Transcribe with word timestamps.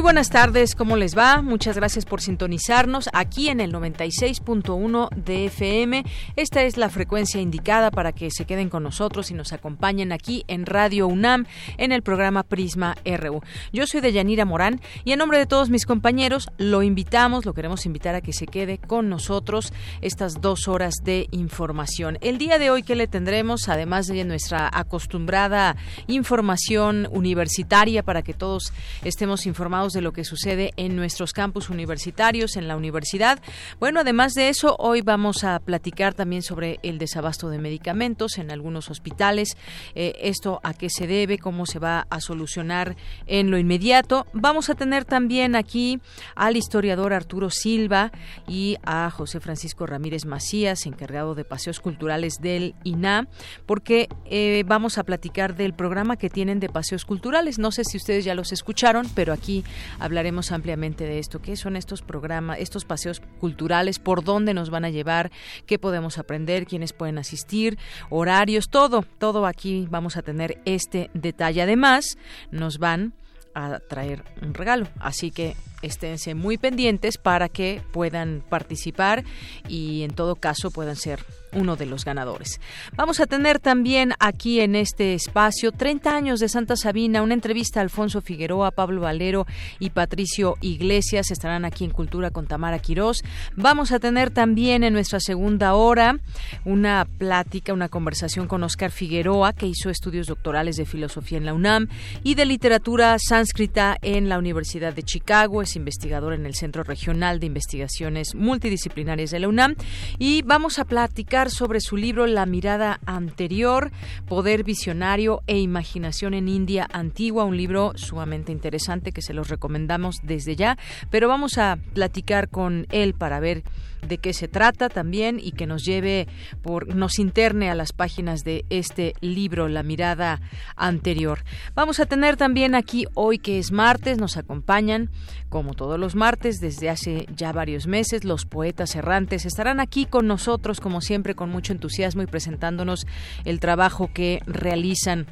Muy 0.00 0.04
buenas 0.14 0.30
tardes, 0.30 0.74
¿cómo 0.74 0.96
les 0.96 1.14
va? 1.14 1.42
Muchas 1.42 1.76
gracias 1.76 2.06
por 2.06 2.22
sintonizarnos 2.22 3.10
aquí 3.12 3.50
en 3.50 3.60
el 3.60 3.70
96.1 3.70 5.10
de 5.10 5.44
FM. 5.44 6.06
Esta 6.36 6.62
es 6.62 6.78
la 6.78 6.88
frecuencia 6.88 7.38
indicada 7.38 7.90
para 7.90 8.12
que 8.12 8.30
se 8.30 8.46
queden 8.46 8.70
con 8.70 8.82
nosotros 8.82 9.30
y 9.30 9.34
nos 9.34 9.52
acompañen 9.52 10.10
aquí 10.10 10.42
en 10.48 10.64
Radio 10.64 11.06
UNAM 11.06 11.44
en 11.76 11.92
el 11.92 12.00
programa 12.00 12.44
Prisma 12.44 12.96
RU. 13.04 13.42
Yo 13.74 13.86
soy 13.86 14.00
Deyanira 14.00 14.46
Morán 14.46 14.80
y 15.04 15.12
en 15.12 15.18
nombre 15.18 15.36
de 15.36 15.44
todos 15.44 15.68
mis 15.68 15.84
compañeros 15.84 16.48
lo 16.56 16.82
invitamos, 16.82 17.44
lo 17.44 17.52
queremos 17.52 17.84
invitar 17.84 18.14
a 18.14 18.22
que 18.22 18.32
se 18.32 18.46
quede 18.46 18.78
con 18.78 19.10
nosotros 19.10 19.70
estas 20.00 20.40
dos 20.40 20.66
horas 20.66 20.94
de 21.04 21.28
información. 21.30 22.16
El 22.22 22.38
día 22.38 22.58
de 22.58 22.70
hoy 22.70 22.84
que 22.84 22.96
le 22.96 23.06
tendremos, 23.06 23.68
además 23.68 24.06
de 24.06 24.24
nuestra 24.24 24.70
acostumbrada 24.72 25.76
información 26.06 27.06
universitaria 27.12 28.02
para 28.02 28.22
que 28.22 28.32
todos 28.32 28.72
estemos 29.04 29.44
informados 29.44 29.89
de 29.92 30.00
lo 30.00 30.12
que 30.12 30.24
sucede 30.24 30.72
en 30.76 30.96
nuestros 30.96 31.32
campus 31.32 31.70
universitarios, 31.70 32.56
en 32.56 32.68
la 32.68 32.76
universidad. 32.76 33.40
Bueno, 33.78 34.00
además 34.00 34.34
de 34.34 34.48
eso, 34.48 34.76
hoy 34.78 35.00
vamos 35.02 35.44
a 35.44 35.58
platicar 35.58 36.14
también 36.14 36.42
sobre 36.42 36.78
el 36.82 36.98
desabasto 36.98 37.48
de 37.48 37.58
medicamentos 37.58 38.38
en 38.38 38.50
algunos 38.50 38.90
hospitales, 38.90 39.56
eh, 39.94 40.14
esto 40.20 40.60
a 40.62 40.74
qué 40.74 40.90
se 40.90 41.06
debe, 41.06 41.38
cómo 41.38 41.66
se 41.66 41.78
va 41.78 42.06
a 42.10 42.20
solucionar 42.20 42.96
en 43.26 43.50
lo 43.50 43.58
inmediato. 43.58 44.26
Vamos 44.32 44.70
a 44.70 44.74
tener 44.74 45.04
también 45.04 45.54
aquí 45.56 46.00
al 46.34 46.56
historiador 46.56 47.12
Arturo 47.12 47.50
Silva 47.50 48.12
y 48.48 48.76
a 48.84 49.10
José 49.10 49.40
Francisco 49.40 49.86
Ramírez 49.86 50.24
Macías, 50.24 50.86
encargado 50.86 51.34
de 51.34 51.44
paseos 51.44 51.80
culturales 51.80 52.40
del 52.40 52.74
INA, 52.84 53.28
porque 53.66 54.08
eh, 54.26 54.64
vamos 54.66 54.98
a 54.98 55.04
platicar 55.04 55.56
del 55.56 55.74
programa 55.74 56.16
que 56.16 56.30
tienen 56.30 56.60
de 56.60 56.68
paseos 56.68 57.04
culturales. 57.04 57.58
No 57.58 57.72
sé 57.72 57.84
si 57.84 57.96
ustedes 57.96 58.24
ya 58.24 58.34
los 58.34 58.52
escucharon, 58.52 59.06
pero 59.14 59.32
aquí 59.32 59.64
hablaremos 59.98 60.52
ampliamente 60.52 61.04
de 61.04 61.18
esto. 61.18 61.40
¿Qué 61.40 61.56
son 61.56 61.76
estos 61.76 62.02
programas, 62.02 62.58
estos 62.58 62.84
paseos 62.84 63.20
culturales? 63.38 63.98
¿Por 63.98 64.24
dónde 64.24 64.54
nos 64.54 64.70
van 64.70 64.84
a 64.84 64.90
llevar? 64.90 65.30
¿Qué 65.66 65.78
podemos 65.78 66.18
aprender? 66.18 66.66
¿Quiénes 66.66 66.92
pueden 66.92 67.18
asistir? 67.18 67.78
Horarios, 68.08 68.68
todo, 68.68 69.02
todo 69.18 69.46
aquí 69.46 69.86
vamos 69.90 70.16
a 70.16 70.22
tener 70.22 70.60
este 70.64 71.10
detalle. 71.14 71.62
Además, 71.62 72.18
nos 72.50 72.78
van 72.78 73.14
a 73.54 73.80
traer 73.80 74.24
un 74.42 74.54
regalo. 74.54 74.86
Así 74.98 75.30
que 75.30 75.56
esténse 75.82 76.34
muy 76.34 76.58
pendientes 76.58 77.18
para 77.18 77.48
que 77.48 77.82
puedan 77.92 78.42
participar 78.48 79.24
y 79.68 80.02
en 80.02 80.12
todo 80.12 80.36
caso 80.36 80.70
puedan 80.70 80.96
ser 80.96 81.24
uno 81.52 81.76
de 81.76 81.86
los 81.86 82.04
ganadores. 82.04 82.60
Vamos 82.94 83.20
a 83.20 83.26
tener 83.26 83.58
también 83.58 84.12
aquí 84.20 84.60
en 84.60 84.76
este 84.76 85.14
espacio 85.14 85.72
30 85.72 86.14
años 86.14 86.40
de 86.40 86.48
Santa 86.48 86.76
Sabina, 86.76 87.22
una 87.22 87.34
entrevista 87.34 87.80
a 87.80 87.82
Alfonso 87.82 88.20
Figueroa, 88.20 88.70
Pablo 88.70 89.02
Valero 89.02 89.46
y 89.78 89.90
Patricio 89.90 90.56
Iglesias 90.60 91.30
estarán 91.30 91.64
aquí 91.64 91.84
en 91.84 91.90
Cultura 91.90 92.30
con 92.30 92.46
Tamara 92.46 92.78
Quirós. 92.78 93.22
Vamos 93.56 93.92
a 93.92 93.98
tener 93.98 94.30
también 94.30 94.84
en 94.84 94.92
nuestra 94.92 95.20
segunda 95.20 95.74
hora 95.74 96.18
una 96.64 97.06
plática, 97.18 97.72
una 97.72 97.88
conversación 97.88 98.46
con 98.46 98.62
Oscar 98.62 98.90
Figueroa, 98.90 99.52
que 99.52 99.66
hizo 99.66 99.90
estudios 99.90 100.26
doctorales 100.26 100.76
de 100.76 100.86
filosofía 100.86 101.38
en 101.38 101.46
la 101.46 101.54
UNAM 101.54 101.88
y 102.22 102.34
de 102.34 102.46
literatura 102.46 103.16
sánscrita 103.18 103.96
en 104.02 104.28
la 104.28 104.38
Universidad 104.38 104.94
de 104.94 105.02
Chicago 105.02 105.62
investigador 105.76 106.32
en 106.32 106.46
el 106.46 106.54
Centro 106.54 106.82
Regional 106.82 107.40
de 107.40 107.46
Investigaciones 107.46 108.34
Multidisciplinarias 108.34 109.30
de 109.30 109.40
la 109.40 109.48
UNAM. 109.48 109.76
Y 110.18 110.42
vamos 110.42 110.78
a 110.78 110.84
platicar 110.84 111.50
sobre 111.50 111.80
su 111.80 111.96
libro 111.96 112.26
La 112.26 112.46
mirada 112.46 113.00
anterior, 113.06 113.90
Poder 114.28 114.64
Visionario 114.64 115.42
e 115.46 115.58
Imaginación 115.58 116.34
en 116.34 116.48
India 116.48 116.88
Antigua, 116.92 117.44
un 117.44 117.56
libro 117.56 117.92
sumamente 117.96 118.52
interesante 118.52 119.12
que 119.12 119.22
se 119.22 119.34
los 119.34 119.48
recomendamos 119.48 120.16
desde 120.22 120.56
ya, 120.56 120.78
pero 121.10 121.28
vamos 121.28 121.58
a 121.58 121.78
platicar 121.94 122.48
con 122.48 122.86
él 122.90 123.14
para 123.14 123.40
ver 123.40 123.62
de 124.06 124.18
qué 124.18 124.32
se 124.32 124.48
trata 124.48 124.88
también 124.88 125.38
y 125.42 125.52
que 125.52 125.66
nos 125.66 125.84
lleve 125.84 126.28
por 126.62 126.94
nos 126.94 127.18
interne 127.18 127.70
a 127.70 127.74
las 127.74 127.92
páginas 127.92 128.44
de 128.44 128.64
este 128.70 129.14
libro 129.20 129.68
La 129.68 129.82
mirada 129.82 130.40
anterior. 130.76 131.44
Vamos 131.74 132.00
a 132.00 132.06
tener 132.06 132.36
también 132.36 132.74
aquí 132.74 133.06
hoy 133.14 133.38
que 133.38 133.58
es 133.58 133.72
martes 133.72 134.18
nos 134.18 134.36
acompañan 134.36 135.10
como 135.48 135.74
todos 135.74 135.98
los 135.98 136.14
martes 136.14 136.60
desde 136.60 136.90
hace 136.90 137.26
ya 137.34 137.52
varios 137.52 137.86
meses 137.86 138.24
los 138.24 138.46
poetas 138.46 138.94
errantes 138.94 139.44
estarán 139.44 139.80
aquí 139.80 140.06
con 140.06 140.26
nosotros 140.26 140.80
como 140.80 141.00
siempre 141.00 141.34
con 141.34 141.50
mucho 141.50 141.72
entusiasmo 141.72 142.22
y 142.22 142.26
presentándonos 142.26 143.06
el 143.44 143.60
trabajo 143.60 144.10
que 144.12 144.40
realizan 144.46 145.26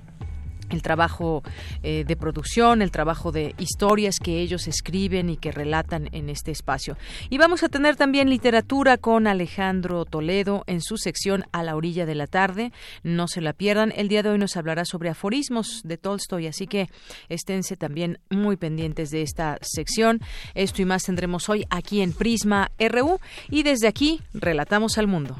el 0.70 0.82
trabajo 0.82 1.42
eh, 1.82 2.04
de 2.06 2.16
producción, 2.16 2.82
el 2.82 2.90
trabajo 2.90 3.32
de 3.32 3.54
historias 3.58 4.16
que 4.22 4.40
ellos 4.40 4.66
escriben 4.68 5.30
y 5.30 5.36
que 5.36 5.52
relatan 5.52 6.08
en 6.12 6.28
este 6.28 6.50
espacio. 6.50 6.96
Y 7.30 7.38
vamos 7.38 7.62
a 7.62 7.68
tener 7.68 7.96
también 7.96 8.30
literatura 8.30 8.96
con 8.96 9.26
Alejandro 9.26 10.04
Toledo 10.04 10.64
en 10.66 10.80
su 10.80 10.96
sección 10.96 11.44
A 11.52 11.62
la 11.62 11.76
orilla 11.76 12.06
de 12.06 12.14
la 12.14 12.26
tarde. 12.26 12.72
No 13.02 13.28
se 13.28 13.40
la 13.40 13.52
pierdan. 13.52 13.92
El 13.96 14.08
día 14.08 14.22
de 14.22 14.30
hoy 14.30 14.38
nos 14.38 14.56
hablará 14.56 14.84
sobre 14.84 15.10
aforismos 15.10 15.82
de 15.84 15.96
Tolstoy, 15.96 16.46
así 16.46 16.66
que 16.66 16.88
esténse 17.28 17.76
también 17.76 18.18
muy 18.30 18.56
pendientes 18.56 19.10
de 19.10 19.22
esta 19.22 19.58
sección. 19.62 20.20
Esto 20.54 20.82
y 20.82 20.84
más 20.84 21.04
tendremos 21.04 21.48
hoy 21.48 21.64
aquí 21.70 22.02
en 22.02 22.12
Prisma 22.12 22.70
RU 22.78 23.18
y 23.48 23.62
desde 23.62 23.88
aquí 23.88 24.20
relatamos 24.32 24.98
al 24.98 25.06
mundo. 25.06 25.36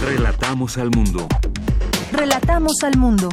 Relatamos 0.00 0.78
al 0.78 0.90
mundo. 0.90 1.26
Relatamos 2.12 2.74
al 2.82 2.96
mundo. 2.96 3.28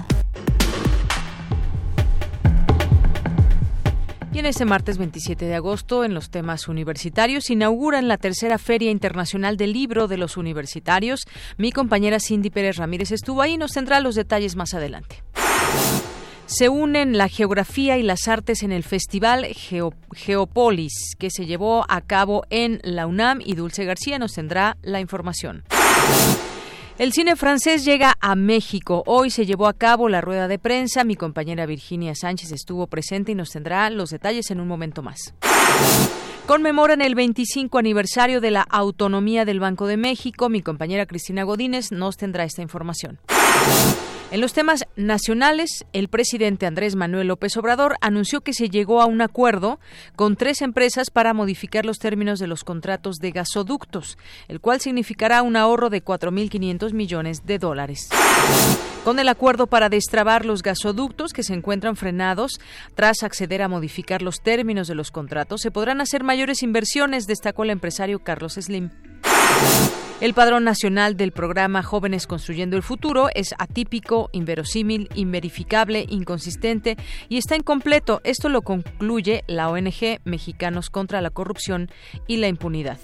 Y 4.33 4.39
en 4.39 4.47
este 4.47 4.65
martes 4.65 4.97
27 4.97 5.45
de 5.45 5.53
agosto, 5.53 6.03
en 6.03 6.15
los 6.15 6.31
temas 6.31 6.67
universitarios, 6.67 7.51
inauguran 7.51 8.07
la 8.07 8.17
tercera 8.17 8.57
Feria 8.57 8.89
Internacional 8.89 9.57
del 9.57 9.73
Libro 9.73 10.07
de 10.07 10.17
los 10.17 10.37
Universitarios. 10.37 11.21
Mi 11.57 11.71
compañera 11.71 12.19
Cindy 12.19 12.49
Pérez 12.49 12.77
Ramírez 12.77 13.11
estuvo 13.11 13.43
ahí 13.43 13.53
y 13.53 13.57
nos 13.57 13.73
tendrá 13.73 13.99
los 13.99 14.15
detalles 14.15 14.55
más 14.55 14.73
adelante. 14.73 15.21
Se 16.47 16.67
unen 16.67 17.15
la 17.15 17.27
geografía 17.29 17.99
y 17.99 18.01
las 18.01 18.27
artes 18.27 18.63
en 18.63 18.71
el 18.71 18.83
Festival 18.83 19.45
Geopolis, 20.15 21.15
que 21.19 21.29
se 21.29 21.45
llevó 21.45 21.85
a 21.87 22.01
cabo 22.01 22.43
en 22.49 22.79
la 22.83 23.05
UNAM 23.05 23.39
y 23.39 23.53
Dulce 23.53 23.85
García 23.85 24.17
nos 24.17 24.33
tendrá 24.33 24.77
la 24.81 24.99
información. 24.99 25.63
El 26.99 27.11
cine 27.11 27.35
francés 27.35 27.83
llega 27.85 28.13
a 28.21 28.35
México. 28.35 29.01
Hoy 29.07 29.31
se 29.31 29.47
llevó 29.47 29.67
a 29.67 29.73
cabo 29.73 30.09
la 30.09 30.21
rueda 30.21 30.47
de 30.47 30.59
prensa. 30.59 31.03
Mi 31.03 31.15
compañera 31.15 31.65
Virginia 31.65 32.13
Sánchez 32.13 32.51
estuvo 32.51 32.85
presente 32.85 33.31
y 33.31 33.35
nos 33.35 33.49
tendrá 33.49 33.89
los 33.89 34.11
detalles 34.11 34.51
en 34.51 34.59
un 34.59 34.67
momento 34.67 35.01
más. 35.01 35.33
Conmemoran 36.45 37.01
el 37.01 37.15
25 37.15 37.79
aniversario 37.79 38.41
de 38.41 38.51
la 38.51 38.61
autonomía 38.61 39.43
del 39.43 39.59
Banco 39.59 39.87
de 39.87 39.97
México. 39.97 40.49
Mi 40.49 40.61
compañera 40.61 41.07
Cristina 41.07 41.43
Godínez 41.43 41.91
nos 41.91 42.15
tendrá 42.15 42.43
esta 42.43 42.61
información. 42.61 43.17
En 44.33 44.41
los 44.41 44.53
temas 44.53 44.85
nacionales, 44.95 45.85
el 45.93 46.07
presidente 46.07 46.65
Andrés 46.65 46.95
Manuel 46.95 47.27
López 47.27 47.55
Obrador 47.55 47.97
anunció 48.01 48.41
que 48.41 48.53
se 48.53 48.67
llegó 48.67 48.99
a 48.99 49.05
un 49.05 49.21
acuerdo 49.21 49.79
con 50.15 50.37
tres 50.37 50.63
empresas 50.63 51.11
para 51.11 51.35
modificar 51.35 51.85
los 51.85 51.99
términos 51.99 52.39
de 52.39 52.47
los 52.47 52.63
contratos 52.63 53.17
de 53.17 53.29
gasoductos, 53.29 54.17
el 54.47 54.59
cual 54.59 54.81
significará 54.81 55.43
un 55.43 55.55
ahorro 55.55 55.91
de 55.91 56.03
4.500 56.03 56.93
millones 56.93 57.45
de 57.45 57.59
dólares. 57.59 58.09
Con 59.03 59.19
el 59.19 59.29
acuerdo 59.29 59.67
para 59.67 59.89
destrabar 59.89 60.45
los 60.47 60.63
gasoductos 60.63 61.31
que 61.31 61.43
se 61.43 61.53
encuentran 61.53 61.95
frenados 61.95 62.59
tras 62.95 63.21
acceder 63.21 63.61
a 63.61 63.67
modificar 63.67 64.23
los 64.23 64.41
términos 64.41 64.87
de 64.87 64.95
los 64.95 65.11
contratos, 65.11 65.61
se 65.61 65.69
podrán 65.69 66.01
hacer 66.01 66.23
mayores 66.23 66.63
inversiones, 66.63 67.27
destacó 67.27 67.65
el 67.65 67.69
empresario 67.69 68.17
Carlos 68.23 68.53
Slim. 68.53 68.89
El 70.21 70.33
padrón 70.33 70.63
nacional 70.63 71.17
del 71.17 71.31
programa 71.31 71.83
Jóvenes 71.83 72.27
Construyendo 72.27 72.77
el 72.77 72.83
Futuro 72.83 73.27
es 73.33 73.53
atípico, 73.57 74.29
inverosímil, 74.31 75.09
inverificable, 75.15 76.05
inconsistente 76.07 76.97
y 77.27 77.37
está 77.37 77.55
incompleto. 77.55 78.21
Esto 78.23 78.47
lo 78.47 78.61
concluye 78.61 79.43
la 79.47 79.69
ONG 79.69 80.19
Mexicanos 80.23 80.89
contra 80.89 81.19
la 81.19 81.29
Corrupción 81.29 81.89
y 82.27 82.37
la 82.37 82.47
Impunidad 82.47 82.99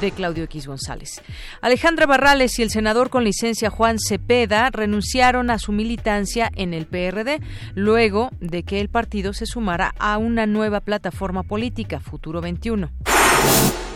de 0.00 0.10
Claudio 0.10 0.44
X 0.44 0.66
González. 0.66 1.22
Alejandra 1.60 2.06
Barrales 2.06 2.58
y 2.58 2.62
el 2.62 2.70
senador 2.70 3.10
con 3.10 3.24
licencia 3.24 3.70
Juan 3.70 3.98
Cepeda 3.98 4.70
renunciaron 4.70 5.50
a 5.50 5.58
su 5.58 5.72
militancia 5.72 6.50
en 6.56 6.74
el 6.74 6.86
PRD 6.86 7.40
luego 7.74 8.30
de 8.40 8.62
que 8.62 8.80
el 8.80 8.88
partido 8.88 9.32
se 9.32 9.46
sumara 9.46 9.94
a 9.98 10.18
una 10.18 10.46
nueva 10.46 10.80
plataforma 10.80 11.42
política, 11.42 12.00
Futuro 12.00 12.40
21. 12.40 12.90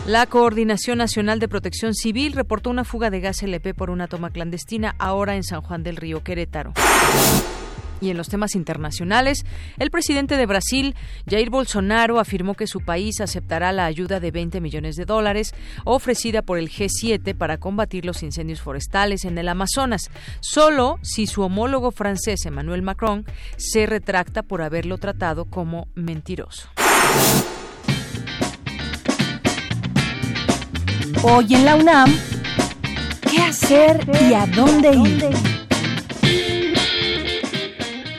La 0.07 0.27
Coordinación 0.27 0.99
Nacional 0.99 1.39
de 1.39 1.47
Protección 1.47 1.95
Civil 1.95 2.33
reportó 2.33 2.69
una 2.69 2.83
fuga 2.83 3.09
de 3.09 3.21
gas 3.21 3.41
LP 3.41 3.73
por 3.73 3.89
una 3.89 4.05
toma 4.05 4.29
clandestina 4.29 4.93
ahora 4.99 5.35
en 5.35 5.41
San 5.41 5.61
Juan 5.61 5.81
del 5.81 5.95
Río, 5.95 6.21
Querétaro. 6.23 6.73
Y 8.01 8.11
en 8.11 8.17
los 8.17 8.29
temas 8.29 8.53
internacionales, 8.53 9.43
el 9.79 9.89
presidente 9.89 10.37
de 10.37 10.45
Brasil, 10.45 10.93
Jair 11.27 11.49
Bolsonaro, 11.49 12.19
afirmó 12.19 12.53
que 12.53 12.67
su 12.67 12.81
país 12.81 13.19
aceptará 13.19 13.71
la 13.71 13.85
ayuda 13.85 14.19
de 14.19 14.29
20 14.29 14.61
millones 14.61 14.95
de 14.95 15.05
dólares 15.05 15.55
ofrecida 15.85 16.43
por 16.43 16.59
el 16.59 16.69
G7 16.69 17.35
para 17.35 17.57
combatir 17.57 18.05
los 18.05 18.21
incendios 18.21 18.61
forestales 18.61 19.25
en 19.25 19.39
el 19.39 19.49
Amazonas, 19.49 20.11
solo 20.39 20.99
si 21.01 21.25
su 21.25 21.41
homólogo 21.41 21.89
francés, 21.89 22.45
Emmanuel 22.45 22.83
Macron, 22.83 23.25
se 23.57 23.87
retracta 23.87 24.43
por 24.43 24.61
haberlo 24.61 24.99
tratado 24.99 25.45
como 25.45 25.87
mentiroso. 25.95 26.69
Hoy 31.27 31.55
en 31.55 31.65
la 31.65 31.75
UNAM, 31.75 32.15
¿qué 33.31 33.39
hacer 33.39 33.99
y 34.29 34.35
a 34.35 34.45
dónde 34.45 34.91
ir? 34.91 35.25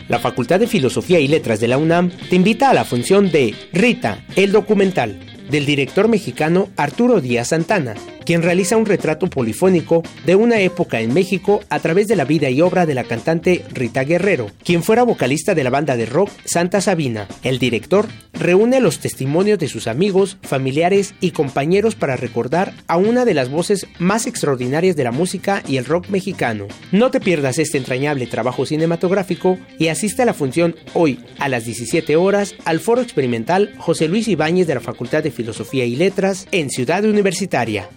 La 0.09 0.19
Facultad 0.19 0.59
de 0.59 0.67
Filosofía 0.67 1.21
y 1.21 1.29
Letras 1.29 1.61
de 1.61 1.69
la 1.69 1.79
UNAM 1.79 2.11
te 2.11 2.35
invita 2.35 2.69
a 2.69 2.75
la 2.75 2.85
función 2.85 3.31
de 3.31 3.55
Rita, 3.73 4.25
el 4.35 4.51
documental, 4.51 5.21
del 5.51 5.67
director 5.67 6.09
mexicano 6.09 6.69
Arturo 6.77 7.21
Díaz 7.21 7.49
Santana, 7.49 7.95
quien 8.25 8.43
realiza 8.43 8.77
un 8.77 8.87
retrato 8.87 9.29
polifónico 9.29 10.03
de 10.27 10.35
una 10.35 10.61
época 10.61 11.01
en 11.01 11.15
México 11.15 11.61
a 11.71 11.79
través 11.79 12.09
de 12.09 12.17
la 12.17 12.25
vida 12.25 12.51
y 12.51 12.61
obra 12.61 12.85
de 12.85 12.95
la 12.95 13.05
cantante 13.05 13.65
Rita 13.73 14.05
Guerrero, 14.05 14.51
quien 14.65 14.83
fuera 14.83 15.05
vocalista 15.05 15.55
de 15.55 15.65
la 15.65 15.71
banda 15.71 15.97
de 15.97 16.07
rock 16.07 16.31
Santa 16.45 16.81
Sabina. 16.81 17.29
El 17.43 17.59
director 17.59 18.07
reúne 18.33 18.81
los 18.81 18.99
testimonios 18.99 19.59
de 19.59 19.69
sus 19.69 19.87
amigos, 19.87 20.37
familiares 20.43 21.15
y 21.21 21.31
compañeros 21.31 21.95
para 21.95 22.17
recordar 22.17 22.75
a 22.87 22.97
una 22.97 23.25
de 23.25 23.35
las 23.35 23.51
voces 23.51 23.87
más 23.99 24.27
extraordinarias 24.27 24.97
de 24.97 25.05
la 25.05 25.13
música 25.13 25.63
y 25.67 25.77
el 25.77 25.85
rock 25.85 26.09
mexicano. 26.09 26.67
No 26.93 27.11
te 27.11 27.21
pierdas 27.21 27.59
este 27.59 27.79
entrañable 27.79 28.27
trabajo 28.27 28.67
cinematográfico 28.67 29.59
y 29.79 29.89
asiste 29.89 30.23
a 30.23 30.27
la 30.27 30.35
función 30.35 30.75
hoy 30.95 31.21
a 31.39 31.49
las 31.49 31.65
17 31.65 32.17
horas 32.17 32.55
al 32.65 32.81
Foro 32.81 33.01
Experimental 33.01 33.73
José 33.79 34.09
Luis 34.09 34.29
Ibáñez 34.29 34.67
de 34.67 34.75
la 34.75 34.81
Facultad 34.81 35.23
de 35.23 35.31
Filosofía 35.37 35.85
y 35.85 35.95
Letras 35.95 36.49
en 36.51 36.71
Ciudad 36.71 37.05
Universitaria. 37.05 37.89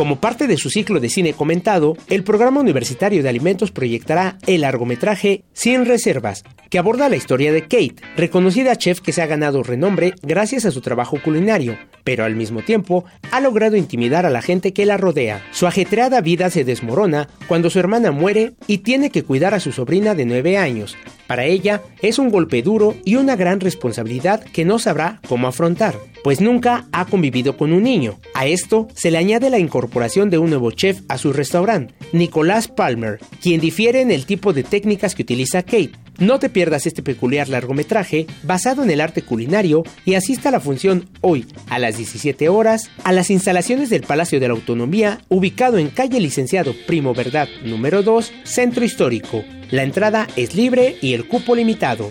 Como 0.00 0.16
parte 0.16 0.46
de 0.46 0.56
su 0.56 0.70
ciclo 0.70 0.98
de 0.98 1.10
cine 1.10 1.34
comentado, 1.34 1.94
el 2.08 2.24
programa 2.24 2.62
universitario 2.62 3.22
de 3.22 3.28
alimentos 3.28 3.70
proyectará 3.70 4.38
el 4.46 4.62
largometraje 4.62 5.44
Sin 5.52 5.84
Reservas, 5.84 6.42
que 6.70 6.78
aborda 6.78 7.10
la 7.10 7.16
historia 7.16 7.52
de 7.52 7.64
Kate, 7.64 7.96
reconocida 8.16 8.76
chef 8.76 9.02
que 9.02 9.12
se 9.12 9.20
ha 9.20 9.26
ganado 9.26 9.62
renombre 9.62 10.14
gracias 10.22 10.64
a 10.64 10.70
su 10.70 10.80
trabajo 10.80 11.18
culinario, 11.22 11.76
pero 12.02 12.24
al 12.24 12.34
mismo 12.34 12.62
tiempo 12.62 13.04
ha 13.30 13.40
logrado 13.40 13.76
intimidar 13.76 14.24
a 14.24 14.30
la 14.30 14.40
gente 14.40 14.72
que 14.72 14.86
la 14.86 14.96
rodea. 14.96 15.44
Su 15.50 15.66
ajetreada 15.66 16.22
vida 16.22 16.48
se 16.48 16.64
desmorona 16.64 17.28
cuando 17.46 17.68
su 17.68 17.78
hermana 17.78 18.10
muere 18.10 18.54
y 18.66 18.78
tiene 18.78 19.10
que 19.10 19.22
cuidar 19.22 19.52
a 19.52 19.60
su 19.60 19.70
sobrina 19.70 20.14
de 20.14 20.24
9 20.24 20.56
años. 20.56 20.96
Para 21.26 21.44
ella 21.44 21.82
es 22.00 22.18
un 22.18 22.30
golpe 22.30 22.62
duro 22.62 22.96
y 23.04 23.16
una 23.16 23.36
gran 23.36 23.60
responsabilidad 23.60 24.42
que 24.42 24.64
no 24.64 24.78
sabrá 24.78 25.20
cómo 25.28 25.46
afrontar 25.46 25.96
pues 26.22 26.42
nunca 26.42 26.86
ha 26.92 27.06
convivido 27.06 27.56
con 27.56 27.72
un 27.72 27.82
niño. 27.82 28.18
A 28.34 28.46
esto 28.46 28.88
se 28.94 29.10
le 29.10 29.16
añade 29.16 29.48
la 29.48 29.58
incorporación 29.58 29.89
de 30.30 30.38
un 30.38 30.50
nuevo 30.50 30.70
chef 30.70 31.00
a 31.08 31.18
su 31.18 31.32
restaurante, 31.32 31.94
Nicolás 32.12 32.68
Palmer, 32.68 33.18
quien 33.42 33.60
difiere 33.60 34.00
en 34.00 34.10
el 34.10 34.24
tipo 34.24 34.52
de 34.52 34.62
técnicas 34.62 35.14
que 35.14 35.22
utiliza 35.22 35.62
Kate. 35.62 35.92
No 36.18 36.38
te 36.38 36.50
pierdas 36.50 36.86
este 36.86 37.02
peculiar 37.02 37.48
largometraje 37.48 38.26
basado 38.42 38.82
en 38.82 38.90
el 38.90 39.00
arte 39.00 39.22
culinario 39.22 39.82
y 40.04 40.14
asista 40.14 40.50
a 40.50 40.52
la 40.52 40.60
función 40.60 41.08
hoy 41.22 41.46
a 41.68 41.78
las 41.78 41.96
17 41.96 42.48
horas 42.48 42.90
a 43.04 43.12
las 43.12 43.30
instalaciones 43.30 43.90
del 43.90 44.02
Palacio 44.02 44.38
de 44.38 44.48
la 44.48 44.54
Autonomía 44.54 45.20
ubicado 45.28 45.78
en 45.78 45.88
calle 45.88 46.20
Licenciado 46.20 46.74
Primo 46.86 47.14
Verdad 47.14 47.48
número 47.64 48.02
2, 48.02 48.32
Centro 48.44 48.84
Histórico. 48.84 49.44
La 49.70 49.82
entrada 49.82 50.28
es 50.36 50.54
libre 50.54 50.96
y 51.00 51.14
el 51.14 51.26
cupo 51.26 51.54
limitado. 51.54 52.08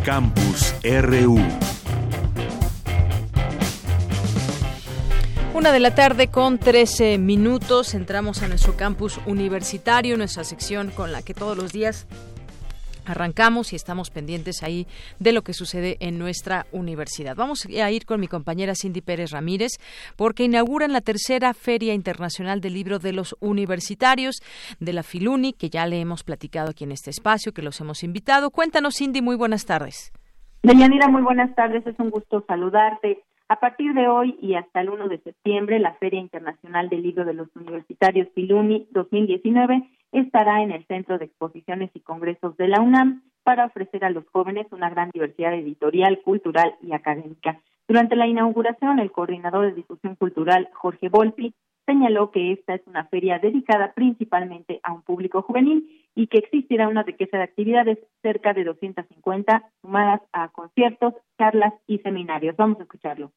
Campus 0.04 0.76
RU. 0.84 1.40
Una 5.56 5.72
de 5.72 5.80
la 5.80 5.96
tarde 5.96 6.28
con 6.28 6.60
13 6.60 7.18
minutos. 7.18 7.96
Entramos 7.96 8.44
a 8.44 8.48
nuestro 8.48 8.78
campus 8.78 9.20
universitario, 9.26 10.16
nuestra 10.16 10.44
sección 10.44 10.92
con 10.92 11.12
la 11.12 11.24
que 11.24 11.34
todos 11.34 11.58
los 11.58 11.72
días 11.72 12.06
Arrancamos 13.06 13.74
y 13.74 13.76
estamos 13.76 14.10
pendientes 14.10 14.64
ahí 14.64 14.88
de 15.20 15.32
lo 15.32 15.44
que 15.44 15.54
sucede 15.54 15.98
en 16.00 16.18
nuestra 16.18 16.66
universidad. 16.72 17.36
Vamos 17.36 17.66
a 17.66 17.92
ir 17.92 18.06
con 18.06 18.20
mi 18.20 18.28
compañera 18.28 18.74
Cindy 18.76 19.02
Pérez 19.02 19.32
Ramírez 19.32 19.74
porque 20.16 20.44
inauguran 20.44 20.94
la 20.94 21.02
tercera 21.02 21.54
Feria 21.54 21.94
Internacional 21.94 22.62
del 22.62 22.74
Libro 22.74 23.00
de 23.00 23.14
los 23.14 23.36
Universitarios 23.40 24.42
de 24.80 24.94
la 24.94 25.04
Filuni, 25.04 25.54
que 25.54 25.70
ya 25.70 25.86
le 25.86 26.00
hemos 26.00 26.24
platicado 26.24 26.72
aquí 26.72 26.84
en 26.84 26.92
este 26.92 27.10
espacio, 27.10 27.54
que 27.54 27.62
los 27.62 27.80
hemos 27.82 28.04
invitado. 28.04 28.50
Cuéntanos, 28.50 28.96
Cindy, 28.98 29.22
muy 29.22 29.36
buenas 29.36 29.66
tardes. 29.66 30.12
Deyanira, 30.64 31.08
muy 31.08 31.22
buenas 31.22 31.54
tardes. 31.56 31.86
Es 31.86 32.00
un 32.00 32.10
gusto 32.10 32.44
saludarte. 32.48 33.24
A 33.48 33.60
partir 33.60 33.94
de 33.94 34.08
hoy 34.08 34.36
y 34.42 34.56
hasta 34.56 34.82
el 34.82 34.90
1 34.90 35.08
de 35.08 35.20
septiembre, 35.20 35.78
la 35.78 35.94
Feria 35.96 36.20
Internacional 36.20 36.90
del 36.90 37.04
Libro 37.04 37.26
de 37.26 37.36
los 37.36 37.48
Universitarios 37.56 38.28
Filuni 38.34 38.88
2019 38.92 39.88
estará 40.12 40.62
en 40.62 40.72
el 40.72 40.86
Centro 40.88 41.18
de 41.18 41.26
Exposiciones 41.26 41.92
y 41.94 42.00
Congresos 42.00 42.56
de 42.58 42.68
la 42.68 42.82
UNAM 42.82 43.24
para 43.44 43.66
ofrecer 43.66 44.04
a 44.06 44.10
los 44.10 44.26
jóvenes 44.28 44.68
una 44.72 44.90
gran 44.90 45.12
diversidad 45.12 45.54
editorial, 45.54 46.22
cultural 46.24 46.76
y 46.82 46.94
académica. 46.94 47.62
Durante 47.88 48.16
la 48.16 48.28
inauguración, 48.28 49.00
el 49.00 49.12
coordinador 49.12 49.68
de 49.68 49.74
difusión 49.74 50.16
cultural, 50.16 50.70
Jorge 50.74 51.10
Volpi, 51.10 51.54
señaló 51.86 52.32
que 52.32 52.54
esta 52.54 52.74
es 52.74 52.82
una 52.88 53.06
feria 53.06 53.38
dedicada 53.40 53.94
principalmente 53.94 54.80
a 54.84 54.94
un 54.94 55.04
público 55.04 55.44
juvenil 55.44 55.88
y 56.16 56.28
que 56.28 56.40
existirá 56.40 56.88
una 56.88 57.04
riqueza 57.04 57.38
de 57.38 57.44
actividades, 57.44 58.00
cerca 58.24 58.54
de 58.54 58.64
250, 58.64 59.70
sumadas 59.82 60.22
a 60.34 60.50
conciertos, 60.50 61.14
charlas 61.38 61.74
y 61.86 62.00
seminarios. 62.00 62.56
Vamos 62.58 62.80
a 62.80 62.84
escucharlo. 62.84 63.32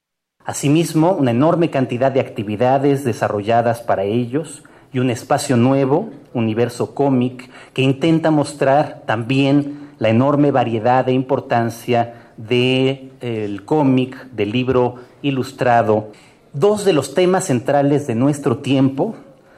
Asimismo, 0.45 1.13
una 1.13 1.33
enorme 1.33 1.69
cantidad 1.69 2.11
de 2.11 2.21
actividades 2.21 3.05
desarrolladas 3.05 3.83
para 3.83 4.05
ellos, 4.05 4.65
y 4.93 4.99
un 4.99 5.11
espacio 5.11 5.57
nuevo, 5.57 6.11
Universo 6.35 6.95
Cómic, 6.95 7.51
que 7.73 7.83
intenta 7.83 8.31
mostrar 8.31 9.03
también 9.07 9.89
la 9.99 10.09
enorme 10.09 10.51
variedad 10.51 11.09
e 11.09 11.13
importancia 11.13 12.15
del 12.37 13.11
de, 13.21 13.61
cómic, 13.65 14.31
del 14.31 14.53
libro 14.53 14.97
ilustrado. 15.23 16.13
Dos 16.53 16.85
de 16.85 16.93
los 16.93 17.15
temas 17.15 17.47
centrales 17.47 18.07
de 18.07 18.15
nuestro 18.15 18.59
tiempo 18.59 19.17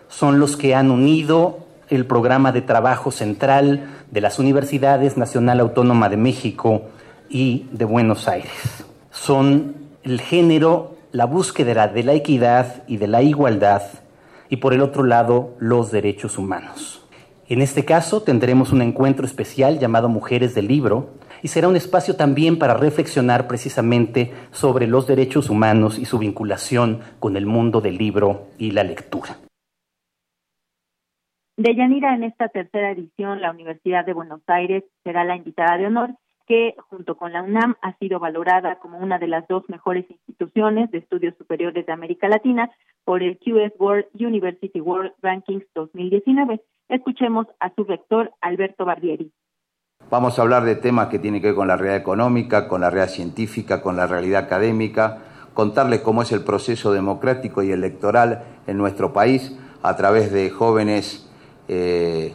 son 0.08 0.40
los 0.40 0.56
que 0.56 0.74
han 0.74 0.90
unido 0.90 1.58
el 1.88 2.06
programa 2.06 2.52
de 2.52 2.62
trabajo 2.62 3.10
central 3.10 3.88
de 4.10 4.20
las 4.20 4.38
Universidades 4.38 5.16
Nacional 5.16 5.60
Autónoma 5.60 6.08
de 6.08 6.16
México 6.16 6.82
y 7.28 7.66
de 7.72 7.84
Buenos 7.84 8.28
Aires. 8.28 8.50
Son 9.10 9.74
el 10.02 10.20
género 10.20 10.96
la 11.12 11.26
búsqueda 11.26 11.88
de 11.88 12.04
la 12.04 12.14
equidad 12.14 12.84
y 12.86 12.96
de 12.96 13.08
la 13.08 13.22
igualdad 13.22 13.82
y 14.50 14.56
por 14.56 14.74
el 14.74 14.82
otro 14.82 15.04
lado 15.04 15.56
los 15.58 15.90
derechos 15.90 16.36
humanos. 16.36 17.06
En 17.48 17.62
este 17.62 17.84
caso 17.84 18.22
tendremos 18.22 18.72
un 18.72 18.82
encuentro 18.82 19.24
especial 19.24 19.78
llamado 19.78 20.08
Mujeres 20.08 20.54
del 20.54 20.68
Libro 20.68 21.14
y 21.42 21.48
será 21.48 21.68
un 21.68 21.76
espacio 21.76 22.16
también 22.16 22.58
para 22.58 22.74
reflexionar 22.74 23.48
precisamente 23.48 24.32
sobre 24.50 24.86
los 24.86 25.06
derechos 25.06 25.50
humanos 25.50 25.98
y 25.98 26.04
su 26.04 26.18
vinculación 26.18 27.00
con 27.18 27.36
el 27.36 27.46
mundo 27.46 27.80
del 27.80 27.96
libro 27.96 28.48
y 28.58 28.72
la 28.72 28.84
lectura. 28.84 29.36
De 31.56 31.74
Yanira, 31.74 32.14
en 32.14 32.24
esta 32.24 32.48
tercera 32.48 32.92
edición, 32.92 33.40
la 33.40 33.50
Universidad 33.50 34.04
de 34.04 34.14
Buenos 34.14 34.40
Aires 34.46 34.84
será 35.04 35.24
la 35.24 35.36
invitada 35.36 35.76
de 35.76 35.86
honor 35.86 36.10
que 36.50 36.74
junto 36.88 37.16
con 37.16 37.32
la 37.32 37.44
UNAM 37.44 37.76
ha 37.80 37.96
sido 37.98 38.18
valorada 38.18 38.80
como 38.80 38.98
una 38.98 39.20
de 39.20 39.28
las 39.28 39.46
dos 39.46 39.62
mejores 39.68 40.04
instituciones 40.10 40.90
de 40.90 40.98
estudios 40.98 41.32
superiores 41.38 41.86
de 41.86 41.92
América 41.92 42.26
Latina 42.28 42.68
por 43.04 43.22
el 43.22 43.38
QS 43.38 43.78
World 43.78 44.06
University 44.14 44.80
World 44.80 45.12
Rankings 45.22 45.62
2019. 45.76 46.60
Escuchemos 46.88 47.46
a 47.60 47.72
su 47.72 47.84
rector, 47.84 48.32
Alberto 48.40 48.84
Barbieri. 48.84 49.30
Vamos 50.10 50.40
a 50.40 50.42
hablar 50.42 50.64
de 50.64 50.74
temas 50.74 51.06
que 51.06 51.20
tienen 51.20 51.40
que 51.40 51.46
ver 51.46 51.54
con 51.54 51.68
la 51.68 51.76
realidad 51.76 52.00
económica, 52.00 52.66
con 52.66 52.80
la 52.80 52.90
realidad 52.90 53.14
científica, 53.14 53.80
con 53.80 53.94
la 53.94 54.08
realidad 54.08 54.42
académica, 54.42 55.18
contarles 55.54 56.00
cómo 56.00 56.22
es 56.22 56.32
el 56.32 56.42
proceso 56.42 56.92
democrático 56.92 57.62
y 57.62 57.70
electoral 57.70 58.42
en 58.66 58.76
nuestro 58.76 59.12
país 59.12 59.56
a 59.84 59.94
través 59.94 60.32
de 60.32 60.50
jóvenes 60.50 61.30
eh, 61.68 62.34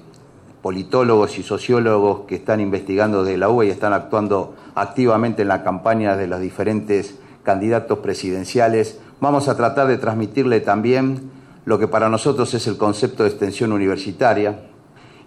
politólogos 0.65 1.37
y 1.37 1.43
sociólogos 1.43 2.21
que 2.21 2.33
están 2.33 2.59
investigando 2.59 3.23
desde 3.23 3.37
la 3.37 3.49
UBA 3.49 3.65
y 3.65 3.69
están 3.69 3.93
actuando 3.93 4.55
activamente 4.73 5.43
en 5.43 5.47
la 5.49 5.63
campaña 5.63 6.17
de 6.17 6.25
los 6.25 6.39
diferentes 6.39 7.19
candidatos 7.43 7.99
presidenciales. 7.99 8.97
Vamos 9.21 9.47
a 9.47 9.55
tratar 9.55 9.87
de 9.87 9.99
transmitirle 9.99 10.61
también 10.61 11.29
lo 11.65 11.77
que 11.77 11.87
para 11.87 12.09
nosotros 12.09 12.51
es 12.55 12.65
el 12.65 12.77
concepto 12.77 13.21
de 13.21 13.29
extensión 13.29 13.73
universitaria. 13.73 14.61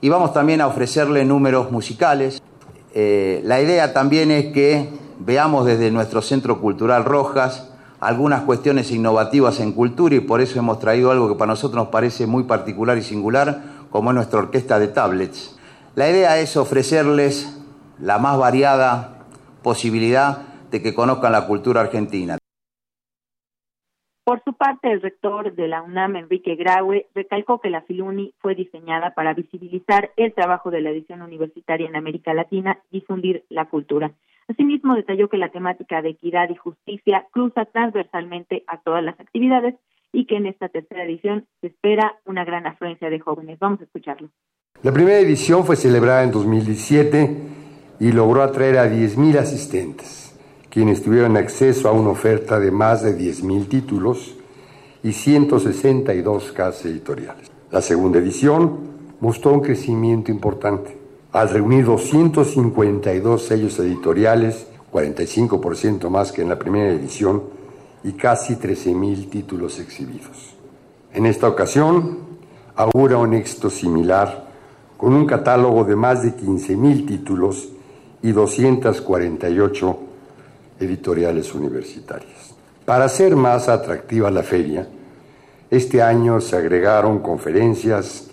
Y 0.00 0.08
vamos 0.08 0.32
también 0.32 0.60
a 0.60 0.66
ofrecerle 0.66 1.24
números 1.24 1.70
musicales. 1.70 2.42
Eh, 2.92 3.40
la 3.44 3.62
idea 3.62 3.92
también 3.92 4.32
es 4.32 4.46
que 4.46 4.88
veamos 5.20 5.66
desde 5.66 5.92
nuestro 5.92 6.20
Centro 6.20 6.60
Cultural 6.60 7.04
Rojas 7.04 7.68
algunas 8.00 8.42
cuestiones 8.42 8.90
innovativas 8.90 9.60
en 9.60 9.72
cultura 9.72 10.14
y 10.14 10.20
por 10.20 10.40
eso 10.40 10.58
hemos 10.58 10.78
traído 10.78 11.10
algo 11.10 11.28
que 11.28 11.34
para 11.34 11.50
nosotros 11.50 11.76
nos 11.76 11.88
parece 11.88 12.26
muy 12.26 12.44
particular 12.44 12.96
y 12.96 13.02
singular, 13.02 13.77
como 13.90 14.10
es 14.10 14.14
nuestra 14.14 14.40
orquesta 14.40 14.78
de 14.78 14.88
tablets. 14.88 15.58
La 15.94 16.08
idea 16.08 16.38
es 16.38 16.56
ofrecerles 16.56 17.58
la 17.98 18.18
más 18.18 18.38
variada 18.38 19.26
posibilidad 19.62 20.46
de 20.70 20.82
que 20.82 20.94
conozcan 20.94 21.32
la 21.32 21.46
cultura 21.46 21.80
argentina. 21.80 22.38
Por 24.28 24.42
su 24.44 24.52
parte, 24.52 24.92
el 24.92 25.00
rector 25.00 25.54
de 25.54 25.68
la 25.68 25.80
UNAM, 25.80 26.16
Enrique 26.16 26.54
Graue, 26.54 27.06
recalcó 27.14 27.62
que 27.62 27.70
la 27.70 27.80
Filuni 27.80 28.34
fue 28.40 28.54
diseñada 28.54 29.14
para 29.14 29.32
visibilizar 29.32 30.10
el 30.16 30.34
trabajo 30.34 30.70
de 30.70 30.82
la 30.82 30.90
edición 30.90 31.22
universitaria 31.22 31.88
en 31.88 31.96
América 31.96 32.34
Latina 32.34 32.78
y 32.90 33.00
difundir 33.00 33.44
la 33.48 33.70
cultura. 33.70 34.12
Asimismo, 34.46 34.94
detalló 34.94 35.30
que 35.30 35.38
la 35.38 35.48
temática 35.48 36.02
de 36.02 36.10
equidad 36.10 36.50
y 36.50 36.56
justicia 36.56 37.26
cruza 37.30 37.64
transversalmente 37.64 38.64
a 38.66 38.76
todas 38.82 39.02
las 39.02 39.18
actividades 39.18 39.76
y 40.12 40.26
que 40.26 40.36
en 40.36 40.46
esta 40.46 40.68
tercera 40.68 41.04
edición 41.04 41.46
se 41.60 41.68
espera 41.68 42.18
una 42.24 42.44
gran 42.44 42.66
afluencia 42.66 43.10
de 43.10 43.20
jóvenes. 43.20 43.58
Vamos 43.58 43.80
a 43.80 43.84
escucharlo. 43.84 44.30
La 44.82 44.92
primera 44.92 45.18
edición 45.18 45.64
fue 45.64 45.76
celebrada 45.76 46.22
en 46.22 46.30
2017 46.30 47.36
y 48.00 48.12
logró 48.12 48.42
atraer 48.42 48.78
a 48.78 48.86
10.000 48.86 49.38
asistentes, 49.38 50.38
quienes 50.70 51.02
tuvieron 51.02 51.36
acceso 51.36 51.88
a 51.88 51.92
una 51.92 52.10
oferta 52.10 52.60
de 52.60 52.70
más 52.70 53.02
de 53.02 53.18
10.000 53.18 53.68
títulos 53.68 54.36
y 55.02 55.12
162 55.12 56.52
casas 56.52 56.86
editoriales. 56.86 57.50
La 57.70 57.82
segunda 57.82 58.18
edición 58.18 58.98
mostró 59.20 59.52
un 59.52 59.60
crecimiento 59.60 60.30
importante, 60.30 60.96
al 61.32 61.50
reunir 61.50 61.84
252 61.84 63.42
sellos 63.42 63.78
editoriales, 63.80 64.66
45% 64.92 66.08
más 66.08 66.32
que 66.32 66.42
en 66.42 66.48
la 66.48 66.58
primera 66.58 66.90
edición, 66.90 67.42
y 68.04 68.12
casi 68.12 68.56
13.000 68.56 69.30
títulos 69.30 69.78
exhibidos. 69.80 70.54
En 71.12 71.26
esta 71.26 71.48
ocasión, 71.48 72.18
augura 72.76 73.18
un 73.18 73.34
éxito 73.34 73.70
similar 73.70 74.48
con 74.96 75.14
un 75.14 75.26
catálogo 75.26 75.84
de 75.84 75.96
más 75.96 76.22
de 76.22 76.36
15.000 76.36 77.06
títulos 77.06 77.68
y 78.22 78.32
248 78.32 79.98
editoriales 80.80 81.54
universitarias. 81.54 82.54
Para 82.84 83.04
hacer 83.04 83.36
más 83.36 83.68
atractiva 83.68 84.30
la 84.30 84.42
feria, 84.42 84.88
este 85.70 86.02
año 86.02 86.40
se 86.40 86.56
agregaron 86.56 87.18
conferencias, 87.18 88.28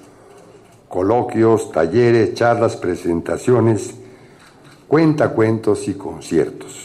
coloquios, 0.88 1.72
talleres, 1.72 2.34
charlas, 2.34 2.78
presentaciones, 2.78 3.96
cuentacuentos 4.88 5.88
y 5.88 5.96
conciertos. 5.96 6.85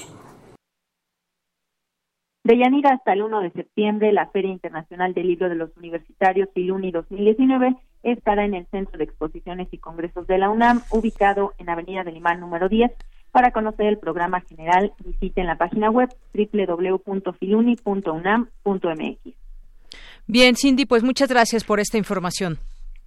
De 2.51 2.59
Yanira 2.59 2.95
hasta 2.95 3.13
el 3.13 3.23
1 3.23 3.43
de 3.43 3.53
septiembre, 3.53 4.13
la 4.13 4.27
Feria 4.27 4.51
Internacional 4.51 5.15
del 5.15 5.29
Libro 5.29 5.49
de 5.49 5.55
los 5.55 5.71
Universitarios 5.77 6.49
Filuni 6.53 6.91
2019 6.91 7.77
estará 8.03 8.45
en 8.45 8.55
el 8.55 8.67
Centro 8.73 8.99
de 8.99 9.05
Exposiciones 9.05 9.69
y 9.71 9.79
Congresos 9.79 10.27
de 10.27 10.37
la 10.37 10.51
UNAM, 10.51 10.83
ubicado 10.91 11.53
en 11.59 11.71
Avenida 11.71 12.03
del 12.03 12.17
Imán 12.17 12.41
número 12.41 12.69
10. 12.69 12.91
Para 13.31 13.53
conocer 13.53 13.87
el 13.87 13.99
programa 13.99 14.41
general, 14.41 14.93
visiten 15.05 15.47
la 15.47 15.59
página 15.59 15.93
web 15.93 16.09
www.filuni.unam.mx. 16.35 19.35
Bien, 20.27 20.57
Cindy, 20.57 20.87
pues 20.87 21.05
muchas 21.05 21.29
gracias 21.29 21.63
por 21.63 21.79
esta 21.79 21.99
información. 21.99 22.59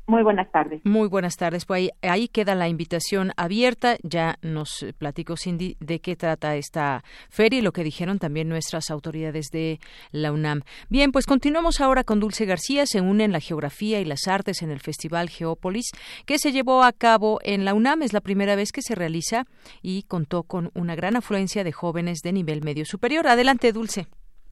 Muy 0.05 0.21
buenas 0.21 0.51
tardes. 0.51 0.81
Muy 0.83 1.07
buenas 1.07 1.37
tardes. 1.37 1.65
Pues 1.65 1.89
ahí, 2.01 2.27
queda 2.27 2.55
la 2.55 2.67
invitación 2.67 3.31
abierta. 3.37 3.95
Ya 4.03 4.35
nos 4.41 4.85
platicó 4.97 5.37
Cindy 5.37 5.77
de 5.79 5.99
qué 6.01 6.17
trata 6.17 6.55
esta 6.57 7.03
feria 7.29 7.59
y 7.59 7.61
lo 7.61 7.71
que 7.71 7.85
dijeron 7.85 8.19
también 8.19 8.49
nuestras 8.49 8.91
autoridades 8.91 9.49
de 9.51 9.79
la 10.11 10.33
UNAM. 10.33 10.61
Bien, 10.89 11.13
pues 11.13 11.25
continuamos 11.25 11.79
ahora 11.79 12.03
con 12.03 12.19
Dulce 12.19 12.45
García. 12.45 12.85
Se 12.85 12.99
unen 12.99 13.31
la 13.31 13.39
geografía 13.39 14.01
y 14.01 14.05
las 14.05 14.27
artes 14.27 14.61
en 14.61 14.71
el 14.71 14.81
Festival 14.81 15.29
Geópolis 15.29 15.91
que 16.25 16.37
se 16.37 16.51
llevó 16.51 16.83
a 16.83 16.91
cabo 16.91 17.39
en 17.41 17.63
la 17.63 17.73
UNAM. 17.73 18.01
Es 18.01 18.11
la 18.11 18.21
primera 18.21 18.57
vez 18.57 18.73
que 18.73 18.81
se 18.81 18.95
realiza 18.95 19.45
y 19.81 20.03
contó 20.03 20.43
con 20.43 20.69
una 20.73 20.95
gran 20.95 21.15
afluencia 21.15 21.63
de 21.63 21.71
jóvenes 21.71 22.19
de 22.23 22.33
nivel 22.33 22.61
medio 22.61 22.83
superior. 22.83 23.25
Adelante, 23.27 23.71
Dulce. 23.71 24.07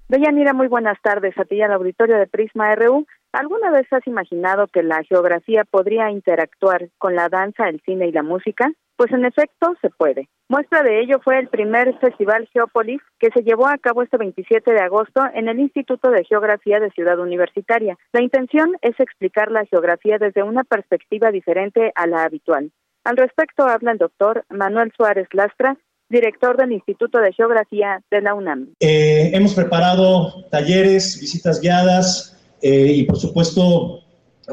Deyanira, 0.07 0.53
muy 0.53 0.67
buenas 0.67 0.97
tardes 1.01 1.37
a 1.37 1.45
ti 1.45 1.55
y 1.55 1.61
al 1.61 1.71
auditorio 1.73 2.17
de 2.17 2.27
Prisma 2.27 2.73
RU. 2.75 3.05
¿Alguna 3.33 3.71
vez 3.71 3.87
has 3.91 4.05
imaginado 4.07 4.67
que 4.67 4.83
la 4.83 5.03
geografía 5.03 5.63
podría 5.63 6.11
interactuar 6.11 6.89
con 6.97 7.15
la 7.15 7.29
danza, 7.29 7.69
el 7.69 7.81
cine 7.85 8.07
y 8.07 8.11
la 8.11 8.23
música? 8.23 8.71
Pues 8.97 9.11
en 9.13 9.23
efecto 9.23 9.73
se 9.81 9.89
puede. 9.89 10.27
Muestra 10.49 10.83
de 10.83 10.99
ello 10.99 11.19
fue 11.23 11.39
el 11.39 11.47
primer 11.47 11.97
Festival 11.99 12.49
Geópolis 12.51 13.01
que 13.19 13.29
se 13.33 13.41
llevó 13.41 13.67
a 13.67 13.77
cabo 13.77 14.03
este 14.03 14.17
27 14.17 14.73
de 14.73 14.81
agosto 14.81 15.21
en 15.33 15.47
el 15.47 15.59
Instituto 15.59 16.11
de 16.11 16.25
Geografía 16.25 16.81
de 16.81 16.91
Ciudad 16.91 17.17
Universitaria. 17.19 17.97
La 18.11 18.21
intención 18.21 18.75
es 18.81 18.99
explicar 18.99 19.49
la 19.49 19.65
geografía 19.65 20.17
desde 20.17 20.43
una 20.43 20.65
perspectiva 20.65 21.31
diferente 21.31 21.93
a 21.95 22.07
la 22.07 22.23
habitual. 22.23 22.71
Al 23.05 23.15
respecto 23.15 23.63
habla 23.63 23.93
el 23.93 23.97
doctor 23.97 24.43
Manuel 24.49 24.91
Suárez 24.95 25.29
Lastra, 25.31 25.77
director 26.09 26.57
del 26.57 26.73
Instituto 26.73 27.19
de 27.19 27.31
Geografía 27.31 28.03
de 28.11 28.21
la 28.21 28.33
UNAM. 28.33 28.73
Eh, 28.81 29.31
hemos 29.33 29.55
preparado 29.55 30.49
talleres, 30.51 31.17
visitas 31.19 31.61
guiadas, 31.61 32.40
eh, 32.61 32.93
y 32.95 33.03
por 33.03 33.17
supuesto 33.17 34.01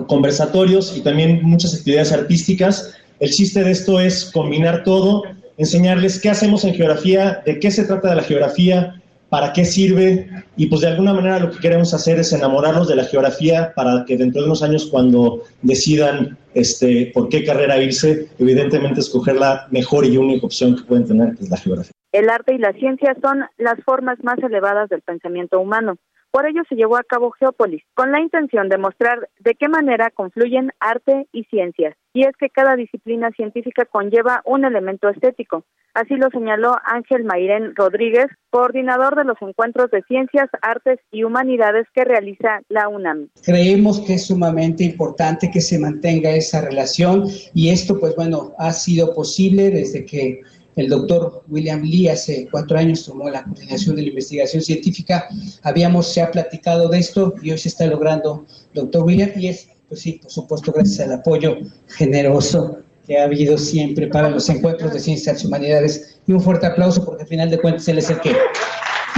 conversatorios 0.07 0.97
y 0.97 1.01
también 1.01 1.41
muchas 1.43 1.75
actividades 1.75 2.13
artísticas. 2.13 2.95
El 3.21 3.31
chiste 3.31 3.65
de 3.65 3.71
esto 3.71 4.01
es 4.01 4.31
combinar 4.33 4.85
todo, 4.85 5.25
enseñarles 5.57 6.21
qué 6.21 6.31
hacemos 6.31 6.65
en 6.65 6.75
geografía, 6.75 7.43
de 7.45 7.59
qué 7.59 7.71
se 7.71 7.85
trata 7.85 8.11
de 8.11 8.17
la 8.17 8.23
geografía, 8.23 8.99
para 9.29 9.53
qué 9.53 9.65
sirve 9.65 10.29
y 10.57 10.67
pues 10.67 10.81
de 10.81 10.89
alguna 10.89 11.13
manera 11.13 11.39
lo 11.39 11.51
que 11.51 11.59
queremos 11.59 11.93
hacer 11.93 12.19
es 12.19 12.33
enamorarlos 12.33 12.89
de 12.89 12.97
la 12.97 13.05
geografía 13.05 13.73
para 13.75 14.05
que 14.07 14.17
dentro 14.17 14.41
de 14.41 14.47
unos 14.47 14.63
años 14.63 14.89
cuando 14.91 15.43
decidan 15.63 16.39
este, 16.55 17.11
por 17.13 17.29
qué 17.29 17.45
carrera 17.45 17.79
irse, 17.79 18.29
evidentemente 18.39 19.01
escoger 19.01 19.37
la 19.37 19.67
mejor 19.71 20.07
y 20.07 20.17
única 20.17 20.47
opción 20.47 20.77
que 20.77 20.83
pueden 20.83 21.07
tener, 21.07 21.37
que 21.37 21.45
es 21.45 21.51
la 21.51 21.59
geografía. 21.59 21.93
El 22.13 22.31
arte 22.31 22.55
y 22.55 22.59
la 22.59 22.73
ciencia 22.73 23.15
son 23.21 23.45
las 23.59 23.79
formas 23.85 24.19
más 24.23 24.39
elevadas 24.39 24.89
del 24.89 25.03
pensamiento 25.03 25.61
humano. 25.61 25.97
Por 26.31 26.47
ello 26.47 26.63
se 26.69 26.75
llevó 26.75 26.97
a 26.97 27.05
cabo 27.05 27.31
Geópolis, 27.31 27.83
con 27.95 28.13
la 28.13 28.21
intención 28.21 28.69
de 28.69 28.79
mostrar 28.79 29.29
de 29.39 29.55
qué 29.55 29.69
manera 29.69 30.11
confluyen 30.11 30.73
arte 30.79 31.27
y 31.33 31.45
ciencias. 31.45 31.97
Y 32.13 32.25
es 32.25 32.37
que 32.39 32.51
cada 32.51 32.77
disciplina 32.77 33.31
científica 33.31 33.85
conlleva 33.85 34.43
un 34.45 34.65
elemento 34.65 35.09
estético. 35.09 35.65
Así 35.95 36.15
lo 36.15 36.29
señaló 36.31 36.77
Ángel 36.85 37.25
Mairén 37.25 37.75
Rodríguez, 37.75 38.27
coordinador 38.51 39.17
de 39.17 39.25
los 39.25 39.37
encuentros 39.41 39.91
de 39.91 40.03
ciencias, 40.03 40.49
artes 40.63 41.01
y 41.11 41.25
humanidades 41.25 41.87
que 41.95 42.05
realiza 42.05 42.61
la 42.69 42.89
UNAM. 42.89 43.31
Creemos 43.43 44.01
que 44.01 44.15
es 44.15 44.27
sumamente 44.27 44.85
importante 44.85 45.51
que 45.51 45.61
se 45.61 45.79
mantenga 45.79 46.31
esa 46.31 46.61
relación 46.61 47.25
y 47.55 47.71
esto, 47.71 47.99
pues 47.99 48.15
bueno, 48.15 48.53
ha 48.59 48.73
sido 48.73 49.15
posible 49.15 49.71
desde 49.71 50.05
que 50.05 50.43
el 50.79 50.89
doctor 50.89 51.43
William 51.49 51.83
Lee 51.83 52.09
hace 52.09 52.49
cuatro 52.51 52.79
años 52.79 53.05
tomó 53.05 53.29
la 53.29 53.43
coordinación 53.43 53.97
de 53.97 54.03
la 54.03 54.09
investigación 54.09 54.63
científica. 54.63 55.29
Habíamos, 55.65 56.13
se 56.13 56.23
ha 56.23 56.31
platicado 56.31 56.89
de 56.89 56.99
esto 56.99 57.35
y 57.43 57.51
hoy 57.51 57.59
se 57.59 57.69
está 57.69 57.87
logrando, 57.87 58.47
doctor 58.75 59.03
William, 59.03 59.31
y 59.35 59.49
es, 59.49 59.69
pues 59.89 60.01
sí, 60.01 60.21
por 60.23 60.31
supuesto, 60.31 60.73
gracias 60.73 61.01
al 61.01 61.15
apoyo 61.15 61.57
generoso 61.89 62.79
que 63.05 63.19
ha 63.19 63.25
habido 63.25 63.59
siempre 63.59 64.07
para 64.07 64.31
los 64.31 64.49
encuentros 64.51 64.93
de 64.93 65.01
ciencias 65.01 65.43
y 65.43 65.49
humanidades. 65.49 66.21
Y 66.29 66.33
un 66.33 66.41
fuerte 66.41 66.67
aplauso 66.67 67.05
porque 67.05 67.23
al 67.23 67.29
final 67.29 67.51
de 67.51 67.59
cuentas 67.59 67.89
él 67.89 67.99
es 67.99 68.11
el 68.11 68.21
que 68.21 68.37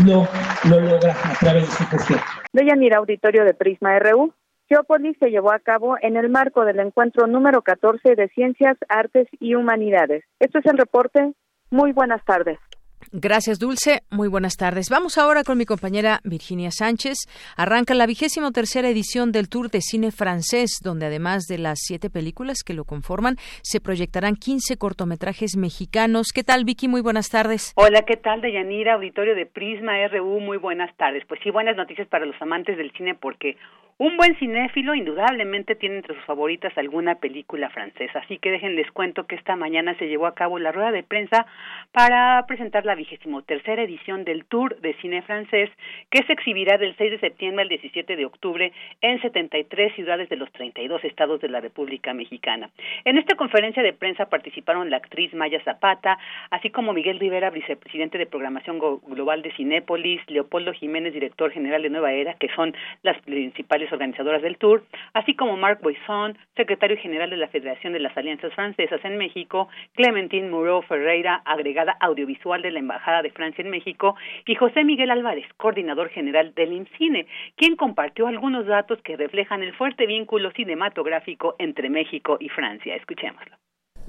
lo, 0.06 0.26
lo 0.64 0.80
logra 0.80 1.14
a 1.22 1.38
través 1.40 1.68
de 1.68 1.72
su 1.72 1.84
gestión. 1.84 2.20
Deyanira 2.54 2.98
Auditorio 2.98 3.44
de 3.44 3.52
Prisma 3.52 3.98
RU. 3.98 4.32
Geópolis 4.68 5.16
se 5.18 5.30
llevó 5.30 5.50
a 5.50 5.58
cabo 5.58 5.96
en 6.00 6.16
el 6.16 6.28
marco 6.28 6.64
del 6.64 6.78
encuentro 6.78 7.26
número 7.26 7.62
14 7.62 8.14
de 8.14 8.28
Ciencias, 8.28 8.76
Artes 8.88 9.26
y 9.40 9.56
Humanidades. 9.56 10.22
Esto 10.38 10.60
es 10.60 10.66
el 10.66 10.78
reporte. 10.78 11.32
Muy 11.70 11.92
buenas 11.92 12.24
tardes. 12.24 12.58
Gracias, 13.12 13.58
Dulce. 13.58 14.02
Muy 14.10 14.28
buenas 14.28 14.56
tardes. 14.56 14.88
Vamos 14.88 15.18
ahora 15.18 15.42
con 15.42 15.58
mi 15.58 15.64
compañera 15.64 16.20
Virginia 16.22 16.70
Sánchez. 16.70 17.16
Arranca 17.56 17.94
la 17.94 18.06
vigésimo 18.06 18.52
tercera 18.52 18.88
edición 18.88 19.32
del 19.32 19.48
Tour 19.48 19.68
de 19.70 19.80
Cine 19.80 20.12
Francés, 20.12 20.78
donde 20.82 21.06
además 21.06 21.46
de 21.48 21.58
las 21.58 21.78
siete 21.80 22.08
películas 22.08 22.62
que 22.64 22.74
lo 22.74 22.84
conforman, 22.84 23.36
se 23.62 23.80
proyectarán 23.80 24.36
15 24.36 24.76
cortometrajes 24.76 25.56
mexicanos. 25.56 26.28
¿Qué 26.32 26.44
tal, 26.44 26.64
Vicky? 26.64 26.86
Muy 26.86 27.00
buenas 27.00 27.30
tardes. 27.30 27.72
Hola, 27.74 28.02
¿qué 28.02 28.16
tal, 28.16 28.42
Deyanira? 28.42 28.94
Auditorio 28.94 29.34
de 29.34 29.46
Prisma 29.46 30.06
RU. 30.06 30.38
Muy 30.38 30.58
buenas 30.58 30.94
tardes. 30.96 31.24
Pues 31.26 31.40
sí, 31.42 31.50
buenas 31.50 31.76
noticias 31.76 32.06
para 32.06 32.26
los 32.26 32.40
amantes 32.40 32.76
del 32.76 32.92
cine 32.92 33.16
porque 33.16 33.56
un 34.00 34.16
buen 34.16 34.34
cinéfilo 34.36 34.94
indudablemente 34.94 35.74
tiene 35.74 35.96
entre 35.96 36.14
sus 36.14 36.24
favoritas 36.24 36.72
alguna 36.78 37.16
película 37.16 37.68
francesa, 37.68 38.20
así 38.20 38.38
que 38.38 38.50
déjenles 38.50 38.90
cuento 38.92 39.26
que 39.26 39.34
esta 39.34 39.56
mañana 39.56 39.94
se 39.98 40.08
llevó 40.08 40.26
a 40.26 40.34
cabo 40.34 40.58
la 40.58 40.72
rueda 40.72 40.90
de 40.90 41.02
prensa 41.02 41.44
para 41.92 42.42
presentar 42.46 42.86
la 42.86 42.94
vigésimo 42.94 43.42
tercera 43.42 43.82
edición 43.82 44.24
del 44.24 44.46
Tour 44.46 44.80
de 44.80 44.94
Cine 45.02 45.20
Francés, 45.20 45.68
que 46.08 46.22
se 46.22 46.32
exhibirá 46.32 46.78
del 46.78 46.96
6 46.96 47.10
de 47.10 47.18
septiembre 47.18 47.64
al 47.64 47.68
17 47.68 48.16
de 48.16 48.24
octubre 48.24 48.72
en 49.02 49.20
73 49.20 49.94
ciudades 49.94 50.30
de 50.30 50.36
los 50.36 50.50
32 50.52 51.04
estados 51.04 51.38
de 51.42 51.50
la 51.50 51.60
República 51.60 52.14
Mexicana. 52.14 52.70
En 53.04 53.18
esta 53.18 53.36
conferencia 53.36 53.82
de 53.82 53.92
prensa 53.92 54.30
participaron 54.30 54.88
la 54.88 54.96
actriz 54.96 55.34
Maya 55.34 55.62
Zapata, 55.62 56.18
así 56.48 56.70
como 56.70 56.94
Miguel 56.94 57.18
Rivera, 57.18 57.50
vicepresidente 57.50 58.16
de 58.16 58.24
programación 58.24 58.78
global 58.78 59.42
de 59.42 59.52
Cinépolis, 59.52 60.22
Leopoldo 60.30 60.72
Jiménez, 60.72 61.12
director 61.12 61.50
general 61.50 61.82
de 61.82 61.90
Nueva 61.90 62.14
Era, 62.14 62.32
que 62.32 62.48
son 62.56 62.74
las 63.02 63.20
principales 63.20 63.89
organizadoras 63.92 64.42
del 64.42 64.58
tour, 64.58 64.84
así 65.14 65.34
como 65.34 65.56
Marc 65.56 65.80
Boisson, 65.82 66.36
secretario 66.56 66.96
general 66.96 67.30
de 67.30 67.36
la 67.36 67.48
Federación 67.48 67.92
de 67.92 68.00
las 68.00 68.16
Alianzas 68.16 68.52
Francesas 68.54 69.00
en 69.04 69.16
México, 69.18 69.68
Clementine 69.94 70.48
Moreau 70.48 70.82
Ferreira, 70.82 71.42
agregada 71.44 71.96
audiovisual 72.00 72.62
de 72.62 72.70
la 72.70 72.78
Embajada 72.78 73.22
de 73.22 73.30
Francia 73.30 73.62
en 73.62 73.70
México, 73.70 74.16
y 74.46 74.54
José 74.54 74.84
Miguel 74.84 75.10
Álvarez, 75.10 75.46
coordinador 75.56 76.08
general 76.10 76.54
del 76.54 76.72
IMCINE, 76.72 77.26
quien 77.56 77.76
compartió 77.76 78.26
algunos 78.26 78.66
datos 78.66 79.00
que 79.02 79.16
reflejan 79.16 79.62
el 79.62 79.74
fuerte 79.74 80.06
vínculo 80.06 80.50
cinematográfico 80.52 81.56
entre 81.58 81.90
México 81.90 82.36
y 82.40 82.48
Francia. 82.48 82.94
Escuchémoslo 82.96 83.56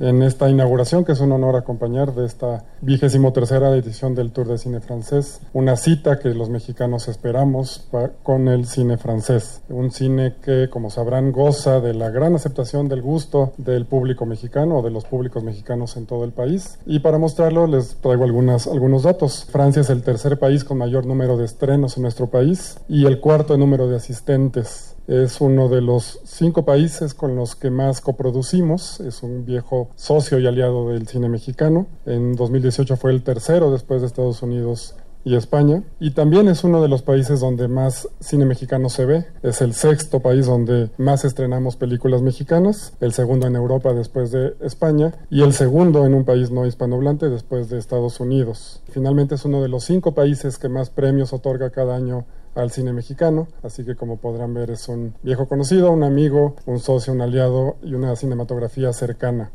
en 0.02 0.24
esta 0.24 0.50
inauguración, 0.50 1.06
que 1.06 1.12
es 1.12 1.20
un 1.20 1.32
honor 1.32 1.56
acompañar 1.56 2.14
de 2.16 2.26
esta 2.26 2.64
vigésimo 2.82 3.32
tercera 3.34 3.70
edición 3.76 4.16
del 4.16 4.32
Tour 4.32 4.48
de 4.48 4.58
Cine 4.58 4.82
Francés, 4.82 5.42
una 5.54 5.76
cita 5.76 6.20
que 6.20 6.30
los 6.30 6.50
mexicanos 6.50 7.08
esperamos 7.08 7.88
con 8.24 8.48
el 8.48 8.66
cine 8.66 8.98
francés, 8.98 9.62
un 9.70 9.92
cine 9.92 10.36
que, 10.44 10.70
como 10.70 10.90
sabrán, 10.90 11.32
goza 11.32 11.80
de 11.80 11.94
la 11.94 12.10
gran 12.10 12.36
aceptación 12.36 12.90
del 12.90 13.02
gusto 13.02 13.54
del 13.58 13.86
público 13.86 14.26
mexicano 14.26 14.80
o 14.80 14.82
de 14.82 14.90
los 14.90 15.06
públicos 15.06 15.44
mexicanos 15.44 15.96
en 15.98 16.08
todo 16.08 16.26
el 16.26 16.32
país. 16.32 16.80
Y 16.86 17.00
para 17.00 17.20
mostrarlo 17.20 17.68
les 17.68 17.96
traigo 17.96 18.24
algunos 18.24 19.04
datos. 19.04 19.46
Francia 19.52 19.82
es 19.82 19.90
el 19.90 20.02
tercer 20.02 20.40
país 20.40 20.64
con 20.64 20.80
mayor 20.80 21.06
número 21.06 21.38
de 21.38 21.46
estrenos 21.46 21.98
en 21.98 22.04
nuestro 22.04 22.28
país 22.28 22.80
y 22.90 23.06
el 23.06 23.20
cuarto 23.20 23.58
número 23.58 23.88
de 23.88 23.98
asistentes 23.98 24.91
es 25.08 25.42
uno 25.42 25.68
de 25.68 25.82
los 25.82 26.20
cinco 26.24 26.64
países 26.66 27.14
con 27.14 27.36
los 27.36 27.56
que 27.56 27.70
más 27.70 28.02
coproducimos. 28.02 29.00
Es 29.00 29.24
un 29.24 29.46
viejo 29.46 29.90
socio 29.96 30.40
y 30.40 30.48
aliado 30.48 30.90
del 30.90 31.08
cine 31.08 31.30
mexicano. 31.30 31.88
En 32.06 32.36
2018 32.36 32.96
fue 32.98 33.12
el 33.12 33.24
tercero 33.24 33.72
después 33.72 34.02
de 34.02 34.08
Estados 34.08 34.42
Unidos 34.42 34.96
y 35.24 35.36
España. 35.36 35.84
Y 36.00 36.12
también 36.12 36.48
es 36.48 36.64
uno 36.64 36.82
de 36.82 36.88
los 36.88 37.02
países 37.02 37.40
donde 37.40 37.68
más 37.68 38.08
cine 38.20 38.46
mexicano 38.46 38.90
se 38.90 39.06
ve. 39.06 39.26
Es 39.44 39.62
el 39.62 39.74
sexto 39.74 40.20
país 40.20 40.46
donde 40.46 40.90
más 40.98 41.26
estrenamos 41.26 41.76
películas 41.76 42.22
mexicanas, 42.22 42.94
el 43.02 43.14
segundo 43.14 43.48
en 43.48 43.56
Europa 43.56 43.94
después 43.94 44.32
de 44.32 44.56
España 44.62 45.14
y 45.30 45.42
el 45.44 45.54
segundo 45.54 46.06
en 46.06 46.14
un 46.14 46.26
país 46.26 46.52
no 46.52 46.66
hispanohablante 46.66 47.30
después 47.30 47.70
de 47.70 47.78
Estados 47.78 48.20
Unidos. 48.20 48.82
Finalmente 48.90 49.36
es 49.36 49.46
uno 49.46 49.62
de 49.62 49.70
los 49.70 49.84
cinco 49.84 50.14
países 50.14 50.58
que 50.58 50.70
más 50.70 50.90
premios 50.90 51.34
otorga 51.34 51.70
cada 51.70 51.96
año 51.96 52.26
al 52.56 52.72
cine 52.72 52.94
mexicano, 52.94 53.48
así 53.64 53.86
que 53.86 53.96
como 53.96 54.20
podrán 54.20 54.54
ver 54.54 54.70
es 54.72 54.88
un 54.90 55.14
viejo 55.24 55.48
conocido, 55.48 55.92
un 55.92 56.04
amigo, 56.04 56.56
un 56.66 56.80
socio, 56.80 57.14
un 57.14 57.22
aliado 57.22 57.78
y 57.84 57.94
una 57.94 58.16
cinematografía 58.16 58.92
cercana. 58.94 59.52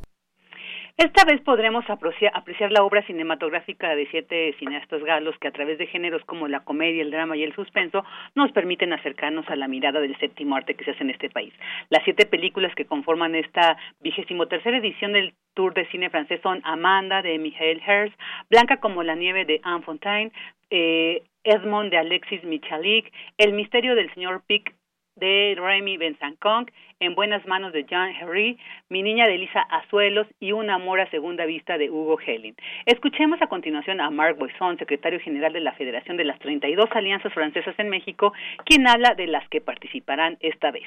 Esta 0.98 1.26
vez 1.26 1.42
podremos 1.42 1.84
apreciar 1.90 2.72
la 2.72 2.82
obra 2.82 3.04
cinematográfica 3.06 3.94
de 3.94 4.06
siete 4.10 4.54
cineastas 4.58 5.04
galos 5.04 5.36
que 5.38 5.48
a 5.48 5.50
través 5.50 5.76
de 5.76 5.86
géneros 5.88 6.24
como 6.24 6.48
la 6.48 6.60
comedia, 6.60 7.02
el 7.02 7.10
drama 7.10 7.36
y 7.36 7.42
el 7.42 7.54
suspenso 7.54 8.02
nos 8.34 8.50
permiten 8.52 8.94
acercarnos 8.94 9.46
a 9.50 9.56
la 9.56 9.68
mirada 9.68 10.00
del 10.00 10.18
séptimo 10.18 10.56
arte 10.56 10.74
que 10.74 10.86
se 10.86 10.92
hace 10.92 11.02
en 11.02 11.10
este 11.10 11.28
país. 11.28 11.52
Las 11.90 12.02
siete 12.04 12.24
películas 12.24 12.74
que 12.74 12.86
conforman 12.86 13.34
esta 13.34 13.76
vigésimo 14.00 14.48
tercera 14.48 14.78
edición 14.78 15.12
del 15.12 15.34
Tour 15.52 15.74
de 15.74 15.86
Cine 15.88 16.08
Francés 16.08 16.40
son 16.42 16.62
Amanda 16.64 17.20
de 17.20 17.38
Michael 17.38 17.82
Herz, 17.86 18.14
Blanca 18.48 18.78
como 18.78 19.02
la 19.02 19.16
nieve 19.16 19.44
de 19.44 19.60
Anne 19.64 19.84
Fontaine, 19.84 20.32
eh, 20.70 21.24
Edmond 21.46 21.90
de 21.90 21.98
Alexis 21.98 22.44
Michalik, 22.44 23.12
El 23.38 23.52
misterio 23.52 23.94
del 23.94 24.12
señor 24.12 24.42
Pic 24.46 24.74
de 25.14 25.56
Remy 25.56 25.96
Benzancong, 25.96 26.66
En 27.00 27.14
buenas 27.14 27.46
manos 27.46 27.72
de 27.72 27.86
John 27.88 28.10
Henry, 28.20 28.58
Mi 28.90 29.02
niña 29.02 29.26
de 29.26 29.38
Lisa 29.38 29.60
Azuelos 29.60 30.26
y 30.40 30.52
Un 30.52 30.70
amor 30.70 31.00
a 31.00 31.10
segunda 31.10 31.46
vista 31.46 31.78
de 31.78 31.90
Hugo 31.90 32.18
Helling. 32.18 32.54
Escuchemos 32.84 33.40
a 33.40 33.46
continuación 33.46 34.00
a 34.00 34.10
Marc 34.10 34.38
Boisson, 34.38 34.76
secretario 34.78 35.20
general 35.20 35.52
de 35.52 35.60
la 35.60 35.72
Federación 35.72 36.16
de 36.16 36.24
las 36.24 36.38
32 36.40 36.90
Alianzas 36.92 37.32
Francesas 37.32 37.74
en 37.78 37.88
México, 37.88 38.32
quien 38.64 38.86
habla 38.86 39.14
de 39.14 39.28
las 39.28 39.48
que 39.48 39.60
participarán 39.60 40.36
esta 40.40 40.70
vez. 40.70 40.84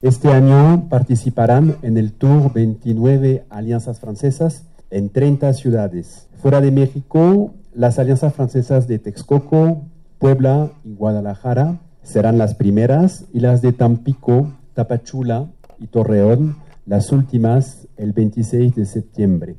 Este 0.00 0.28
año 0.28 0.88
participarán 0.88 1.74
en 1.82 1.98
el 1.98 2.16
Tour 2.16 2.54
29 2.54 3.42
Alianzas 3.50 4.00
Francesas 4.00 4.77
en 4.90 5.10
30 5.10 5.52
ciudades. 5.54 6.28
Fuera 6.40 6.60
de 6.60 6.70
México, 6.70 7.54
las 7.74 7.98
alianzas 7.98 8.34
francesas 8.34 8.88
de 8.88 8.98
Texcoco, 8.98 9.82
Puebla 10.18 10.70
y 10.84 10.94
Guadalajara 10.94 11.80
serán 12.02 12.38
las 12.38 12.54
primeras 12.54 13.26
y 13.32 13.40
las 13.40 13.62
de 13.62 13.72
Tampico, 13.72 14.52
Tapachula 14.74 15.50
y 15.78 15.88
Torreón 15.88 16.56
las 16.86 17.12
últimas 17.12 17.86
el 17.98 18.12
26 18.12 18.74
de 18.74 18.86
septiembre. 18.86 19.56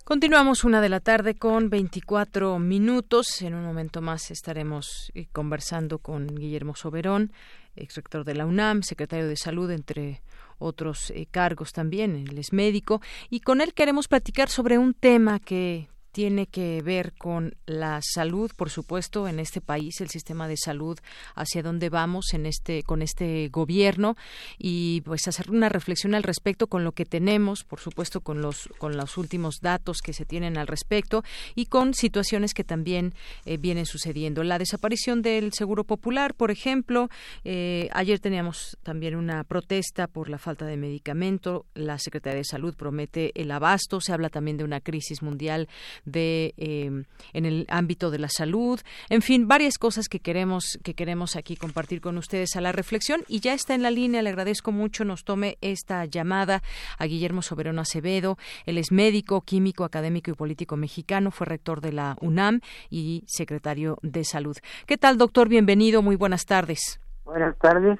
Continuamos 0.03 0.65
una 0.65 0.81
de 0.81 0.89
la 0.89 1.01
tarde 1.01 1.35
con 1.35 1.69
24 1.69 2.59
minutos. 2.59 3.43
En 3.43 3.53
un 3.53 3.67
momento 3.67 4.01
más 4.01 4.31
estaremos 4.31 5.13
eh, 5.13 5.27
conversando 5.33 5.99
con 5.99 6.29
Guillermo 6.29 6.75
Soberón, 6.75 7.31
ex 7.77 7.97
rector 7.97 8.25
de 8.25 8.37
la 8.37 8.47
UNAM, 8.47 8.85
secretario 8.85 9.29
de 9.29 9.37
Salud, 9.37 9.71
entre 9.71 10.23
otros 10.59 11.11
eh, 11.11 11.27
cargos 11.31 11.75
también. 11.75 12.17
Él 12.27 12.39
es 12.39 12.55
médico 12.55 13.03
y 13.29 13.41
con 13.41 13.61
él 13.61 13.75
queremos 13.75 14.09
platicar 14.09 14.49
sobre 14.49 14.79
un 14.79 14.95
tema 14.95 15.39
que 15.41 15.91
tiene 16.13 16.47
que 16.47 16.83
ver 16.83 17.15
con 17.15 17.57
la 17.67 18.01
salud, 18.03 18.53
por 18.57 18.71
supuesto, 18.71 19.27
en 19.29 19.41
este 19.41 19.61
país, 19.61 20.01
el 20.01 20.11
sistema 20.11 20.47
de 20.47 20.57
salud, 20.57 20.99
hacia 21.35 21.63
dónde 21.63 21.89
vamos 21.89 22.35
en 22.35 22.47
este, 22.47 22.83
con 22.83 23.03
este 23.03 23.49
gobierno 23.49 24.17
y 24.59 25.01
pues 25.03 25.27
hacer 25.27 25.51
una 25.51 25.71
reflexión 25.71 26.15
al 26.15 26.23
respecto 26.23 26.67
con 26.67 26.85
lo 26.85 26.93
que 26.93 27.07
tenemos, 27.07 27.65
por 27.65 27.81
supuesto, 27.81 28.21
con 28.21 28.43
los, 28.43 28.69
con 28.79 28.97
los 28.97 29.17
últimos 29.17 29.61
datos 29.61 29.99
que 30.03 30.13
se 30.13 30.27
tienen 30.27 30.59
al 30.59 30.67
respecto 30.67 31.25
y 31.55 31.67
con 31.67 31.95
situaciones 31.95 32.53
que 32.55 32.65
también 32.65 33.15
eh, 33.47 33.57
vienen 33.57 33.87
sucediendo. 33.87 34.43
La 34.45 34.59
desaparición 34.59 35.23
del 35.23 35.53
Seguro 35.53 35.85
Popular, 35.85 36.35
por 36.35 36.51
ejemplo, 36.51 37.09
eh, 37.45 37.89
ayer 37.93 38.21
teníamos 38.21 38.77
también 38.83 39.17
una 39.17 39.45
protesta 39.45 40.07
por 40.07 40.29
la 40.29 40.39
falta 40.39 40.67
de 40.67 40.77
medicamento. 40.77 41.65
La 41.75 41.99
Secretaría 41.99 42.39
de 42.39 42.45
Salud 42.45 42.75
promete 42.75 43.33
el 43.35 43.51
abasto. 43.51 44.01
Se 44.01 44.13
habla 44.13 44.29
también 44.29 44.59
de 44.59 44.65
una 44.65 44.81
crisis 44.81 45.23
mundial 45.23 45.69
de 46.05 46.55
em, 46.57 47.05
en 47.33 47.47
el 47.47 47.67
ámbito 47.69 48.11
de 48.11 48.19
la 48.19 48.29
salud, 48.29 48.81
en 49.09 49.23
fin, 49.23 49.49
varias 49.49 49.79
cosas 49.79 50.09
que 50.09 50.21
queremos 50.21 50.79
que 50.83 50.95
queremos 50.95 51.37
aquí 51.37 51.57
compartir 51.57 52.01
con 52.01 52.19
ustedes 52.19 52.57
a 52.57 52.61
la 52.61 52.73
reflexión 52.73 53.25
y 53.29 53.41
ya 53.41 53.55
está 53.55 53.75
en 53.75 53.83
la 53.83 53.91
línea, 53.91 54.23
le 54.23 54.31
agradezco 54.31 54.73
mucho 54.73 55.05
nos 55.05 55.25
tome 55.25 55.59
esta 55.61 56.05
llamada 56.05 56.63
a 56.99 57.07
Guillermo 57.07 57.43
Soberano 57.43 57.81
Acevedo, 57.81 58.39
él 58.67 58.79
es 58.79 58.93
médico, 58.93 59.43
químico, 59.43 59.85
académico 59.85 60.31
y 60.31 60.35
político 60.35 60.77
mexicano, 60.77 61.31
fue 61.31 61.47
rector 61.47 61.81
de 61.81 61.93
la 61.93 62.17
UNAM 62.21 62.61
y 62.91 63.25
secretario 63.27 63.99
de 64.03 64.25
Salud. 64.25 64.57
¿Qué 64.87 64.99
tal, 64.99 65.19
doctor? 65.19 65.49
Bienvenido, 65.49 66.03
muy 66.03 66.17
buenas 66.17 66.45
tardes. 66.45 67.01
Buenas 67.25 67.57
tardes. 67.59 67.99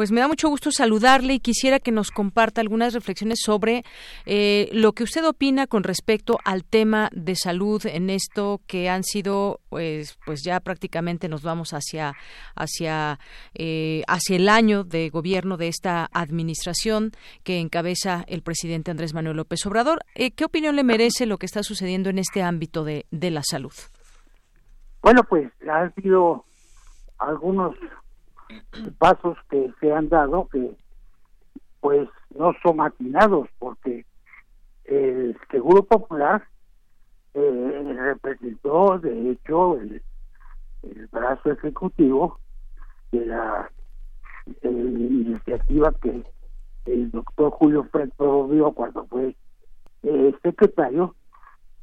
Pues 0.00 0.12
me 0.12 0.22
da 0.22 0.28
mucho 0.28 0.48
gusto 0.48 0.70
saludarle 0.72 1.34
y 1.34 1.40
quisiera 1.40 1.78
que 1.78 1.92
nos 1.92 2.10
comparta 2.10 2.62
algunas 2.62 2.94
reflexiones 2.94 3.40
sobre 3.44 3.84
eh, 4.24 4.70
lo 4.72 4.92
que 4.94 5.02
usted 5.02 5.22
opina 5.28 5.66
con 5.66 5.82
respecto 5.82 6.38
al 6.42 6.64
tema 6.64 7.10
de 7.12 7.36
salud 7.36 7.84
en 7.84 8.08
esto 8.08 8.62
que 8.66 8.88
han 8.88 9.04
sido, 9.04 9.60
pues, 9.68 10.18
pues 10.24 10.40
ya 10.42 10.58
prácticamente 10.60 11.28
nos 11.28 11.42
vamos 11.42 11.74
hacia 11.74 12.14
hacia 12.54 13.18
eh, 13.52 14.02
hacia 14.08 14.36
el 14.36 14.48
año 14.48 14.84
de 14.84 15.10
gobierno 15.10 15.58
de 15.58 15.68
esta 15.68 16.08
administración 16.14 17.12
que 17.44 17.60
encabeza 17.60 18.24
el 18.26 18.40
presidente 18.40 18.90
Andrés 18.90 19.12
Manuel 19.12 19.36
López 19.36 19.66
Obrador. 19.66 19.98
Eh, 20.14 20.30
¿Qué 20.30 20.46
opinión 20.46 20.76
le 20.76 20.82
merece 20.82 21.26
lo 21.26 21.36
que 21.36 21.44
está 21.44 21.62
sucediendo 21.62 22.08
en 22.08 22.18
este 22.18 22.42
ámbito 22.42 22.84
de, 22.84 23.04
de 23.10 23.30
la 23.30 23.42
salud? 23.42 23.74
Bueno, 25.02 25.24
pues 25.24 25.52
han 25.68 25.94
sido 25.96 26.46
algunos 27.18 27.76
pasos 28.98 29.36
que 29.48 29.72
se 29.80 29.92
han 29.92 30.08
dado 30.08 30.48
que 30.48 30.76
pues 31.80 32.08
no 32.36 32.52
son 32.62 32.76
maquinados 32.76 33.48
porque 33.58 34.04
el 34.84 35.36
Seguro 35.50 35.82
Popular 35.82 36.42
eh, 37.34 37.94
representó 37.96 38.98
de 38.98 39.30
hecho 39.30 39.78
el, 39.80 40.02
brazo 41.12 41.52
ejecutivo 41.52 42.38
de 43.12 43.26
la 43.26 43.70
iniciativa 44.62 45.92
que 46.00 46.24
el 46.86 47.10
doctor 47.10 47.50
Julio 47.52 47.84
Fred 47.92 48.10
promovió 48.16 48.72
cuando 48.72 49.06
fue 49.06 49.36
eh, 50.02 50.34
secretario 50.42 51.14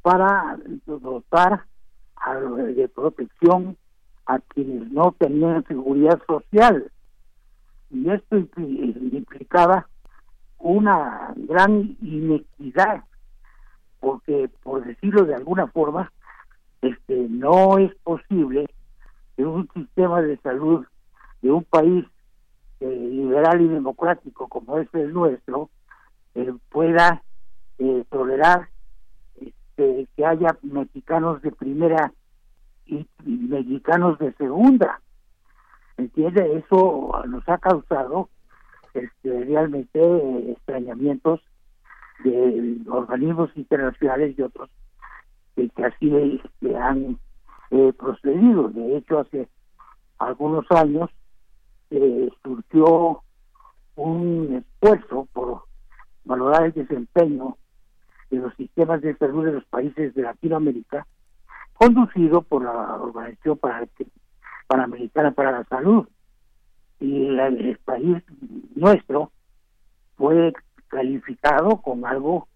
para 0.02 0.58
dotar 0.86 1.64
de 2.74 2.88
protección 2.88 3.76
a 4.28 4.38
quienes 4.40 4.90
no 4.92 5.12
tenían 5.18 5.66
seguridad 5.66 6.20
social. 6.26 6.90
Y 7.90 8.10
esto 8.10 8.36
implicaba 8.36 9.88
una 10.58 11.32
gran 11.36 11.96
inequidad, 12.02 13.04
porque, 14.00 14.50
por 14.62 14.84
decirlo 14.84 15.24
de 15.24 15.34
alguna 15.34 15.66
forma, 15.68 16.12
este 16.82 17.26
no 17.28 17.78
es 17.78 17.92
posible 18.04 18.66
que 19.36 19.44
un 19.44 19.68
sistema 19.72 20.20
de 20.20 20.36
salud 20.38 20.84
de 21.40 21.50
un 21.50 21.64
país 21.64 22.04
eh, 22.80 22.86
liberal 22.86 23.60
y 23.62 23.68
democrático 23.68 24.46
como 24.46 24.78
es 24.78 24.88
el 24.92 25.12
nuestro 25.12 25.70
eh, 26.34 26.52
pueda 26.68 27.22
eh, 27.78 28.04
tolerar 28.10 28.68
este, 29.40 30.06
que 30.14 30.26
haya 30.26 30.56
mexicanos 30.62 31.40
de 31.42 31.50
primera 31.50 32.12
y, 32.88 33.06
mexicanos 33.24 34.18
de 34.18 34.32
segunda. 34.34 35.00
¿Entiende? 35.96 36.58
Eso 36.58 37.22
nos 37.26 37.48
ha 37.48 37.58
causado 37.58 38.28
este, 38.94 39.44
realmente 39.44 40.52
extrañamientos 40.52 41.40
de 42.24 42.78
organismos 42.88 43.50
internacionales 43.56 44.34
y 44.36 44.42
otros 44.42 44.70
que, 45.54 45.70
así 45.84 46.40
han 46.76 47.18
eh, 47.70 47.92
procedido. 47.98 48.68
De 48.68 48.96
hecho, 48.96 49.20
hace 49.20 49.48
algunos 50.18 50.64
años 50.70 51.10
eh, 51.90 52.28
surgió 52.42 53.22
un 53.96 54.64
esfuerzo 54.64 55.28
por 55.32 55.62
valorar 56.24 56.64
el 56.64 56.72
desempeño 56.72 57.56
de 58.30 58.38
los 58.38 58.54
sistemas 58.54 59.00
de 59.00 59.16
salud 59.16 59.44
de 59.44 59.52
los 59.52 59.64
países 59.64 60.14
de 60.14 60.22
Latinoamérica 60.22 61.06
conducido 61.78 62.42
por 62.42 62.64
la 62.64 62.96
Organización 62.96 63.58
Panamericana 64.66 65.30
para 65.30 65.52
la 65.52 65.64
Salud. 65.64 66.06
Y 67.00 67.28
el, 67.28 67.78
país 67.84 68.22
nuestro 68.74 69.30
fue 70.16 70.52
calificado 70.88 71.80
con 71.80 72.04
algo 72.04 72.48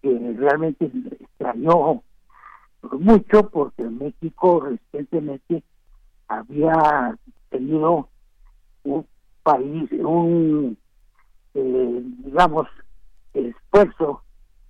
que 0.00 0.36
realmente 0.38 0.90
extrañó 1.20 2.02
mucho 2.92 3.50
porque 3.50 3.82
México 3.82 4.60
recientemente 4.60 5.64
había 6.28 7.18
tenido 7.50 8.08
un 8.84 9.06
país, 9.42 9.90
un, 9.92 10.78
eh, 11.54 12.02
digamos, 12.24 12.68
esfuerzo 13.32 14.22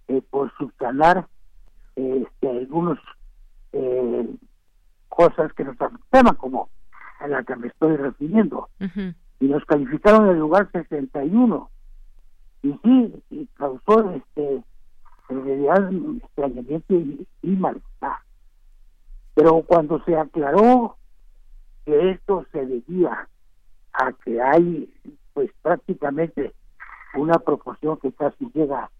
eh, 0.09 0.23
por 0.31 0.51
subsanar 0.57 1.27
este, 1.97 2.49
algunos 2.49 2.99
eh, 3.74 4.28
cosas 5.08 5.52
que 5.54 5.64
nos 5.64 5.80
afectaban, 5.80 6.34
como 6.37 6.68
a 7.20 7.28
la 7.28 7.42
que 7.42 7.56
me 7.56 7.68
estoy 7.68 7.96
refiriendo. 7.96 8.68
Y 9.40 9.46
nos 9.46 9.64
calificaron 9.64 10.26
en 10.26 10.32
el 10.32 10.38
lugar 10.38 10.70
61. 10.72 11.70
Y 12.62 12.72
sí, 12.82 13.22
y 13.30 13.46
causó 13.54 14.10
este 14.12 14.62
en 15.28 15.44
realidad 15.44 15.90
extrañamiento 16.22 16.94
y, 16.94 17.26
y 17.42 17.50
malestar. 17.56 18.18
Pero 19.34 19.62
cuando 19.62 20.02
se 20.04 20.16
aclaró 20.16 20.96
que 21.84 22.10
esto 22.12 22.46
se 22.52 22.64
debía 22.64 23.28
a 23.92 24.12
que 24.24 24.40
hay 24.40 24.92
pues 25.32 25.50
prácticamente 25.62 26.54
una 27.14 27.38
proporción 27.38 27.98
que 27.98 28.12
casi 28.12 28.50
llega 28.54 28.90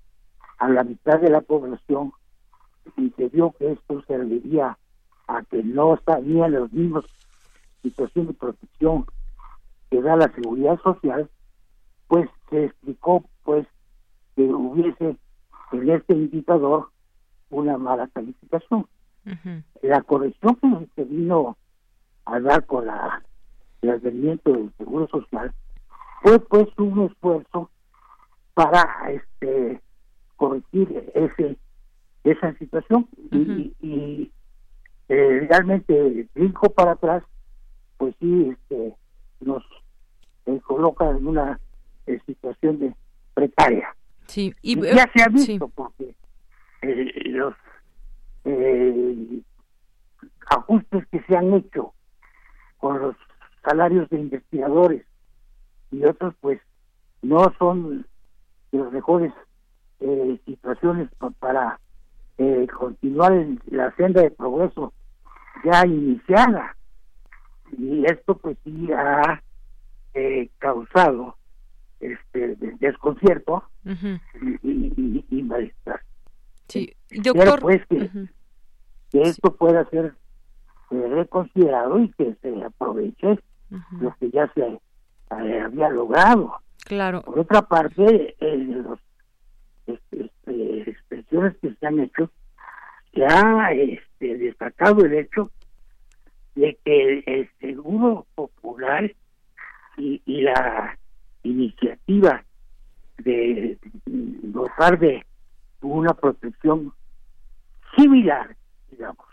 a 0.59 0.69
la 0.69 0.85
mitad 0.85 1.21
de 1.21 1.31
la 1.31 1.41
población 1.41 2.13
y 2.97 3.11
se 3.11 3.29
vio 3.29 3.53
que 3.59 3.73
esto 3.73 4.03
serviría 4.07 4.79
a 5.27 5.43
que 5.45 5.63
no 5.63 5.95
estarían 5.95 6.53
los 6.53 6.73
mismos 6.73 7.05
situación 7.83 8.27
de 8.29 8.33
protección 8.33 9.07
que 9.91 10.01
da 10.01 10.17
la 10.17 10.33
seguridad 10.35 10.81
social, 10.81 11.31
pues 12.09 12.29
se 12.51 12.65
explicó 12.65 13.25
pues 13.45 13.67
que 14.35 14.43
hubiese 14.43 15.17
en 15.73 15.91
este 15.91 16.15
indicador 16.15 16.89
una 17.51 17.79
mala 17.79 18.09
calificación. 18.09 18.87
La 19.83 20.03
corrección 20.03 20.57
que 20.57 20.89
se 20.95 21.05
vino 21.05 21.57
a 22.27 22.41
dar 22.41 22.67
con 22.67 22.87
la, 22.87 23.23
el 23.83 23.91
advenimiento 23.91 24.53
del 24.53 24.73
seguro 24.77 25.07
social 25.09 25.55
fue 26.23 26.39
pues 26.41 26.67
un 26.79 27.05
esfuerzo 27.05 27.71
para 28.55 28.87
este 29.11 29.81
corregir 30.37 31.13
ese 31.15 31.57
esa 32.25 32.55
situación 32.55 33.09
y, 33.31 34.33
eh, 35.09 35.47
realmente 35.49 36.27
brinco 36.35 36.71
para 36.71 36.93
atrás 36.93 37.23
pues 37.99 38.15
sí 38.19 38.51
este 38.51 38.95
nos 39.41 39.63
eh, 40.47 40.59
coloca 40.65 41.11
en 41.11 41.27
una 41.27 41.61
eh, 42.07 42.19
situación 42.27 42.79
de 42.79 42.95
precaria. 43.35 43.95
Sí, 44.27 44.55
y, 44.63 44.81
ya 44.81 45.11
se 45.15 45.23
ha 45.23 45.29
visto 45.29 45.69
porque 45.69 46.15
los 47.27 47.55
ajustes 50.47 51.07
que 51.09 51.23
se 51.23 51.37
han 51.37 51.53
hecho 51.55 51.93
con 52.79 53.01
los 53.01 53.17
salarios 53.63 54.09
de 54.11 54.21
investigadores 54.21 55.05
y 55.91 56.05
otros 56.05 56.35
pues 56.41 56.61
no 57.23 57.53
son 57.59 58.07
los 58.73 58.93
mejores 58.93 59.33
eh, 60.01 60.39
situaciones 60.45 61.09
para 61.39 61.81
eh, 62.39 62.67
continuar 62.79 63.33
en 63.33 63.61
la 63.67 63.95
senda 63.97 64.23
de 64.23 64.31
progreso 64.31 64.93
ya 65.65 65.87
iniciada. 65.87 66.77
Y 67.77 68.05
esto 68.07 68.37
pues 68.37 68.57
sí 68.65 68.89
ha 68.93 69.43
eh, 70.15 70.49
causado 70.59 71.37
este 72.01 72.57
desconcierto 72.79 73.65
y, 74.63 75.25
y, 75.31 75.43
malestar. 75.43 76.01
Sí 76.69 76.95
doctor 77.23 77.61
pues 77.61 77.81
que, 77.87 78.11
esto 79.13 79.55
pueda 79.55 79.89
ser 79.91 80.15
reconsiderado 80.91 82.01
y 82.01 82.11
que 82.13 82.35
se 82.43 82.65
aproveche 82.65 83.39
lo 84.01 84.15
que 84.19 84.31
ya 84.31 84.51
se 84.55 84.79
había 85.31 85.89
logrado. 85.89 86.57
Claro. 86.85 87.23
Por 87.23 87.41
otra 87.41 87.63
parte 87.63 88.37
los 88.41 88.99
este, 88.99 89.14
que 91.61 91.75
se 91.75 91.87
han 91.87 92.01
hecho, 92.01 92.31
se 93.13 93.25
ha 93.25 93.73
este, 93.73 94.39
destacado 94.39 95.05
el 95.05 95.15
hecho 95.15 95.51
de 96.55 96.79
que 96.85 97.23
el, 97.27 97.51
seguro 97.61 98.27
popular 98.35 99.13
y, 99.97 100.21
la 100.43 100.97
iniciativa 101.43 102.45
de 103.19 103.79
gozar 104.07 104.99
de 104.99 105.25
una 105.83 106.15
protección 106.15 106.93
similar, 107.97 108.57
digamos, 108.91 109.27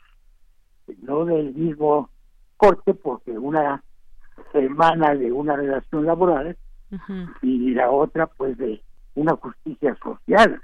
no 1.02 1.26
del 1.26 1.54
mismo 1.54 2.10
corte, 2.58 2.94
porque 2.94 3.32
una 3.32 3.84
semana 4.52 5.16
de 5.16 5.32
una 5.32 5.56
relación 5.56 6.06
laboral 6.06 6.58
y 7.42 7.74
la 7.74 7.90
otra 7.90 8.28
pues 8.28 8.58
de 8.58 8.82
una 9.16 9.36
justicia 9.36 9.96
social. 10.04 10.62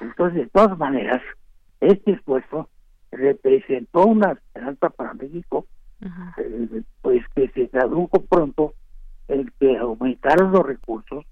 Entonces, 0.00 0.44
de 0.44 0.46
todas 0.46 0.76
maneras, 0.78 1.22
este 1.80 2.12
esfuerzo 2.12 2.68
representó 3.10 4.06
una 4.06 4.32
esperanza 4.32 4.90
para 4.90 5.14
México, 5.14 5.66
eh, 6.38 6.82
pues 7.02 7.22
que 7.34 7.48
se 7.48 7.68
tradujo 7.68 8.22
pronto 8.24 8.74
en 9.28 9.50
que 9.58 9.76
aumentaron 9.76 10.52
los 10.52 10.64
recursos 10.64 11.24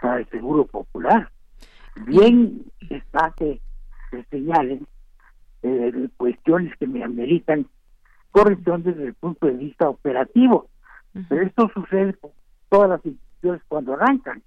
para 0.00 0.18
el 0.18 0.28
Seguro 0.30 0.66
Popular. 0.66 1.30
Bien 2.06 2.64
está 2.88 3.34
que 3.36 3.60
se 4.10 4.24
señalen 4.24 4.86
eh, 5.62 6.08
cuestiones 6.16 6.74
que 6.78 6.86
me 6.86 7.04
ameritan 7.04 7.66
corrección 8.30 8.82
desde 8.82 9.04
el 9.04 9.14
punto 9.14 9.46
de 9.46 9.54
vista 9.54 9.88
operativo. 9.88 10.68
Pero 11.28 11.42
esto 11.42 11.68
sucede 11.74 12.14
con 12.14 12.30
todas 12.68 12.88
las 12.88 13.04
instituciones 13.04 13.62
cuando 13.68 13.94
arrancan 13.94 14.42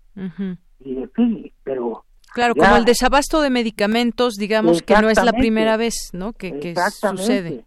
y 0.79 0.97
en 0.97 1.11
fin, 1.11 1.51
pero 1.63 2.05
Claro, 2.33 2.55
como 2.55 2.75
el 2.75 2.85
desabasto 2.85 3.41
de 3.41 3.51
medicamentos, 3.51 4.35
digamos 4.35 4.81
que 4.81 4.95
no 4.99 5.09
es 5.09 5.23
la 5.23 5.33
primera 5.33 5.77
vez, 5.77 6.09
¿no? 6.13 6.33
Que, 6.33 6.59
que 6.59 6.73
sucede. 6.75 7.63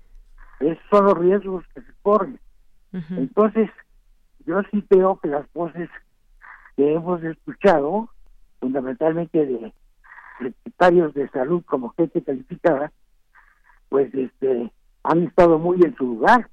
Esos 0.58 0.82
son 0.90 1.04
los 1.04 1.18
riesgos 1.18 1.64
que 1.74 1.82
se 1.82 1.92
corren. 2.02 2.40
Entonces, 3.10 3.70
yo 4.46 4.60
sí 4.70 4.82
creo 4.88 5.20
que 5.20 5.28
las 5.28 5.50
voces 5.52 5.88
que 6.76 6.94
hemos 6.94 7.22
escuchado, 7.22 8.08
fundamentalmente 8.60 9.44
de 9.44 9.72
secretarios 10.38 11.14
de 11.14 11.28
salud 11.30 11.62
como 11.64 11.90
gente 11.90 12.22
calificada, 12.22 12.90
pues 13.88 14.12
este 14.14 14.70
han 15.04 15.24
estado 15.24 15.58
muy 15.58 15.80
en 15.82 15.94
su 15.96 16.04
lugar. 16.04 16.48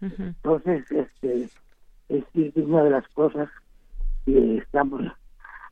Entonces, 0.00 0.84
este 0.90 1.48
es 2.08 2.56
una 2.56 2.82
de 2.82 2.90
las 2.90 3.06
cosas 3.08 3.48
que 4.24 4.58
estamos 4.58 5.02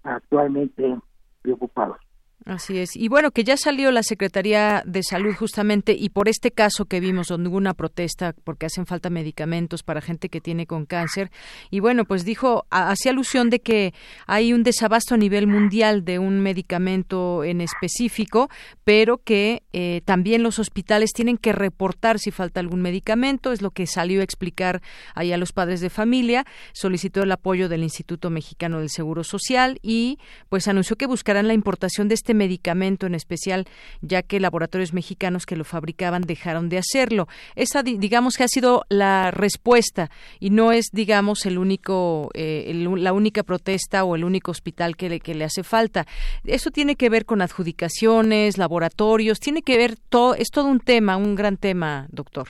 actualmente 0.03 0.99
preocupados. 1.43 1.99
Así 2.45 2.79
es. 2.79 2.97
Y 2.97 3.09
bueno, 3.09 3.31
que 3.31 3.45
ya 3.45 3.57
salió 3.57 3.91
la 3.91 4.03
Secretaría 4.03 4.83
de 4.87 5.03
Salud 5.03 5.35
justamente 5.35 5.93
y 5.93 6.09
por 6.09 6.29
este 6.29 6.51
caso 6.51 6.87
que 6.87 7.01
vimos 7.01 7.27
donde 7.27 7.51
hubo 7.51 7.59
una 7.59 7.75
protesta 7.75 8.35
porque 8.45 8.67
hacen 8.67 8.87
falta 8.87 9.11
medicamentos 9.11 9.83
para 9.83 10.01
gente 10.01 10.29
que 10.29 10.41
tiene 10.41 10.67
con 10.67 10.87
cáncer. 10.87 11.31
Y 11.71 11.81
bueno, 11.81 12.05
pues 12.07 12.25
dijo 12.25 12.65
hacía 12.71 13.13
alusión 13.13 13.51
de 13.51 13.61
que 13.61 13.93
hay 14.27 14.53
un 14.55 14.63
desabasto 14.63 15.15
a 15.15 15.19
nivel 15.19 15.47
mundial 15.47 16.05
de 16.05 16.19
un 16.19 16.41
medicamento 16.41 17.45
en 17.45 17.61
específico, 17.61 18.49
pero 18.83 19.19
que 19.19 19.63
eh, 19.75 20.01
también 20.07 20.43
los 20.43 20.59
hospitales 20.59 21.11
tienen 21.13 21.37
que 21.37 21.53
reportar 21.53 22.19
si 22.19 22.31
falta 22.31 22.61
algún 22.61 22.81
medicamento, 22.81 23.53
es 23.53 23.61
lo 23.61 23.73
que 23.73 23.87
salió 23.87 24.21
a 24.21 24.25
explicar 24.25 24.81
ahí 25.15 25.33
a 25.33 25.39
los 25.39 25.53
padres 25.53 25.81
de 25.81 25.91
familia, 25.91 26.47
solicitó 26.73 27.25
el 27.25 27.33
apoyo 27.33 27.69
del 27.69 27.83
Instituto 27.83 28.31
Mexicano 28.31 28.79
del 28.79 28.91
Seguro 28.91 29.23
Social 29.23 29.79
y 29.83 30.19
pues 30.49 30.67
anunció 30.69 30.97
que 30.97 31.07
buscarán 31.07 31.47
la 31.47 31.55
importación 31.55 32.09
de 32.09 32.15
este 32.15 32.28
medicamento 32.35 33.07
en 33.07 33.15
especial, 33.15 33.67
ya 34.01 34.23
que 34.23 34.41
laboratorios 34.41 34.93
mexicanos 34.93 35.47
que 35.47 35.57
lo 35.57 35.65
fabricaban 35.65 36.23
dejaron 36.23 36.69
de 36.69 36.79
hacerlo. 36.79 37.29
Esa, 37.55 37.83
digamos 37.83 38.37
que 38.37 38.45
ha 38.45 38.49
sido 38.49 38.85
la 38.89 39.31
respuesta 39.31 40.11
y 40.41 40.51
no 40.51 40.73
es, 40.73 40.91
digamos, 40.93 41.47
el 41.47 41.59
único, 41.59 42.31
eh, 42.35 42.73
la 42.75 43.13
única 43.13 43.43
protesta 43.43 44.05
o 44.05 44.17
el 44.17 44.25
único 44.25 44.51
hospital 44.51 44.97
que 44.97 45.09
le, 45.09 45.21
que 45.21 45.35
le 45.35 45.45
hace 45.45 45.63
falta. 45.63 46.07
Eso 46.45 46.71
tiene 46.71 46.97
que 46.97 47.11
ver 47.11 47.25
con 47.25 47.43
adjudicaciones, 47.43 48.59
laboratorios, 48.59 49.41
tiene 49.41 49.63
que 49.63 49.77
ver 49.77 49.97
todo, 50.09 50.35
es 50.35 50.51
todo 50.51 50.67
un 50.67 50.81
tema, 50.81 51.17
un 51.17 51.35
gran 51.35 51.57
tema, 51.57 52.07
doctor. 52.11 52.49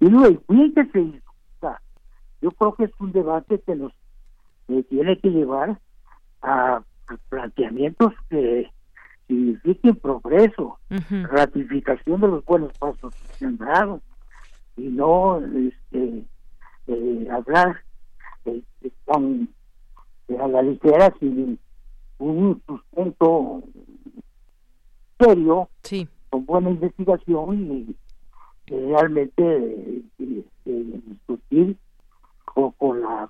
Y 0.00 0.08
Yo 2.40 2.50
creo 2.52 2.74
que 2.74 2.84
es 2.84 2.90
un 2.98 3.12
debate 3.12 3.60
que 3.60 3.74
nos 3.74 3.92
eh, 4.68 4.82
tiene 4.88 5.18
que 5.18 5.28
llevar 5.28 5.78
a 6.42 6.82
planteamientos 7.28 8.12
que 8.28 8.70
signifiquen 9.26 9.96
progreso, 9.96 10.78
ratificación 11.30 12.20
de 12.20 12.28
los 12.28 12.44
buenos 12.44 12.76
pasos 12.78 13.14
que 13.14 13.34
se 13.34 13.46
han 13.46 13.56
dado 13.58 14.00
y 14.76 14.88
no 14.88 15.38
este, 15.38 16.24
eh, 16.88 17.28
hablar 17.30 17.80
este, 18.44 18.92
con, 19.04 19.48
a 20.38 20.48
la 20.48 20.62
ligera 20.62 21.14
sin 21.20 21.58
un 22.18 22.62
sustento 22.66 23.62
serio, 25.18 25.68
con 26.30 26.46
buena 26.46 26.70
investigación 26.70 27.70
y 27.70 27.96
realmente 28.66 30.02
este, 30.18 30.48
discutir 31.06 31.76
con, 32.44 32.72
con 32.72 33.00
la 33.00 33.28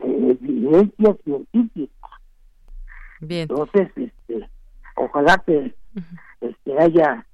evidencia 0.00 1.16
científica 1.24 1.97
entonces, 3.20 3.90
este, 3.96 4.48
ojalá 4.96 5.42
que 5.46 5.74
este, 6.40 6.78
haya 6.78 7.26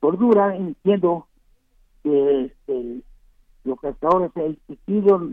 cordura, 0.00 0.54
entiendo 0.56 1.26
que 2.02 2.44
este, 2.46 3.00
lo 3.64 3.76
que 3.76 3.88
hasta 3.88 4.06
ahora 4.08 4.30
se 4.34 4.40
ha 4.40 4.48
discutido 4.48 5.30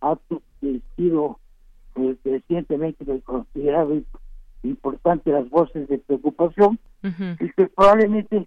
ha 0.00 0.18
sido 0.96 1.38
eh, 1.96 2.16
recientemente 2.24 3.04
considerado 3.22 4.00
importante 4.62 5.30
las 5.30 5.48
voces 5.50 5.88
de 5.88 5.98
preocupación 5.98 6.78
y 7.02 7.50
que 7.50 7.66
probablemente 7.66 8.46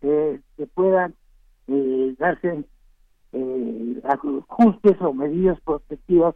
eh, 0.00 0.40
se 0.56 0.66
puedan 0.66 1.14
eh, 1.68 2.14
darse 2.18 2.64
ajustes 4.04 5.00
o 5.00 5.12
medidas 5.14 5.60
protectivas 5.60 6.34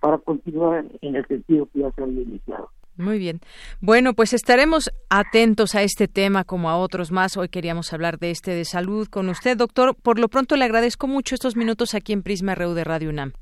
para 0.00 0.18
continuar 0.18 0.84
en 1.00 1.16
el 1.16 1.26
sentido 1.26 1.66
que 1.72 1.80
ya 1.80 1.90
se 1.92 2.02
había 2.02 2.22
iniciado. 2.22 2.70
Muy 3.00 3.18
bien. 3.18 3.40
Bueno, 3.80 4.14
pues 4.14 4.32
estaremos 4.32 4.90
atentos 5.08 5.74
a 5.74 5.82
este 5.82 6.06
tema 6.06 6.44
como 6.44 6.70
a 6.70 6.76
otros 6.76 7.10
más. 7.10 7.36
Hoy 7.36 7.48
queríamos 7.48 7.92
hablar 7.92 8.18
de 8.18 8.30
este 8.30 8.52
de 8.52 8.64
salud 8.64 9.08
con 9.08 9.28
usted, 9.28 9.56
doctor. 9.56 9.96
Por 9.96 10.18
lo 10.18 10.28
pronto 10.28 10.56
le 10.56 10.64
agradezco 10.64 11.06
mucho 11.06 11.34
estos 11.34 11.56
minutos 11.56 11.94
aquí 11.94 12.12
en 12.12 12.22
Prisma 12.22 12.54
RU 12.54 12.74
de 12.74 12.84
Radio 12.84 13.10
UNAM. 13.10 13.32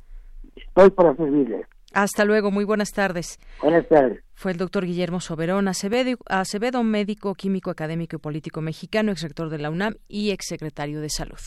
Estoy 0.55 0.90
para 0.90 1.14
servirle. 1.16 1.66
Hasta 1.92 2.25
luego, 2.25 2.51
muy 2.51 2.64
buenas 2.64 2.92
tardes. 2.92 3.38
Buenas 3.62 3.88
tardes. 3.88 4.23
Fue 4.35 4.53
el 4.53 4.59
doctor 4.59 4.85
Guillermo 4.85 5.21
Soberón 5.21 5.68
Acevedo, 5.68 6.16
Acevedo, 6.27 6.85
médico, 6.85 7.35
químico, 7.35 7.71
académico 7.71 8.16
y 8.16 8.18
político 8.21 8.61
mexicano, 8.61 9.11
exrector 9.11 9.49
de 9.49 9.59
la 9.59 9.71
UNAM 9.71 9.94
y 10.07 10.31
exsecretario 10.31 11.01
de 11.01 11.11
Salud. 11.11 11.38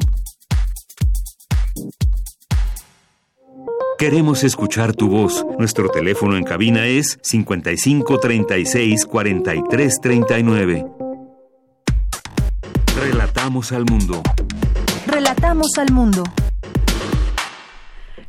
Queremos 3.98 4.44
escuchar 4.44 4.94
tu 4.96 5.10
voz. 5.10 5.46
Nuestro 5.60 5.89
teléfono 5.89 6.36
en 6.36 6.44
cabina 6.44 6.88
es 6.88 7.20
55 7.22 8.20
36 8.20 9.06
43 9.06 10.02
39. 10.02 10.86
Relatamos 13.00 13.72
al 13.72 13.86
mundo. 13.86 14.24
Relatamos 15.06 15.78
al 15.78 15.91
mundo. 15.91 16.24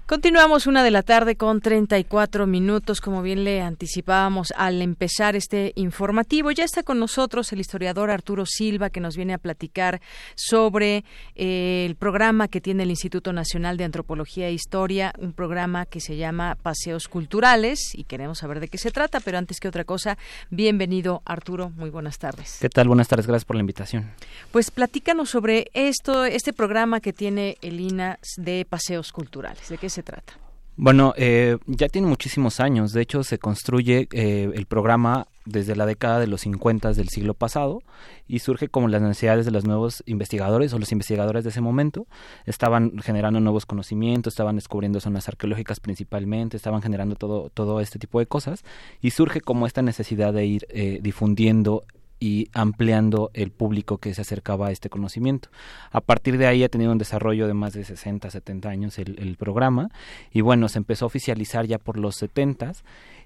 Continuamos 0.07 0.67
una 0.67 0.83
de 0.83 0.91
la 0.91 1.03
tarde 1.03 1.37
con 1.37 1.61
34 1.61 2.47
minutos, 2.47 3.01
como 3.01 3.23
bien 3.23 3.45
le 3.45 3.63
anticipábamos 3.63 4.53
al 4.57 4.83
empezar 4.83 5.37
este 5.37 5.73
informativo. 5.77 6.51
Ya 6.51 6.65
está 6.65 6.83
con 6.83 6.99
nosotros 6.99 7.53
el 7.53 7.61
historiador 7.61 8.11
Arturo 8.11 8.45
Silva, 8.45 8.91
que 8.91 9.01
nos 9.01 9.17
viene 9.17 9.33
a 9.33 9.39
platicar 9.39 10.03
sobre 10.35 11.05
eh, 11.37 11.87
el 11.87 11.95
programa 11.95 12.49
que 12.49 12.61
tiene 12.61 12.83
el 12.83 12.91
Instituto 12.91 13.33
Nacional 13.33 13.77
de 13.77 13.85
Antropología 13.85 14.49
e 14.49 14.53
Historia, 14.53 15.15
un 15.19 15.33
programa 15.33 15.87
que 15.87 16.01
se 16.01 16.17
llama 16.17 16.57
Paseos 16.61 17.07
Culturales, 17.07 17.95
y 17.95 18.05
queremos 18.05 18.39
saber 18.39 18.59
de 18.59 18.69
qué 18.69 18.79
se 18.79 18.91
trata, 18.91 19.21
pero 19.21 19.39
antes 19.39 19.61
que 19.61 19.69
otra 19.69 19.85
cosa, 19.85 20.19
bienvenido 20.51 21.23
Arturo, 21.25 21.71
muy 21.71 21.91
buenas 21.91 22.19
tardes. 22.19 22.59
¿Qué 22.61 22.69
tal? 22.69 22.89
Buenas 22.89 23.07
tardes, 23.07 23.29
gracias 23.29 23.45
por 23.45 23.57
la 23.57 23.61
invitación. 23.61 24.11
Pues 24.51 24.73
platícanos 24.73 25.31
sobre 25.31 25.71
esto, 25.75 26.25
este 26.25 26.53
programa 26.53 27.01
que 27.01 27.13
tiene 27.13 27.57
el 27.63 27.81
INA 27.81 28.19
de 28.37 28.67
Paseos 28.69 29.13
Culturales, 29.13 29.69
¿de 29.69 29.79
qué 29.79 29.89
se 29.89 30.02
trata? 30.03 30.35
Bueno, 30.77 31.13
eh, 31.17 31.59
ya 31.67 31.89
tiene 31.89 32.09
muchísimos 32.09 32.59
años. 32.59 32.93
De 32.93 33.03
hecho, 33.03 33.23
se 33.25 33.39
construye 33.39 34.09
eh, 34.13 34.51
el 34.55 34.67
programa 34.67 35.29
desde 35.45 35.77
la 35.77 35.87
década 35.87 36.19
de 36.19 36.27
los 36.27 36.43
50 36.43 36.93
del 36.95 37.09
siglo 37.09 37.35
pasado 37.35 37.83
y 38.27 38.39
surge 38.39 38.69
como 38.69 38.89
las 38.89 39.03
necesidades 39.03 39.45
de 39.45 39.51
los 39.51 39.65
nuevos 39.65 40.03
investigadores 40.07 40.73
o 40.73 40.79
los 40.79 40.91
investigadores 40.93 41.45
de 41.45 41.51
ese 41.51 41.61
momento. 41.61 42.07
Estaban 42.47 42.99
generando 43.01 43.41
nuevos 43.41 43.67
conocimientos, 43.67 44.33
estaban 44.33 44.57
descubriendo 44.57 45.01
zonas 45.01 45.29
arqueológicas 45.29 45.81
principalmente, 45.81 46.57
estaban 46.57 46.81
generando 46.81 47.17
todo, 47.17 47.51
todo 47.51 47.81
este 47.81 47.99
tipo 47.99 48.19
de 48.19 48.27
cosas 48.27 48.65
y 49.01 49.11
surge 49.11 49.41
como 49.41 49.67
esta 49.67 49.83
necesidad 49.83 50.33
de 50.33 50.47
ir 50.47 50.67
eh, 50.71 51.01
difundiendo 51.03 51.85
y 52.23 52.49
ampliando 52.53 53.33
el 53.35 53.51
público 53.51 53.99
que 53.99 54.15
se 54.15 54.21
acercaba 54.21 54.69
a 54.69 54.71
este 54.71 54.89
conocimiento. 54.89 55.49
A 55.91 56.01
partir 56.01 56.39
de 56.39 56.47
ahí 56.47 56.63
ha 56.63 56.69
tenido 56.69 56.93
un 56.93 56.99
desarrollo 56.99 57.49
de 57.49 57.55
más 57.55 57.73
de 57.73 57.83
60, 57.83 58.31
70 58.31 58.69
años 58.69 58.97
el, 59.01 59.37
programa 59.37 59.91
y 60.33 60.41
bueno, 60.41 60.69
se 60.69 60.79
empezó 60.79 61.05
a 61.05 61.09
oficializar 61.09 61.67
ya 61.67 61.79
por 61.79 61.99
los 61.99 62.15
70 62.15 62.75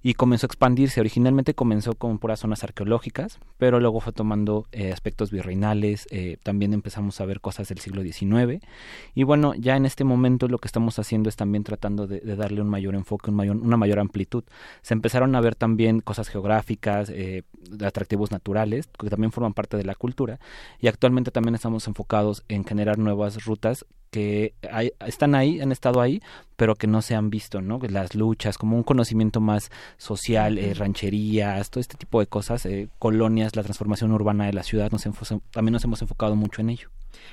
y 0.03 0.15
comenzó 0.15 0.47
a 0.47 0.49
expandirse. 0.49 1.01
Originalmente 1.01 1.55
comenzó 1.55 1.95
con 1.95 2.19
puras 2.19 2.41
zonas 2.41 2.65
arqueológicas, 2.65 3.39
pero 3.59 3.81
luego 3.81 4.01
fue 4.01 4.13
tomando 4.13 4.67
eh, 4.73 4.93
aspectos 4.93 5.31
virreinales, 5.31 6.07
eh, 6.11 6.39
también 6.43 6.73
empezamos 6.73 7.21
a 7.21 7.27
ver 7.27 7.41
cosas 7.41 7.69
del 7.69 7.79
siglo 7.79 8.03
XIX 8.03 8.63
y 9.15 9.23
bueno, 9.25 9.55
ya 9.55 9.77
en 9.77 9.87
este 9.87 10.05
momento 10.05 10.49
lo 10.49 10.59
que 10.59 10.69
estamos 10.69 10.99
haciendo 10.99 11.29
es 11.29 11.37
también 11.37 11.65
tratando 11.65 12.07
de, 12.07 12.21
darle 12.37 12.61
un 12.61 12.69
mayor 12.69 12.95
enfoque, 12.95 13.31
un 13.31 13.37
mayor, 13.37 13.57
una 13.57 13.77
mayor 13.77 13.99
amplitud. 13.99 14.45
Se 14.83 14.95
empezaron 14.95 15.35
a 15.35 15.41
ver 15.41 15.55
también 15.55 16.01
cosas 16.01 16.29
geográficas, 16.29 17.11
eh, 17.11 17.43
atractivos 17.85 18.31
naturales, 18.31 18.89
que 18.99 19.11
también 19.11 19.33
forman 19.33 19.55
parte 19.55 19.77
de 19.77 19.85
la 19.85 19.95
cultura 19.95 20.39
y 20.81 20.89
actualmente 20.89 21.31
también 21.31 21.55
estamos 21.55 21.87
enfocados 21.89 22.45
en 22.49 22.65
generar 22.65 22.99
nuevas 22.99 23.45
rutas 23.45 23.87
que 24.11 24.55
están 25.07 25.35
ahí, 25.35 25.61
han 25.61 25.73
estado 25.73 26.01
ahí, 26.01 26.23
pero 26.57 26.75
que 26.75 26.87
no 26.87 27.03
se 27.03 27.15
han 27.15 27.31
visto, 27.31 27.61
¿no? 27.61 27.79
Las 27.89 28.15
luchas, 28.15 28.59
como 28.59 28.77
un 28.77 28.83
conocimiento 28.83 29.41
más 29.41 29.71
social, 29.99 30.59
eh, 30.59 30.75
rancherías, 30.75 31.71
todo 31.71 31.81
este 31.81 31.97
tipo 31.97 32.21
de 32.21 32.27
cosas, 32.27 32.67
eh, 32.67 32.89
colonias, 32.99 33.57
la 33.57 33.63
transformación 33.63 34.13
urbana 34.13 34.47
de 34.47 34.53
la 34.53 34.63
ciudad, 34.63 34.91
nos 34.91 35.03
también 35.51 35.73
nos 35.73 35.85
hemos 35.85 36.03
enfocado 36.03 36.35
mucho 36.35 36.61
en 36.61 36.71
ello. 36.71 36.91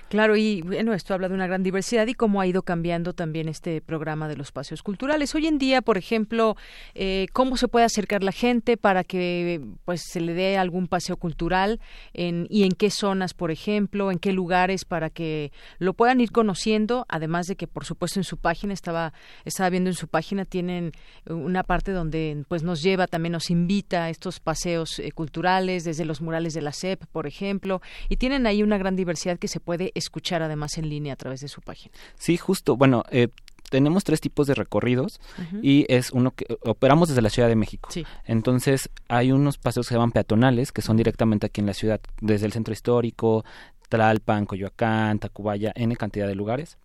Claro, 0.09 0.35
y 0.35 0.61
bueno, 0.61 0.93
esto 0.93 1.13
habla 1.13 1.27
de 1.27 1.33
una 1.33 1.47
gran 1.47 1.63
diversidad 1.63 2.05
y 2.07 2.13
cómo 2.13 2.39
ha 2.39 2.47
ido 2.47 2.61
cambiando 2.61 3.13
también 3.13 3.49
este 3.49 3.81
programa 3.81 4.27
de 4.27 4.37
los 4.37 4.47
espacios 4.47 4.83
culturales. 4.83 5.33
Hoy 5.33 5.47
en 5.47 5.57
día, 5.57 5.81
por 5.81 5.97
ejemplo, 5.97 6.55
eh, 6.93 7.27
cómo 7.33 7.57
se 7.57 7.67
puede 7.67 7.85
acercar 7.85 8.23
la 8.23 8.31
gente 8.31 8.77
para 8.77 9.03
que 9.03 9.61
pues 9.85 10.03
se 10.07 10.19
le 10.19 10.33
dé 10.33 10.57
algún 10.57 10.87
paseo 10.87 11.17
cultural 11.17 11.79
en, 12.13 12.45
y 12.49 12.63
en 12.63 12.73
qué 12.73 12.91
zonas, 12.91 13.33
por 13.33 13.49
ejemplo, 13.49 14.11
en 14.11 14.19
qué 14.19 14.33
lugares 14.33 14.85
para 14.85 15.09
que 15.09 15.51
lo 15.79 15.93
puedan 15.93 16.21
ir 16.21 16.31
conociendo, 16.31 17.05
además 17.09 17.47
de 17.47 17.55
que 17.55 17.67
por 17.67 17.85
supuesto 17.85 18.19
en 18.19 18.23
su 18.23 18.37
página 18.37 18.73
estaba 18.73 19.12
estaba 19.45 19.69
viendo 19.69 19.89
en 19.89 19.95
su 19.95 20.07
página 20.07 20.45
tienen 20.45 20.91
una 21.25 21.63
parte 21.63 21.91
donde 21.91 22.43
pues 22.47 22.63
nos 22.63 22.81
lleva 22.81 23.07
también 23.07 23.33
nos 23.33 23.49
invita 23.49 24.05
a 24.05 24.09
estos 24.09 24.39
paseos 24.39 24.99
eh, 24.99 25.11
culturales 25.11 25.83
desde 25.83 26.05
los 26.05 26.21
murales 26.21 26.53
de 26.53 26.61
la 26.61 26.71
SEP, 26.71 27.05
por 27.11 27.27
ejemplo, 27.27 27.81
y 28.09 28.17
tienen 28.17 28.47
ahí 28.47 28.63
una 28.63 28.77
gran 28.77 28.95
diversidad 28.95 29.37
que 29.37 29.47
se 29.47 29.59
puede 29.59 29.91
escuchar 29.95 30.41
además 30.41 30.77
en 30.77 30.89
línea 30.89 31.13
a 31.13 31.17
través 31.17 31.41
de 31.41 31.47
su 31.47 31.61
página. 31.61 31.93
Sí, 32.15 32.37
justo. 32.37 32.75
Bueno, 32.75 33.03
eh, 33.11 33.29
tenemos 33.69 34.03
tres 34.03 34.21
tipos 34.21 34.45
de 34.45 34.53
recorridos 34.53 35.19
y 35.63 35.85
es 35.89 36.11
uno 36.11 36.29
que 36.29 36.45
operamos 36.61 37.09
desde 37.09 37.23
la 37.23 37.31
Ciudad 37.31 37.47
de 37.47 37.55
México. 37.55 37.89
Entonces 38.23 38.91
hay 39.07 39.31
unos 39.31 39.57
paseos 39.57 39.87
que 39.87 39.89
se 39.89 39.95
llaman 39.95 40.11
peatonales 40.11 40.71
que 40.71 40.83
son 40.83 40.95
directamente 40.95 41.47
aquí 41.47 41.61
en 41.61 41.65
la 41.65 41.73
ciudad, 41.73 41.99
desde 42.21 42.45
el 42.45 42.51
centro 42.51 42.71
histórico, 42.71 43.43
Tlalpan, 43.89 44.45
Coyoacán, 44.45 45.17
Tacubaya, 45.17 45.71
N 45.75 45.95
cantidad 45.95 46.27
de 46.27 46.35
lugares. 46.35 46.77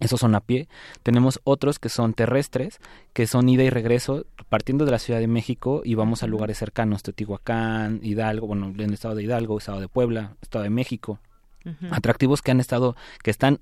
Esos 0.00 0.20
son 0.20 0.34
a 0.34 0.40
pie. 0.40 0.68
Tenemos 1.02 1.40
otros 1.44 1.78
que 1.78 1.90
son 1.90 2.14
terrestres, 2.14 2.80
que 3.12 3.26
son 3.26 3.48
ida 3.48 3.62
y 3.62 3.70
regreso, 3.70 4.24
partiendo 4.48 4.86
de 4.86 4.90
la 4.90 4.98
Ciudad 4.98 5.20
de 5.20 5.26
México 5.28 5.82
y 5.84 5.94
vamos 5.94 6.22
a 6.22 6.26
lugares 6.26 6.58
cercanos, 6.58 7.02
Teotihuacán, 7.02 8.00
Hidalgo, 8.02 8.46
bueno, 8.46 8.66
en 8.68 8.80
el 8.80 8.94
estado 8.94 9.14
de 9.14 9.22
Hidalgo, 9.22 9.58
estado 9.58 9.80
de 9.80 9.88
Puebla, 9.88 10.36
estado 10.40 10.64
de 10.64 10.70
México, 10.70 11.20
atractivos 11.90 12.42
que 12.42 12.50
han 12.50 12.60
estado, 12.60 12.96
que 13.22 13.30
están 13.30 13.58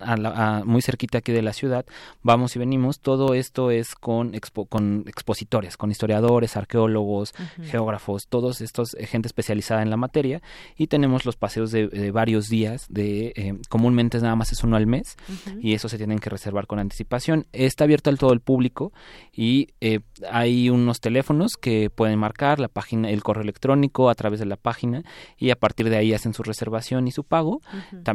muy 0.64 0.82
cerquita 0.82 1.18
aquí 1.18 1.32
de 1.32 1.42
la 1.42 1.52
ciudad, 1.52 1.84
vamos 2.22 2.54
y 2.56 2.58
venimos, 2.58 3.00
todo 3.00 3.34
esto 3.34 3.70
es 3.70 3.94
con, 3.94 4.32
con 4.68 5.04
expositores, 5.06 5.76
con 5.76 5.90
historiadores, 5.90 6.56
arqueólogos, 6.56 7.34
geógrafos, 7.62 8.28
todos 8.28 8.60
estos 8.60 8.94
eh, 8.94 9.06
gente 9.06 9.28
especializada 9.28 9.82
en 9.82 9.90
la 9.90 9.96
materia. 9.96 10.42
Y 10.76 10.86
tenemos 10.86 11.24
los 11.24 11.36
paseos 11.36 11.70
de, 11.70 12.10
varios 12.10 12.48
días, 12.48 12.86
de 12.88 13.32
eh, 13.36 13.54
comúnmente 13.68 14.18
nada 14.20 14.36
más 14.36 14.52
es 14.52 14.62
uno 14.64 14.76
al 14.76 14.86
mes 14.86 15.16
y 15.60 15.74
eso 15.74 15.88
se 15.88 15.96
tienen 15.96 16.18
que 16.18 16.30
reservar 16.30 16.66
con 16.66 16.78
anticipación. 16.78 17.46
Está 17.52 17.84
abierto 17.84 18.10
al 18.10 18.18
todo 18.18 18.32
el 18.32 18.40
público 18.40 18.92
y 19.32 19.68
eh, 19.80 20.00
hay 20.30 20.70
unos 20.70 21.00
teléfonos 21.00 21.56
que 21.56 21.90
pueden 21.90 22.18
marcar 22.18 22.60
la 22.60 22.68
página, 22.68 23.10
el 23.10 23.22
correo 23.22 23.42
electrónico 23.42 24.10
a 24.10 24.14
través 24.14 24.40
de 24.40 24.46
la 24.46 24.56
página 24.56 25.02
y 25.36 25.50
a 25.50 25.56
partir 25.56 25.88
de 25.88 25.96
ahí 25.96 26.12
hacen 26.12 26.34
su 26.34 26.42
reservación 26.42 27.08
y 27.08 27.12
su 27.12 27.24
pago 27.24 27.60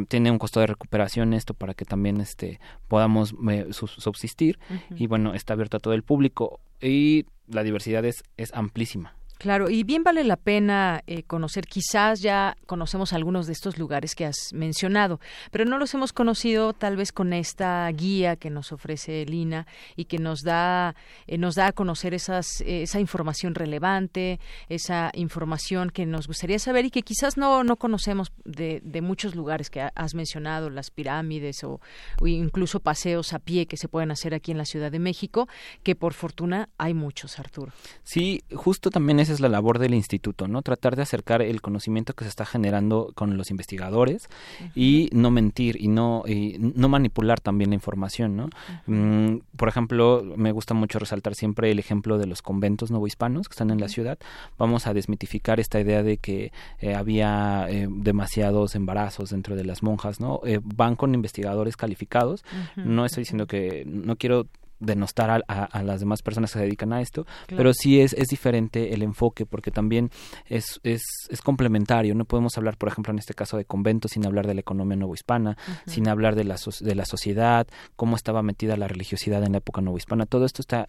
tiene 0.08 0.30
un 0.30 0.38
costo 0.38 0.60
de 0.60 0.66
recuperación 0.66 1.32
esto 1.34 1.54
para 1.54 1.74
que 1.74 1.84
también 1.84 2.20
este 2.20 2.60
podamos 2.88 3.34
subsistir. 3.72 4.58
Y 4.96 5.06
bueno 5.06 5.34
está 5.34 5.54
abierto 5.54 5.76
a 5.76 5.80
todo 5.80 5.94
el 5.94 6.02
público. 6.02 6.60
Y 6.80 7.26
la 7.48 7.62
diversidad 7.62 8.04
es, 8.04 8.24
es 8.36 8.52
amplísima 8.54 9.14
Claro, 9.38 9.68
y 9.68 9.82
bien 9.82 10.04
vale 10.04 10.24
la 10.24 10.36
pena 10.36 11.02
eh, 11.06 11.22
conocer, 11.24 11.66
quizás 11.66 12.20
ya 12.20 12.56
conocemos 12.66 13.12
algunos 13.12 13.46
de 13.46 13.52
estos 13.52 13.78
lugares 13.78 14.14
que 14.14 14.24
has 14.24 14.52
mencionado, 14.52 15.20
pero 15.50 15.64
no 15.64 15.78
los 15.78 15.92
hemos 15.92 16.12
conocido 16.12 16.72
tal 16.72 16.96
vez 16.96 17.12
con 17.12 17.32
esta 17.32 17.88
guía 17.90 18.36
que 18.36 18.48
nos 18.48 18.72
ofrece 18.72 19.26
Lina 19.26 19.66
y 19.96 20.06
que 20.06 20.18
nos 20.18 20.42
da, 20.42 20.94
eh, 21.26 21.36
nos 21.36 21.56
da 21.56 21.68
a 21.68 21.72
conocer 21.72 22.14
esas, 22.14 22.62
esa 22.64 23.00
información 23.00 23.54
relevante, 23.54 24.40
esa 24.68 25.10
información 25.14 25.90
que 25.90 26.06
nos 26.06 26.26
gustaría 26.26 26.58
saber 26.58 26.86
y 26.86 26.90
que 26.90 27.02
quizás 27.02 27.36
no, 27.36 27.64
no 27.64 27.76
conocemos 27.76 28.32
de, 28.44 28.80
muchos 29.02 29.34
lugares 29.34 29.68
que 29.68 29.82
has 29.94 30.14
mencionado, 30.14 30.70
las 30.70 30.90
pirámides 30.90 31.62
o, 31.64 31.80
o 32.20 32.26
incluso 32.26 32.80
paseos 32.80 33.32
a 33.34 33.38
pie 33.40 33.66
que 33.66 33.76
se 33.76 33.88
pueden 33.88 34.10
hacer 34.10 34.32
aquí 34.32 34.52
en 34.52 34.58
la 34.58 34.64
Ciudad 34.64 34.90
de 34.90 34.98
México, 34.98 35.48
que 35.82 35.94
por 35.94 36.14
fortuna 36.14 36.70
hay 36.78 36.94
muchos, 36.94 37.38
Arturo. 37.38 37.72
Sí, 38.02 38.42
justo 38.54 38.90
también 38.90 39.20
es 39.20 39.33
es 39.34 39.40
la 39.40 39.48
labor 39.48 39.78
del 39.78 39.94
instituto, 39.94 40.48
¿no? 40.48 40.62
Tratar 40.62 40.96
de 40.96 41.02
acercar 41.02 41.42
el 41.42 41.60
conocimiento 41.60 42.14
que 42.14 42.24
se 42.24 42.30
está 42.30 42.44
generando 42.44 43.12
con 43.14 43.36
los 43.36 43.50
investigadores 43.50 44.28
y 44.74 45.10
no 45.12 45.30
mentir 45.30 45.80
y 45.80 45.88
no, 45.88 46.24
y 46.26 46.56
no 46.58 46.88
manipular 46.88 47.40
también 47.40 47.70
la 47.70 47.74
información, 47.74 48.36
¿no? 48.36 48.48
Mm, 48.86 49.38
por 49.56 49.68
ejemplo, 49.68 50.24
me 50.36 50.52
gusta 50.52 50.74
mucho 50.74 50.98
resaltar 50.98 51.34
siempre 51.34 51.70
el 51.70 51.78
ejemplo 51.78 52.18
de 52.18 52.26
los 52.26 52.42
conventos 52.42 52.90
novohispanos 52.90 53.48
que 53.48 53.52
están 53.52 53.70
en 53.70 53.80
la 53.80 53.88
ciudad. 53.88 54.18
Vamos 54.58 54.86
a 54.86 54.94
desmitificar 54.94 55.60
esta 55.60 55.80
idea 55.80 56.02
de 56.02 56.18
que 56.18 56.52
eh, 56.80 56.94
había 56.94 57.66
eh, 57.68 57.88
demasiados 57.90 58.74
embarazos 58.74 59.30
dentro 59.30 59.56
de 59.56 59.64
las 59.64 59.82
monjas, 59.82 60.20
¿no? 60.20 60.40
Eh, 60.44 60.60
van 60.62 60.96
con 60.96 61.14
investigadores 61.14 61.76
calificados. 61.76 62.44
No 62.76 63.04
estoy 63.04 63.22
diciendo 63.22 63.46
que 63.46 63.84
no 63.86 64.16
quiero 64.16 64.46
denostar 64.80 65.30
a, 65.30 65.64
a, 65.64 65.82
las 65.82 66.00
demás 66.00 66.22
personas 66.22 66.52
que 66.52 66.58
se 66.58 66.64
dedican 66.64 66.92
a 66.92 67.00
esto, 67.00 67.26
pero 67.48 67.72
sí 67.72 68.00
es, 68.00 68.12
es 68.14 68.28
diferente 68.28 68.94
el 68.94 69.02
enfoque 69.02 69.46
porque 69.46 69.70
también 69.70 70.10
es, 70.46 70.80
es, 70.82 71.02
es, 71.28 71.40
complementario. 71.40 72.14
No 72.14 72.24
podemos 72.24 72.56
hablar, 72.58 72.76
por 72.76 72.88
ejemplo, 72.88 73.12
en 73.12 73.18
este 73.18 73.34
caso 73.34 73.56
de 73.56 73.64
conventos 73.64 74.12
sin 74.12 74.26
hablar 74.26 74.46
de 74.46 74.54
la 74.54 74.60
economía 74.60 74.96
novohispana, 74.96 75.56
sin 75.86 76.08
hablar 76.08 76.34
de 76.34 76.44
la, 76.44 76.56
de 76.80 76.94
la 76.94 77.04
sociedad, 77.04 77.66
cómo 77.96 78.16
estaba 78.16 78.42
metida 78.42 78.76
la 78.76 78.88
religiosidad 78.88 79.42
en 79.44 79.52
la 79.52 79.58
época 79.58 79.80
novohispana. 79.80 80.26
Todo 80.26 80.44
esto 80.44 80.60
está 80.60 80.88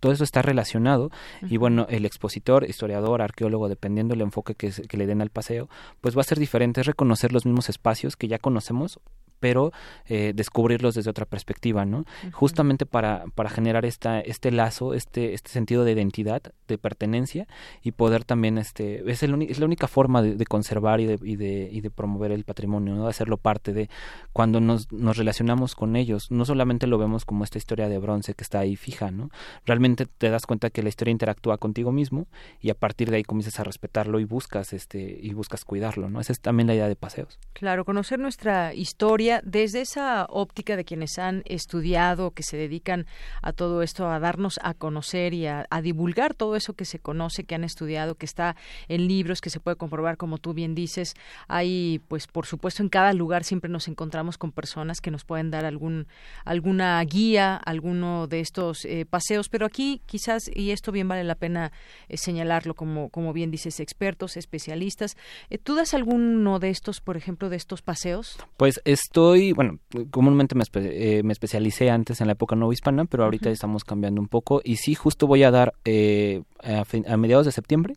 todo 0.00 0.10
eso 0.10 0.24
está 0.24 0.42
relacionado 0.42 1.10
y 1.42 1.56
bueno, 1.56 1.86
el 1.88 2.04
expositor, 2.04 2.68
historiador, 2.68 3.22
arqueólogo, 3.22 3.68
dependiendo 3.68 4.12
del 4.14 4.22
enfoque 4.22 4.56
que, 4.56 4.70
que, 4.70 4.96
le 4.96 5.06
den 5.06 5.22
al 5.22 5.30
paseo, 5.30 5.68
pues 6.00 6.16
va 6.16 6.22
a 6.22 6.24
ser 6.24 6.40
diferente, 6.40 6.80
es 6.80 6.86
reconocer 6.88 7.32
los 7.32 7.46
mismos 7.46 7.68
espacios 7.68 8.16
que 8.16 8.26
ya 8.26 8.40
conocemos, 8.40 8.98
pero 9.40 9.72
eh, 10.06 10.32
descubrirlos 10.34 10.94
desde 10.94 11.10
otra 11.10 11.26
perspectiva, 11.26 11.84
¿no? 11.84 12.04
Justamente 12.32 12.86
para, 12.86 13.24
para 13.34 13.50
generar 13.50 13.84
esta, 13.84 14.20
este 14.20 14.50
lazo, 14.50 14.94
este, 14.94 15.34
este 15.34 15.50
sentido 15.50 15.84
de 15.84 15.92
identidad, 15.92 16.42
de 16.66 16.78
pertenencia 16.78 17.46
y 17.82 17.92
poder 17.92 18.24
también, 18.24 18.58
este, 18.58 19.10
es, 19.10 19.22
el, 19.22 19.42
es 19.42 19.58
la 19.58 19.66
única 19.66 19.88
forma 19.88 20.22
de, 20.22 20.44
conservar 20.46 21.00
y 21.00 21.06
de, 21.06 21.18
y 21.22 21.36
de, 21.36 21.68
y 21.70 21.80
de 21.80 21.90
promover 21.90 22.32
el 22.32 22.44
patrimonio, 22.44 22.94
¿no? 22.94 23.04
De 23.04 23.10
hacerlo 23.10 23.36
parte 23.36 23.72
de 23.72 23.88
cuando 24.32 24.60
nos, 24.60 24.90
nos 24.92 25.16
relacionamos 25.16 25.74
con 25.74 25.96
ellos, 25.96 26.30
no 26.30 26.44
solamente 26.44 26.86
lo 26.86 26.98
vemos 26.98 27.24
como 27.24 27.44
esta 27.44 27.58
historia 27.58 27.88
de 27.88 27.98
bronce 27.98 28.34
que 28.34 28.44
está 28.44 28.60
ahí 28.60 28.76
fija, 28.76 29.10
¿no? 29.10 29.30
Realmente 29.66 30.06
te 30.06 30.30
das 30.30 30.46
cuenta 30.46 30.70
que 30.70 30.82
la 30.82 30.88
historia 30.88 31.12
interactúa 31.12 31.58
contigo 31.58 31.92
mismo 31.92 32.26
y 32.60 32.70
a 32.70 32.74
partir 32.74 33.10
de 33.10 33.16
ahí 33.16 33.22
comienzas 33.22 33.60
a 33.60 33.64
respetarlo 33.64 34.20
y 34.20 34.24
buscas, 34.24 34.72
este, 34.72 35.18
y 35.20 35.32
buscas 35.34 35.64
cuidarlo, 35.64 36.08
¿no? 36.08 36.20
Esa 36.20 36.32
es 36.32 36.40
también 36.40 36.66
la 36.66 36.74
idea 36.74 36.88
de 36.88 36.96
paseos. 36.96 37.38
Claro, 37.52 37.84
conocer 37.84 38.18
nuestra 38.18 38.74
historia 38.74 39.27
desde 39.44 39.80
esa 39.82 40.26
óptica 40.28 40.76
de 40.76 40.84
quienes 40.84 41.18
han 41.18 41.42
estudiado, 41.44 42.32
que 42.32 42.42
se 42.42 42.56
dedican 42.56 43.06
a 43.42 43.52
todo 43.52 43.82
esto, 43.82 44.08
a 44.08 44.18
darnos 44.20 44.58
a 44.62 44.74
conocer 44.74 45.34
y 45.34 45.46
a, 45.46 45.66
divulgar 45.82 46.34
todo 46.34 46.56
eso 46.56 46.74
que 46.74 46.84
se 46.84 46.98
conoce, 46.98 47.44
que 47.44 47.54
han 47.54 47.64
estudiado, 47.64 48.16
que 48.16 48.26
está 48.26 48.56
en 48.88 49.06
libros, 49.06 49.40
que 49.40 49.50
se 49.50 49.60
puede 49.60 49.76
comprobar, 49.76 50.16
como 50.16 50.38
tú 50.38 50.54
bien 50.54 50.74
dices. 50.74 51.14
Hay, 51.46 52.00
pues, 52.08 52.26
por 52.26 52.46
supuesto, 52.46 52.82
en 52.82 52.88
cada 52.88 53.12
lugar 53.12 53.44
siempre 53.44 53.70
nos 53.70 53.88
encontramos 53.88 54.38
con 54.38 54.52
personas 54.52 55.00
que 55.00 55.10
nos 55.10 55.24
pueden 55.24 55.50
dar 55.50 55.64
algún, 55.64 56.06
alguna 56.44 57.02
guía, 57.04 57.56
alguno 57.56 58.26
de 58.26 58.40
estos 58.40 58.84
eh, 58.84 59.06
paseos, 59.08 59.48
pero 59.48 59.66
aquí 59.66 60.00
quizás, 60.06 60.50
y 60.54 60.70
esto 60.70 60.92
bien 60.92 61.08
vale 61.08 61.24
la 61.24 61.34
pena 61.34 61.72
eh, 62.08 62.16
señalarlo, 62.16 62.74
como, 62.74 63.08
como 63.10 63.32
bien 63.32 63.50
dices, 63.50 63.80
expertos, 63.80 64.36
especialistas. 64.36 65.16
Eh, 65.50 65.58
¿Tú 65.58 65.74
das 65.74 65.94
alguno 65.94 66.58
de 66.58 66.70
estos, 66.70 67.00
por 67.00 67.16
ejemplo, 67.16 67.48
de 67.48 67.56
estos 67.56 67.82
paseos? 67.82 68.36
Pues 68.56 68.80
estoy, 69.18 69.52
bueno, 69.52 69.78
comúnmente 70.10 70.54
me, 70.54 70.62
eh, 70.74 71.22
me 71.24 71.32
especialicé 71.32 71.90
antes 71.90 72.20
en 72.20 72.28
la 72.28 72.34
época 72.34 72.54
no 72.54 72.72
hispana, 72.72 73.04
pero 73.04 73.24
ahorita 73.24 73.50
estamos 73.50 73.82
cambiando 73.82 74.20
un 74.20 74.28
poco. 74.28 74.60
Y 74.62 74.76
sí, 74.76 74.94
justo 74.94 75.26
voy 75.26 75.42
a 75.42 75.50
dar 75.50 75.74
eh, 75.84 76.42
a, 76.62 77.16
mediados 77.16 77.44
de 77.44 77.52
septiembre, 77.52 77.96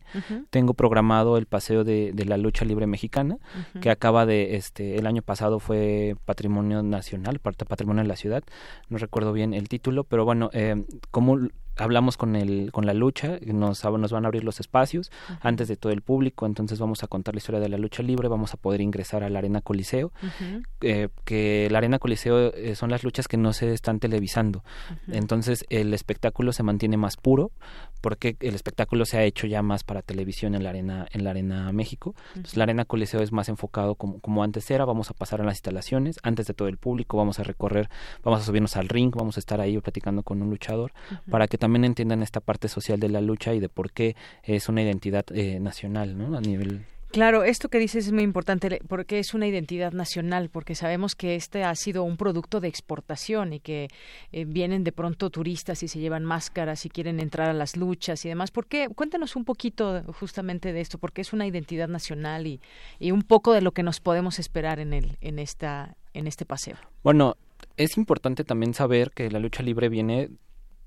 tengo 0.50 0.74
programado 0.74 1.36
el 1.36 1.46
paseo 1.46 1.84
de, 1.84 2.12
la 2.26 2.36
lucha 2.36 2.64
libre 2.64 2.86
mexicana, 2.86 3.38
que 3.80 3.90
acaba 3.90 4.26
de, 4.26 4.56
este, 4.56 4.96
el 4.96 5.06
año 5.06 5.22
pasado 5.22 5.60
fue 5.60 6.16
Patrimonio 6.24 6.82
Nacional, 6.82 7.38
parte 7.38 7.64
Patrimonio 7.64 8.02
de 8.02 8.08
la 8.08 8.16
Ciudad, 8.16 8.42
no 8.88 8.98
recuerdo 8.98 9.32
bien 9.32 9.54
el 9.54 9.68
título, 9.68 10.02
pero 10.04 10.24
bueno, 10.24 10.50
eh, 10.52 10.84
como 11.10 11.38
hablamos 11.76 12.16
con 12.16 12.36
el 12.36 12.70
con 12.72 12.86
la 12.86 12.94
lucha 12.94 13.38
nos 13.46 13.84
nos 13.84 14.12
van 14.12 14.24
a 14.24 14.28
abrir 14.28 14.44
los 14.44 14.60
espacios 14.60 15.10
antes 15.40 15.68
de 15.68 15.76
todo 15.76 15.92
el 15.92 16.02
público 16.02 16.46
entonces 16.46 16.78
vamos 16.78 17.02
a 17.02 17.06
contar 17.06 17.34
la 17.34 17.38
historia 17.38 17.60
de 17.60 17.68
la 17.68 17.78
lucha 17.78 18.02
libre 18.02 18.28
vamos 18.28 18.54
a 18.54 18.56
poder 18.56 18.80
ingresar 18.80 19.22
a 19.22 19.30
la 19.30 19.38
arena 19.38 19.60
coliseo 19.60 20.12
eh, 20.80 21.08
que 21.24 21.68
la 21.70 21.78
arena 21.78 21.98
coliseo 21.98 22.52
eh, 22.54 22.74
son 22.74 22.90
las 22.90 23.04
luchas 23.04 23.28
que 23.28 23.36
no 23.36 23.52
se 23.52 23.72
están 23.72 24.00
televisando. 24.00 24.64
Entonces 25.08 25.64
el 25.70 25.94
espectáculo 25.94 26.52
se 26.52 26.62
mantiene 26.62 26.96
más 26.96 27.16
puro 27.16 27.52
porque 28.00 28.36
el 28.40 28.54
espectáculo 28.54 29.04
se 29.04 29.18
ha 29.18 29.22
hecho 29.24 29.46
ya 29.46 29.62
más 29.62 29.84
para 29.84 30.02
televisión 30.02 30.54
en 30.54 30.64
la 30.64 30.70
arena 30.70 31.06
en 31.12 31.24
la 31.24 31.30
arena 31.30 31.72
México. 31.72 32.14
Entonces 32.34 32.56
la 32.56 32.64
arena 32.64 32.84
coliseo 32.84 33.20
es 33.20 33.32
más 33.32 33.48
enfocado 33.48 33.94
como 33.94 34.20
como 34.20 34.42
antes 34.42 34.70
era 34.70 34.84
vamos 34.84 35.10
a 35.10 35.14
pasar 35.14 35.40
a 35.40 35.44
las 35.44 35.56
instalaciones 35.56 36.18
antes 36.22 36.46
de 36.46 36.54
todo 36.54 36.68
el 36.68 36.78
público 36.78 37.16
vamos 37.16 37.38
a 37.38 37.44
recorrer 37.44 37.88
vamos 38.22 38.40
a 38.40 38.44
subirnos 38.44 38.76
al 38.76 38.88
ring 38.88 39.12
vamos 39.14 39.36
a 39.36 39.40
estar 39.40 39.60
ahí 39.60 39.78
platicando 39.78 40.22
con 40.22 40.42
un 40.42 40.50
luchador 40.50 40.92
para 41.30 41.46
que 41.48 41.58
también 41.62 41.84
entiendan 41.84 42.24
esta 42.24 42.40
parte 42.40 42.66
social 42.66 42.98
de 42.98 43.08
la 43.08 43.20
lucha 43.20 43.54
y 43.54 43.60
de 43.60 43.68
por 43.68 43.92
qué 43.92 44.16
es 44.42 44.68
una 44.68 44.82
identidad 44.82 45.24
eh, 45.32 45.60
nacional, 45.60 46.18
¿no? 46.18 46.36
A 46.36 46.40
nivel 46.40 46.84
Claro, 47.12 47.44
esto 47.44 47.68
que 47.68 47.78
dices 47.78 48.06
es 48.06 48.12
muy 48.12 48.24
importante 48.24 48.80
porque 48.88 49.20
es 49.20 49.32
una 49.32 49.46
identidad 49.46 49.92
nacional, 49.92 50.48
porque 50.48 50.74
sabemos 50.74 51.14
que 51.14 51.36
este 51.36 51.62
ha 51.62 51.72
sido 51.76 52.02
un 52.02 52.16
producto 52.16 52.58
de 52.58 52.66
exportación 52.66 53.52
y 53.52 53.60
que 53.60 53.88
eh, 54.32 54.44
vienen 54.44 54.82
de 54.82 54.90
pronto 54.90 55.30
turistas 55.30 55.84
y 55.84 55.88
se 55.88 56.00
llevan 56.00 56.24
máscaras 56.24 56.84
y 56.84 56.88
quieren 56.88 57.20
entrar 57.20 57.48
a 57.50 57.52
las 57.52 57.76
luchas 57.76 58.24
y 58.24 58.28
demás. 58.30 58.50
¿Por 58.50 58.66
qué? 58.66 58.88
Cuéntanos 58.88 59.36
un 59.36 59.44
poquito 59.44 60.02
justamente 60.18 60.72
de 60.72 60.80
esto, 60.80 60.98
porque 60.98 61.20
es 61.20 61.32
una 61.32 61.46
identidad 61.46 61.86
nacional 61.86 62.48
y, 62.48 62.60
y 62.98 63.12
un 63.12 63.22
poco 63.22 63.52
de 63.52 63.60
lo 63.60 63.70
que 63.70 63.84
nos 63.84 64.00
podemos 64.00 64.40
esperar 64.40 64.80
en 64.80 64.94
el 64.94 65.16
en 65.20 65.38
esta 65.38 65.94
en 66.12 66.26
este 66.26 66.44
paseo. 66.44 66.76
Bueno, 67.04 67.36
es 67.76 67.96
importante 67.98 68.42
también 68.42 68.74
saber 68.74 69.12
que 69.12 69.30
la 69.30 69.38
lucha 69.38 69.62
libre 69.62 69.88
viene 69.88 70.30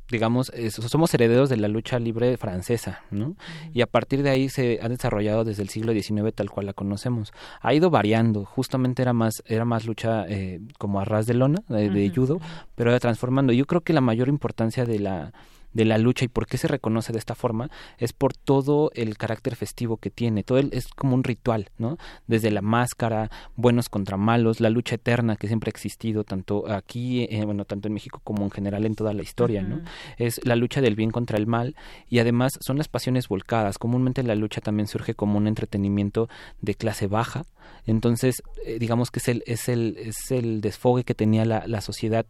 digamos, 0.10 0.52
somos 0.70 1.14
herederos 1.14 1.50
de 1.50 1.58
la 1.58 1.68
lucha 1.68 2.00
libre 2.00 2.38
francesa, 2.38 3.02
¿no? 3.12 3.36
Y 3.74 3.82
a 3.82 3.88
partir 3.88 4.24
de 4.24 4.30
ahí 4.30 4.50
se 4.50 4.80
ha 4.82 4.90
desarrollado 4.90 5.44
desde 5.44 5.64
el 5.64 5.70
siglo 5.70 5.94
XIX 5.94 6.34
tal 6.34 6.50
cual 6.50 6.68
la 6.68 6.74
conocemos. 6.74 7.34
Ha 7.62 7.74
ido 7.74 7.90
variando, 7.90 8.46
justamente 8.46 9.02
era 9.02 9.14
más, 9.14 9.44
era 9.46 9.66
más 9.66 9.86
lucha 9.86 10.26
eh, 10.28 10.62
como 10.78 11.00
a 11.00 11.06
ras 11.06 11.26
de 11.26 11.34
lona, 11.34 11.64
de, 11.68 11.90
de 11.90 12.10
judo, 12.10 12.40
pero 12.76 12.92
era 12.92 13.00
transformando. 13.00 13.54
Yo 13.54 13.66
creo 13.66 13.82
que 13.82 13.94
la 13.94 14.02
mayor 14.02 14.28
importancia 14.28 14.86
de 14.86 15.00
la 15.00 15.34
de 15.76 15.86
la 15.86 16.00
lucha 16.00 16.26
y 16.26 16.30
por 16.30 16.48
qué 16.48 16.58
se 16.58 16.68
reconoce 16.68 17.14
de 17.14 17.20
esta 17.20 17.36
forma 17.36 17.70
es 18.00 18.14
por 18.14 18.34
todo 18.34 18.90
el 18.96 19.18
carácter 19.18 19.56
festivo 19.56 19.98
que 19.98 20.10
tiene. 20.10 20.44
Todo 20.44 20.58
es 20.58 20.88
como 20.88 21.14
un 21.14 21.24
ritual, 21.24 21.70
¿no? 21.78 21.98
Desde 22.26 22.50
la 22.50 22.62
máscara, 22.62 23.30
buenos 23.56 23.90
contra 23.90 24.18
malos, 24.18 24.62
la 24.62 24.70
lucha 24.70 24.96
eterna 24.96 25.36
que 25.36 25.48
siempre 25.48 25.70
ha 25.70 25.74
existido 25.74 26.24
tanto 26.24 26.72
aquí, 26.72 27.28
eh, 27.30 27.44
bueno, 27.46 27.66
tanto 27.66 27.90
en 27.90 27.94
México 27.94 28.22
como 28.24 28.44
en 28.46 28.52
general 28.52 28.86
en 28.86 28.96
toda 28.96 29.14
la 29.14 29.22
historia, 29.22 29.62
¿no? 29.62 29.82
Es 30.18 30.44
la 30.46 30.56
lucha 30.56 30.80
del 30.80 30.96
bien 30.96 31.12
contra 31.12 31.38
el 31.38 31.46
mal 31.46 31.76
y 32.10 32.20
además 32.20 32.54
son 32.62 32.78
las 32.78 32.88
pasiones 32.88 33.28
volcadas. 33.28 33.78
Comúnmente 33.78 34.24
la 34.24 34.36
lucha 34.36 34.62
también 34.62 34.88
surge 34.88 35.14
como 35.14 35.38
un 35.38 35.48
entretenimiento 35.48 36.30
de 36.62 36.76
clase 36.76 37.08
baja, 37.08 37.44
entonces, 37.86 38.42
eh, 38.66 38.80
digamos 38.80 39.12
que 39.12 39.20
es 39.20 39.28
el, 39.28 39.44
es 39.46 39.70
el, 39.70 39.98
es 39.98 40.32
el 40.32 40.62
desfogue 40.62 41.04
que 41.04 41.14
tenía 41.14 41.46
la, 41.46 41.66
la 41.68 41.82
sociedad 41.82 42.26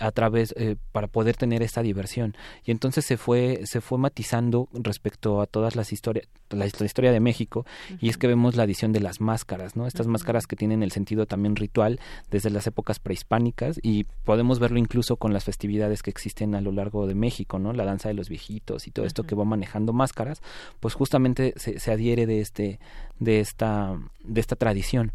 a 0.00 0.10
través, 0.10 0.52
eh, 0.56 0.76
para 0.92 1.06
poder 1.06 1.36
tener 1.36 1.62
esta 1.62 1.82
diversión. 1.82 2.36
Y 2.64 2.70
entonces 2.72 2.85
se 2.92 3.16
fue, 3.16 3.60
se 3.64 3.80
fue 3.80 3.98
matizando 3.98 4.68
respecto 4.72 5.40
a 5.40 5.46
todas 5.46 5.76
las 5.76 5.92
historias, 5.92 6.28
la, 6.50 6.66
historia 6.66 7.12
de 7.12 7.20
México, 7.20 7.66
y 8.00 8.08
es 8.08 8.16
que 8.16 8.26
vemos 8.26 8.56
la 8.56 8.64
adición 8.64 8.92
de 8.92 9.00
las 9.00 9.20
máscaras, 9.20 9.76
¿no? 9.76 9.86
Estas 9.86 10.06
máscaras 10.06 10.46
que 10.46 10.56
tienen 10.56 10.82
el 10.82 10.92
sentido 10.92 11.26
también 11.26 11.56
ritual 11.56 12.00
desde 12.30 12.50
las 12.50 12.66
épocas 12.66 12.98
prehispánicas, 12.98 13.78
y 13.82 14.04
podemos 14.24 14.58
verlo 14.58 14.78
incluso 14.78 15.16
con 15.16 15.32
las 15.32 15.44
festividades 15.44 16.02
que 16.02 16.10
existen 16.10 16.54
a 16.54 16.60
lo 16.60 16.72
largo 16.72 17.06
de 17.06 17.14
México, 17.14 17.58
¿no? 17.58 17.72
La 17.72 17.84
danza 17.84 18.08
de 18.08 18.14
los 18.14 18.28
viejitos 18.28 18.86
y 18.86 18.90
todo 18.90 19.06
esto 19.06 19.24
que 19.24 19.34
va 19.34 19.44
manejando 19.44 19.92
máscaras, 19.92 20.42
pues 20.80 20.94
justamente 20.94 21.54
se, 21.56 21.78
se 21.78 21.92
adhiere 21.92 22.26
de 22.26 22.40
este, 22.40 22.78
de 23.18 23.40
esta, 23.40 23.98
de 24.22 24.40
esta 24.40 24.56
tradición 24.56 25.12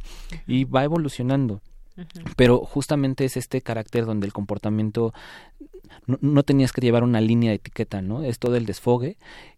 y 0.47 0.65
va 0.65 0.83
evolucionando. 0.83 1.61
Pero 2.35 2.59
justamente 2.59 3.25
es 3.25 3.37
este 3.37 3.61
carácter 3.61 4.05
donde 4.05 4.25
el 4.25 4.33
comportamiento 4.33 5.13
no, 6.05 6.43
tenías 6.43 6.71
que 6.71 6.81
llevar 6.81 7.03
una 7.03 7.21
línea 7.21 7.49
de 7.49 7.55
etiqueta, 7.55 8.01
¿no? 8.01 8.23
Es 8.23 8.39
todo 8.39 8.55
el 8.55 8.65
desfogue 8.65 9.17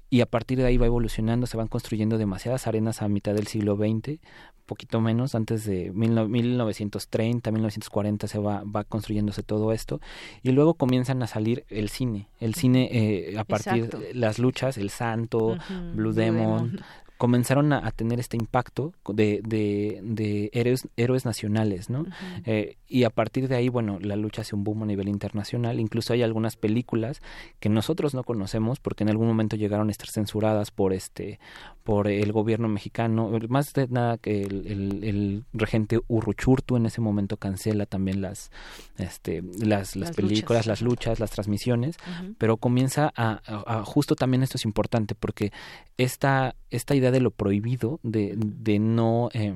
y 0.09 0.21
a 0.21 0.25
partir 0.25 0.59
de 0.59 0.65
ahí 0.65 0.77
va 0.77 0.86
evolucionando, 0.86 1.47
se 1.47 1.57
van 1.57 1.67
construyendo 1.67 2.17
demasiadas 2.17 2.67
arenas 2.67 3.01
a 3.01 3.07
mitad 3.07 3.34
del 3.34 3.47
siglo 3.47 3.75
XX, 3.75 4.19
poquito 4.65 5.01
menos, 5.01 5.36
antes 5.36 5.65
de 5.65 5.91
1930, 5.91 7.51
1940 7.51 8.27
se 8.27 8.39
va, 8.39 8.63
va 8.63 8.84
construyéndose 8.84 9.43
todo 9.43 9.71
esto 9.71 9.99
y 10.41 10.51
luego 10.51 10.75
comienzan 10.75 11.21
a 11.23 11.27
salir 11.27 11.65
el 11.69 11.89
cine, 11.89 12.29
el 12.39 12.55
cine 12.55 12.89
eh, 12.91 13.38
a 13.38 13.43
partir 13.43 13.89
de 13.89 14.13
las 14.13 14.39
luchas, 14.39 14.77
el 14.77 14.89
Santo, 14.89 15.57
Blue, 15.93 16.13
Demon, 16.13 16.79
comenzaron 17.24 17.71
a, 17.71 17.89
tener 17.91 18.19
este 18.19 18.36
impacto 18.36 18.91
de, 19.07 19.39
de, 19.45 20.01
de 20.03 20.49
héroes, 20.51 20.89
héroes 20.97 21.24
nacionales, 21.24 21.89
¿no? 21.89 22.05
eh, 22.45 22.76
y 22.89 23.05
a 23.05 23.09
partir 23.09 23.47
de 23.47 23.55
ahí, 23.55 23.69
bueno, 23.69 23.97
la 24.01 24.17
lucha 24.17 24.41
hace 24.41 24.57
un 24.57 24.65
boom 24.65 24.84
a 24.84 24.86
nivel 24.86 25.07
internacional. 25.07 25.80
Incluso 25.80 26.11
hay 26.11 26.21
algunas 26.21 26.57
películas 26.57 27.21
que 27.61 27.69
nosotros 27.69 28.13
no 28.13 28.26
conocemos 28.26 28.82
porque 28.82 29.05
en 29.05 29.09
algún 29.09 29.26
momento 29.26 29.55
llegaron 29.55 29.88
a 29.88 29.91
estar 29.91 30.09
censuradas 30.09 30.69
por 30.69 30.91
este, 30.91 31.39
por 31.84 32.09
el 32.09 32.32
gobierno 32.34 32.67
mexicano. 32.67 33.32
Más 33.47 33.74
de 33.74 33.88
nada 33.88 34.17
que 34.17 34.43
el, 34.43 35.03
el, 35.03 35.43
regente 35.53 36.01
Urruchurtu 36.07 36.76
en 36.76 36.86
ese 36.86 36.99
momento 37.01 37.38
cancela 37.38 37.86
también 37.86 38.21
las, 38.21 38.51
este, 38.97 39.43
las, 39.59 39.95
las, 39.95 40.11
películas, 40.11 40.67
las 40.67 40.82
luchas, 40.82 41.19
las 41.19 41.32
transmisiones, 41.32 41.95
pero 42.38 42.57
comienza 42.57 43.11
a, 43.15 43.41
a, 43.47 43.84
justo 43.86 44.15
también 44.15 44.43
esto 44.43 44.57
es 44.57 44.65
importante 44.65 45.15
porque 45.15 45.51
esta, 45.97 46.55
esta 46.69 46.95
idea 46.95 47.11
de 47.14 47.22
lo 47.22 47.32
prohibido, 47.32 47.99
de, 48.03 48.34
de 48.36 48.80
no 48.80 49.30
eh, 49.34 49.55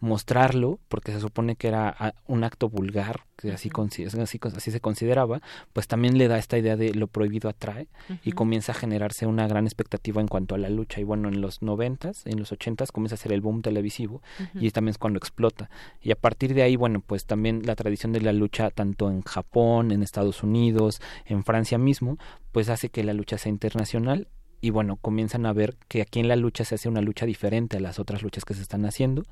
mostrarlo, 0.00 0.78
porque 0.88 1.12
se 1.12 1.20
supone 1.20 1.56
que 1.56 1.68
era 1.68 1.94
ah, 1.98 2.14
un 2.26 2.44
acto 2.44 2.68
vulgar, 2.68 3.24
que 3.36 3.52
así, 3.52 3.70
así, 3.76 4.04
así, 4.04 4.70
se 4.70 4.80
consideraba, 4.80 5.40
pues 5.72 5.88
también 5.88 6.18
le 6.18 6.28
da 6.28 6.38
esta 6.38 6.58
idea 6.58 6.76
de 6.76 6.94
lo 6.94 7.08
prohibido 7.08 7.48
atrae 7.48 7.88
y 8.22 8.32
comienza 8.32 8.72
a 8.72 8.74
generarse 8.74 9.26
una 9.26 9.46
gran 9.48 9.66
expectativa 9.66 10.20
en 10.20 10.28
cuanto 10.28 10.54
a 10.54 10.58
la 10.58 10.70
lucha. 10.70 11.00
Y 11.00 11.04
bueno, 11.04 11.28
en 11.28 11.40
los 11.40 11.62
noventas, 11.62 12.26
en 12.26 12.38
los 12.38 12.52
ochentas 12.52 12.92
comienza 12.92 13.14
a 13.14 13.18
ser 13.18 13.32
el 13.32 13.40
boom 13.40 13.62
televisivo 13.62 14.22
y 14.54 14.70
también 14.70 14.92
es 14.92 14.98
cuando 14.98 15.18
explota. 15.18 15.70
Y 16.00 16.12
a 16.12 16.16
partir 16.16 16.54
de 16.54 16.62
ahí, 16.62 16.76
bueno, 16.76 17.00
pues 17.04 17.26
también 17.26 17.62
la 17.64 17.76
tradición 17.76 18.12
de 18.12 18.20
la 18.20 18.32
lucha 18.32 18.70
tanto 18.70 19.10
en 19.10 19.22
Japón, 19.22 19.90
en 19.90 20.02
Estados 20.02 20.42
Unidos, 20.42 21.00
en 21.26 21.44
Francia 21.44 21.78
mismo, 21.78 22.18
pues 22.52 22.68
hace 22.68 22.88
que 22.88 23.04
la 23.04 23.14
lucha 23.14 23.38
sea 23.38 23.50
internacional 23.50 24.28
y 24.60 24.70
bueno, 24.70 24.96
comienzan 24.96 25.46
a 25.46 25.52
ver 25.52 25.76
que 25.86 26.02
aquí 26.02 26.18
en 26.18 26.28
la 26.28 26.36
lucha 26.36 26.64
se 26.64 26.74
hace 26.74 26.88
una 26.88 27.00
lucha 27.00 27.26
diferente 27.26 27.76
a 27.76 27.80
las 27.80 27.98
otras 27.98 28.22
luchas 28.22 28.44
que 28.44 28.54
se 28.54 28.62
están 28.62 28.84
haciendo. 28.86 29.24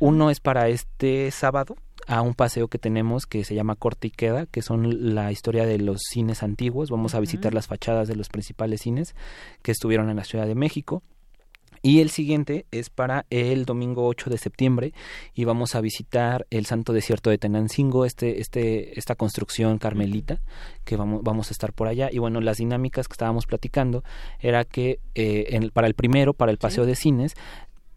Uno 0.00 0.30
es 0.30 0.40
para 0.40 0.68
este 0.68 1.30
sábado 1.30 1.76
a 2.06 2.22
un 2.22 2.34
paseo 2.34 2.68
que 2.68 2.78
tenemos 2.78 3.26
que 3.26 3.44
se 3.44 3.54
llama 3.54 3.74
Corte 3.74 4.08
y 4.08 4.10
Queda, 4.10 4.46
que 4.46 4.62
son 4.62 5.14
la 5.14 5.30
historia 5.32 5.66
de 5.66 5.78
los 5.78 6.00
cines 6.08 6.42
antiguos. 6.42 6.90
Vamos 6.90 7.14
a 7.14 7.20
visitar 7.20 7.52
las 7.54 7.66
fachadas 7.66 8.08
de 8.08 8.16
los 8.16 8.28
principales 8.28 8.82
cines 8.82 9.14
que 9.62 9.72
estuvieron 9.72 10.08
en 10.10 10.16
la 10.16 10.24
Ciudad 10.24 10.46
de 10.46 10.54
México. 10.54 11.02
Y 11.82 12.00
el 12.00 12.10
siguiente 12.10 12.66
es 12.70 12.90
para 12.90 13.26
el 13.30 13.64
domingo 13.64 14.06
8 14.06 14.30
de 14.30 14.38
septiembre 14.38 14.92
y 15.34 15.44
vamos 15.44 15.74
a 15.74 15.80
visitar 15.80 16.46
el 16.50 16.66
Santo 16.66 16.92
Desierto 16.92 17.30
de 17.30 17.38
Tenancingo, 17.38 18.04
este, 18.04 18.40
este, 18.40 18.98
esta 18.98 19.14
construcción 19.14 19.78
carmelita 19.78 20.40
que 20.84 20.96
vamos, 20.96 21.22
vamos 21.22 21.50
a 21.50 21.52
estar 21.52 21.72
por 21.72 21.88
allá. 21.88 22.08
Y 22.10 22.18
bueno, 22.18 22.40
las 22.40 22.58
dinámicas 22.58 23.08
que 23.08 23.14
estábamos 23.14 23.46
platicando 23.46 24.04
era 24.40 24.64
que 24.64 25.00
eh, 25.14 25.70
para 25.72 25.86
el 25.86 25.94
primero, 25.94 26.34
para 26.34 26.52
el 26.52 26.58
paseo 26.58 26.86
de 26.86 26.96
cines, 26.96 27.34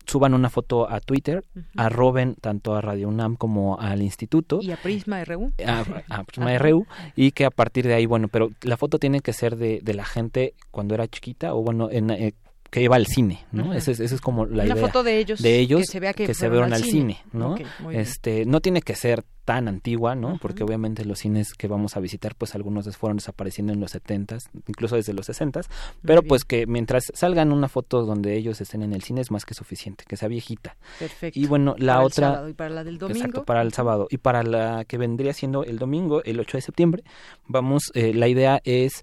suban 0.05 0.33
una 0.33 0.49
foto 0.49 0.89
a 0.89 0.99
Twitter, 0.99 1.43
arroben 1.75 2.35
tanto 2.35 2.75
a 2.75 2.81
Radio 2.81 3.07
UNAM 3.07 3.35
como 3.35 3.79
al 3.79 4.01
instituto. 4.01 4.59
Y 4.61 4.71
a 4.71 4.77
Prisma 4.77 5.23
RU. 5.23 5.53
A, 5.65 6.23
Prisma 6.25 6.57
RU. 6.57 6.85
Y 7.15 7.31
que 7.31 7.45
a 7.45 7.51
partir 7.51 7.87
de 7.87 7.93
ahí, 7.93 8.05
bueno, 8.05 8.27
pero 8.27 8.51
la 8.61 8.77
foto 8.77 8.99
tiene 8.99 9.21
que 9.21 9.33
ser 9.33 9.55
de, 9.55 9.79
de 9.81 9.93
la 9.93 10.05
gente 10.05 10.53
cuando 10.71 10.95
era 10.95 11.07
chiquita 11.07 11.53
o 11.53 11.61
bueno, 11.61 11.89
en, 11.89 12.09
eh, 12.09 12.33
que 12.71 12.81
iba 12.81 12.95
al 12.95 13.05
cine, 13.05 13.45
¿no? 13.51 13.73
Esa 13.73 13.91
es, 13.91 14.21
como 14.21 14.45
la 14.45 14.63
Una 14.63 14.73
idea. 14.73 14.87
foto 14.87 15.03
de 15.03 15.17
ellos. 15.19 15.41
De 15.41 15.59
ellos 15.59 15.81
que 15.81 15.87
se, 15.87 15.99
vea 15.99 16.13
que, 16.13 16.33
se 16.33 16.45
al 16.47 16.83
cine, 16.83 17.19
¿no? 17.33 17.57
este, 17.91 18.45
no 18.45 18.61
tiene 18.61 18.81
que 18.81 18.95
ser 18.95 19.25
tan 19.43 19.67
antigua, 19.67 20.15
¿no? 20.15 20.37
Porque 20.41 20.63
obviamente 20.63 21.03
los 21.03 21.19
cines 21.19 21.53
que 21.53 21.67
vamos 21.67 21.97
a 21.97 21.99
visitar, 21.99 22.33
pues 22.33 22.55
algunos 22.55 22.95
fueron 22.95 23.17
desapareciendo 23.17 23.73
en 23.73 23.81
los 23.81 23.91
setentas, 23.91 24.49
incluso 24.67 24.95
desde 24.95 25.11
los 25.11 25.25
sesentas, 25.25 25.69
pero 26.01 26.23
pues 26.23 26.45
que 26.45 26.65
mientras 26.65 27.11
salgan 27.13 27.51
una 27.51 27.67
foto 27.67 28.05
donde 28.05 28.37
ellos 28.37 28.61
estén 28.61 28.83
en 28.83 28.93
el 28.93 29.03
cine 29.03 29.19
es 29.19 29.31
más 29.31 29.43
que 29.43 29.53
suficiente, 29.53 30.05
que 30.07 30.15
sea 30.15 30.29
viejita. 30.29 30.77
Perfecto. 30.97 31.37
Y 31.37 31.47
bueno, 31.47 31.75
la 31.77 31.95
para 31.95 32.05
otra... 32.05 32.27
El 32.27 32.33
sábado 32.33 32.49
y 32.49 32.53
para 32.53 32.69
la 32.69 32.83
del 32.85 32.97
domingo. 32.97 33.17
Exacto, 33.17 33.43
para 33.43 33.61
el 33.63 33.73
sábado. 33.73 34.07
Y 34.09 34.17
para 34.17 34.43
la 34.43 34.85
que 34.85 34.97
vendría 34.97 35.33
siendo 35.33 35.65
el 35.65 35.77
domingo, 35.77 36.23
el 36.23 36.39
8 36.39 36.57
de 36.57 36.61
septiembre, 36.61 37.03
vamos, 37.47 37.91
eh, 37.95 38.13
la 38.13 38.29
idea 38.29 38.61
es 38.63 39.01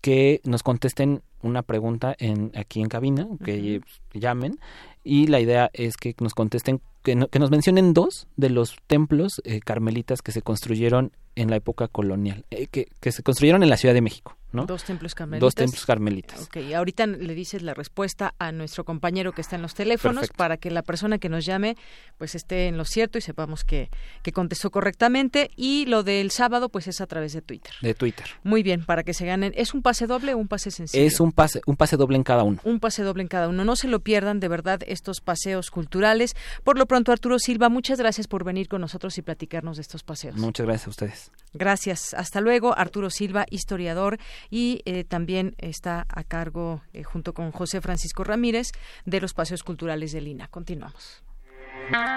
que 0.00 0.40
nos 0.44 0.62
contesten 0.62 1.22
una 1.42 1.62
pregunta 1.62 2.14
en 2.18 2.52
aquí 2.54 2.80
en 2.80 2.88
cabina, 2.88 3.28
que 3.44 3.80
llamen 4.12 4.58
y 5.04 5.26
la 5.26 5.40
idea 5.40 5.70
es 5.72 5.96
que 5.96 6.14
nos 6.20 6.34
contesten, 6.34 6.80
que, 7.02 7.26
que 7.30 7.38
nos 7.38 7.50
mencionen 7.50 7.94
dos 7.94 8.26
de 8.36 8.50
los 8.50 8.76
templos 8.86 9.40
eh, 9.44 9.60
carmelitas 9.60 10.22
que 10.22 10.32
se 10.32 10.42
construyeron 10.42 11.12
en 11.40 11.50
la 11.50 11.56
época 11.56 11.88
colonial, 11.88 12.44
eh, 12.50 12.66
que, 12.66 12.88
que 13.00 13.12
se 13.12 13.22
construyeron 13.22 13.62
en 13.62 13.70
la 13.70 13.76
Ciudad 13.76 13.94
de 13.94 14.00
México. 14.00 14.36
Dos 14.50 14.84
templos 14.84 15.14
carmelitas. 15.14 15.40
Dos 15.46 15.54
templos 15.54 15.84
carmelitas. 15.84 16.40
Ok, 16.40 16.56
ahorita 16.74 17.06
le 17.06 17.34
dices 17.34 17.62
la 17.62 17.74
respuesta 17.74 18.34
a 18.38 18.50
nuestro 18.50 18.84
compañero 18.84 19.32
que 19.32 19.42
está 19.42 19.56
en 19.56 19.62
los 19.62 19.74
teléfonos 19.74 20.28
para 20.34 20.56
que 20.56 20.70
la 20.70 20.82
persona 20.82 21.18
que 21.18 21.28
nos 21.28 21.44
llame 21.44 21.76
pues 22.16 22.34
esté 22.34 22.66
en 22.66 22.78
lo 22.78 22.86
cierto 22.86 23.18
y 23.18 23.20
sepamos 23.20 23.64
que, 23.64 23.90
que 24.22 24.32
contestó 24.32 24.70
correctamente. 24.70 25.50
Y 25.54 25.84
lo 25.84 26.02
del 26.02 26.30
sábado 26.30 26.70
pues 26.70 26.88
es 26.88 27.02
a 27.02 27.06
través 27.06 27.34
de 27.34 27.42
Twitter. 27.42 27.72
De 27.82 27.92
Twitter. 27.94 28.26
Muy 28.42 28.62
bien, 28.62 28.86
para 28.86 29.02
que 29.02 29.12
se 29.12 29.26
ganen. 29.26 29.52
¿Es 29.54 29.74
un 29.74 29.82
pase 29.82 30.06
doble 30.06 30.32
o 30.32 30.38
un 30.38 30.48
pase 30.48 30.70
sencillo? 30.70 31.04
Es 31.04 31.20
un 31.20 31.32
pase, 31.32 31.60
un 31.66 31.76
pase 31.76 31.98
doble 31.98 32.16
en 32.16 32.24
cada 32.24 32.42
uno. 32.42 32.58
Un 32.64 32.80
pase 32.80 33.02
doble 33.02 33.22
en 33.22 33.28
cada 33.28 33.48
uno. 33.48 33.66
No 33.66 33.76
se 33.76 33.86
lo 33.86 34.00
pierdan 34.00 34.40
de 34.40 34.48
verdad 34.48 34.80
estos 34.86 35.20
paseos 35.20 35.70
culturales. 35.70 36.34
Por 36.64 36.78
lo 36.78 36.86
pronto, 36.86 37.12
Arturo 37.12 37.38
Silva, 37.38 37.68
muchas 37.68 37.98
gracias 37.98 38.26
por 38.26 38.44
venir 38.44 38.68
con 38.68 38.80
nosotros 38.80 39.18
y 39.18 39.22
platicarnos 39.22 39.76
de 39.76 39.82
estos 39.82 40.04
paseos. 40.04 40.36
Muchas 40.36 40.64
gracias 40.64 40.86
a 40.86 40.90
ustedes. 40.90 41.27
Gracias. 41.52 42.14
Hasta 42.14 42.40
luego, 42.40 42.76
Arturo 42.76 43.10
Silva, 43.10 43.46
historiador 43.50 44.18
y 44.50 44.82
eh, 44.84 45.04
también 45.04 45.54
está 45.58 46.06
a 46.08 46.24
cargo, 46.24 46.82
eh, 46.92 47.02
junto 47.02 47.32
con 47.32 47.52
José 47.52 47.80
Francisco 47.80 48.24
Ramírez, 48.24 48.72
de 49.06 49.20
los 49.20 49.34
paseos 49.34 49.62
culturales 49.62 50.12
de 50.12 50.20
Lina. 50.20 50.48
Continuamos. 50.48 51.22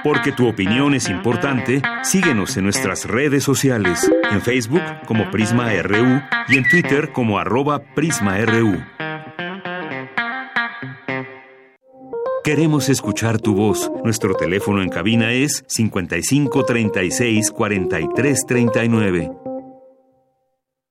Porque 0.03 0.32
tu 0.32 0.47
opinión 0.47 0.93
es 0.93 1.07
importante, 1.09 1.82
síguenos 2.03 2.57
en 2.57 2.66
nuestras 2.66 3.05
redes 3.05 3.43
sociales, 3.43 4.12
en 4.30 4.41
Facebook 4.41 4.82
como 5.05 5.32
Prisma 5.32 5.72
RU 5.82 6.22
y 6.49 6.57
en 6.57 6.68
Twitter 6.68 7.14
como 7.14 7.39
arroba 7.39 7.82
PrismaRU. 7.95 8.84
Queremos 12.43 12.89
escuchar 12.89 13.39
tu 13.39 13.53
voz. 13.53 13.91
Nuestro 14.03 14.33
teléfono 14.33 14.81
en 14.81 14.89
cabina 14.89 15.31
es 15.31 15.63
55 15.67 16.65
36 16.65 17.51
43 17.51 18.45
39. 18.47 19.31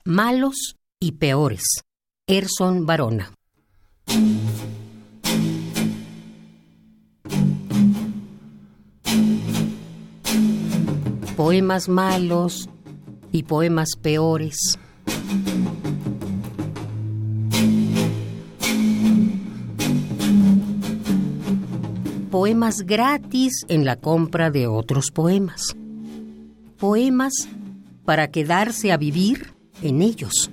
Malos 0.04 0.76
y 1.00 1.12
peores. 1.12 1.64
Erson 2.28 2.86
Barona. 2.86 3.32
Poemas 11.36 11.88
malos 11.88 12.70
y 13.32 13.42
poemas 13.42 13.96
peores. 14.00 14.78
Poemas 22.30 22.82
gratis 22.86 23.64
en 23.66 23.84
la 23.84 23.96
compra 23.96 24.52
de 24.52 24.68
otros 24.68 25.10
poemas. 25.12 25.74
Poemas 26.78 27.32
para 28.04 28.28
quedarse 28.28 28.92
a 28.92 28.96
vivir 28.96 29.52
en 29.82 30.00
ellos. 30.00 30.48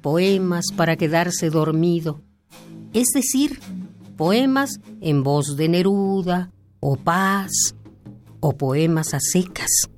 Poemas 0.00 0.66
para 0.76 0.96
quedarse 0.96 1.48
dormido. 1.48 2.22
Es 2.92 3.06
decir, 3.14 3.60
poemas 4.16 4.80
en 5.00 5.22
voz 5.22 5.56
de 5.56 5.68
Neruda 5.68 6.50
o 6.80 6.96
Paz 6.96 7.76
o 8.40 8.52
poemas 8.52 9.14
a 9.14 9.20
secas. 9.20 9.88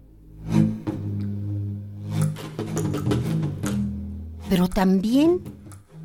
Pero 4.50 4.68
también 4.68 5.40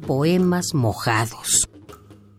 poemas 0.08 0.74
mojados. 0.74 1.69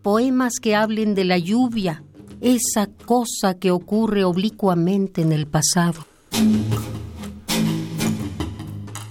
Poemas 0.03 0.55
que 0.63 0.75
hablen 0.75 1.15
de 1.15 1.25
la 1.25 1.37
lluvia, 1.37 2.03
esa 2.41 2.87
cosa 2.87 3.59
que 3.59 3.71
ocurre 3.71 4.25
oblicuamente 4.25 5.21
en 5.21 5.33
el 5.33 5.47
pasado. 5.47 6.07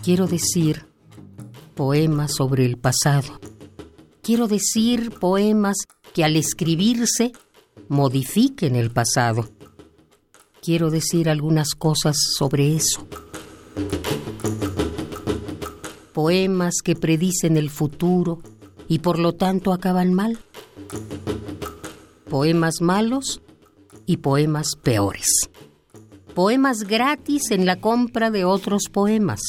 Quiero 0.04 0.26
decir 0.26 0.88
poemas 1.76 2.34
sobre 2.34 2.66
el 2.66 2.78
pasado. 2.78 3.40
Quiero 4.24 4.48
decir 4.48 5.12
poemas 5.12 5.78
que 6.14 6.24
al 6.24 6.36
escribirse 6.36 7.34
modifiquen 7.88 8.76
el 8.76 8.90
pasado. 8.90 9.48
Quiero 10.62 10.90
decir 10.90 11.30
algunas 11.30 11.76
cosas 11.76 12.18
sobre 12.36 12.76
eso. 12.76 13.08
Poemas 16.14 16.82
que 16.84 16.96
predicen 16.96 17.58
el 17.58 17.70
futuro 17.70 18.42
y 18.88 19.00
por 19.00 19.20
lo 19.20 19.34
tanto 19.34 19.72
acaban 19.72 20.14
mal. 20.16 20.40
Poemas 22.30 22.82
malos 22.82 23.42
y 24.06 24.18
poemas 24.18 24.76
peores. 24.76 25.28
Poemas 26.36 26.84
gratis 26.84 27.52
en 27.52 27.66
la 27.66 27.82
compra 27.82 28.32
de 28.32 28.46
otros 28.46 28.84
poemas. 28.92 29.42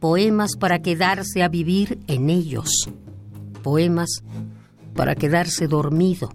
Poemas 0.00 0.56
para 0.56 0.82
quedarse 0.82 1.42
a 1.42 1.48
vivir 1.48 2.00
en 2.06 2.28
ellos. 2.28 2.90
Poemas 3.62 4.22
para 4.94 5.14
quedarse 5.14 5.68
dormido. 5.68 6.34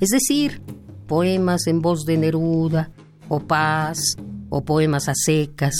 Es 0.00 0.10
decir, 0.10 0.62
poemas 1.06 1.66
en 1.66 1.80
voz 1.80 2.04
de 2.04 2.18
Neruda, 2.18 2.90
o 3.28 3.40
paz, 3.40 4.16
o 4.50 4.64
poemas 4.64 5.08
a 5.08 5.14
secas, 5.14 5.74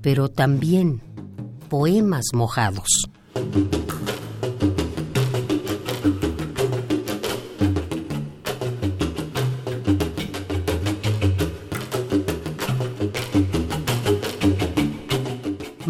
pero 0.00 0.28
también 0.28 1.02
poemas 1.68 2.26
mojados. 2.32 3.08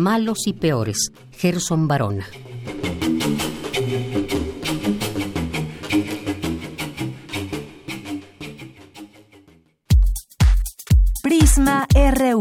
Malos 0.04 0.46
y 0.46 0.52
peores, 0.52 1.12
Gerson 1.30 1.88
Barona. 1.88 2.26
Prisma 11.22 11.86
RU. 11.94 12.38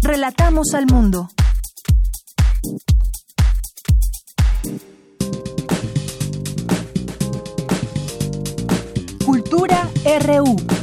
Relatamos 0.00 0.74
al 0.74 0.86
mundo. 0.86 1.28
Cultura 9.26 9.90
RU. 10.24 10.81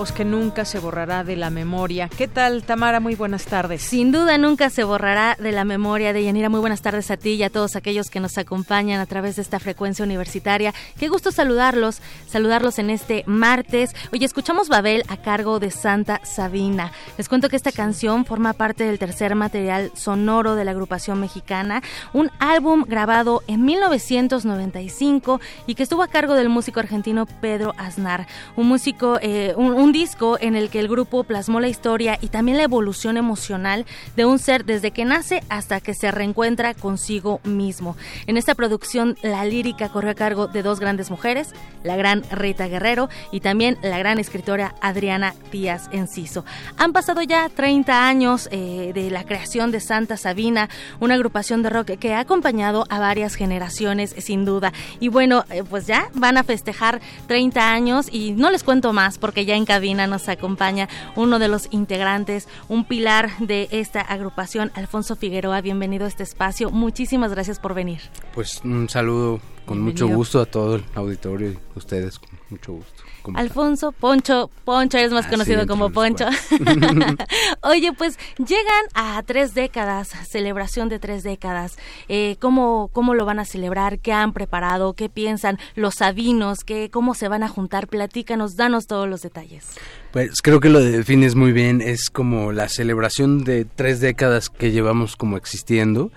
Voz 0.00 0.12
que 0.12 0.24
nunca 0.24 0.64
se 0.64 0.78
borrará 0.78 1.24
de 1.24 1.36
la 1.36 1.50
memoria. 1.50 2.08
¿Qué 2.08 2.26
tal, 2.26 2.62
Tamara? 2.62 3.00
Muy 3.00 3.16
buenas 3.16 3.44
tardes. 3.44 3.82
Sin 3.82 4.12
duda 4.12 4.38
nunca 4.38 4.70
se 4.70 4.82
borrará 4.82 5.36
de 5.38 5.52
la 5.52 5.66
memoria 5.66 6.14
de 6.14 6.24
Yanira. 6.24 6.48
Muy 6.48 6.60
buenas 6.60 6.80
tardes 6.80 7.10
a 7.10 7.18
ti 7.18 7.32
y 7.32 7.42
a 7.42 7.50
todos 7.50 7.76
aquellos 7.76 8.08
que 8.08 8.18
nos 8.18 8.38
acompañan 8.38 8.98
a 8.98 9.04
través 9.04 9.36
de 9.36 9.42
esta 9.42 9.60
frecuencia 9.60 10.02
universitaria. 10.02 10.72
Qué 10.98 11.08
gusto 11.08 11.32
saludarlos, 11.32 12.00
saludarlos 12.26 12.78
en 12.78 12.88
este 12.88 13.24
martes. 13.26 13.94
Hoy 14.10 14.24
escuchamos 14.24 14.70
Babel 14.70 15.02
a 15.08 15.18
cargo 15.18 15.60
de 15.60 15.70
Santa 15.70 16.22
Sabina. 16.24 16.92
Les 17.18 17.28
cuento 17.28 17.50
que 17.50 17.56
esta 17.56 17.70
canción 17.70 18.24
forma 18.24 18.54
parte 18.54 18.84
del 18.84 18.98
tercer 18.98 19.34
material 19.34 19.92
sonoro 19.94 20.54
de 20.54 20.64
la 20.64 20.70
agrupación 20.70 21.20
mexicana, 21.20 21.82
un 22.14 22.30
álbum 22.38 22.86
grabado 22.88 23.42
en 23.48 23.66
1995 23.66 25.42
y 25.66 25.74
que 25.74 25.82
estuvo 25.82 26.02
a 26.02 26.08
cargo 26.08 26.32
del 26.32 26.48
músico 26.48 26.80
argentino 26.80 27.26
Pedro 27.26 27.74
Aznar. 27.76 28.26
Un 28.56 28.66
músico, 28.66 29.18
eh, 29.20 29.52
un, 29.58 29.74
un 29.74 29.89
disco 29.92 30.38
en 30.40 30.56
el 30.56 30.70
que 30.70 30.80
el 30.80 30.88
grupo 30.88 31.24
plasmó 31.24 31.60
la 31.60 31.68
historia 31.68 32.18
y 32.20 32.28
también 32.28 32.56
la 32.56 32.64
evolución 32.64 33.16
emocional 33.16 33.86
de 34.16 34.24
un 34.24 34.38
ser 34.38 34.64
desde 34.64 34.90
que 34.90 35.04
nace 35.04 35.42
hasta 35.48 35.80
que 35.80 35.94
se 35.94 36.10
reencuentra 36.10 36.74
consigo 36.74 37.40
mismo. 37.44 37.96
En 38.26 38.36
esta 38.36 38.54
producción 38.54 39.16
la 39.22 39.44
lírica 39.44 39.88
corrió 39.88 40.10
a 40.10 40.14
cargo 40.14 40.46
de 40.46 40.62
dos 40.62 40.80
grandes 40.80 41.10
mujeres, 41.10 41.54
la 41.84 41.96
gran 41.96 42.22
Rita 42.30 42.68
Guerrero 42.68 43.08
y 43.32 43.40
también 43.40 43.78
la 43.82 43.98
gran 43.98 44.18
escritora 44.18 44.74
Adriana 44.80 45.34
Díaz 45.52 45.88
Enciso. 45.92 46.44
Han 46.76 46.92
pasado 46.92 47.22
ya 47.22 47.48
30 47.48 48.06
años 48.06 48.48
eh, 48.52 48.92
de 48.94 49.10
la 49.10 49.24
creación 49.24 49.70
de 49.70 49.80
Santa 49.80 50.16
Sabina, 50.16 50.68
una 51.00 51.14
agrupación 51.14 51.62
de 51.62 51.70
rock 51.70 51.98
que 51.98 52.14
ha 52.14 52.20
acompañado 52.20 52.86
a 52.88 52.98
varias 52.98 53.34
generaciones 53.34 54.14
sin 54.18 54.44
duda. 54.44 54.72
Y 55.00 55.08
bueno, 55.08 55.44
eh, 55.50 55.62
pues 55.68 55.86
ya 55.86 56.10
van 56.14 56.36
a 56.36 56.44
festejar 56.44 57.00
30 57.26 57.72
años 57.72 58.06
y 58.10 58.32
no 58.32 58.50
les 58.50 58.64
cuento 58.64 58.92
más 58.92 59.18
porque 59.18 59.44
ya 59.44 59.56
en 59.56 59.64
cabina 59.80 60.06
nos 60.06 60.28
acompaña 60.28 60.90
uno 61.16 61.38
de 61.38 61.48
los 61.48 61.68
integrantes, 61.70 62.48
un 62.68 62.84
pilar 62.84 63.30
de 63.38 63.66
esta 63.70 64.02
agrupación, 64.02 64.70
Alfonso 64.74 65.16
Figueroa. 65.16 65.62
Bienvenido 65.62 66.04
a 66.04 66.08
este 66.08 66.22
espacio. 66.22 66.70
Muchísimas 66.70 67.30
gracias 67.30 67.58
por 67.58 67.72
venir. 67.72 68.02
Pues 68.34 68.60
un 68.62 68.90
saludo 68.90 69.40
con 69.64 69.78
Bienvenido. 69.78 70.06
mucho 70.08 70.16
gusto 70.18 70.40
a 70.42 70.44
todo 70.44 70.76
el 70.76 70.84
auditorio 70.94 71.52
y 71.52 71.54
a 71.54 71.78
ustedes 71.78 72.18
con 72.18 72.28
mucho 72.50 72.74
gusto. 72.74 72.99
Alfonso, 73.36 73.92
Poncho, 73.92 74.50
Poncho, 74.64 74.98
eres 74.98 75.12
más 75.12 75.26
Ah, 75.26 75.30
conocido 75.30 75.66
como 75.66 75.90
Poncho. 75.90 76.26
Oye, 77.62 77.92
pues 77.92 78.18
llegan 78.38 78.84
a 78.94 79.22
tres 79.24 79.54
décadas, 79.54 80.08
celebración 80.28 80.88
de 80.88 80.98
tres 80.98 81.22
décadas. 81.22 81.76
Eh, 82.08 82.36
¿cómo, 82.40 82.88
¿Cómo 82.92 83.14
lo 83.14 83.24
van 83.24 83.38
a 83.38 83.44
celebrar? 83.44 83.98
¿Qué 83.98 84.12
han 84.12 84.32
preparado? 84.32 84.94
¿Qué 84.94 85.08
piensan 85.08 85.58
los 85.74 85.96
sabinos? 85.96 86.64
¿Qué, 86.64 86.90
¿Cómo 86.90 87.14
se 87.14 87.28
van 87.28 87.42
a 87.42 87.48
juntar? 87.48 87.88
Platícanos, 87.88 88.56
danos 88.56 88.86
todos 88.86 89.08
los 89.08 89.22
detalles. 89.22 89.66
Pues 90.12 90.42
creo 90.42 90.60
que 90.60 90.68
lo 90.70 90.80
defines 90.80 91.34
muy 91.34 91.52
bien, 91.52 91.80
es 91.80 92.10
como 92.10 92.52
la 92.52 92.68
celebración 92.68 93.44
de 93.44 93.64
tres 93.64 94.00
décadas 94.00 94.48
que 94.48 94.72
llevamos 94.72 95.16
como 95.16 95.36
existiendo. 95.36 96.10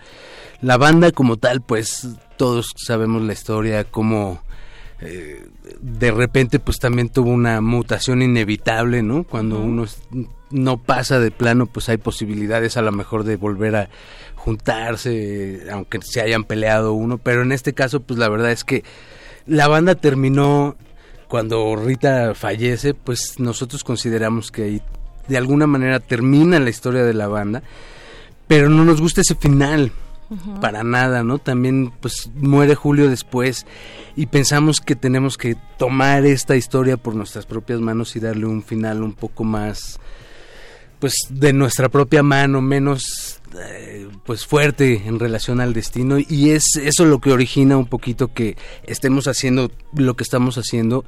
La 0.61 0.77
banda 0.77 1.11
como 1.11 1.37
tal, 1.37 1.61
pues 1.61 2.07
todos 2.37 2.71
sabemos 2.77 3.21
la 3.21 3.33
historia, 3.33 3.83
cómo 3.83 4.41
eh, 5.05 5.45
de 5.81 6.11
repente 6.11 6.59
pues 6.59 6.79
también 6.79 7.09
tuvo 7.09 7.29
una 7.29 7.59
mutación 7.59 8.21
inevitable, 8.21 9.03
¿no? 9.03 9.25
Cuando 9.25 9.59
uno 9.59 9.85
no 10.49 10.77
pasa 10.77 11.19
de 11.19 11.29
plano, 11.29 11.65
pues 11.65 11.89
hay 11.89 11.97
posibilidades 11.97 12.77
a 12.77 12.81
lo 12.81 12.91
mejor 12.91 13.25
de 13.25 13.35
volver 13.35 13.75
a 13.75 13.89
juntarse, 14.35 15.63
aunque 15.71 15.99
se 16.01 16.21
hayan 16.21 16.45
peleado 16.45 16.93
uno, 16.93 17.17
pero 17.17 17.41
en 17.41 17.51
este 17.51 17.73
caso 17.73 17.99
pues 17.99 18.17
la 18.17 18.29
verdad 18.29 18.51
es 18.51 18.63
que 18.63 18.83
la 19.45 19.67
banda 19.67 19.95
terminó 19.95 20.77
cuando 21.27 21.75
Rita 21.75 22.33
fallece, 22.33 22.93
pues 22.93 23.39
nosotros 23.39 23.83
consideramos 23.83 24.51
que 24.51 24.63
ahí 24.63 24.81
de 25.27 25.37
alguna 25.37 25.67
manera 25.67 25.99
termina 25.99 26.59
la 26.59 26.69
historia 26.69 27.03
de 27.03 27.13
la 27.13 27.27
banda, 27.27 27.61
pero 28.47 28.69
no 28.69 28.85
nos 28.85 29.01
gusta 29.01 29.21
ese 29.21 29.35
final. 29.35 29.91
Para 30.61 30.83
nada, 30.83 31.23
¿no? 31.23 31.37
También 31.37 31.91
pues 31.99 32.31
muere 32.35 32.75
Julio 32.75 33.09
después 33.09 33.65
y 34.15 34.25
pensamos 34.27 34.79
que 34.79 34.95
tenemos 34.95 35.37
que 35.37 35.55
tomar 35.77 36.25
esta 36.25 36.55
historia 36.55 36.97
por 36.97 37.15
nuestras 37.15 37.45
propias 37.45 37.79
manos 37.79 38.15
y 38.15 38.19
darle 38.19 38.45
un 38.45 38.63
final 38.63 39.03
un 39.03 39.13
poco 39.13 39.43
más 39.43 39.99
pues 40.99 41.13
de 41.29 41.51
nuestra 41.51 41.89
propia 41.89 42.23
mano, 42.23 42.61
menos 42.61 43.41
eh, 43.59 44.07
pues 44.25 44.45
fuerte 44.45 45.03
en 45.05 45.19
relación 45.19 45.59
al 45.59 45.73
destino 45.73 46.17
y 46.17 46.51
es 46.51 46.63
eso 46.81 47.05
lo 47.05 47.19
que 47.19 47.31
origina 47.31 47.77
un 47.77 47.87
poquito 47.87 48.33
que 48.33 48.55
estemos 48.83 49.27
haciendo 49.27 49.69
lo 49.93 50.15
que 50.15 50.23
estamos 50.23 50.57
haciendo. 50.57 51.05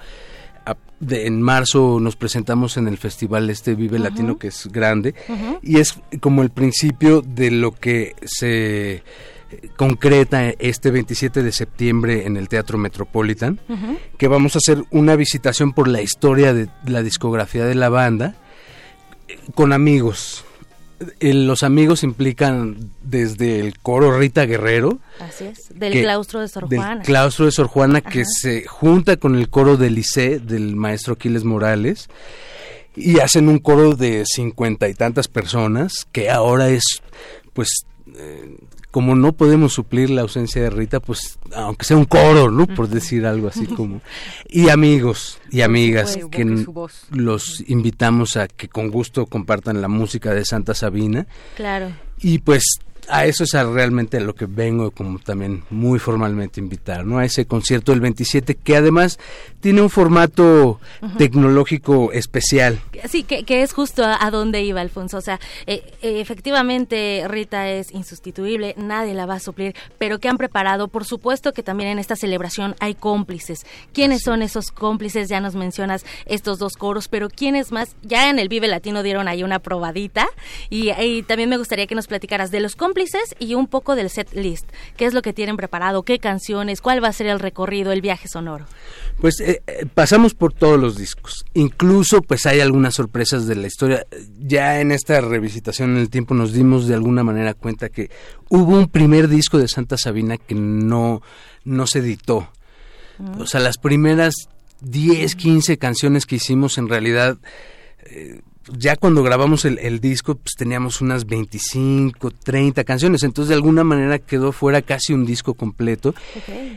De- 1.00 1.28
en 1.28 1.42
marzo 1.42 2.00
nos 2.00 2.16
presentamos 2.16 2.78
en 2.78 2.88
el 2.88 2.98
festival 2.98 3.50
este 3.50 3.76
Vive. 3.76 4.00
Latino 4.00 4.38
que 4.38 4.48
es 4.48 4.68
grande 4.72 5.14
y 5.62 5.80
es 5.80 6.00
como 6.22 6.42
el 6.42 6.50
principio 6.52 7.22
de 7.22 7.52
lo 7.52 7.74
que 7.74 8.16
se 8.26 9.04
concreta 9.76 10.50
este 10.50 10.92
27 10.92 11.44
de 11.44 11.52
septiembre 11.52 12.26
en 12.26 12.38
el 12.38 12.48
Teatro 12.48 12.78
Metropolitan 12.78 13.60
que 14.18 14.28
vamos 14.30 14.56
a 14.56 14.60
hacer 14.60 14.84
una 14.90 15.16
visitación 15.18 15.74
por 15.74 15.88
la 15.90 16.02
historia 16.02 16.54
de 16.54 16.70
la 16.86 17.04
discografía 17.04 17.66
de 17.66 17.76
la 17.76 17.90
banda 17.90 18.36
eh, 19.28 19.38
con 19.54 19.74
amigos. 19.74 20.45
Eh, 21.20 21.34
Los 21.34 21.64
amigos 21.64 22.04
implican 22.04 22.90
desde 23.04 23.60
el 23.60 23.78
coro 23.80 24.18
Rita 24.18 24.46
Guerrero, 24.46 25.00
Así 25.20 25.46
es, 25.46 25.68
del 25.78 25.92
que- 25.94 26.02
claustro 26.04 26.40
de 26.40 26.48
Sor 26.48 26.70
del 26.70 26.80
Juana. 26.80 27.02
claustro 27.02 27.46
de 27.46 27.52
Sor 27.52 27.68
Juana, 27.68 28.02
que 28.02 28.24
se 28.26 28.66
junta 28.66 29.18
con 29.18 29.36
el 29.36 29.50
coro 29.50 29.76
del 29.78 29.96
Liceo 29.96 30.40
del 30.40 30.76
maestro 30.76 31.14
Aquiles 31.16 31.44
Morales 31.44 32.08
y 32.96 33.20
hacen 33.20 33.50
un 33.50 33.60
coro 33.60 33.96
de 33.96 34.24
cincuenta 34.26 34.88
y 34.88 34.94
tantas 34.94 35.28
personas 35.28 36.06
que 36.14 36.30
ahora 36.30 36.70
es, 36.70 36.84
pues, 37.54 37.68
eh, 38.18 38.56
como 38.96 39.14
no 39.14 39.34
podemos 39.34 39.74
suplir 39.74 40.10
la 40.10 40.22
ausencia 40.22 40.62
de 40.62 40.70
Rita, 40.70 41.02
pues, 41.02 41.38
aunque 41.54 41.84
sea 41.84 41.98
un 41.98 42.06
coro, 42.06 42.50
¿no? 42.50 42.66
Por 42.66 42.88
decir 42.88 43.26
algo 43.26 43.50
así 43.50 43.68
como. 43.68 44.00
Y 44.50 44.70
amigos 44.70 45.38
y 45.52 45.64
amigas 45.64 46.18
que 46.32 46.66
los 47.12 47.62
invitamos 47.68 48.38
a 48.38 48.48
que 48.48 48.70
con 48.70 48.92
gusto 48.92 49.26
compartan 49.26 49.82
la 49.82 49.90
música 49.90 50.34
de 50.34 50.46
Santa 50.46 50.74
Sabina. 50.74 51.28
Claro. 51.58 51.92
Y 52.22 52.40
pues 52.40 52.80
a 53.10 53.26
eso 53.26 53.44
es 53.44 53.54
a 53.56 53.64
realmente 53.64 54.18
a 54.18 54.20
lo 54.22 54.36
que 54.36 54.46
vengo 54.46 54.92
como 54.92 55.20
también 55.20 55.64
muy 55.70 56.00
formalmente 56.00 56.60
invitar, 56.60 57.06
¿no? 57.06 57.20
A 57.20 57.26
ese 57.26 57.46
concierto 57.46 57.92
del 57.92 58.02
27 58.02 58.56
que 58.56 58.76
además 58.76 59.20
tiene 59.62 59.82
un 59.82 59.90
formato 59.90 60.80
tecnológico 61.18 62.12
especial. 62.12 62.80
Sí, 63.10 63.24
que, 63.24 63.44
que 63.44 63.62
es 63.62 63.74
justo 63.74 64.04
a, 64.04 64.24
a 64.24 64.32
donde 64.32 64.64
iba 64.64 64.82
Alfonso. 64.82 65.18
O 65.18 65.22
sea, 65.22 65.40
eh, 65.68 65.84
eh, 66.02 66.20
efectivamente 66.20 67.26
Rita 67.28 67.70
es 67.70 67.92
insustituible, 67.92 68.74
nadie 68.78 69.14
la 69.14 69.26
va 69.26 69.36
a 69.36 69.40
suplir, 69.40 69.76
pero 69.98 70.20
que 70.20 70.30
han 70.30 70.38
preparado, 70.38 70.88
por 70.88 71.06
supuesto 71.06 71.54
que 71.54 71.64
también 71.64 71.92
en 71.92 72.00
esta 72.00 72.16
celebración 72.16 72.76
hay 72.80 72.96
cómplices. 72.96 73.66
¿Quiénes 73.94 74.24
son 74.24 74.42
esos 74.42 74.72
cómplices? 74.72 75.30
Ya 75.30 75.40
nos 75.40 75.56
mencionas 75.56 76.06
estos 76.26 76.60
dos 76.60 76.74
coros, 76.74 77.08
pero 77.08 77.30
¿quiénes 77.30 77.72
más? 77.72 77.96
Ya 78.02 78.30
en 78.30 78.40
el 78.40 78.50
Vive 78.50 78.68
Latino 78.68 79.04
dieron 79.04 79.28
ahí 79.28 79.44
una 79.44 79.60
probadita 79.60 80.28
y, 80.70 80.92
y 80.92 81.24
también 81.24 81.50
me 81.50 81.58
gustaría 81.58 81.88
que 81.88 81.96
nos 81.96 82.08
platicaras 82.08 82.52
de 82.52 82.60
los 82.60 82.76
cómplices 82.76 82.95
y 83.40 83.54
un 83.56 83.68
poco 83.68 83.96
del 83.96 84.10
set 84.10 84.34
list. 84.34 84.68
¿Qué 84.98 85.06
es 85.06 85.14
lo 85.14 85.22
que 85.22 85.34
tienen 85.34 85.58
preparado? 85.58 86.04
¿Qué 86.04 86.20
canciones? 86.20 86.82
¿Cuál 86.82 87.04
va 87.04 87.10
a 87.10 87.14
ser 87.14 87.28
el 87.28 87.40
recorrido, 87.40 87.92
el 87.92 88.02
viaje 88.02 88.28
sonoro? 88.28 88.66
Pues 89.20 89.40
eh, 89.40 89.62
eh, 89.68 89.86
pasamos 89.94 90.34
por 90.34 90.54
todos 90.54 90.80
los 90.80 90.98
discos. 90.98 91.46
Incluso 91.54 92.22
pues 92.22 92.46
hay 92.46 92.62
algunas 92.62 92.96
sorpresas 92.96 93.48
de 93.48 93.56
la 93.56 93.68
historia. 93.68 94.06
Ya 94.40 94.80
en 94.80 94.92
esta 94.92 95.22
revisitación 95.22 95.92
en 95.92 95.98
el 95.98 96.10
tiempo 96.10 96.34
nos 96.34 96.54
dimos 96.54 96.88
de 96.88 96.96
alguna 96.96 97.24
manera 97.24 97.54
cuenta 97.54 97.90
que 97.90 98.10
hubo 98.50 98.78
un 98.78 98.88
primer 98.88 99.28
disco 99.28 99.58
de 99.58 99.68
Santa 99.68 99.98
Sabina 99.98 100.38
que 100.38 100.56
no, 100.56 101.22
no 101.64 101.88
se 101.88 102.00
editó. 102.00 102.50
O 103.40 103.46
sea, 103.46 103.62
las 103.62 103.78
primeras 103.78 104.34
10, 104.82 105.36
15 105.36 105.78
canciones 105.78 106.26
que 106.26 106.36
hicimos 106.36 106.78
en 106.78 106.90
realidad, 106.90 107.38
eh, 108.06 108.42
ya 108.78 108.96
cuando 108.96 109.22
grabamos 109.24 109.66
el, 109.66 109.78
el 109.80 110.00
disco, 110.00 110.36
pues 110.36 110.56
teníamos 110.56 111.02
unas 111.02 111.26
25, 111.26 112.32
30 112.32 112.84
canciones. 112.84 113.24
Entonces, 113.24 113.50
de 113.50 113.56
alguna 113.56 113.84
manera 113.84 114.20
quedó 114.20 114.52
fuera 114.52 114.82
casi 114.82 115.14
un 115.14 115.26
disco 115.26 115.54
completo, 115.54 116.16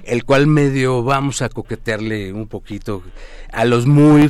el 0.05 0.24
cual 0.24 0.47
medio 0.47 1.03
vamos 1.03 1.43
a 1.43 1.49
coquetearle 1.49 2.32
un 2.32 2.47
poquito 2.47 3.03
a 3.53 3.64
los 3.64 3.86
muy 3.86 4.24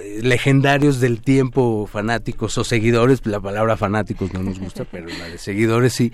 eh, 0.00 0.20
legendarios 0.22 1.00
del 1.00 1.20
tiempo 1.20 1.88
fanáticos 1.90 2.56
o 2.58 2.64
seguidores, 2.64 3.24
la 3.26 3.40
palabra 3.40 3.76
fanáticos 3.76 4.32
no 4.32 4.42
nos 4.42 4.58
gusta, 4.58 4.84
pero 4.84 5.06
la 5.08 5.26
de 5.28 5.38
seguidores 5.38 5.92
sí, 5.92 6.10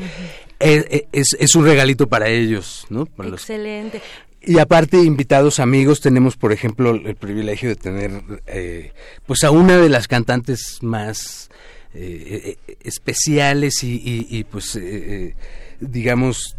es, 0.59 0.85
es- 1.13 1.37
es 1.39 1.55
un 1.55 1.65
regalito 1.65 2.07
para 2.09 2.29
ellos, 2.29 2.87
¿no? 2.91 3.07
Para 3.07 3.31
los 3.31 3.41
Excelente. 3.41 4.01
Y 4.47 4.59
aparte, 4.59 4.99
invitados 5.03 5.61
amigos, 5.61 6.01
tenemos, 6.01 6.37
por 6.37 6.53
ejemplo, 6.53 6.91
el 6.95 7.17
privilegio 7.17 7.69
de 7.69 7.77
tener, 7.77 8.23
eh, 8.47 8.93
pues, 9.27 9.45
a 9.45 9.51
una 9.51 9.77
de 9.79 9.89
las 9.89 10.09
cantantes 10.09 10.79
más 10.83 11.51
eh, 11.95 12.57
eh, 12.67 12.77
especiales 12.83 13.85
y, 13.85 13.95
y- 13.95 14.27
y, 14.29 14.45
pues, 14.45 14.75
eh, 14.77 14.81
eh, 14.83 15.35
digamos, 15.81 16.57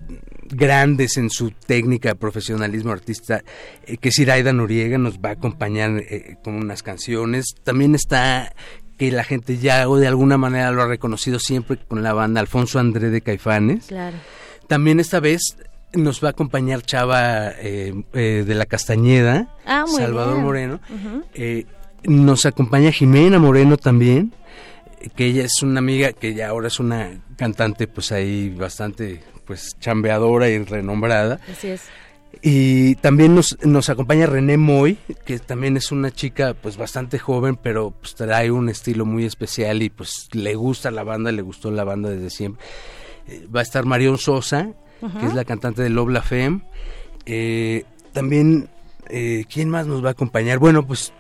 grandes 0.48 1.18
en 1.18 1.30
su 1.30 1.52
técnica, 1.52 2.16
profesionalismo 2.16 2.92
artista, 2.92 3.44
eh, 3.86 3.98
que 3.98 4.10
es 4.10 4.20
Iraida 4.20 4.54
Noriega, 4.54 4.98
nos 4.98 5.18
va 5.20 5.30
a 5.30 5.34
acompañar 5.34 5.98
eh, 6.10 6.38
con 6.44 6.56
unas 6.56 6.84
canciones. 6.84 7.48
También 7.64 7.96
está 7.96 8.54
que 8.98 9.12
la 9.12 9.26
gente 9.26 9.58
ya 9.58 9.90
o 9.90 9.98
de 9.98 10.08
alguna 10.08 10.38
manera 10.38 10.72
lo 10.72 10.82
ha 10.82 10.88
reconocido 10.88 11.38
siempre 11.40 11.78
con 11.86 12.02
la 12.02 12.14
banda 12.14 12.40
Alfonso 12.40 12.80
André 12.80 13.10
de 13.10 13.20
Caifanes. 13.22 13.88
Claro. 13.88 14.16
También 14.68 15.02
esta 15.02 15.20
vez 15.20 15.42
nos 15.96 16.24
va 16.24 16.30
a 16.30 16.32
acompañar 16.32 16.82
Chava 16.82 17.50
eh, 17.60 17.94
eh, 18.14 18.44
de 18.46 18.56
la 18.56 18.66
Castañeda, 18.66 19.50
Ah, 19.66 19.86
Salvador 19.88 20.34
bien. 20.36 20.46
Moreno. 20.46 20.80
Eh, 21.34 21.66
nos 22.04 22.46
acompaña 22.46 22.92
Jimena 22.92 23.40
Moreno 23.40 23.78
también, 23.78 24.34
que 25.16 25.26
ella 25.28 25.44
es 25.46 25.62
una 25.64 25.80
amiga 25.80 26.14
que 26.14 26.34
ya 26.34 26.50
ahora 26.50 26.68
es 26.68 26.80
una 26.80 27.20
cantante 27.38 27.88
pues 27.88 28.12
ahí 28.12 28.50
bastante 28.50 29.22
pues 29.46 29.76
chambeadora 29.80 30.50
y 30.50 30.60
renombrada. 30.64 31.40
Así 31.52 31.70
es. 31.70 31.82
Y 32.42 32.96
también 32.96 33.34
nos, 33.34 33.58
nos 33.64 33.90
acompaña 33.90 34.26
René 34.26 34.58
Moy, 34.58 34.98
que 35.26 35.40
también 35.40 35.78
es 35.78 35.92
una 35.92 36.12
chica 36.12 36.54
pues 36.54 36.76
bastante 36.78 37.18
joven, 37.18 37.56
pero 37.56 37.92
pues 37.92 38.14
trae 38.16 38.52
un 38.52 38.68
estilo 38.70 39.06
muy 39.06 39.26
especial 39.26 39.82
y 39.82 39.90
pues 39.90 40.28
le 40.34 40.54
gusta 40.56 40.92
la 40.92 41.04
banda, 41.04 41.32
le 41.32 41.42
gustó 41.42 41.72
la 41.72 41.86
banda 41.86 42.10
desde 42.10 42.30
siempre. 42.30 42.64
Va 43.56 43.62
a 43.62 43.64
estar 43.64 43.86
Marión 43.86 44.18
Sosa, 44.18 44.74
que 45.00 45.26
es 45.26 45.34
la 45.34 45.46
cantante 45.46 45.82
de 45.82 45.90
Love 45.90 46.10
La 46.10 46.22
Femme. 46.22 46.62
Eh, 47.26 47.84
también, 48.14 48.70
eh, 49.10 49.46
¿quién 49.52 49.70
más 49.70 49.88
nos 49.88 50.04
va 50.04 50.10
a 50.10 50.12
acompañar? 50.12 50.60
Bueno, 50.60 50.86
pues 50.86 51.14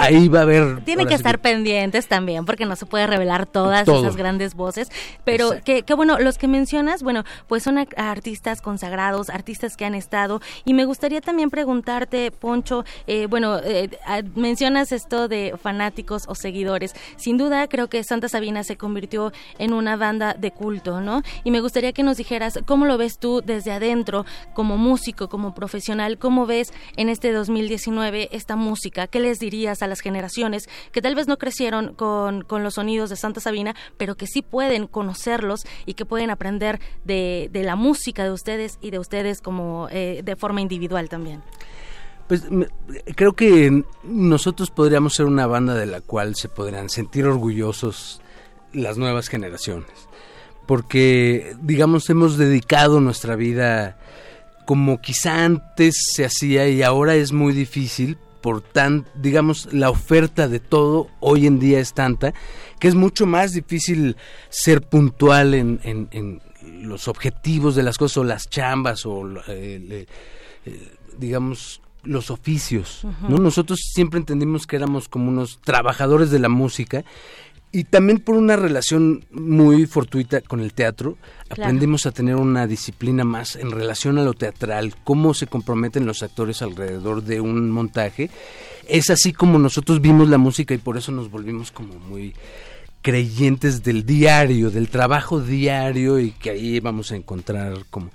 ahí 0.00 0.28
va 0.28 0.40
a 0.40 0.42
haber... 0.42 0.84
Tienen 0.84 1.06
que 1.06 1.14
estar 1.14 1.40
pendientes 1.40 2.08
también, 2.08 2.44
porque 2.44 2.66
no 2.66 2.76
se 2.76 2.86
puede 2.86 3.06
revelar 3.06 3.46
todas 3.46 3.84
Todo. 3.84 4.00
esas 4.00 4.16
grandes 4.16 4.54
voces. 4.54 4.90
Pero 5.24 5.52
que, 5.64 5.82
que 5.82 5.94
bueno, 5.94 6.18
los 6.18 6.38
que 6.38 6.48
mencionas, 6.48 7.02
bueno, 7.02 7.24
pues 7.46 7.62
son 7.62 7.78
artistas 7.96 8.60
consagrados, 8.60 9.30
artistas 9.30 9.76
que 9.76 9.84
han 9.84 9.94
estado. 9.94 10.40
Y 10.64 10.74
me 10.74 10.84
gustaría 10.84 11.20
también 11.20 11.50
preguntarte, 11.50 12.30
Poncho, 12.30 12.84
eh, 13.06 13.26
bueno, 13.26 13.58
eh, 13.62 13.90
mencionas 14.34 14.92
esto 14.92 15.28
de 15.28 15.54
fanáticos 15.60 16.24
o 16.26 16.34
seguidores. 16.34 16.94
Sin 17.16 17.36
duda, 17.38 17.68
creo 17.68 17.88
que 17.88 18.02
Santa 18.04 18.28
Sabina 18.28 18.64
se 18.64 18.76
convirtió 18.76 19.32
en 19.58 19.72
una 19.72 19.96
banda 19.96 20.34
de 20.34 20.50
culto, 20.50 21.00
¿no? 21.00 21.22
Y 21.44 21.50
me 21.50 21.60
gustaría 21.60 21.92
que 21.92 22.02
nos 22.02 22.16
dijeras 22.16 22.58
cómo 22.66 22.86
lo 22.86 22.98
ves 22.98 23.18
tú 23.18 23.42
desde 23.44 23.72
adentro, 23.72 24.24
como 24.54 24.76
músico, 24.76 25.28
como 25.28 25.54
profesional, 25.54 26.18
cómo 26.18 26.46
ves 26.46 26.72
en 26.96 27.08
este 27.08 27.32
2019 27.32 28.28
esta 28.32 28.56
música, 28.56 29.06
qué 29.06 29.20
les 29.20 29.38
dirías 29.38 29.82
a 29.82 29.86
las 29.90 30.00
generaciones 30.00 30.68
que 30.92 31.02
tal 31.02 31.14
vez 31.14 31.28
no 31.28 31.36
crecieron 31.36 31.94
con, 31.94 32.42
con 32.42 32.62
los 32.62 32.74
sonidos 32.74 33.10
de 33.10 33.16
Santa 33.16 33.40
Sabina, 33.40 33.74
pero 33.98 34.16
que 34.16 34.26
sí 34.26 34.40
pueden 34.40 34.86
conocerlos 34.86 35.66
y 35.84 35.94
que 35.94 36.06
pueden 36.06 36.30
aprender 36.30 36.80
de, 37.04 37.50
de 37.52 37.62
la 37.62 37.76
música 37.76 38.24
de 38.24 38.30
ustedes 38.30 38.78
y 38.80 38.90
de 38.90 38.98
ustedes 38.98 39.42
como 39.42 39.88
eh, 39.90 40.22
de 40.24 40.36
forma 40.36 40.62
individual 40.62 41.08
también. 41.08 41.42
Pues 42.30 42.44
creo 43.16 43.32
que 43.32 43.82
nosotros 44.04 44.70
podríamos 44.70 45.14
ser 45.14 45.26
una 45.26 45.46
banda 45.46 45.74
de 45.74 45.86
la 45.86 46.00
cual 46.00 46.36
se 46.36 46.48
podrían 46.48 46.88
sentir 46.88 47.26
orgullosos 47.26 48.22
las 48.72 48.98
nuevas 48.98 49.28
generaciones. 49.28 49.90
Porque, 50.66 51.56
digamos, 51.60 52.08
hemos 52.08 52.38
dedicado 52.38 53.00
nuestra 53.00 53.34
vida 53.34 53.98
como 54.64 55.00
quizá 55.00 55.44
antes 55.44 55.96
se 56.12 56.24
hacía 56.24 56.68
y 56.68 56.84
ahora 56.84 57.16
es 57.16 57.32
muy 57.32 57.52
difícil 57.52 58.16
por 58.40 58.60
tan, 58.62 59.06
digamos, 59.14 59.72
la 59.72 59.90
oferta 59.90 60.48
de 60.48 60.60
todo 60.60 61.08
hoy 61.20 61.46
en 61.46 61.58
día 61.58 61.80
es 61.80 61.92
tanta 61.94 62.32
que 62.78 62.88
es 62.88 62.94
mucho 62.94 63.26
más 63.26 63.52
difícil 63.52 64.16
ser 64.48 64.82
puntual 64.82 65.54
en, 65.54 65.80
en- 65.84 66.08
en 66.12 66.40
los 66.88 67.08
objetivos 67.08 67.74
de 67.74 67.82
las 67.82 67.98
cosas 67.98 68.16
o 68.18 68.24
las 68.24 68.48
chambas 68.48 69.04
o 69.06 69.24
eh, 69.48 70.06
eh, 70.66 70.88
digamos 71.18 71.80
los 72.02 72.30
oficios. 72.30 73.02
¿no? 73.28 73.36
Nosotros 73.36 73.78
siempre 73.92 74.18
entendimos 74.18 74.66
que 74.66 74.76
éramos 74.76 75.08
como 75.08 75.28
unos 75.28 75.58
trabajadores 75.62 76.30
de 76.30 76.38
la 76.38 76.48
música 76.48 77.04
y 77.72 77.84
también 77.84 78.18
por 78.18 78.36
una 78.36 78.56
relación 78.56 79.24
muy 79.30 79.86
fortuita 79.86 80.40
con 80.40 80.60
el 80.60 80.72
teatro, 80.72 81.16
Claro. 81.48 81.64
aprendimos 81.64 82.06
a 82.06 82.12
tener 82.12 82.36
una 82.36 82.66
disciplina 82.66 83.24
más 83.24 83.56
en 83.56 83.70
relación 83.70 84.18
a 84.18 84.24
lo 84.24 84.34
teatral, 84.34 84.94
cómo 85.04 85.34
se 85.34 85.46
comprometen 85.48 86.06
los 86.06 86.22
actores 86.22 86.62
alrededor 86.62 87.22
de 87.24 87.40
un 87.40 87.70
montaje. 87.70 88.30
Es 88.88 89.10
así 89.10 89.32
como 89.32 89.58
nosotros 89.58 90.00
vimos 90.00 90.28
la 90.28 90.38
música 90.38 90.74
y 90.74 90.78
por 90.78 90.96
eso 90.96 91.10
nos 91.12 91.30
volvimos 91.30 91.72
como 91.72 91.94
muy 91.94 92.34
creyentes 93.02 93.82
del 93.82 94.04
diario, 94.04 94.70
del 94.70 94.88
trabajo 94.88 95.40
diario 95.40 96.18
y 96.18 96.32
que 96.32 96.50
ahí 96.50 96.80
vamos 96.80 97.12
a 97.12 97.16
encontrar 97.16 97.86
como... 97.90 98.10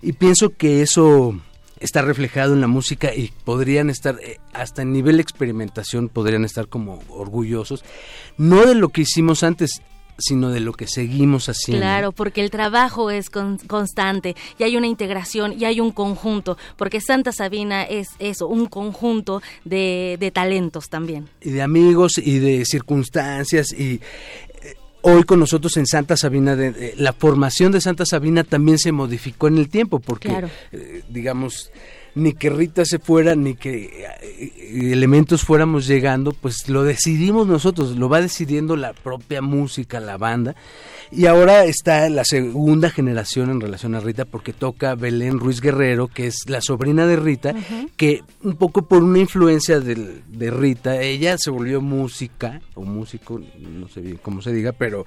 Y 0.00 0.12
pienso 0.12 0.50
que 0.50 0.80
eso 0.82 1.34
está 1.80 2.02
reflejado 2.02 2.54
en 2.54 2.60
la 2.60 2.66
música 2.66 3.14
y 3.14 3.32
podrían 3.44 3.90
estar, 3.90 4.18
eh, 4.22 4.38
hasta 4.52 4.82
en 4.82 4.92
nivel 4.92 5.16
de 5.16 5.22
experimentación, 5.22 6.08
podrían 6.08 6.44
estar 6.44 6.68
como 6.68 7.00
orgullosos, 7.08 7.84
no 8.36 8.66
de 8.66 8.74
lo 8.74 8.88
que 8.90 9.02
hicimos 9.02 9.42
antes, 9.42 9.80
sino 10.20 10.50
de 10.50 10.58
lo 10.58 10.72
que 10.72 10.88
seguimos 10.88 11.48
haciendo. 11.48 11.80
Claro, 11.80 12.10
porque 12.10 12.40
el 12.40 12.50
trabajo 12.50 13.08
es 13.12 13.30
con- 13.30 13.56
constante 13.58 14.34
y 14.58 14.64
hay 14.64 14.76
una 14.76 14.88
integración 14.88 15.54
y 15.56 15.64
hay 15.64 15.78
un 15.78 15.92
conjunto, 15.92 16.58
porque 16.76 17.00
Santa 17.00 17.30
Sabina 17.30 17.84
es 17.84 18.08
eso, 18.18 18.48
un 18.48 18.66
conjunto 18.66 19.40
de, 19.64 20.16
de 20.18 20.30
talentos 20.32 20.88
también. 20.88 21.28
y 21.40 21.50
de 21.50 21.62
amigos 21.62 22.18
y 22.18 22.40
de 22.40 22.64
circunstancias 22.64 23.72
y 23.72 24.00
hoy 25.02 25.22
con 25.24 25.40
nosotros 25.40 25.76
en 25.76 25.86
Santa 25.86 26.16
Sabina 26.16 26.56
de, 26.56 26.72
de- 26.72 26.94
la 26.96 27.12
formación 27.12 27.72
de 27.72 27.80
Santa 27.80 28.04
Sabina 28.04 28.44
también 28.44 28.78
se 28.78 28.92
modificó 28.92 29.48
en 29.48 29.58
el 29.58 29.68
tiempo 29.68 30.00
porque 30.00 30.28
Claro. 30.28 30.48
eh, 30.72 31.02
digamos 31.08 31.70
ni 32.14 32.32
que 32.32 32.50
Rita 32.50 32.84
se 32.84 32.98
fuera 32.98 33.34
ni 33.34 33.54
que 33.54 34.06
eh, 34.22 34.90
elementos 34.92 35.42
fuéramos 35.44 35.86
llegando 35.86 36.32
pues 36.32 36.68
lo 36.68 36.82
decidimos 36.84 37.46
nosotros 37.46 37.96
lo 37.96 38.08
va 38.08 38.20
decidiendo 38.20 38.76
la 38.76 38.92
propia 38.92 39.40
música 39.42 40.00
la 40.00 40.16
banda. 40.16 40.54
Y 41.10 41.24
ahora 41.24 41.64
está 41.64 42.08
la 42.10 42.24
segunda 42.24 42.90
generación 42.90 43.48
en 43.50 43.60
relación 43.62 43.94
a 43.94 44.00
Rita 44.00 44.26
porque 44.26 44.52
toca 44.52 44.94
Belén 44.94 45.38
Ruiz 45.38 45.60
Guerrero 45.62 46.08
que 46.08 46.26
es 46.26 46.48
la 46.48 46.60
sobrina 46.60 47.06
de 47.06 47.16
Rita 47.16 47.54
que 47.96 48.22
un 48.42 48.56
poco 48.56 48.82
por 48.82 49.02
una 49.02 49.18
influencia 49.18 49.80
del- 49.80 50.22
de 50.28 50.50
Rita, 50.50 51.00
ella 51.00 51.36
se 51.38 51.50
volvió 51.50 51.80
música, 51.80 52.60
o 52.74 52.82
músico, 52.82 53.40
no 53.58 53.88
sé 53.88 54.00
bien 54.02 54.18
cómo 54.22 54.42
se 54.42 54.52
diga, 54.52 54.72
pero 54.72 55.06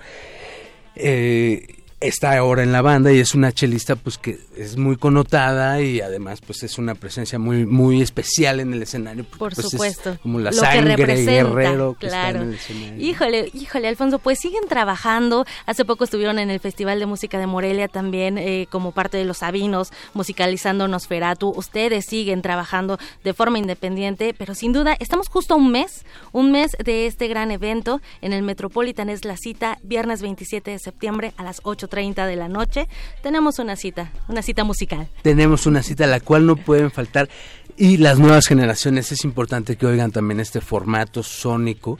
eh, 0.96 1.81
está 2.02 2.36
ahora 2.36 2.64
en 2.64 2.72
la 2.72 2.82
banda 2.82 3.12
y 3.14 3.20
es 3.20 3.36
una 3.36 3.52
chelista 3.52 3.96
pues 3.96 4.18
que 4.18 4.40
es 4.58 4.76
muy 4.76 4.98
connotada 4.98 5.82
y 5.82 6.02
además 6.02 6.42
pues 6.42 6.64
es 6.64 6.78
una 6.78 6.96
presencia 6.96 7.38
muy 7.40 7.66
muy 7.66 8.02
especial 8.02 8.60
en 8.60 8.74
el 8.74 8.82
escenario. 8.82 9.24
porque, 9.24 9.38
Por 9.38 9.54
pues, 9.54 9.66
es 9.66 9.72
supuesto. 9.72 10.18
como 10.22 10.40
la 10.40 10.52
Lo 10.52 10.62
que 10.62 10.66
sangre 10.66 10.96
representa, 10.96 11.32
guerrero 11.32 11.96
que 12.00 12.08
está 12.08 12.22
claro. 12.24 12.42
en 12.42 12.50
el 12.50 12.54
escenario. 12.56 13.06
Híjole, 13.06 13.52
híjole, 13.54 13.88
Alfonso, 13.88 14.20
pues 14.20 14.40
siguen 14.40 14.68
trabajando. 14.68 15.46
Hace 15.66 15.86
poco 15.86 16.04
estuvieron 16.04 16.40
en 16.40 16.50
el 16.50 16.60
Festival 16.60 17.00
de 17.00 17.06
Música 17.06 17.38
de 17.38 17.48
Morelia 17.48 17.88
también 17.88 18.38
eh, 18.38 18.68
como 18.72 18.92
parte 18.92 19.18
de 19.18 19.26
los 19.26 19.38
Sabinos, 19.38 19.92
musicalizando 20.14 20.88
Nosferatu. 20.88 21.54
Ustedes 21.56 22.06
siguen 22.06 22.42
trabajando 22.42 22.98
de 23.24 23.34
forma 23.34 23.60
independiente, 23.60 24.34
pero 24.36 24.56
sin 24.56 24.74
duda 24.74 24.96
estamos 25.00 25.30
justo 25.30 25.54
a 25.54 25.58
un 25.58 25.72
mes, 25.72 26.04
un 26.32 26.52
mes 26.52 26.76
de 26.84 27.06
este 27.06 27.28
gran 27.28 27.52
evento 27.52 28.02
en 28.22 28.34
el 28.34 28.42
Metropolitan. 28.42 29.10
Es 29.10 29.24
la 29.24 29.38
cita 29.38 29.78
viernes 29.84 30.22
27 30.22 30.72
de 30.72 30.80
septiembre 30.80 31.34
a 31.38 31.44
las 31.44 31.62
8.30 31.92 32.28
de 32.28 32.36
la 32.36 32.48
noche. 32.48 32.88
Tenemos 33.22 33.60
una 33.60 33.76
cita, 33.76 34.12
una 34.28 34.42
cita 34.42 34.64
musical. 34.64 35.08
tenemos 35.22 35.66
una 35.66 35.84
cita 35.84 36.06
a 36.06 36.08
la 36.08 36.20
cual 36.20 36.46
no 36.46 36.56
pueden 36.56 36.92
faltar 36.92 37.30
y 37.78 37.98
las 37.98 38.20
nuevas 38.20 38.48
generaciones 38.48 39.12
es 39.12 39.24
importante 39.24 39.76
que 39.76 39.86
oigan 39.86 40.12
también 40.12 40.40
este 40.40 40.62
formato 40.62 41.24
sónico 41.24 42.00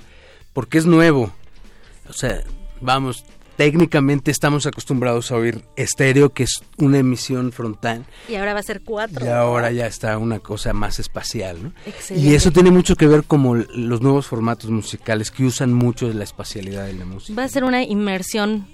porque 0.54 0.78
es 0.78 0.86
nuevo. 0.86 1.32
O 2.10 2.14
sea, 2.14 2.44
vamos, 2.82 3.24
técnicamente 3.56 4.32
estamos 4.32 4.66
acostumbrados 4.66 5.32
a 5.32 5.36
oír 5.36 5.64
estéreo, 5.78 6.32
que 6.34 6.44
es 6.44 6.62
una 6.78 6.98
emisión 6.98 7.52
frontal, 7.52 8.06
Y 8.28 8.36
ahora 8.36 8.54
va 8.54 8.60
a 8.60 8.64
ser 8.64 8.82
cuatro. 8.82 9.26
y 9.26 9.30
ahora 9.30 9.72
ya 9.72 9.88
está 9.88 10.18
una 10.18 10.40
cosa 10.40 10.74
más 10.74 11.00
espacial, 11.00 11.64
¿no? 11.64 11.74
Excelente. 11.86 12.30
Y 12.30 12.36
eso 12.36 12.52
tiene 12.52 12.70
mucho 12.72 12.96
que 12.96 13.08
ver 13.08 13.24
como 13.24 13.56
los 13.56 14.02
nuevos 14.02 14.28
formatos 14.28 14.70
musicales 14.70 15.32
que 15.32 15.46
usan 15.46 15.74
mucho 15.74 16.08
de 16.08 16.16
la 16.16 16.24
espacialidad 16.26 16.86
de 16.86 16.94
la 16.94 17.06
música. 17.06 17.40
Va 17.40 17.46
a 17.46 17.50
ser 17.50 17.64
una 17.64 17.84
inmersión 17.84 18.68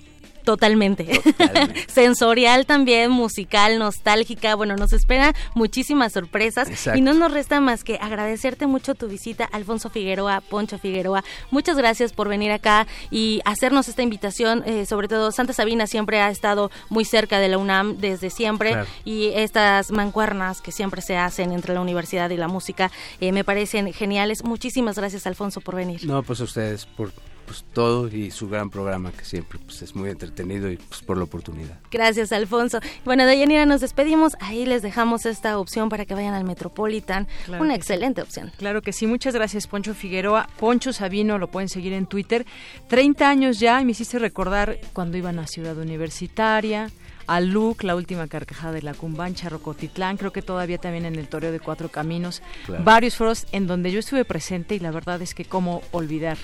totalmente. 0.47 1.19
Sensorial 1.89 2.65
también, 2.65 3.11
musical, 3.11 3.79
nostálgica. 3.79 4.55
Bueno, 4.55 4.77
nos 4.77 4.93
espera 4.93 5.33
muchísimas 5.55 6.13
sorpresas. 6.13 6.69
Exacto. 6.69 6.97
Y 6.97 7.01
no 7.01 7.13
nos 7.13 7.33
resta 7.33 7.59
más 7.59 7.83
que 7.83 7.97
agradecerte 7.97 8.65
mucho 8.65 8.95
tu 8.95 9.09
visita, 9.09 9.43
Alfonso 9.51 9.89
Figueroa, 9.89 10.39
Poncho 10.39 10.77
Figueroa. 10.77 11.25
Muchas 11.51 11.75
gracias 11.75 12.13
por 12.13 12.29
venir 12.29 12.53
acá 12.53 12.87
y 13.11 13.41
hacernos 13.43 13.89
esta 13.89 14.03
invitación. 14.03 14.63
eh, 14.65 14.85
sobre 14.85 15.09
todo, 15.09 15.33
Santa 15.33 15.51
Sabina 15.51 15.85
siempre 15.85 16.21
ha 16.21 16.29
estado 16.29 16.71
muy 16.87 17.03
cerca 17.03 17.39
de 17.39 17.49
la 17.49 17.57
UNAM 17.57 17.97
desde 17.97 18.29
siempre. 18.29 18.69
Claro. 18.69 18.87
Y 19.03 19.31
estas 19.35 19.91
mancuernas 19.91 20.61
que 20.61 20.71
siempre 20.71 21.01
se 21.01 21.17
hacen 21.17 21.51
entre 21.51 21.73
la 21.73 21.81
universidad 21.81 22.29
y 22.29 22.37
la 22.37 22.47
música 22.47 22.89
eh, 23.19 23.33
me 23.33 23.43
parecen 23.43 23.91
geniales. 23.91 24.45
Muchísimas 24.45 24.95
gracias, 24.95 25.27
Alfonso, 25.27 25.59
por 25.59 25.75
venir. 25.75 26.05
No, 26.05 26.23
pues 26.23 26.39
a 26.39 26.45
ustedes 26.45 26.85
por 26.85 27.11
pues, 27.47 27.65
todo 27.73 28.09
y 28.09 28.29
su 28.29 28.49
gran 28.49 28.69
programa 28.69 29.11
que 29.11 29.23
siempre 29.23 29.57
pues, 29.57 29.81
es 29.81 29.95
muy 29.95 30.09
entretenido 30.09 30.69
y 30.69 30.75
pues 30.75 31.01
por 31.01 31.17
la 31.17 31.23
oportunidad. 31.23 31.79
Gracias, 31.89 32.31
Alfonso. 32.33 32.79
Bueno, 33.05 33.25
de 33.25 33.39
Yanira 33.39 33.65
nos 33.65 33.81
despedimos. 33.81 34.35
Ahí 34.41 34.65
les 34.65 34.81
dejamos 34.81 35.25
esta 35.25 35.57
opción 35.57 35.87
para 35.87 36.05
que 36.05 36.13
vayan 36.13 36.33
al 36.33 36.43
Metropolitan. 36.43 37.27
Claro 37.45 37.63
Una 37.63 37.73
sí. 37.73 37.77
excelente 37.77 38.21
opción. 38.21 38.51
Claro 38.57 38.81
que 38.81 38.91
sí, 38.91 39.07
muchas 39.07 39.33
gracias 39.33 39.65
Poncho 39.65 39.95
Figueroa. 39.95 40.49
Poncho 40.59 40.91
Sabino, 40.91 41.37
lo 41.37 41.47
pueden 41.47 41.69
seguir 41.69 41.93
en 41.93 42.05
Twitter. 42.05 42.45
30 42.89 43.29
años 43.29 43.59
ya, 43.59 43.81
y 43.81 43.85
me 43.85 43.91
hiciste 43.91 44.19
recordar 44.19 44.77
cuando 44.93 45.17
iban 45.17 45.39
a 45.39 45.47
Ciudad 45.47 45.77
Universitaria, 45.77 46.91
a 47.27 47.39
Luc, 47.39 47.83
la 47.83 47.95
última 47.95 48.27
carcajada 48.27 48.73
de 48.73 48.81
la 48.81 48.93
Cumbancha, 48.93 49.49
Rocotitlán, 49.49 50.17
creo 50.17 50.31
que 50.31 50.41
todavía 50.41 50.77
también 50.77 51.05
en 51.05 51.15
el 51.15 51.27
Toreo 51.27 51.51
de 51.51 51.59
Cuatro 51.59 51.89
Caminos. 51.89 52.41
Claro. 52.65 52.83
Varios 52.83 53.15
foros 53.15 53.47
en 53.51 53.67
donde 53.67 53.91
yo 53.91 53.99
estuve 53.99 54.25
presente 54.25 54.75
y 54.75 54.79
la 54.79 54.91
verdad 54.91 55.21
es 55.21 55.33
que 55.33 55.45
cómo 55.45 55.81
olvidar 55.91 56.37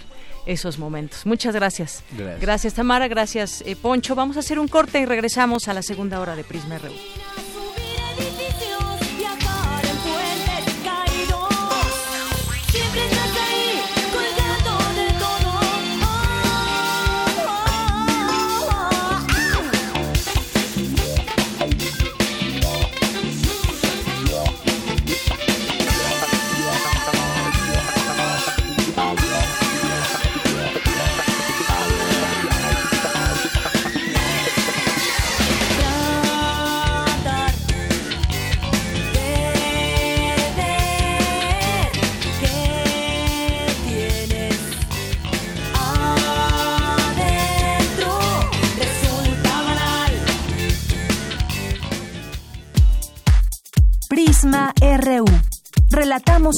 esos 0.46 0.80
momentos. 0.80 1.26
Muchas 1.26 1.56
gracias. 1.56 2.04
Gracias. 2.40 2.74
Tamara, 2.74 3.08
gracias 3.08 3.64
eh, 3.66 3.76
Poncho. 3.76 4.16
Vamos 4.16 4.38
a 4.38 4.40
hacer 4.40 4.60
un 4.60 4.68
corte 4.68 5.00
y 5.00 5.06
regresamos 5.06 5.68
a 5.68 5.74
la 5.74 5.82
segunda 5.82 6.20
hora 6.20 6.36
de 6.36 6.44
Prisma 6.44 6.78
RU. 6.78 7.53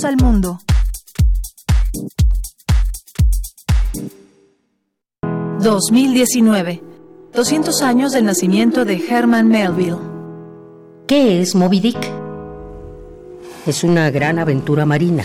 Al 0.05 0.17
mundo. 0.17 0.59
...2019... 5.59 6.81
...200 7.33 7.81
años 7.81 8.11
del 8.11 8.25
nacimiento 8.25 8.85
de 8.85 9.03
Herman 9.03 9.47
Melville... 9.47 9.97
¿Qué 11.07 11.41
es 11.41 11.55
Moby 11.55 11.79
Dick? 11.79 11.97
Es 13.65 13.83
una 13.83 14.11
gran 14.11 14.37
aventura 14.37 14.85
marina. 14.85 15.23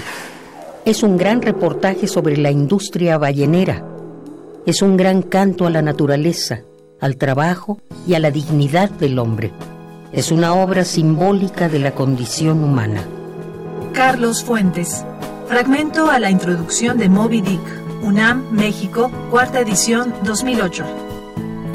Es 0.86 1.02
un 1.02 1.18
gran 1.18 1.42
reportaje 1.42 2.08
sobre 2.08 2.38
la 2.38 2.50
industria 2.50 3.18
ballenera. 3.18 3.84
Es 4.64 4.80
un 4.80 4.96
gran 4.96 5.20
canto 5.20 5.66
a 5.66 5.70
la 5.70 5.82
naturaleza, 5.82 6.62
al 7.00 7.18
trabajo 7.18 7.82
y 8.06 8.14
a 8.14 8.18
la 8.18 8.30
dignidad 8.30 8.88
del 8.88 9.18
hombre. 9.18 9.52
Es 10.10 10.32
una 10.32 10.54
obra 10.54 10.86
simbólica 10.86 11.68
de 11.68 11.80
la 11.80 11.94
condición 11.94 12.64
humana. 12.64 13.04
Carlos 13.92 14.44
Fuentes... 14.44 15.04
...fragmento 15.48 16.10
a 16.10 16.20
la 16.20 16.30
introducción 16.30 16.98
de 16.98 17.08
Moby 17.08 17.40
Dick... 17.40 17.60
UNAM, 18.02 18.50
México, 18.50 19.10
cuarta 19.30 19.60
edición, 19.60 20.14
2008... 20.24 20.84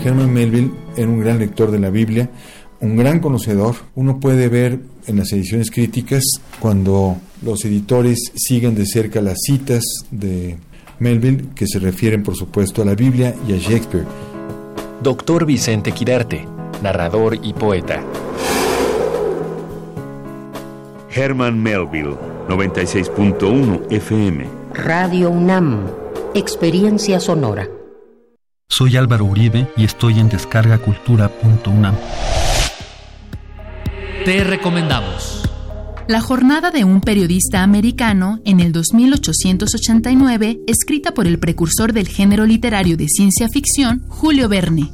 Herman 0.04 0.34
Melville 0.34 0.72
era 0.96 1.08
un 1.08 1.20
gran 1.20 1.40
lector 1.40 1.72
de 1.72 1.80
la 1.80 1.90
Biblia, 1.90 2.30
un 2.80 2.96
gran 2.96 3.20
conocedor. 3.20 3.76
Uno 3.96 4.20
puede 4.20 4.50
ver 4.50 4.80
en 5.08 5.18
las 5.18 5.32
ediciones 5.32 5.72
críticas 5.72 6.24
cuando 6.60 7.18
los 7.42 7.66
editores 7.66 8.32
siguen 8.36 8.76
de 8.76 8.86
cerca 8.86 9.22
las 9.22 9.40
citas 9.42 9.84
de 10.12 10.58
Melville 11.00 11.48
que 11.56 11.66
se 11.68 11.80
refieren 11.80 12.24
por 12.24 12.36
supuesto 12.36 12.82
a 12.82 12.86
la 12.86 12.94
Biblia 12.94 13.36
y 13.48 13.54
a 13.54 13.58
Shakespeare. 13.58 14.06
Doctor 15.02 15.46
Vicente 15.46 15.92
Quirarte, 15.92 16.48
narrador 16.84 17.40
y 17.42 17.54
poeta. 17.54 18.04
Herman 21.16 21.64
Melville, 21.64 22.18
96.1 22.50 23.90
FM. 23.90 24.50
Radio 24.74 25.30
UNAM, 25.30 25.88
experiencia 26.34 27.22
sonora. 27.22 27.70
Soy 28.68 28.98
Álvaro 28.98 29.24
Uribe 29.24 29.66
y 29.78 29.86
estoy 29.86 30.20
en 30.20 30.28
descargacultura.unam. 30.28 31.96
Te 34.26 34.44
recomendamos. 34.44 35.50
La 36.10 36.20
jornada 36.20 36.72
de 36.72 36.84
un 36.84 37.00
periodista 37.00 37.64
americano 37.64 38.42
en 38.44 38.60
el 38.60 38.74
2889, 38.74 40.60
escrita 40.68 41.14
por 41.14 41.28
el 41.28 41.40
precursor 41.40 41.94
del 41.94 42.10
género 42.10 42.46
literario 42.46 42.98
de 42.98 43.08
ciencia 43.08 43.48
ficción, 43.48 44.04
Julio 44.10 44.50
Verne. 44.50 44.92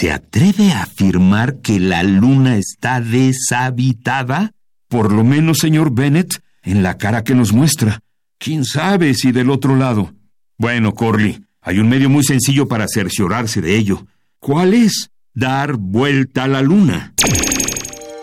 ¿Se 0.00 0.10
atreve 0.10 0.72
a 0.72 0.82
afirmar 0.82 1.60
que 1.60 1.78
la 1.78 2.02
luna 2.02 2.56
está 2.56 3.00
deshabitada? 3.00 4.54
Por 4.92 5.10
lo 5.10 5.24
menos, 5.24 5.56
señor 5.56 5.90
Bennett, 5.90 6.42
en 6.62 6.82
la 6.82 6.98
cara 6.98 7.24
que 7.24 7.34
nos 7.34 7.54
muestra. 7.54 8.00
¿Quién 8.36 8.62
sabe 8.62 9.14
si 9.14 9.32
del 9.32 9.48
otro 9.48 9.74
lado? 9.74 10.12
Bueno, 10.58 10.92
Corley, 10.92 11.42
hay 11.62 11.78
un 11.78 11.88
medio 11.88 12.10
muy 12.10 12.22
sencillo 12.24 12.68
para 12.68 12.84
cerciorarse 12.86 13.62
de 13.62 13.74
ello. 13.74 14.06
¿Cuál 14.38 14.74
es? 14.74 15.08
Dar 15.32 15.76
vuelta 15.78 16.44
a 16.44 16.48
la 16.48 16.60
luna. 16.60 17.14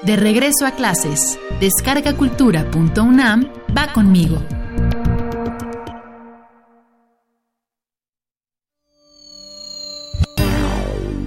De 0.04 0.16
regreso 0.16 0.68
a 0.68 0.76
clases, 0.76 1.40
descargacultura.unam 1.60 3.46
va 3.76 3.92
conmigo. 3.92 4.40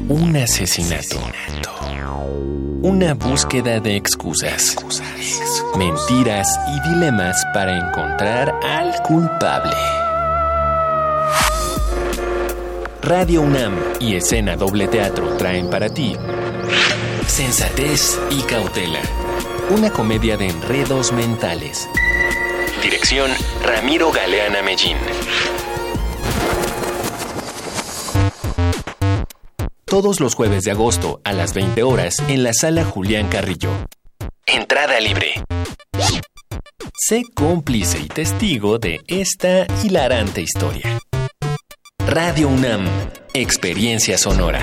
Un 0.08 0.36
asesinato. 0.36 1.18
Una 2.82 3.14
búsqueda 3.14 3.80
de 3.80 3.96
excusas, 3.96 4.76
mentiras 5.76 6.58
y 6.68 6.88
dilemas 6.90 7.42
para 7.54 7.76
encontrar 7.76 8.54
al 8.62 9.02
culpable. 9.02 9.76
Radio 13.02 13.42
UNAM 13.42 13.76
y 14.00 14.16
Escena 14.16 14.56
Doble 14.56 14.88
Teatro 14.88 15.36
traen 15.36 15.68
para 15.68 15.88
ti 15.88 16.16
Sensatez 17.26 18.20
y 18.30 18.42
Cautela. 18.42 19.00
Una 19.70 19.90
comedia 19.90 20.36
de 20.36 20.48
enredos 20.48 21.12
mentales. 21.12 21.88
Dirección 22.82 23.30
Ramiro 23.64 24.12
Galeana 24.12 24.60
Mellín. 24.62 24.98
Todos 29.92 30.20
los 30.20 30.34
jueves 30.34 30.64
de 30.64 30.70
agosto 30.70 31.20
a 31.22 31.34
las 31.34 31.52
20 31.52 31.82
horas 31.82 32.16
en 32.28 32.42
la 32.44 32.54
sala 32.54 32.82
Julián 32.82 33.28
Carrillo. 33.28 33.68
Entrada 34.46 34.98
libre. 34.98 35.44
Sé 36.96 37.24
cómplice 37.34 38.00
y 38.00 38.08
testigo 38.08 38.78
de 38.78 39.00
esta 39.06 39.66
hilarante 39.84 40.40
historia. 40.40 40.98
Radio 42.06 42.48
UNAM, 42.48 42.86
Experiencia 43.34 44.16
Sonora. 44.16 44.62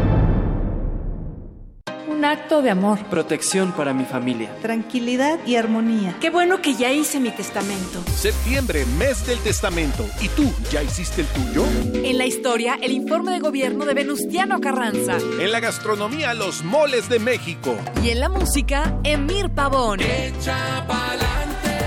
Un 2.21 2.25
acto 2.25 2.61
de 2.61 2.69
amor. 2.69 3.03
Protección 3.05 3.71
para 3.71 3.95
mi 3.95 4.05
familia. 4.05 4.55
Tranquilidad 4.61 5.39
y 5.43 5.55
armonía. 5.55 6.15
Qué 6.21 6.29
bueno 6.29 6.61
que 6.61 6.75
ya 6.75 6.91
hice 6.91 7.19
mi 7.19 7.31
testamento. 7.31 8.03
Septiembre, 8.15 8.85
mes 8.99 9.25
del 9.25 9.39
testamento. 9.39 10.05
¿Y 10.21 10.27
tú, 10.27 10.53
ya 10.71 10.83
hiciste 10.83 11.21
el 11.21 11.27
tuyo? 11.29 11.65
En 11.95 12.19
la 12.19 12.27
historia, 12.27 12.77
el 12.79 12.91
informe 12.91 13.31
de 13.31 13.39
gobierno 13.39 13.85
de 13.85 13.95
Venustiano 13.95 14.61
Carranza. 14.61 15.17
En 15.17 15.51
la 15.51 15.59
gastronomía, 15.61 16.35
los 16.35 16.63
moles 16.63 17.09
de 17.09 17.17
México. 17.17 17.75
Y 18.03 18.11
en 18.11 18.19
la 18.19 18.29
música, 18.29 18.99
Emir 19.03 19.49
Pavón. 19.49 19.97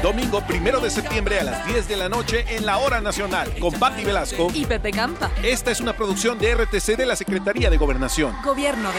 Domingo 0.02 0.40
primero 0.48 0.80
de 0.80 0.90
septiembre 0.90 1.38
a 1.38 1.44
las 1.44 1.64
10 1.68 1.86
de 1.86 1.96
la 1.96 2.08
noche 2.08 2.44
en 2.48 2.66
la 2.66 2.78
Hora 2.78 3.00
Nacional 3.00 3.54
con 3.60 3.72
Patti 3.74 4.02
Velasco 4.02 4.48
y 4.52 4.66
Pepe 4.66 4.90
Campa. 4.90 5.30
Esta 5.44 5.70
es 5.70 5.78
una 5.78 5.92
producción 5.92 6.40
de 6.40 6.56
RTC 6.56 6.96
de 6.96 7.06
la 7.06 7.14
Secretaría 7.14 7.70
de 7.70 7.76
Gobernación. 7.76 8.34
Gobierno 8.42 8.90
de. 8.90 8.98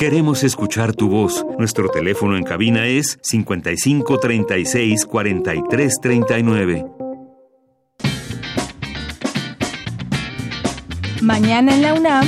Queremos 0.00 0.44
escuchar 0.44 0.94
tu 0.94 1.10
voz. 1.10 1.44
Nuestro 1.58 1.90
teléfono 1.90 2.38
en 2.38 2.42
cabina 2.42 2.86
es 2.86 3.18
55 3.20 4.18
36 4.18 5.04
43 5.04 5.94
39. 6.00 6.86
Mañana 11.20 11.74
en 11.74 11.82
la 11.82 11.92
UNAM, 11.92 12.26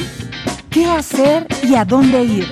¿qué 0.69 0.85
hacer 0.85 1.47
y 1.67 1.75
a 1.77 1.87
dónde 1.87 2.23
ir? 2.23 2.47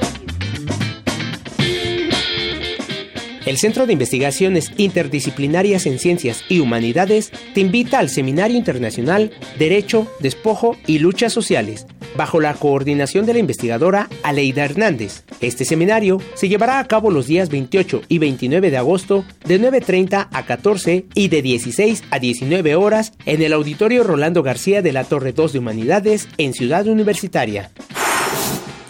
El 3.45 3.59
Centro 3.59 3.87
de 3.87 3.93
Investigaciones 3.93 4.73
Interdisciplinarias 4.79 5.85
en 5.85 5.99
Ciencias 5.99 6.45
y 6.49 6.61
Humanidades 6.61 7.31
te 7.53 7.61
invita 7.61 7.99
al 7.99 8.09
Seminario 8.09 8.57
Internacional 8.57 9.33
Derecho, 9.59 10.11
Despojo 10.21 10.79
y 10.87 10.99
Luchas 10.99 11.35
Sociales, 11.35 11.87
bajo 12.16 12.40
la 12.40 12.54
coordinación 12.54 13.26
de 13.26 13.34
la 13.34 13.38
investigadora 13.38 14.08
Aleida 14.22 14.64
Hernández. 14.64 15.24
Este 15.40 15.64
seminario 15.64 16.20
se 16.34 16.48
llevará 16.48 16.78
a 16.78 16.86
cabo 16.86 17.11
los 17.11 17.26
días 17.26 17.48
28 17.48 18.02
y 18.08 18.18
29 18.18 18.70
de 18.70 18.76
agosto 18.76 19.24
de 19.46 19.61
9.30 19.61 20.28
a 20.30 20.46
14 20.46 21.06
y 21.14 21.28
de 21.28 21.42
16 21.42 22.04
a 22.11 22.18
19 22.18 22.74
horas 22.74 23.12
en 23.26 23.42
el 23.42 23.52
Auditorio 23.52 24.04
Rolando 24.04 24.42
García 24.42 24.82
de 24.82 24.92
la 24.92 25.04
Torre 25.04 25.32
2 25.32 25.52
de 25.52 25.58
Humanidades 25.58 26.28
en 26.38 26.54
Ciudad 26.54 26.86
Universitaria. 26.86 27.70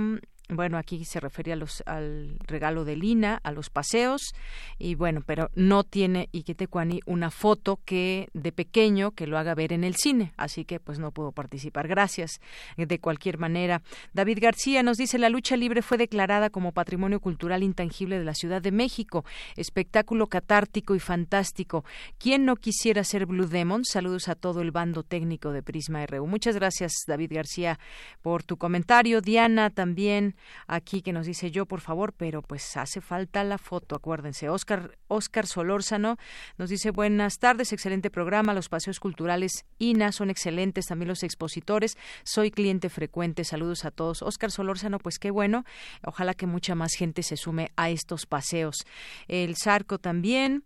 bueno, 0.49 0.78
aquí 0.78 1.05
se 1.05 1.20
refería 1.20 1.57
al 1.86 2.38
regalo 2.46 2.84
de 2.84 2.96
Lina, 2.96 3.38
a 3.42 3.53
los 3.53 3.68
paseos, 3.68 4.32
y 4.78 4.94
bueno, 4.94 5.22
pero 5.24 5.51
no 5.55 5.84
tiene 5.84 6.30
Iquetecuani 6.32 7.01
una 7.05 7.30
foto 7.30 7.78
que 7.84 8.28
de 8.32 8.51
pequeño 8.51 9.11
que 9.11 9.26
lo 9.26 9.36
haga 9.36 9.55
ver 9.55 9.74
en 9.74 9.84
el 9.84 9.96
cine, 9.96 10.32
así 10.38 10.64
que 10.64 10.80
pues 10.80 10.99
no 10.99 11.12
puedo 11.12 11.32
participar. 11.32 11.86
Gracias. 11.86 12.40
De 12.76 12.99
cualquier 12.99 13.38
manera, 13.38 13.82
David 14.14 14.38
García 14.40 14.82
nos 14.82 14.96
dice 14.96 15.18
la 15.18 15.28
lucha 15.28 15.57
libre 15.57 15.82
fue 15.82 15.99
declarada 15.99 16.49
como 16.49 16.72
patrimonio 16.72 17.20
cultural 17.20 17.62
intangible 17.62 18.18
de 18.18 18.24
la 18.24 18.34
Ciudad 18.34 18.62
de 18.62 18.72
México, 18.72 19.24
espectáculo 19.57 20.28
catártico 20.28 20.94
y 20.94 21.01
fantástico. 21.01 21.84
¿Quién 22.18 22.46
no 22.46 22.57
quisiera 22.57 23.05
ser 23.05 23.26
Blue 23.26 23.49
Demon? 23.49 23.84
Saludos 23.84 24.28
a 24.28 24.34
todo 24.34 24.62
el 24.62 24.70
bando 24.70 25.03
técnico 25.03 25.53
de 25.53 25.62
Prisma 25.62 26.07
RU. 26.07 26.26
Muchas 26.26 26.55
gracias, 26.55 26.92
David 27.07 27.32
García, 27.34 27.78
por 28.22 28.44
tu 28.44 28.57
comentario. 28.57 29.20
Diana 29.20 29.68
también 29.68 30.36
aquí 30.66 31.03
que 31.03 31.12
nos 31.12 31.26
dice 31.26 31.51
yo, 31.51 31.66
por 31.66 31.80
favor, 31.80 32.12
pero 32.12 32.43
pues 32.43 32.76
hace 32.76 33.01
falta 33.01 33.45
la 33.45 33.59
foto, 33.59 33.97
acuérdense. 33.97 34.49
Oscar, 34.49 34.97
Oscar 35.09 35.47
Solórzano 35.47 36.16
nos 36.57 36.70
dice 36.70 36.91
buenas 36.91 37.39
tardes, 37.39 37.72
excelente 37.72 38.11
programa, 38.11 38.55
los 38.55 38.68
paseos 38.68 39.01
culturales 39.01 39.64
INA 39.78 40.12
son 40.12 40.30
excelentes, 40.30 40.86
también 40.86 41.09
los 41.09 41.22
expositores, 41.22 41.97
soy 42.24 42.51
cliente 42.51 42.89
frecuente, 42.89 43.45
saludos 43.45 43.84
a 43.84 43.91
todos. 43.91 44.22
Oscar 44.22 44.51
Solórzano, 44.51 44.99
pues 44.99 45.18
qué 45.18 45.30
bueno, 45.30 45.64
ojalá 46.05 46.34
que 46.34 46.47
mucha 46.47 46.74
más 46.74 46.95
gente 46.95 47.22
se 47.22 47.36
sume 47.36 47.70
a 47.76 47.91
estos 47.91 48.26
paseos. 48.26 48.86
El 49.26 49.57
Zarco 49.57 49.99
también. 49.99 50.64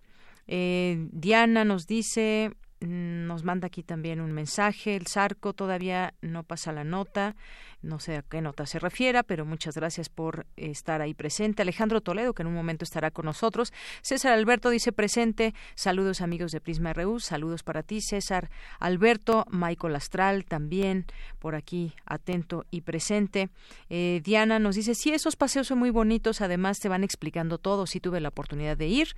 Eh, 0.48 1.08
Diana 1.12 1.64
nos 1.64 1.86
dice, 1.86 2.52
nos 2.86 3.44
manda 3.44 3.66
aquí 3.66 3.82
también 3.82 4.20
un 4.20 4.32
mensaje. 4.32 4.96
El 4.96 5.06
Zarco 5.06 5.52
todavía 5.52 6.14
no 6.20 6.42
pasa 6.42 6.72
la 6.72 6.84
nota. 6.84 7.36
No 7.82 7.98
sé 7.98 8.16
a 8.16 8.22
qué 8.22 8.40
nota 8.40 8.64
se 8.64 8.78
refiera, 8.78 9.24
pero 9.24 9.44
muchas 9.44 9.74
gracias 9.74 10.08
por 10.08 10.46
estar 10.56 11.02
ahí 11.02 11.14
presente. 11.14 11.62
Alejandro 11.62 12.00
Toledo, 12.00 12.32
que 12.32 12.42
en 12.42 12.48
un 12.48 12.54
momento 12.54 12.84
estará 12.84 13.10
con 13.10 13.24
nosotros. 13.26 13.72
César 14.02 14.32
Alberto 14.32 14.70
dice 14.70 14.92
presente. 14.92 15.52
Saludos 15.74 16.20
amigos 16.20 16.52
de 16.52 16.60
Prisma 16.60 16.92
RU. 16.92 17.18
Saludos 17.18 17.62
para 17.62 17.82
ti, 17.82 18.00
César 18.00 18.50
Alberto. 18.78 19.46
Michael 19.50 19.96
Astral 19.96 20.44
también 20.44 21.06
por 21.40 21.54
aquí 21.56 21.92
atento 22.06 22.66
y 22.70 22.82
presente. 22.82 23.50
Eh, 23.90 24.20
Diana 24.24 24.58
nos 24.58 24.76
dice, 24.76 24.94
sí, 24.94 25.12
esos 25.12 25.36
paseos 25.36 25.66
son 25.66 25.78
muy 25.78 25.90
bonitos. 25.90 26.40
Además 26.40 26.78
te 26.78 26.88
van 26.88 27.02
explicando 27.02 27.58
todo. 27.58 27.86
Sí 27.86 28.00
tuve 28.00 28.20
la 28.20 28.28
oportunidad 28.28 28.76
de 28.76 28.86
ir 28.86 29.08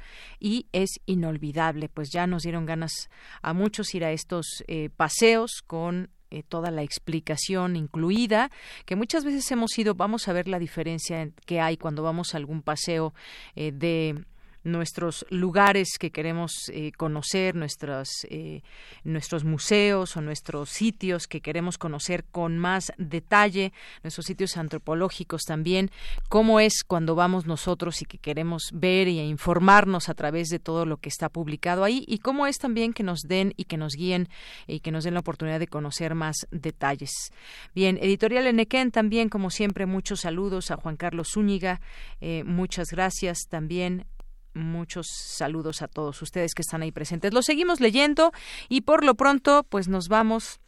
y 0.40 0.66
es 0.72 1.00
inolvidable. 1.06 1.88
Pues 1.88 2.10
ya 2.10 2.26
nos 2.26 2.44
dieron 2.44 2.66
ganas 2.66 3.10
a 3.42 3.53
muchos 3.54 3.94
ir 3.94 4.04
a 4.04 4.12
estos 4.12 4.64
eh, 4.68 4.90
paseos 4.94 5.62
con 5.66 6.10
eh, 6.30 6.42
toda 6.42 6.72
la 6.72 6.82
explicación 6.82 7.76
incluida, 7.76 8.50
que 8.86 8.96
muchas 8.96 9.24
veces 9.24 9.48
hemos 9.52 9.78
ido, 9.78 9.94
vamos 9.94 10.26
a 10.26 10.32
ver 10.32 10.48
la 10.48 10.58
diferencia 10.58 11.30
que 11.46 11.60
hay 11.60 11.76
cuando 11.76 12.02
vamos 12.02 12.34
a 12.34 12.38
algún 12.38 12.60
paseo 12.60 13.14
eh, 13.54 13.70
de 13.72 14.24
nuestros 14.64 15.26
lugares 15.28 15.98
que 15.98 16.10
queremos 16.10 16.70
eh, 16.72 16.92
conocer, 16.96 17.54
nuestros, 17.54 18.26
eh, 18.30 18.62
nuestros 19.04 19.44
museos 19.44 20.16
o 20.16 20.22
nuestros 20.22 20.70
sitios 20.70 21.26
que 21.26 21.40
queremos 21.40 21.78
conocer 21.78 22.24
con 22.24 22.58
más 22.58 22.92
detalle, 22.96 23.72
nuestros 24.02 24.26
sitios 24.26 24.56
antropológicos 24.56 25.42
también, 25.42 25.90
cómo 26.28 26.60
es 26.60 26.82
cuando 26.82 27.14
vamos 27.14 27.46
nosotros 27.46 28.00
y 28.02 28.06
que 28.06 28.18
queremos 28.18 28.70
ver 28.72 29.08
y 29.08 29.20
informarnos 29.20 30.08
a 30.08 30.14
través 30.14 30.48
de 30.48 30.58
todo 30.58 30.86
lo 30.86 30.96
que 30.96 31.10
está 31.10 31.28
publicado 31.28 31.84
ahí 31.84 32.04
y 32.08 32.18
cómo 32.18 32.46
es 32.46 32.58
también 32.58 32.92
que 32.92 33.02
nos 33.02 33.20
den 33.20 33.52
y 33.56 33.64
que 33.64 33.76
nos 33.76 33.94
guíen 33.94 34.28
y 34.66 34.80
que 34.80 34.90
nos 34.90 35.04
den 35.04 35.14
la 35.14 35.20
oportunidad 35.20 35.60
de 35.60 35.68
conocer 35.68 36.14
más 36.14 36.46
detalles. 36.50 37.10
Bien, 37.74 37.98
Editorial 38.00 38.46
Enequén 38.46 38.90
también, 38.90 39.28
como 39.28 39.50
siempre, 39.50 39.84
muchos 39.86 40.20
saludos 40.20 40.70
a 40.70 40.76
Juan 40.76 40.96
Carlos 40.96 41.28
Zúñiga, 41.34 41.80
eh, 42.20 42.44
muchas 42.44 42.88
gracias 42.90 43.46
también 43.48 44.06
muchos 44.54 45.06
saludos 45.08 45.82
a 45.82 45.88
todos 45.88 46.20
ustedes 46.22 46.54
que 46.54 46.62
están 46.62 46.82
ahí 46.82 46.92
presentes. 46.92 47.34
Lo 47.34 47.42
seguimos 47.42 47.80
leyendo 47.80 48.32
y 48.68 48.82
por 48.82 49.04
lo 49.04 49.14
pronto 49.14 49.64
pues 49.68 49.88
nos 49.88 50.08
vamos 50.08 50.60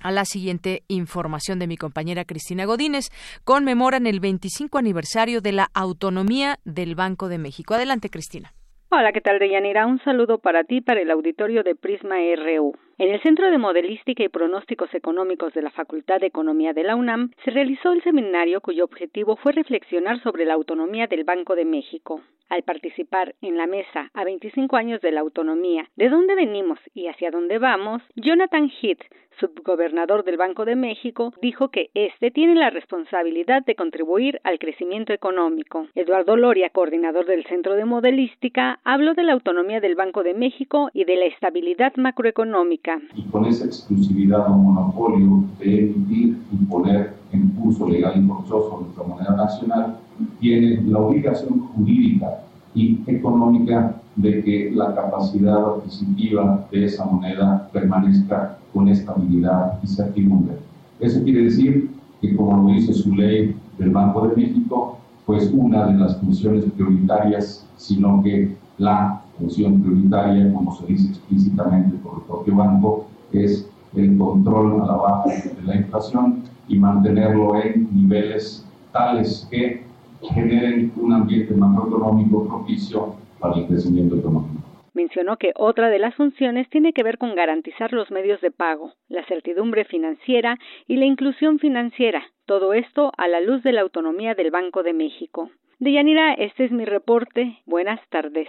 a 0.00 0.10
la 0.10 0.24
siguiente 0.24 0.82
información 0.88 1.58
de 1.58 1.66
mi 1.66 1.76
compañera 1.76 2.24
Cristina 2.24 2.64
Godínez. 2.64 3.10
Conmemoran 3.44 4.06
el 4.06 4.20
25 4.20 4.78
aniversario 4.78 5.40
de 5.40 5.52
la 5.52 5.68
autonomía 5.74 6.58
del 6.64 6.94
Banco 6.94 7.28
de 7.28 7.38
México. 7.38 7.74
Adelante, 7.74 8.08
Cristina. 8.10 8.52
Hola, 8.90 9.12
¿qué 9.12 9.20
tal, 9.20 9.38
Deyanira? 9.38 9.86
Un 9.86 10.02
saludo 10.02 10.38
para 10.38 10.64
ti, 10.64 10.80
para 10.80 11.00
el 11.00 11.10
auditorio 11.10 11.62
de 11.62 11.76
Prisma 11.76 12.16
RU. 12.36 12.72
En 13.00 13.08
el 13.08 13.22
Centro 13.22 13.50
de 13.50 13.56
Modelística 13.56 14.22
y 14.22 14.28
Pronósticos 14.28 14.92
Económicos 14.92 15.54
de 15.54 15.62
la 15.62 15.70
Facultad 15.70 16.20
de 16.20 16.26
Economía 16.26 16.74
de 16.74 16.84
la 16.84 16.96
UNAM 16.96 17.30
se 17.42 17.50
realizó 17.50 17.92
el 17.92 18.02
seminario 18.02 18.60
cuyo 18.60 18.84
objetivo 18.84 19.36
fue 19.36 19.52
reflexionar 19.52 20.22
sobre 20.22 20.44
la 20.44 20.52
autonomía 20.52 21.06
del 21.06 21.24
Banco 21.24 21.56
de 21.56 21.64
México. 21.64 22.20
Al 22.50 22.62
participar 22.62 23.36
en 23.40 23.56
la 23.56 23.66
mesa 23.66 24.10
a 24.12 24.24
25 24.24 24.76
años 24.76 25.00
de 25.00 25.12
la 25.12 25.20
autonomía, 25.20 25.88
de 25.96 26.10
dónde 26.10 26.34
venimos 26.34 26.78
y 26.92 27.06
hacia 27.06 27.30
dónde 27.30 27.58
vamos, 27.58 28.02
Jonathan 28.16 28.68
Heath, 28.68 29.04
subgobernador 29.38 30.24
del 30.24 30.36
Banco 30.36 30.64
de 30.64 30.74
México, 30.74 31.32
dijo 31.40 31.70
que 31.70 31.90
éste 31.94 32.32
tiene 32.32 32.56
la 32.56 32.68
responsabilidad 32.68 33.64
de 33.64 33.76
contribuir 33.76 34.40
al 34.42 34.58
crecimiento 34.58 35.12
económico. 35.12 35.86
Eduardo 35.94 36.36
Loria, 36.36 36.70
coordinador 36.70 37.24
del 37.24 37.46
Centro 37.46 37.76
de 37.76 37.84
Modelística, 37.84 38.80
habló 38.84 39.14
de 39.14 39.22
la 39.22 39.32
autonomía 39.32 39.80
del 39.80 39.94
Banco 39.94 40.24
de 40.24 40.34
México 40.34 40.90
y 40.92 41.04
de 41.04 41.16
la 41.16 41.26
estabilidad 41.26 41.94
macroeconómica 41.96 42.89
Económica. 42.94 43.14
Y 43.14 43.22
con 43.30 43.44
esa 43.46 43.64
exclusividad 43.66 44.50
o 44.50 44.56
monopolio 44.56 45.44
de 45.58 45.84
emitir 45.84 46.38
y 46.52 46.64
poner 46.66 47.14
en 47.32 47.48
curso 47.50 47.88
legal 47.88 48.12
y 48.16 48.26
forzoso 48.26 48.80
nuestra 48.82 49.04
moneda 49.04 49.36
nacional, 49.36 49.96
tiene 50.40 50.82
la 50.82 50.98
obligación 50.98 51.60
jurídica 51.60 52.42
y 52.74 53.00
económica 53.06 53.96
de 54.16 54.42
que 54.42 54.70
la 54.72 54.94
capacidad 54.94 55.76
adquisitiva 55.76 56.66
de 56.70 56.84
esa 56.84 57.04
moneda 57.04 57.68
permanezca 57.72 58.58
con 58.72 58.88
estabilidad 58.88 59.78
y 59.82 59.86
certidumbre. 59.86 60.56
Eso 60.98 61.22
quiere 61.22 61.44
decir 61.44 61.90
que, 62.20 62.36
como 62.36 62.68
lo 62.68 62.74
dice 62.74 62.92
su 62.92 63.14
ley 63.14 63.56
del 63.78 63.90
Banco 63.90 64.28
de 64.28 64.36
México, 64.36 64.98
pues 65.24 65.50
una 65.54 65.86
de 65.86 65.94
las 65.94 66.16
funciones 66.18 66.64
prioritarias, 66.76 67.66
sino 67.76 68.22
que 68.22 68.56
la 68.78 69.22
función 69.40 69.82
prioritaria, 69.82 70.52
como 70.52 70.76
se 70.76 70.86
dice 70.86 71.08
explícitamente 71.08 71.96
por 71.96 72.18
el 72.18 72.26
propio 72.26 72.56
banco, 72.56 73.06
es 73.32 73.68
el 73.96 74.16
control 74.16 74.82
a 74.82 74.86
la 74.86 74.96
baja 74.96 75.30
de 75.30 75.62
la 75.64 75.76
inflación 75.76 76.44
y 76.68 76.78
mantenerlo 76.78 77.60
en 77.60 77.88
niveles 77.92 78.64
tales 78.92 79.48
que 79.50 79.82
generen 80.22 80.92
un 80.96 81.12
ambiente 81.12 81.54
macroeconómico 81.54 82.46
propicio 82.46 83.14
para 83.40 83.56
el 83.56 83.66
crecimiento 83.66 84.16
económico. 84.16 84.60
Mencionó 84.92 85.36
que 85.38 85.52
otra 85.56 85.88
de 85.88 85.98
las 85.98 86.14
funciones 86.14 86.68
tiene 86.68 86.92
que 86.92 87.02
ver 87.02 87.16
con 87.16 87.34
garantizar 87.34 87.92
los 87.92 88.10
medios 88.10 88.40
de 88.40 88.50
pago, 88.50 88.92
la 89.08 89.24
certidumbre 89.26 89.84
financiera 89.84 90.58
y 90.86 90.96
la 90.96 91.06
inclusión 91.06 91.58
financiera, 91.58 92.22
todo 92.44 92.74
esto 92.74 93.12
a 93.16 93.28
la 93.28 93.40
luz 93.40 93.62
de 93.62 93.72
la 93.72 93.80
autonomía 93.80 94.34
del 94.34 94.50
Banco 94.50 94.82
de 94.82 94.92
México. 94.92 95.50
Deyanira, 95.78 96.34
este 96.34 96.64
es 96.64 96.72
mi 96.72 96.84
reporte. 96.84 97.58
Buenas 97.64 98.00
tardes. 98.10 98.48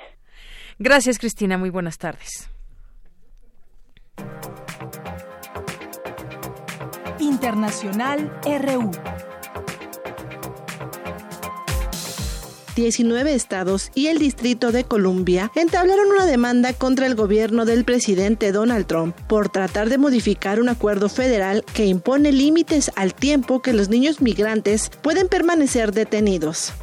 Gracias, 0.80 1.18
Cristina. 1.20 1.58
Muy 1.58 1.70
buenas 1.70 1.98
tardes. 1.98 2.50
Internacional 7.20 8.32
RU. 8.46 8.92
19 12.76 13.34
estados 13.34 13.92
y 13.94 14.08
el 14.08 14.18
Distrito 14.18 14.72
de 14.72 14.86
Columbia 14.86 15.52
entablaron 15.56 16.08
una 16.08 16.26
demanda 16.26 16.74
contra 16.74 17.06
el 17.06 17.16
gobierno 17.16 17.66
del 17.66 17.84
presidente 17.84 18.52
Donald 18.52 18.88
Trump 18.88 19.16
por 19.28 19.50
tratar 19.50 19.90
de 19.90 19.98
modificar 19.98 20.60
un 20.60 20.70
acuerdo 20.70 21.10
federal 21.10 21.64
que 21.74 21.86
impone 21.86 22.32
límites 22.32 22.92
al 22.96 23.14
tiempo 23.14 23.62
que 23.62 23.74
los 23.74 23.90
niños 23.90 24.22
migrantes 24.22 24.90
pueden 25.02 25.28
permanecer 25.28 25.92
detenidos 25.92 26.74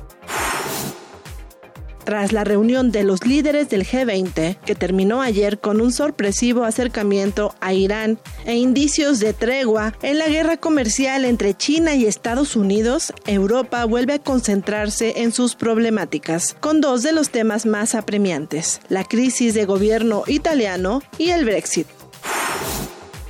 tras 2.08 2.32
la 2.32 2.42
reunión 2.42 2.90
de 2.90 3.04
los 3.04 3.26
líderes 3.26 3.68
del 3.68 3.84
G20, 3.84 4.56
que 4.64 4.74
terminó 4.74 5.20
ayer 5.20 5.60
con 5.60 5.82
un 5.82 5.92
sorpresivo 5.92 6.64
acercamiento 6.64 7.54
a 7.60 7.74
Irán 7.74 8.18
e 8.46 8.54
indicios 8.54 9.20
de 9.20 9.34
tregua 9.34 9.92
en 10.00 10.16
la 10.16 10.26
guerra 10.26 10.56
comercial 10.56 11.26
entre 11.26 11.52
China 11.52 11.96
y 11.96 12.06
Estados 12.06 12.56
Unidos, 12.56 13.12
Europa 13.26 13.84
vuelve 13.84 14.14
a 14.14 14.18
concentrarse 14.20 15.20
en 15.20 15.32
sus 15.32 15.54
problemáticas, 15.54 16.56
con 16.60 16.80
dos 16.80 17.02
de 17.02 17.12
los 17.12 17.28
temas 17.28 17.66
más 17.66 17.94
apremiantes, 17.94 18.80
la 18.88 19.04
crisis 19.04 19.52
de 19.52 19.66
gobierno 19.66 20.22
italiano 20.28 21.02
y 21.18 21.28
el 21.28 21.44
Brexit. 21.44 21.88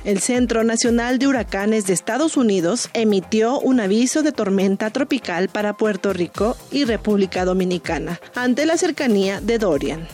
El 0.09 0.21
Centro 0.21 0.63
Nacional 0.63 1.19
de 1.19 1.27
Huracanes 1.27 1.85
de 1.85 1.93
Estados 1.93 2.35
Unidos 2.35 2.89
emitió 2.95 3.59
un 3.59 3.79
aviso 3.79 4.23
de 4.23 4.31
tormenta 4.31 4.89
tropical 4.89 5.49
para 5.49 5.77
Puerto 5.77 6.13
Rico 6.13 6.57
y 6.71 6.85
República 6.85 7.45
Dominicana 7.45 8.19
ante 8.33 8.65
la 8.65 8.75
cercanía 8.75 9.39
de 9.39 9.59
Dorian. 9.59 10.07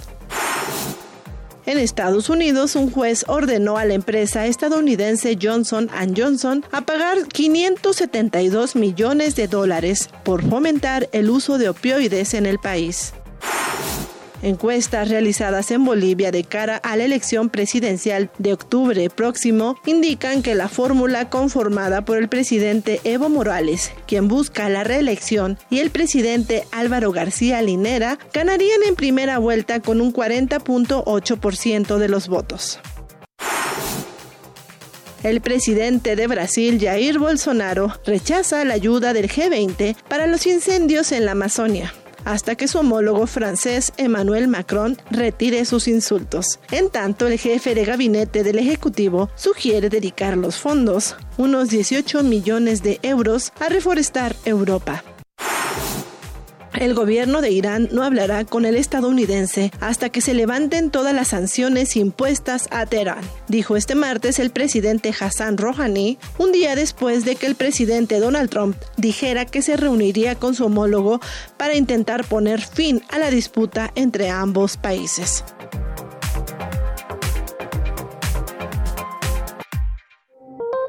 En 1.66 1.78
Estados 1.78 2.30
Unidos, 2.30 2.76
un 2.76 2.92
juez 2.92 3.24
ordenó 3.30 3.78
a 3.78 3.86
la 3.86 3.94
empresa 3.94 4.48
estadounidense 4.48 5.38
Johnson⁇ 5.42 5.88
Johnson 6.14 6.66
a 6.74 6.82
pagar 6.82 7.30
572 7.30 8.76
millones 8.76 9.38
de 9.38 9.48
dólares 9.48 10.10
por 10.26 10.44
fomentar 10.44 11.08
el 11.14 11.30
uso 11.30 11.58
de 11.58 11.70
opioides 11.70 12.34
en 12.34 12.48
el 12.48 12.60
país. 12.60 13.14
Encuestas 14.46 15.10
realizadas 15.10 15.72
en 15.72 15.84
Bolivia 15.84 16.30
de 16.30 16.44
cara 16.44 16.78
a 16.78 16.96
la 16.96 17.04
elección 17.04 17.50
presidencial 17.50 18.30
de 18.38 18.54
octubre 18.54 19.10
próximo 19.10 19.76
indican 19.88 20.44
que 20.44 20.54
la 20.54 20.70
fórmula 20.70 21.32
conformada 21.32 22.06
por 22.06 22.20
el 22.20 22.30
presidente 22.30 23.02
Evo 23.06 23.28
Morales, 23.28 23.92
quien 24.06 24.28
busca 24.28 24.70
la 24.70 24.84
reelección, 24.84 25.58
y 25.72 25.80
el 25.80 25.90
presidente 25.90 26.68
Álvaro 26.72 27.12
García 27.12 27.60
Linera 27.64 28.20
ganarían 28.36 28.84
en 28.88 28.96
primera 28.96 29.40
vuelta 29.40 29.80
con 29.80 30.00
un 30.00 30.14
40.8% 30.14 31.98
de 31.98 32.08
los 32.08 32.28
votos. 32.28 32.80
El 35.24 35.42
presidente 35.42 36.16
de 36.16 36.28
Brasil, 36.28 36.78
Jair 36.80 37.18
Bolsonaro, 37.18 38.00
rechaza 38.06 38.64
la 38.64 38.76
ayuda 38.76 39.14
del 39.14 39.28
G20 39.28 39.96
para 40.08 40.28
los 40.28 40.46
incendios 40.46 41.12
en 41.12 41.26
la 41.26 41.32
Amazonia 41.32 41.92
hasta 42.26 42.56
que 42.56 42.68
su 42.68 42.80
homólogo 42.80 43.28
francés 43.28 43.94
Emmanuel 43.98 44.48
Macron 44.48 44.98
retire 45.10 45.64
sus 45.66 45.88
insultos. 45.88 46.60
En 46.72 46.90
tanto, 46.90 47.28
el 47.28 47.40
jefe 47.40 47.76
de 47.76 47.86
gabinete 47.86 48.44
del 48.44 48.60
Ejecutivo 48.60 49.30
sugiere 49.36 49.90
dedicar 49.90 50.36
los 50.36 50.58
fondos, 50.58 51.16
unos 51.38 51.70
18 51.70 52.24
millones 52.24 52.84
de 52.84 53.00
euros, 53.04 53.54
a 53.60 53.70
reforestar 53.70 54.36
Europa. 54.44 55.04
El 56.78 56.94
gobierno 56.94 57.42
de 57.42 57.52
Irán 57.52 57.88
no 57.92 58.04
hablará 58.04 58.44
con 58.44 58.66
el 58.66 58.76
estadounidense 58.76 59.72
hasta 59.80 60.10
que 60.10 60.22
se 60.22 60.34
levanten 60.34 60.92
todas 60.92 61.14
las 61.14 61.30
sanciones 61.30 61.96
impuestas 61.96 62.68
a 62.70 62.86
Teherán, 62.86 63.24
dijo 63.48 63.78
este 63.78 63.96
martes 63.96 64.40
el 64.40 64.50
presidente 64.50 65.14
Hassan 65.18 65.58
Rouhani, 65.58 66.18
un 66.38 66.52
día 66.52 66.76
después 66.76 67.24
de 67.24 67.36
que 67.38 67.46
el 67.46 67.56
presidente 67.56 68.20
Donald 68.20 68.50
Trump 68.50 68.76
dijera 68.98 69.46
que 69.46 69.62
se 69.62 69.78
reuniría 69.78 70.36
con 70.36 70.54
su 70.54 70.66
homólogo 70.66 71.22
para 71.58 71.76
intentar 71.76 72.26
poner 72.26 72.62
fin 72.62 73.02
a 73.10 73.20
la 73.20 73.30
disputa 73.30 73.92
entre 73.96 74.30
ambos 74.30 74.76
países. 74.76 75.44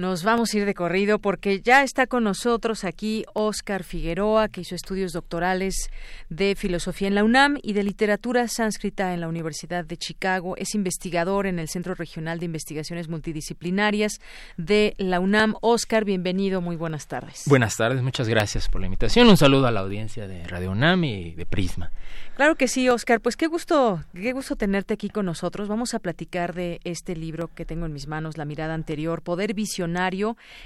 Nos 0.00 0.24
vamos 0.24 0.54
a 0.54 0.56
ir 0.56 0.64
de 0.64 0.72
corrido 0.72 1.18
porque 1.18 1.60
ya 1.60 1.82
está 1.82 2.06
con 2.06 2.24
nosotros 2.24 2.84
aquí 2.84 3.26
Óscar 3.34 3.84
Figueroa, 3.84 4.48
que 4.48 4.62
hizo 4.62 4.74
estudios 4.74 5.12
doctorales 5.12 5.90
de 6.30 6.54
filosofía 6.56 7.06
en 7.06 7.14
la 7.14 7.22
UNAM 7.22 7.58
y 7.62 7.74
de 7.74 7.84
literatura 7.84 8.48
sánscrita 8.48 9.12
en 9.12 9.20
la 9.20 9.28
Universidad 9.28 9.84
de 9.84 9.98
Chicago. 9.98 10.56
Es 10.56 10.74
investigador 10.74 11.46
en 11.46 11.58
el 11.58 11.68
Centro 11.68 11.94
Regional 11.94 12.38
de 12.38 12.46
Investigaciones 12.46 13.10
Multidisciplinarias 13.10 14.22
de 14.56 14.94
la 14.96 15.20
UNAM. 15.20 15.56
Óscar, 15.60 16.06
bienvenido, 16.06 16.62
muy 16.62 16.76
buenas 16.76 17.06
tardes. 17.06 17.42
Buenas 17.44 17.76
tardes, 17.76 18.00
muchas 18.00 18.26
gracias 18.26 18.70
por 18.70 18.80
la 18.80 18.86
invitación. 18.86 19.28
Un 19.28 19.36
saludo 19.36 19.66
a 19.66 19.70
la 19.70 19.80
audiencia 19.80 20.26
de 20.26 20.48
Radio 20.48 20.70
UNAM 20.70 21.04
y 21.04 21.32
de 21.32 21.44
Prisma. 21.44 21.90
Claro 22.36 22.54
que 22.54 22.68
sí, 22.68 22.88
Óscar. 22.88 23.20
Pues 23.20 23.36
qué 23.36 23.48
gusto, 23.48 24.02
qué 24.14 24.32
gusto 24.32 24.56
tenerte 24.56 24.94
aquí 24.94 25.10
con 25.10 25.26
nosotros. 25.26 25.68
Vamos 25.68 25.92
a 25.92 25.98
platicar 25.98 26.54
de 26.54 26.80
este 26.84 27.14
libro 27.14 27.50
que 27.54 27.66
tengo 27.66 27.84
en 27.84 27.92
mis 27.92 28.06
manos, 28.06 28.38
La 28.38 28.46
mirada 28.46 28.72
anterior, 28.72 29.20
Poder 29.20 29.52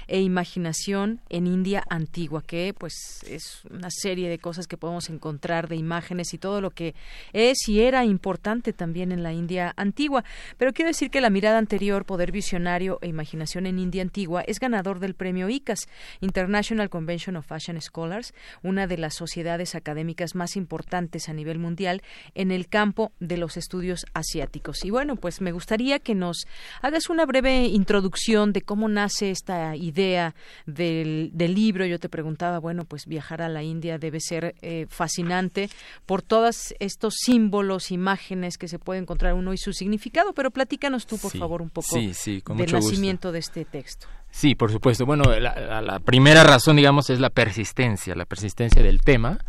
E 0.07 0.21
imaginación 0.21 1.21
en 1.29 1.47
India 1.47 1.83
antigua, 1.89 2.41
que 2.41 2.73
pues 2.77 3.23
es 3.27 3.61
una 3.69 3.89
serie 3.89 4.29
de 4.29 4.39
cosas 4.39 4.67
que 4.67 4.77
podemos 4.77 5.09
encontrar 5.09 5.67
de 5.67 5.75
imágenes 5.75 6.33
y 6.33 6.37
todo 6.37 6.61
lo 6.61 6.71
que 6.71 6.95
es 7.33 7.67
y 7.67 7.81
era 7.81 8.05
importante 8.05 8.73
también 8.73 9.11
en 9.11 9.23
la 9.23 9.33
India 9.33 9.73
antigua. 9.77 10.23
Pero 10.57 10.73
quiero 10.73 10.89
decir 10.89 11.09
que 11.09 11.21
la 11.21 11.29
mirada 11.29 11.57
anterior, 11.57 12.05
Poder 12.05 12.31
Visionario 12.31 12.99
e 13.01 13.07
Imaginación 13.07 13.65
en 13.65 13.79
India 13.79 14.01
antigua, 14.01 14.41
es 14.41 14.59
ganador 14.59 14.99
del 14.99 15.15
premio 15.15 15.49
ICAS, 15.49 15.87
International 16.21 16.89
Convention 16.89 17.35
of 17.35 17.45
Fashion 17.45 17.81
Scholars, 17.81 18.33
una 18.63 18.87
de 18.87 18.97
las 18.97 19.15
sociedades 19.15 19.75
académicas 19.75 20.35
más 20.35 20.55
importantes 20.55 21.29
a 21.29 21.33
nivel 21.33 21.59
mundial 21.59 22.01
en 22.33 22.51
el 22.51 22.67
campo 22.67 23.11
de 23.19 23.37
los 23.37 23.57
estudios 23.57 24.05
asiáticos. 24.13 24.83
Y 24.83 24.89
bueno, 24.89 25.15
pues 25.15 25.41
me 25.41 25.51
gustaría 25.51 25.99
que 25.99 26.15
nos 26.15 26.45
hagas 26.81 27.09
una 27.09 27.25
breve 27.25 27.65
introducción 27.65 28.53
de 28.53 28.61
cómo 28.61 28.89
nace 28.89 29.14
esta 29.21 29.75
idea 29.75 30.35
del, 30.65 31.31
del, 31.33 31.55
libro? 31.55 31.85
Yo 31.85 31.99
te 31.99 32.09
preguntaba, 32.09 32.59
bueno, 32.59 32.85
pues 32.85 33.05
viajar 33.05 33.41
a 33.41 33.49
la 33.49 33.63
India 33.63 33.97
debe 33.97 34.19
ser 34.19 34.55
eh, 34.61 34.85
fascinante 34.89 35.69
por 36.05 36.21
todos 36.21 36.73
estos 36.79 37.15
símbolos, 37.17 37.91
imágenes 37.91 38.57
que 38.57 38.67
se 38.67 38.79
puede 38.79 38.99
encontrar 38.99 39.33
uno 39.33 39.53
y 39.53 39.57
su 39.57 39.73
significado, 39.73 40.33
pero 40.33 40.51
platícanos 40.51 41.05
tú, 41.05 41.17
por 41.17 41.31
sí, 41.31 41.39
favor, 41.39 41.61
un 41.61 41.69
poco 41.69 41.87
sí, 41.87 42.41
del 42.55 42.71
nacimiento 42.71 43.29
gusto. 43.29 43.31
de 43.31 43.39
este 43.39 43.65
texto. 43.65 44.07
Sí, 44.31 44.53
por 44.53 44.71
supuesto. 44.71 45.05
Bueno, 45.05 45.23
la, 45.39 45.81
la, 45.81 45.99
primera 45.99 46.43
razón, 46.43 46.75
digamos, 46.75 47.09
es 47.09 47.21
la 47.21 47.29
persistencia, 47.29 48.15
la 48.15 48.25
persistencia 48.25 48.83
del 48.83 48.99
tema. 48.99 49.39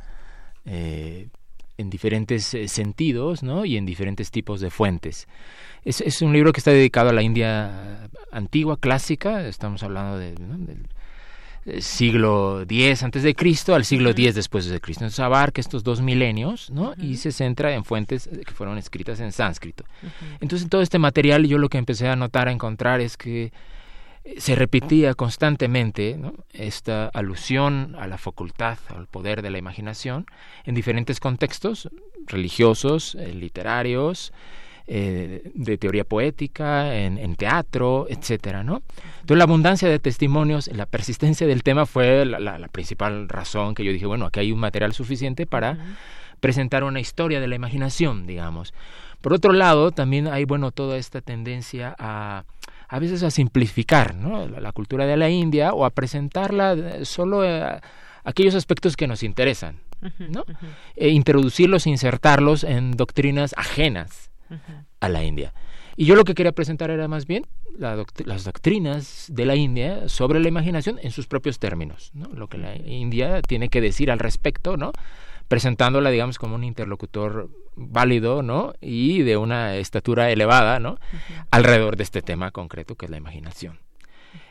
Eh, 0.65 1.29
en 1.79 1.91
diferentes 1.91 2.55
eh, 2.55 2.69
sentidos 2.69 3.43
¿no? 3.43 3.65
y 3.65 3.77
en 3.77 3.87
diferentes 3.87 4.31
tipos 4.31 4.61
de 4.61 4.71
fuentes. 4.71 5.29
Es, 5.85 6.01
es, 6.01 6.23
un 6.23 6.33
libro 6.33 6.53
que 6.53 6.61
está 6.61 6.71
dedicado 6.71 7.11
a 7.11 7.13
la 7.13 7.23
India 7.23 8.09
antigua, 8.33 8.79
clásica, 8.79 9.47
estamos 9.47 9.83
hablando 9.83 10.19
de, 10.19 10.33
del 10.33 10.87
eh, 11.67 11.81
siglo 11.81 12.63
X 12.63 13.03
antes 13.03 13.23
de 13.23 13.35
Cristo 13.35 13.75
al 13.75 13.85
siglo 13.85 14.11
X 14.11 14.35
después 14.35 14.67
de 14.67 14.81
Cristo. 14.81 15.05
Entonces 15.05 15.21
abarca 15.21 15.61
estos 15.61 15.85
dos 15.85 16.01
milenios, 16.01 16.71
¿no? 16.71 16.95
Y 16.97 17.17
se 17.17 17.33
centra 17.33 17.75
en 17.75 17.85
fuentes 17.85 18.29
que 18.29 18.53
fueron 18.53 18.79
escritas 18.79 19.21
en 19.21 19.33
sánscrito. 19.33 19.85
Entonces 20.41 20.65
en 20.65 20.71
todo 20.71 20.83
este 20.83 20.99
material 20.99 21.47
yo 21.47 21.59
lo 21.59 21.69
que 21.69 21.79
empecé 21.79 22.09
a 22.09 22.17
notar, 22.17 22.49
a 22.49 22.53
encontrar 22.53 23.01
es 23.01 23.17
que 23.17 23.53
se 24.39 24.55
repetía 24.55 25.15
constantemente 25.15 26.19
esta 26.53 27.09
alusión 27.09 27.97
a 27.99 28.07
la 28.07 28.19
facultad, 28.19 28.79
al 28.89 29.07
poder 29.07 29.43
de 29.43 29.51
la 29.51 29.59
imaginación, 29.59 30.27
en 30.65 30.75
diferentes 30.75 31.21
contextos 31.21 31.89
religiosos, 32.27 33.15
eh, 33.15 33.33
literarios, 33.35 34.33
eh, 34.89 35.51
de 35.55 35.79
teoría 35.79 36.05
poética, 36.05 36.95
en, 36.95 37.35
teatro, 37.35 38.07
etcétera, 38.09 38.63
¿no? 38.63 38.83
Entonces 39.21 39.39
la 39.39 39.45
abundancia 39.45 39.89
de 39.89 39.99
testimonios, 39.99 40.69
la 40.69 40.87
persistencia 40.87 41.47
del 41.47 41.65
tema 41.65 41.87
fue 41.87 42.25
la, 42.25 42.69
principal 42.69 43.29
razón 43.29 43.75
que 43.75 43.85
yo 43.85 43.93
dije, 43.93 44.07
bueno, 44.07 44.27
aquí 44.27 44.41
hay 44.41 44.53
un 44.53 44.61
material 44.61 44.93
suficiente 44.93 45.45
para 45.45 45.77
presentar 46.39 46.85
una 46.85 47.01
historia 47.01 47.41
de 47.41 47.49
la 47.49 47.57
imaginación, 47.57 48.29
digamos. 48.29 48.75
Por 49.21 49.33
otro 49.33 49.53
lado, 49.53 49.91
también 49.91 50.29
hay, 50.29 50.45
bueno, 50.45 50.71
toda 50.71 50.99
esta 50.99 51.21
tendencia 51.21 51.97
a 51.99 52.45
a 52.89 52.99
veces 52.99 53.23
a 53.23 53.31
simplificar 53.31 54.15
¿no? 54.15 54.47
la, 54.47 54.73
cultura 54.73 55.07
de 55.07 55.17
la 55.17 55.31
India 55.31 55.73
o 55.73 55.85
a 55.85 55.91
presentarla 55.91 56.73
eh, 56.75 57.05
solo 57.05 57.43
a, 57.43 57.81
aquellos 58.25 58.55
aspectos 58.55 58.97
que 58.97 59.07
nos 59.07 59.23
interesan, 59.23 59.81
¿no? 60.19 60.45
E 60.95 61.09
introducirlos 61.09 61.87
e 61.87 61.91
insertarlos 61.91 62.65
en 62.65 62.93
doctrinas 62.93 63.55
ajenas 63.57 64.31
a 65.01 65.09
la 65.09 65.25
India. 65.25 65.55
Y 65.97 66.05
yo 66.05 66.15
lo 66.15 66.25
que 66.25 66.35
quería 66.35 66.53
presentar 66.53 66.91
era 66.91 67.09
más 67.09 67.27
bien 67.27 67.47
las 67.79 68.45
doctrinas 68.45 69.27
de 69.29 69.47
la 69.47 69.55
India 69.55 70.09
sobre 70.09 70.41
la 70.41 70.49
imaginación 70.49 70.99
en 71.03 71.11
sus 71.11 71.27
propios 71.27 71.59
términos, 71.59 72.11
¿no? 72.15 72.29
lo 72.29 72.49
que 72.49 72.59
la 72.59 72.77
India 72.77 73.41
tiene 73.43 73.69
que 73.69 73.81
decir 73.81 74.11
al 74.11 74.19
respecto, 74.19 74.77
¿no? 74.77 74.93
presentándola, 75.49 76.11
digamos, 76.11 76.39
como 76.39 76.55
un 76.55 76.65
interlocutor 76.65 77.51
válido, 77.77 78.43
¿no? 78.43 78.73
Y 78.81 79.23
de 79.23 79.37
una 79.37 79.77
estatura 79.77 80.31
elevada, 80.31 80.81
¿no? 80.81 80.99
Alrededor 81.51 81.97
de 81.97 82.03
este 82.03 82.23
tema 82.23 82.51
concreto 82.51 82.97
que 82.97 83.07
es 83.07 83.11
la 83.11 83.19
imaginación. 83.19 83.79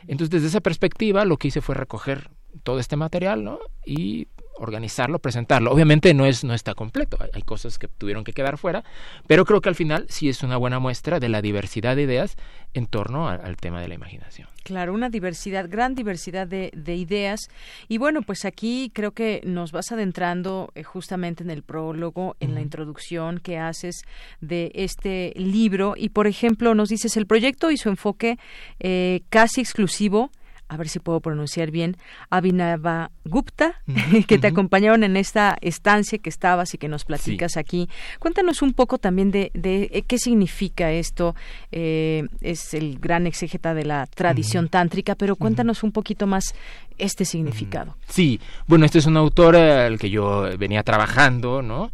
Entonces, 0.06 0.30
desde 0.30 0.46
esa 0.48 0.60
perspectiva, 0.60 1.24
lo 1.24 1.36
que 1.36 1.48
hice 1.48 1.60
fue 1.60 1.74
recoger 1.74 2.30
todo 2.62 2.78
este 2.78 2.96
material, 2.96 3.44
¿no? 3.44 3.58
Y 3.84 4.28
organizarlo, 4.58 5.18
presentarlo. 5.18 5.72
Obviamente 5.72 6.12
no 6.14 6.26
es 6.26 6.44
no 6.44 6.54
está 6.54 6.74
completo, 6.74 7.18
hay, 7.32 7.42
cosas 7.42 7.78
que 7.78 7.88
tuvieron 7.88 8.24
que 8.24 8.32
quedar 8.32 8.58
fuera, 8.58 8.84
pero 9.26 9.44
creo 9.44 9.60
que 9.60 9.68
al 9.68 9.74
final 9.74 10.06
sí 10.08 10.28
es 10.28 10.42
una 10.42 10.56
buena 10.56 10.78
muestra 10.78 11.20
de 11.20 11.28
la 11.28 11.42
diversidad 11.42 11.96
de 11.96 12.02
ideas 12.02 12.36
en 12.74 12.86
torno 12.86 13.28
al 13.28 13.56
tema 13.56 13.80
de 13.80 13.88
la 13.88 13.94
imaginación. 13.94 14.48
Claro, 14.66 14.92
una 14.94 15.10
diversidad, 15.10 15.68
gran 15.70 15.94
diversidad 15.94 16.46
de, 16.46 16.72
ideas. 16.96 17.48
Y 17.86 17.98
bueno, 17.98 18.22
pues 18.22 18.44
aquí 18.44 18.90
creo 18.92 19.12
que 19.12 19.40
nos 19.44 19.70
vas 19.70 19.92
adentrando 19.92 20.72
eh, 20.74 20.82
justamente 20.82 21.44
en 21.44 21.50
el 21.50 21.62
prólogo, 21.62 22.36
en 22.40 22.54
la 22.54 22.60
introducción 22.60 23.38
que 23.38 23.58
haces 23.58 24.02
de 24.40 24.72
este 24.74 25.32
libro. 25.36 25.94
Y 25.96 26.08
por 26.08 26.26
ejemplo, 26.26 26.74
nos 26.74 26.88
dices 26.88 27.16
el 27.16 27.26
proyecto 27.26 27.70
y 27.70 27.76
su 27.76 27.90
enfoque 27.90 28.38
eh, 28.80 29.22
casi 29.30 29.60
exclusivo 29.60 30.32
a 30.68 30.76
ver 30.76 30.88
si 30.88 30.98
puedo 30.98 31.20
pronunciar 31.20 31.70
bien, 31.70 31.96
Abhinava 32.30 33.10
Gupta, 33.24 33.82
que 34.26 34.38
te 34.38 34.46
acompañaron 34.46 35.04
en 35.04 35.16
esta 35.16 35.56
estancia 35.60 36.18
que 36.18 36.28
estabas 36.28 36.74
y 36.74 36.78
que 36.78 36.88
nos 36.88 37.04
platicas 37.04 37.56
aquí. 37.56 37.88
Cuéntanos 38.18 38.62
un 38.62 38.72
poco 38.72 38.98
también 38.98 39.30
de, 39.30 39.50
eh, 39.54 40.02
qué 40.06 40.18
significa 40.18 40.92
esto. 40.92 41.34
Eh, 41.72 42.26
es 42.40 42.74
el 42.74 42.98
gran 42.98 43.26
exégeta 43.26 43.74
de 43.74 43.84
la 43.84 44.06
tradición 44.06 44.68
tántrica, 44.68 45.14
pero 45.14 45.36
cuéntanos 45.36 45.82
un 45.82 45.92
poquito 45.92 46.26
más 46.26 46.54
este 46.98 47.24
significado. 47.24 47.96
Sí, 48.08 48.40
bueno, 48.66 48.86
este 48.86 48.98
es 48.98 49.06
un 49.06 49.16
autor 49.16 49.56
al 49.56 49.98
que 49.98 50.10
yo 50.10 50.48
venía 50.58 50.82
trabajando, 50.82 51.62
¿no? 51.62 51.90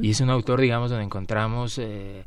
Y 0.00 0.10
es 0.10 0.20
un 0.20 0.30
autor, 0.30 0.60
digamos, 0.60 0.90
donde 0.90 1.04
encontramos... 1.04 1.78
Eh, 1.78 2.24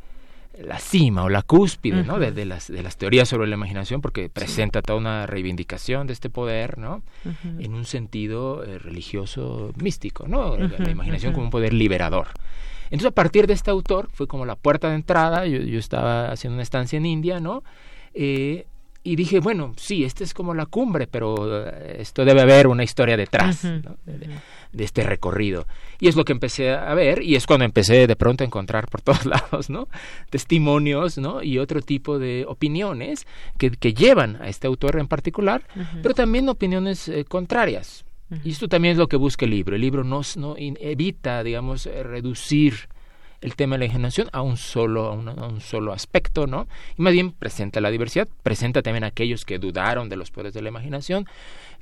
la 0.61 0.79
cima 0.79 1.23
o 1.23 1.29
la 1.29 1.41
cúspide 1.43 2.03
¿no? 2.03 2.19
de, 2.19 2.45
las, 2.45 2.67
de 2.67 2.81
las 2.81 2.97
teorías 2.97 3.29
sobre 3.29 3.47
la 3.47 3.55
imaginación 3.55 4.01
porque 4.01 4.29
presenta 4.29 4.81
toda 4.81 4.97
una 4.97 5.27
reivindicación 5.27 6.07
de 6.07 6.13
este 6.13 6.29
poder 6.29 6.77
¿no? 6.77 7.03
en 7.43 7.73
un 7.73 7.85
sentido 7.85 8.63
eh, 8.63 8.79
religioso 8.79 9.71
místico 9.81 10.27
¿no? 10.27 10.57
la, 10.57 10.89
imaginación 10.89 11.33
como 11.33 11.45
un 11.45 11.51
poder 11.51 11.73
liberador 11.73 12.27
entonces 12.85 13.07
a 13.07 13.15
partir 13.15 13.47
de 13.47 13.53
este 13.53 13.69
autor 13.69 14.09
fue 14.11 14.27
como 14.27 14.45
la 14.45 14.55
puerta 14.55 14.89
de 14.89 14.95
entrada 14.95 15.45
yo, 15.45 15.59
yo 15.59 15.79
estaba 15.79 16.31
haciendo 16.31 16.55
una 16.55 16.63
estancia 16.63 16.97
en 16.97 17.05
India 17.05 17.39
¿no? 17.39 17.63
Eh, 18.13 18.65
y 19.07 19.15
dije, 19.15 19.39
bueno, 19.39 19.73
sí, 19.77 20.03
esta 20.03 20.25
es 20.25 20.33
como 20.33 20.53
la 20.53 20.65
cumbre, 20.65 21.07
pero 21.07 21.65
eh, 21.65 21.95
esto 21.99 22.25
debe 22.25 22.41
haber 22.41 22.67
una 22.67 22.83
historia 22.83 23.15
detrás 23.15 23.61
de, 23.61 24.83
este 24.83 25.01
recorrido. 25.03 25.65
Y 26.01 26.09
es 26.09 26.17
lo 26.17 26.25
que 26.25 26.33
empecé 26.33 26.71
a 26.71 26.93
ver, 26.93 27.23
y 27.23 27.37
es 27.37 27.47
cuando 27.47 27.63
empecé 27.63 28.05
de 28.05 28.15
pronto 28.17 28.43
a 28.43 28.47
encontrar 28.47 28.89
por 28.89 28.99
todos 29.07 29.25
lados, 29.25 29.69
¿no? 29.69 29.87
Testimonios, 30.29 31.17
¿no? 31.17 31.41
Y 31.41 31.57
otro 31.57 31.81
tipo 31.81 32.19
de 32.19 32.43
opiniones 32.49 33.25
que, 33.57 33.71
que 33.71 33.93
llevan 33.93 34.41
a 34.41 34.49
este 34.49 34.67
autor 34.67 34.99
en 34.99 35.07
particular, 35.07 35.63
pero 36.03 36.13
también 36.13 36.49
opiniones 36.49 37.07
eh, 37.07 37.23
contrarias. 37.23 38.03
Y 38.43 38.51
esto 38.51 38.67
también 38.67 38.91
es 38.91 38.97
lo 38.97 39.07
que 39.07 39.15
busca 39.15 39.45
el 39.45 39.51
libro. 39.51 39.77
El 39.77 39.81
libro 39.81 40.03
no, 40.03 40.19
no 40.35 40.55
evita, 40.57 41.43
digamos, 41.43 41.85
eh, 41.85 42.03
reducir 42.03 42.89
el 43.41 43.55
tema 43.55 43.75
de 43.75 43.79
la 43.79 43.85
imaginación 43.85 44.29
a 44.31 44.41
un 44.41 44.57
solo, 44.57 45.05
a, 45.05 45.11
un 45.11 45.61
solo 45.61 45.93
aspecto, 45.93 46.47
¿no? 46.47 46.67
Y 46.97 47.01
más 47.01 47.13
bien 47.13 47.31
presenta 47.31 47.81
la 47.81 47.91
diversidad, 47.91 48.27
presenta 48.43 48.81
también 48.81 49.03
a 49.03 49.07
aquellos 49.07 49.45
que 49.45 49.59
dudaron 49.59 50.09
de 50.09 50.15
los 50.15 50.31
poderes 50.31 50.53
de 50.53 50.61
la 50.61 50.69
imaginación, 50.69 51.27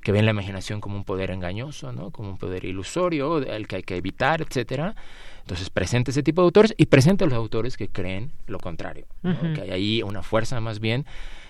que 0.02 0.12
ven 0.12 0.26
la 0.26 0.32
imaginación 0.32 0.82
como 0.82 0.98
un 0.98 1.04
poder 1.04 1.32
engañoso, 1.32 1.92
¿no? 1.92 2.12
Como 2.12 2.30
un 2.30 2.38
poder 2.38 2.66
ilusorio, 2.66 3.38
el 3.38 3.68
que 3.68 3.78
hay 3.78 3.84
que 3.84 3.96
evitar, 3.96 4.42
etcétera. 4.42 4.96
Entonces 5.42 5.70
presenta 5.70 6.12
ese 6.12 6.24
tipo 6.24 6.42
de 6.42 6.46
autores 6.46 6.74
y 6.78 6.88
presenta 6.88 7.26
a 7.26 7.28
los 7.28 7.38
autores 7.38 7.78
que 7.78 7.88
creen 7.88 8.32
lo 8.48 8.60
contrario, 8.60 9.06
que 9.22 9.62
hay 9.62 9.72
ahí 9.72 10.04
una 10.04 10.24
fuerza 10.24 10.60
más 10.60 10.80
bien 10.80 11.06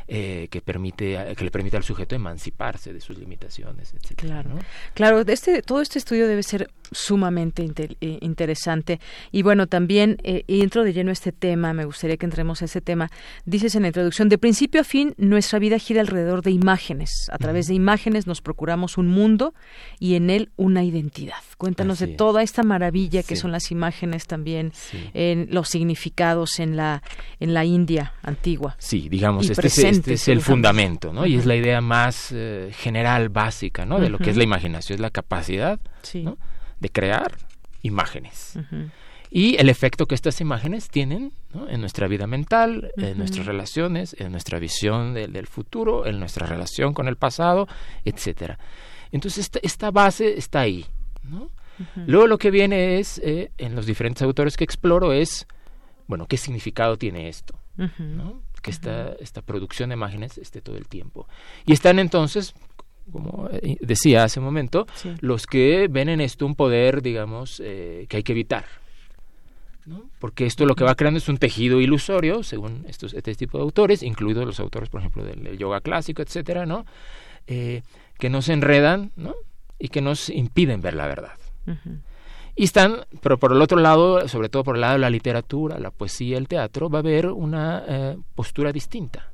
eh, 0.08 0.48
que 0.52 0.62
permite 0.62 1.34
que 1.36 1.44
le 1.44 1.52
permite 1.52 1.78
al 1.78 1.84
sujeto 1.84 2.16
emanciparse 2.16 2.94
de 2.94 3.02
sus 3.02 3.18
limitaciones 3.18 3.94
etc. 3.94 4.14
claro. 4.16 4.52
Claro 4.94 5.22
este 5.22 5.62
todo 5.62 5.82
este 5.82 5.98
estudio 6.00 6.28
debe 6.28 6.44
ser 6.44 6.70
sumamente 6.92 7.68
eh, 8.02 8.18
interesante. 8.22 9.00
Y 9.32 9.42
bueno 9.42 9.68
también 9.68 10.18
eh, 10.24 10.44
entro 10.48 10.84
de 10.84 10.94
lleno 10.94 11.10
a 11.10 11.14
este 11.14 11.32
tema 11.32 11.74
me 11.74 11.86
gustaría 11.86 12.18
que 12.18 12.26
entremos 12.26 12.62
a 12.62 12.66
ese 12.66 12.82
tema. 12.82 13.10
Dices 13.46 13.76
en 13.76 13.84
la 13.84 13.88
introducción 13.88 14.30
de 14.30 14.38
principio 14.38 14.82
a 14.82 14.84
fin 14.84 15.14
nuestra 15.18 15.60
vida 15.60 15.80
gira 15.80 16.02
alrededor 16.02 16.42
de 16.42 16.52
imágenes. 16.52 17.28
A 17.32 17.38
través 17.38 17.68
de 17.68 17.74
imágenes 17.74 18.28
nos 18.28 18.42
procuramos 18.42 18.98
un 18.98 19.08
mundo 19.08 19.54
y 20.00 20.16
en 20.16 20.30
él 20.30 20.52
una 20.56 20.84
identidad. 20.84 21.42
Cuéntanos 21.58 22.00
de 22.00 22.08
toda 22.08 22.44
esta 22.44 22.64
maravilla 22.64 23.24
que 23.24 23.36
son 23.36 23.52
las 23.52 23.72
imágenes 23.72 24.28
también 24.28 24.72
en 25.14 25.48
los 25.52 25.70
significados 25.70 26.60
en 26.60 26.76
la 26.76 27.02
en 27.40 27.54
la 27.54 27.66
India 27.66 28.14
antigua. 28.22 28.76
Sí 28.80 29.10
digamos 29.10 29.50
este 29.50 29.70
este 29.98 30.14
es 30.14 30.28
el 30.28 30.42
fundamento, 30.42 31.14
¿no? 31.14 31.26
Y 31.26 31.36
es 31.36 31.46
la 31.46 31.56
idea 31.56 31.82
más 31.82 32.32
eh, 32.32 32.72
general, 32.74 33.30
básica, 33.30 33.86
¿no? 33.86 34.00
De 34.00 34.10
lo 34.10 34.18
que 34.18 34.30
es 34.30 34.38
la 34.38 34.44
imaginación, 34.44 34.96
es 34.96 35.02
la 35.02 35.10
capacidad 35.10 35.80
de 36.80 36.90
crear 36.90 37.38
imágenes. 37.82 38.58
Y 39.30 39.58
el 39.58 39.70
efecto 39.70 40.06
que 40.06 40.16
estas 40.16 40.40
imágenes 40.40 40.90
tienen 40.90 41.34
en 41.68 41.82
nuestra 41.82 42.08
vida 42.08 42.28
mental, 42.28 42.92
en 42.98 43.18
nuestras 43.18 43.46
relaciones, 43.46 44.16
en 44.20 44.32
nuestra 44.32 44.60
visión 44.60 45.14
del 45.14 45.48
futuro, 45.48 46.06
en 46.06 46.20
nuestra 46.20 46.48
relación 46.48 46.94
con 46.94 47.08
el 47.08 47.18
pasado, 47.18 47.68
etcétera. 48.06 48.58
Entonces 49.12 49.50
esta, 49.62 49.92
base 49.92 50.38
está 50.38 50.62
ahí, 50.62 50.86
¿no? 51.24 51.50
Luego 52.06 52.28
lo 52.28 52.38
que 52.38 52.52
viene 52.52 53.00
es, 53.00 53.20
eh, 53.20 53.52
en 53.58 53.76
los 53.76 53.86
diferentes 53.86 54.22
autores 54.22 54.56
que 54.56 54.64
exploro, 54.64 55.12
es, 55.12 55.46
bueno, 56.08 56.26
¿qué 56.26 56.38
significado 56.38 56.98
tiene 56.98 57.28
esto? 57.28 57.60
¿no? 57.76 58.42
Que 58.66 58.72
esta, 58.72 59.14
esta 59.20 59.44
producción 59.44 59.90
de 59.90 59.94
imágenes 59.94 60.40
esté 60.40 60.60
todo 60.60 60.76
el 60.76 60.88
tiempo. 60.88 61.28
Y 61.68 61.74
están 61.74 62.00
entonces, 62.00 62.56
como 63.12 63.48
eh, 63.52 63.78
decía 63.80 64.24
hace 64.24 64.40
un 64.40 64.46
momento, 64.46 64.88
los 65.22 65.46
que 65.46 65.88
ven 65.88 66.10
en 66.10 66.20
esto 66.20 66.48
un 66.48 66.56
poder, 66.56 67.04
digamos, 67.04 67.62
eh, 67.64 68.08
que 68.10 68.18
hay 68.18 68.24
que 68.24 68.32
evitar. 68.32 68.66
¿no? 69.86 70.10
Porque 70.18 70.48
esto 70.48 70.66
lo 70.66 70.74
que 70.74 70.84
va 70.84 70.96
creando 70.96 71.20
es 71.20 71.30
un 71.30 71.38
tejido 71.38 71.80
ilusorio, 71.80 72.42
según 72.42 72.86
estos, 72.88 73.14
este 73.14 73.36
tipo 73.36 73.60
de 73.60 73.66
autores, 73.66 74.02
incluidos 74.02 74.48
los 74.48 74.60
autores, 74.60 74.90
por 74.90 75.02
ejemplo, 75.02 75.24
del, 75.24 75.60
yoga 75.60 75.80
clásico, 75.80 76.24
etcétera, 76.24 76.66
¿no? 76.66 76.88
Eh, 77.46 77.84
que 78.18 78.32
nos 78.32 78.50
enredan, 78.50 79.12
¿no? 79.16 79.36
Y 79.78 79.90
que 79.90 80.02
nos 80.02 80.30
impiden 80.30 80.82
ver 80.82 80.96
la 80.96 81.06
verdad. 81.06 81.38
Y 82.56 82.64
están, 82.64 83.06
pero 83.22 83.38
por 83.38 83.52
el 83.52 83.62
otro 83.62 83.78
lado, 83.78 84.28
sobre 84.28 84.50
todo 84.50 84.64
por 84.64 84.76
el 84.76 84.82
lado 84.82 84.94
de 84.94 85.00
la 85.00 85.10
literatura, 85.10 85.78
la 85.78 85.92
poesía, 85.92 86.38
el 86.38 86.48
teatro, 86.48 86.90
va 86.90 87.00
a 87.00 87.02
haber 87.02 87.28
una 87.28 87.84
eh, 87.88 88.18
postura 88.34 88.72
distinta. 88.72 89.34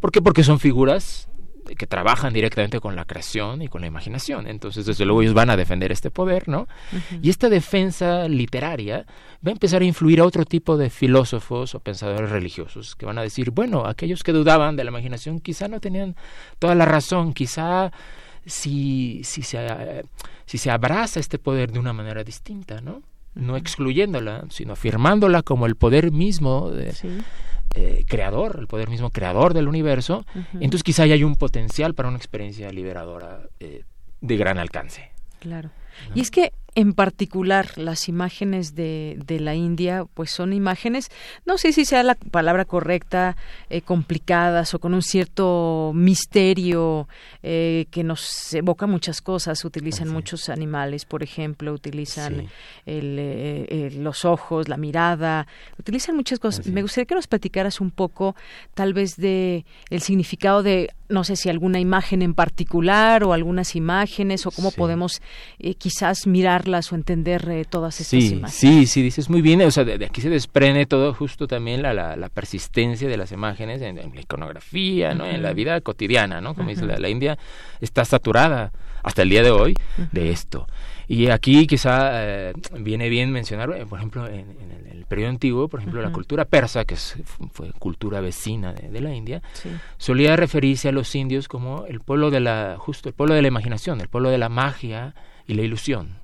¿Por 0.00 0.10
qué? 0.10 0.20
Porque 0.20 0.42
son 0.42 0.58
figuras 0.58 1.28
que 1.76 1.86
trabajan 1.86 2.32
directamente 2.32 2.80
con 2.80 2.96
la 2.96 3.04
creación 3.04 3.62
y 3.62 3.68
con 3.68 3.80
la 3.80 3.86
imaginación. 3.86 4.46
Entonces, 4.46 4.86
desde 4.86 5.04
luego, 5.04 5.22
ellos 5.22 5.34
van 5.34 5.50
a 5.50 5.56
defender 5.56 5.92
este 5.92 6.10
poder, 6.10 6.48
¿no? 6.48 6.66
Y 7.22 7.30
esta 7.30 7.48
defensa 7.48 8.28
literaria 8.28 9.06
va 9.46 9.50
a 9.50 9.52
empezar 9.52 9.82
a 9.82 9.84
influir 9.84 10.20
a 10.20 10.24
otro 10.24 10.44
tipo 10.44 10.76
de 10.76 10.90
filósofos 10.90 11.74
o 11.74 11.80
pensadores 11.80 12.30
religiosos 12.30 12.96
que 12.96 13.06
van 13.06 13.18
a 13.18 13.22
decir, 13.22 13.50
bueno, 13.50 13.86
aquellos 13.86 14.22
que 14.22 14.32
dudaban 14.32 14.76
de 14.76 14.84
la 14.84 14.90
imaginación 14.90 15.40
quizá 15.40 15.68
no 15.68 15.80
tenían 15.80 16.16
toda 16.58 16.74
la 16.74 16.86
razón, 16.86 17.32
quizá 17.32 17.92
si, 18.46 19.22
si, 19.24 19.42
se, 19.42 20.04
si 20.46 20.58
se 20.58 20.70
abraza 20.70 21.20
este 21.20 21.38
poder 21.38 21.72
de 21.72 21.78
una 21.78 21.92
manera 21.92 22.24
distinta, 22.24 22.80
¿no? 22.80 23.02
No 23.34 23.56
excluyéndola, 23.56 24.46
sino 24.50 24.72
afirmándola 24.72 25.42
como 25.42 25.66
el 25.66 25.76
poder 25.76 26.10
mismo 26.10 26.70
de, 26.70 26.92
eh, 27.74 28.04
creador, 28.08 28.56
el 28.58 28.66
poder 28.66 28.88
mismo 28.88 29.10
creador 29.10 29.54
del 29.54 29.68
universo, 29.68 30.26
entonces 30.54 30.82
quizá 30.82 31.04
hay 31.04 31.22
un 31.22 31.36
potencial 31.36 31.94
para 31.94 32.08
una 32.08 32.18
experiencia 32.18 32.70
liberadora 32.70 33.42
eh, 33.60 33.84
de 34.20 34.36
gran 34.36 34.58
alcance. 34.58 35.12
Claro. 35.38 35.70
Y 36.14 36.20
es 36.20 36.30
que 36.30 36.52
en 36.74 36.92
particular 36.92 37.76
las 37.76 38.08
imágenes 38.08 38.74
de, 38.74 39.18
de, 39.26 39.40
la 39.40 39.54
India 39.54 40.06
pues 40.14 40.30
son 40.30 40.52
imágenes 40.52 41.10
no 41.44 41.58
sé 41.58 41.72
si 41.72 41.84
sea 41.84 42.02
la 42.02 42.14
palabra 42.14 42.64
correcta 42.64 43.36
eh, 43.68 43.82
complicadas 43.82 44.74
o 44.74 44.78
con 44.78 44.94
un 44.94 45.02
cierto 45.02 45.92
misterio 45.94 47.08
eh, 47.42 47.86
que 47.90 48.04
nos 48.04 48.52
evoca 48.54 48.86
muchas 48.86 49.20
cosas. 49.20 49.64
Utilizan 49.64 50.08
muchos 50.08 50.48
animales 50.48 51.04
por 51.04 51.22
ejemplo 51.22 51.72
utilizan 51.72 52.48
el, 52.86 53.16
eh, 53.18 53.90
los 53.96 54.24
ojos 54.24 54.68
la 54.68 54.76
mirada 54.76 55.46
utilizan 55.78 56.16
muchas 56.16 56.38
cosas. 56.38 56.66
Me 56.66 56.82
gustaría 56.82 57.06
que 57.06 57.14
nos 57.14 57.26
platicaras 57.26 57.80
un 57.80 57.90
poco 57.90 58.36
tal 58.74 58.94
vez 58.94 59.16
de 59.16 59.64
el 59.90 60.00
significado 60.00 60.62
de 60.62 60.90
no 61.10 61.24
sé 61.24 61.36
si 61.36 61.48
alguna 61.50 61.80
imagen 61.80 62.22
en 62.22 62.34
particular 62.34 63.24
o 63.24 63.32
algunas 63.32 63.76
imágenes 63.76 64.46
o 64.46 64.50
cómo 64.50 64.70
podemos 64.70 65.20
quizás 65.78 66.26
mirar 66.26 66.60
o 66.90 66.94
entender 66.94 67.48
eh, 67.50 67.64
todas 67.64 68.00
estas 68.00 68.22
sí, 68.22 68.34
imágenes. 68.34 68.54
Sí, 68.54 68.86
sí, 68.86 69.02
dices 69.02 69.28
muy 69.30 69.42
bien. 69.42 69.62
O 69.62 69.70
sea, 69.70 69.84
de, 69.84 70.04
aquí 70.04 70.20
se 70.20 70.30
desprende 70.30 70.86
todo 70.86 71.12
justo 71.14 71.46
también 71.46 71.82
la, 71.82 71.92
la, 71.94 72.28
persistencia 72.28 73.08
de 73.08 73.16
las 73.16 73.32
imágenes 73.32 73.82
en, 73.82 73.96
la 73.96 74.20
iconografía, 74.20 75.14
¿no? 75.14 75.26
En 75.26 75.42
la 75.42 75.52
vida 75.52 75.80
cotidiana, 75.80 76.40
¿no? 76.40 76.54
Como 76.54 76.68
dice 76.70 76.86
la, 76.86 77.08
India 77.08 77.38
está 77.80 78.04
saturada 78.04 78.72
hasta 79.02 79.22
el 79.22 79.30
día 79.30 79.42
de 79.42 79.50
hoy 79.50 79.74
de 80.12 80.30
esto. 80.30 80.66
Y 81.10 81.28
aquí 81.28 81.66
quizá 81.66 82.22
eh, 82.22 82.52
viene 82.78 83.08
bien 83.08 83.32
mencionar, 83.32 83.68
eh, 83.72 83.84
por 83.84 83.98
ejemplo, 83.98 84.28
en, 84.28 84.46
el, 84.92 85.04
periodo 85.06 85.30
antiguo, 85.30 85.66
por 85.66 85.80
ejemplo, 85.80 86.00
la 86.00 86.12
cultura 86.12 86.44
persa, 86.44 86.84
que 86.84 86.94
es, 86.94 87.16
fue 87.50 87.72
cultura 87.72 88.20
vecina 88.20 88.72
de, 88.72 89.00
la 89.00 89.12
India, 89.12 89.42
solía 89.98 90.36
referirse 90.36 90.88
a 90.88 90.92
los 90.92 91.12
indios 91.16 91.48
como 91.48 91.84
el 91.86 91.98
pueblo 91.98 92.30
de 92.30 92.38
la, 92.38 92.76
justo 92.78 93.08
el 93.08 93.14
pueblo 93.16 93.34
de 93.34 93.42
la 93.42 93.48
imaginación, 93.48 94.00
el 94.00 94.06
pueblo 94.06 94.30
de 94.30 94.38
la 94.38 94.48
magia, 94.48 95.16
y 95.50 95.54
la 95.54 95.62
ilusión. 95.62 96.20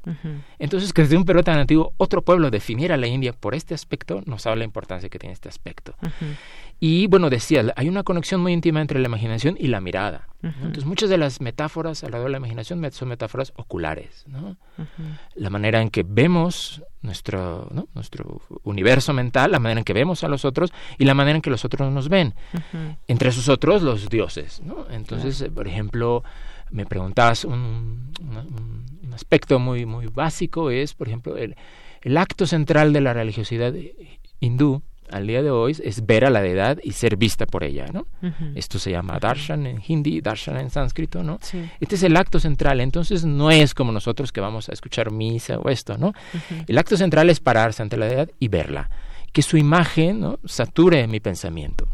Entonces, 0.61 0.93
que 0.93 1.03
desde 1.03 1.16
un 1.16 1.24
periodo 1.24 1.43
tan 1.43 1.59
antiguo 1.59 1.93
otro 1.97 2.23
pueblo 2.23 2.48
definiera 2.51 2.97
la 2.97 3.09
India 3.09 3.32
por 3.32 3.57
este 3.57 3.74
aspecto, 3.74 4.23
nos 4.24 4.47
habla 4.47 4.61
la 4.61 4.65
importancia 4.65 5.09
que 5.09 5.19
tiene 5.19 5.32
este 5.32 5.48
aspecto. 5.48 5.97
Y 6.78 7.09
bueno, 7.09 7.28
decía, 7.28 7.65
hay 7.74 7.89
una 7.89 8.05
conexión 8.05 8.40
muy 8.40 8.53
íntima 8.53 8.81
entre 8.81 9.01
la 9.01 9.07
imaginación 9.07 9.57
y 9.59 9.66
la 9.66 9.81
mirada. 9.81 10.28
Entonces, 10.43 10.85
muchas 10.85 11.11
de 11.11 11.19
las 11.19 11.40
metáforas 11.40 12.05
alrededor 12.05 12.28
de 12.28 12.32
la 12.32 12.39
imaginación 12.39 12.89
son 12.93 13.09
metáforas 13.09 13.53
oculares. 13.57 14.24
¿no? 14.28 14.57
La 15.35 15.51
manera 15.51 15.82
en 15.82 15.90
que 15.90 16.05
vemos 16.07 16.85
nuestro, 17.03 17.69
nuestro 17.94 18.43
universo 18.62 19.12
mental, 19.12 19.51
la 19.51 19.59
manera 19.59 19.81
en 19.81 19.85
que 19.85 19.93
vemos 19.93 20.23
a 20.23 20.28
los 20.28 20.44
otros 20.44 20.73
y 20.98 21.05
la 21.05 21.15
manera 21.15 21.35
en 21.35 21.43
que 21.43 21.51
los 21.51 21.65
otros 21.65 21.90
nos 21.90 22.09
ven. 22.09 22.35
Entre 23.09 23.31
esos 23.31 23.48
otros, 23.48 23.82
los 23.82 24.09
dioses. 24.09 24.62
¿no? 24.62 24.86
Entonces, 24.89 25.47
por 25.53 25.66
ejemplo, 25.66 26.23
me 26.70 26.86
preguntabas 26.86 27.44
un, 27.44 28.12
aspecto 29.16 29.59
muy, 29.59 29.84
muy 29.84 30.06
básico 30.06 30.70
es, 30.70 30.94
por 30.94 31.09
ejemplo, 31.09 31.36
el, 31.36 31.56
el 32.02 32.16
acto 32.16 32.47
central 32.47 32.93
de 32.93 33.01
la 33.01 33.12
religiosidad 33.12 33.74
hindú 34.38 34.82
al 35.10 35.26
día 35.26 35.43
de 35.43 35.51
hoy 35.51 35.76
es 35.82 36.05
ver 36.06 36.24
a 36.24 36.30
la 36.30 36.40
deidad 36.40 36.78
y 36.82 36.93
ser 36.93 37.16
vista 37.16 37.47
por 37.47 37.64
ella, 37.64 37.86
¿no? 37.93 38.06
Esto 38.55 38.78
se 38.78 38.90
llama 38.90 39.18
darshan 39.20 39.66
en 39.66 39.82
hindi, 39.86 40.20
darshan 40.20 40.56
en 40.59 40.70
sánscrito, 40.70 41.22
¿no? 41.22 41.38
Este 41.80 41.94
es 41.94 42.02
el 42.02 42.16
acto 42.16 42.40
central, 42.40 42.80
entonces 42.80 43.24
no 43.24 43.51
es 43.51 43.74
como 43.74 43.93
nosotros 43.93 44.32
que 44.32 44.40
vamos 44.40 44.68
a 44.68 44.72
escuchar 44.72 45.10
misa 45.10 45.59
o 45.59 45.68
esto, 45.68 45.97
¿no? 45.98 46.12
El 46.66 46.78
acto 46.78 46.97
central 46.97 47.30
es 47.30 47.40
pararse 47.40 47.82
ante 47.82 47.97
la 47.97 48.06
deidad 48.06 48.30
y 48.38 48.48
verla, 48.48 48.90
que 49.32 49.43
su 49.43 49.56
imagen, 49.56 50.20
¿no? 50.20 50.38
sature 50.44 51.06
mi 51.06 51.20
pensamiento. 51.20 51.88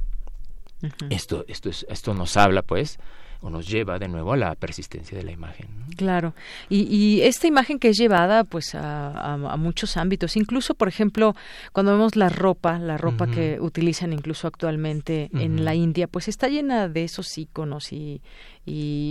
Esto, 1.11 1.45
esto, 1.47 1.71
es, 1.71 1.87
esto 1.89 2.13
nos 2.13 2.37
habla, 2.37 2.63
pues, 2.63 2.99
o 3.43 3.51
nos 3.51 3.69
lleva 3.69 3.99
de 3.99 4.09
nuevo 4.09 4.33
a 4.33 4.37
la 4.37 4.55
persistencia 4.55 5.19
de 5.19 5.25
la 5.25 5.33
imagen. 5.33 5.69
Claro, 5.97 6.35
y, 6.71 7.21
esta 7.23 7.47
imagen 7.47 7.79
que 7.79 7.89
es 7.89 7.99
llevada 7.99 8.45
pues 8.45 8.75
a, 8.75 9.37
muchos 9.59 9.97
ámbitos, 9.97 10.37
incluso 10.37 10.75
por 10.75 10.89
ejemplo 10.89 11.35
cuando 11.73 11.93
vemos 11.93 12.17
la 12.17 12.29
ropa, 12.29 12.79
la 12.79 12.97
ropa 12.97 13.27
que 13.27 13.59
utilizan 13.61 14.13
incluso 14.13 14.47
actualmente 14.47 15.29
en 15.35 15.65
la 15.65 15.75
India, 15.75 16.07
pues 16.07 16.29
está 16.29 16.49
llena 16.49 16.89
de 16.89 17.05
esos 17.05 17.37
iconos 17.37 17.93
y, 17.93 18.23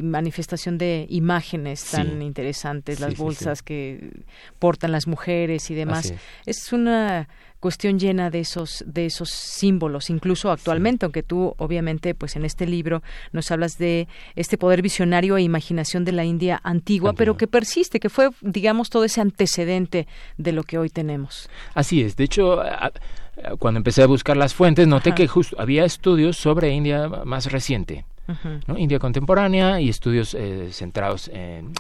manifestación 0.04 0.78
de 0.78 1.06
imágenes 1.10 1.84
tan 1.84 2.22
interesantes, 2.22 3.00
las 3.00 3.18
bolsas 3.18 3.62
que 3.62 4.12
portan 4.60 4.92
las 4.92 5.08
mujeres 5.08 5.70
y 5.70 5.76
demás. 5.76 6.14
es. 6.46 6.72
Una 6.72 7.28
cuestión 7.60 8.00
llena 8.00 8.30
de 8.30 8.40
esos 8.40 8.84
de 8.88 9.06
esos 9.06 9.30
símbolos 9.30 10.10
incluso 10.10 10.52
actualmente 10.52 11.06
aunque 11.06 11.22
tú 11.22 11.54
obviamente 11.58 12.16
pues 12.16 12.36
en 12.36 12.44
este 12.44 12.66
libro 12.66 13.04
nos 13.34 13.52
hablas 13.52 13.78
de 13.78 14.08
este 14.36 14.58
poder 14.58 14.82
visionario 14.82 15.38
e 15.38 15.44
imaginación 15.44 16.04
de 16.04 16.12
la 16.12 16.26
India 16.26 16.60
antigua, 16.64 17.14
pero 17.14 17.38
que 17.38 17.48
persiste 17.48 18.00
que 18.00 18.10
fue 18.10 18.30
digamos 18.42 18.90
todo 18.90 19.04
ese 19.04 19.22
antecedente 19.22 20.08
de 20.38 20.52
lo 20.54 20.64
que 20.64 20.80
hoy 20.80 20.90
tenemos. 20.90 21.50
Así 21.76 22.02
es. 22.02 22.16
De 22.16 22.24
hecho 22.24 22.62
cuando 23.60 23.78
empecé 23.78 24.02
a 24.02 24.08
buscar 24.08 24.38
las 24.38 24.56
fuentes 24.56 24.88
noté 24.88 25.14
que 25.14 25.28
justo 25.28 25.56
había 25.60 25.86
estudios 25.86 26.38
sobre 26.38 26.72
India 26.72 27.08
más 27.26 27.52
reciente 27.52 28.06
India 28.78 29.00
contemporánea 29.00 29.80
y 29.80 29.90
estudios 29.90 30.34
eh, 30.34 30.70
centrados 30.72 31.30
en, 31.34 31.74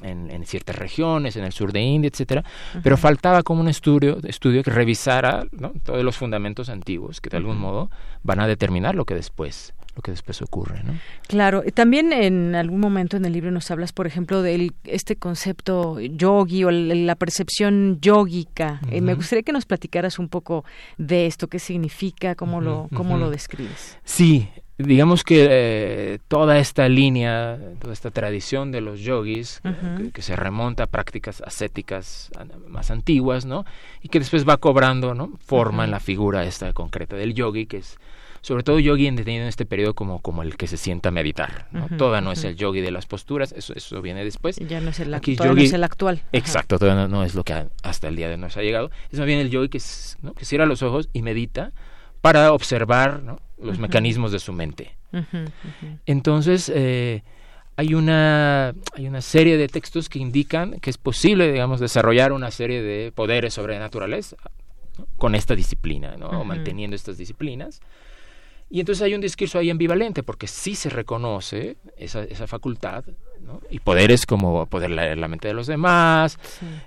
ciertas 0.46 0.76
regiones, 0.76 1.36
en 1.36 1.44
el 1.44 1.52
sur 1.52 1.72
de 1.72 1.82
India, 1.82 2.10
etcétera, 2.10 2.44
pero 2.84 2.98
faltaba 2.98 3.44
como 3.44 3.62
un 3.62 3.68
estudio, 3.68 4.18
estudio 4.24 4.64
que 4.64 4.72
revisara 4.72 5.46
todos 5.84 6.04
los 6.04 6.18
fundamentos 6.18 6.70
antiguos 6.70 7.22
que 7.22 7.30
de 7.30 7.38
algún 7.38 7.58
modo 7.58 7.90
van 8.24 8.40
a 8.40 8.48
determinar 8.48 8.96
lo 8.96 9.06
que 9.06 9.16
después 9.16 9.74
lo 9.96 10.02
que 10.02 10.12
después 10.12 10.42
ocurre, 10.42 10.84
¿no? 10.84 10.94
Claro, 11.28 11.64
también 11.74 12.14
en 12.14 12.56
algún 12.56 12.80
momento 12.80 13.18
en 13.18 13.26
el 13.26 13.34
libro 13.34 13.52
nos 13.52 13.70
hablas, 13.72 13.92
por 13.92 14.08
ejemplo, 14.08 14.42
de 14.42 14.72
este 14.86 15.18
concepto 15.18 16.00
yogi 16.00 16.64
o 16.64 16.72
la 16.72 17.16
percepción 17.16 18.00
yógica. 18.00 18.80
Eh, 18.90 19.02
me 19.02 19.16
gustaría 19.16 19.44
que 19.44 19.52
nos 19.52 19.66
platicaras 19.66 20.18
un 20.18 20.30
poco 20.30 20.64
de 20.98 21.26
esto, 21.26 21.48
qué 21.48 21.60
significa, 21.60 22.36
cómo 22.36 22.62
lo 22.62 22.88
cómo 22.94 23.18
lo 23.18 23.30
describes. 23.30 23.98
Sí, 24.06 24.48
digamos 24.82 25.24
que 25.24 25.48
eh, 25.50 26.20
toda 26.28 26.58
esta 26.60 26.88
línea, 26.90 27.58
toda 27.80 27.94
esta 27.94 28.12
tradición 28.12 28.72
de 28.72 28.82
los 28.82 29.02
yogis, 29.02 29.62
que, 30.14 30.22
se 30.22 30.36
remonta 30.36 30.84
a 30.84 30.88
prácticas 30.88 31.42
ascéticas 31.42 32.30
más 32.68 32.92
antiguas, 32.92 33.46
¿no? 33.46 33.66
Y 34.02 34.10
que 34.10 34.20
después 34.20 34.48
va 34.48 34.58
cobrando, 34.58 35.14
¿no? 35.14 35.32
Forma 35.46 35.84
en 35.86 35.92
la 35.92 36.00
figura 36.00 36.44
esta 36.44 36.74
concreta 36.74 37.16
del 37.16 37.34
yogi, 37.34 37.66
que 37.66 37.78
es 37.78 37.98
sobre 38.42 38.64
todo 38.64 38.80
yogi 38.80 39.08
entendido 39.08 39.44
en 39.44 39.48
este 39.48 39.66
periodo 39.66 39.94
como, 39.94 40.20
como 40.20 40.42
el 40.42 40.58
que 40.58 40.68
se 40.68 40.78
sienta 40.78 41.10
a 41.10 41.12
meditar. 41.12 41.68
¿no? 41.72 41.88
Toda 41.98 42.22
no 42.22 42.32
es 42.32 42.44
el 42.44 42.56
yogi 42.56 42.82
de 42.82 42.92
las 42.92 43.06
posturas, 43.06 43.52
eso, 43.52 43.74
eso 43.76 44.02
viene 44.02 44.24
después. 44.24 44.58
Ya 44.58 44.82
no 44.82 44.90
es 44.90 45.00
el, 45.00 45.14
Aquí, 45.14 45.36
yogi, 45.36 45.66
es 45.66 45.74
el 45.74 45.84
actual. 45.84 46.24
Exacto, 46.32 46.80
todavía 46.80 47.08
no, 47.08 47.24
es 47.24 47.36
lo 47.36 47.44
que 47.44 47.68
hasta 47.84 48.08
el 48.08 48.16
día 48.16 48.28
de 48.28 48.36
hoy 48.36 48.42
nos 48.42 48.58
ha 48.58 48.62
llegado. 48.62 48.90
Es 49.12 49.20
más 49.20 49.28
bien 49.28 49.40
el 49.40 49.52
yogi 49.52 49.70
que, 49.70 49.80
¿no? 50.24 50.34
que 50.34 50.46
cierra 50.46 50.66
los 50.66 50.82
ojos 50.82 51.10
y 51.14 51.22
medita 51.22 51.72
para 52.22 52.52
observar 52.54 53.22
¿no? 53.22 53.40
Los 53.62 53.80
mecanismos 53.80 54.32
de 54.32 54.40
su 54.40 54.54
mente. 54.54 54.96
Entonces, 56.06 56.72
eh, 56.74 57.24
hay, 57.76 57.94
una, 57.94 58.74
hay 58.94 59.08
una 59.08 59.22
serie 59.22 59.58
de 59.58 59.68
textos 59.68 60.10
que 60.10 60.20
indican 60.20 60.80
que 60.80 60.90
es 60.90 60.98
posible, 60.98 61.52
digamos, 61.52 61.80
desarrollar 61.80 62.32
una 62.32 62.52
serie 62.52 62.82
de 62.82 63.12
poderes 63.12 63.54
sobrenaturales 63.54 64.36
con 65.18 65.36
esta 65.36 65.56
disciplina, 65.56 66.16
¿no? 66.18 66.28
o 66.30 66.44
manteniendo 66.44 66.96
estas 66.96 67.18
disciplinas. 67.18 67.82
Y 68.74 68.80
entonces 68.80 69.02
hay 69.02 69.14
un 69.14 69.20
discurso 69.20 69.60
ahí 69.60 69.70
ambivalente, 69.70 70.24
porque 70.24 70.48
sí 70.48 70.76
se 70.76 70.90
reconoce 70.90 71.76
esa, 71.98 72.24
esa 72.24 72.48
facultad, 72.48 73.04
¿no? 73.42 73.60
y 73.70 73.80
poderes 73.80 74.26
como 74.26 74.66
poder 74.68 74.92
leer 74.92 75.18
la 75.18 75.28
mente 75.28 75.50
de 75.50 75.54
los 75.54 75.68
demás, 75.68 76.40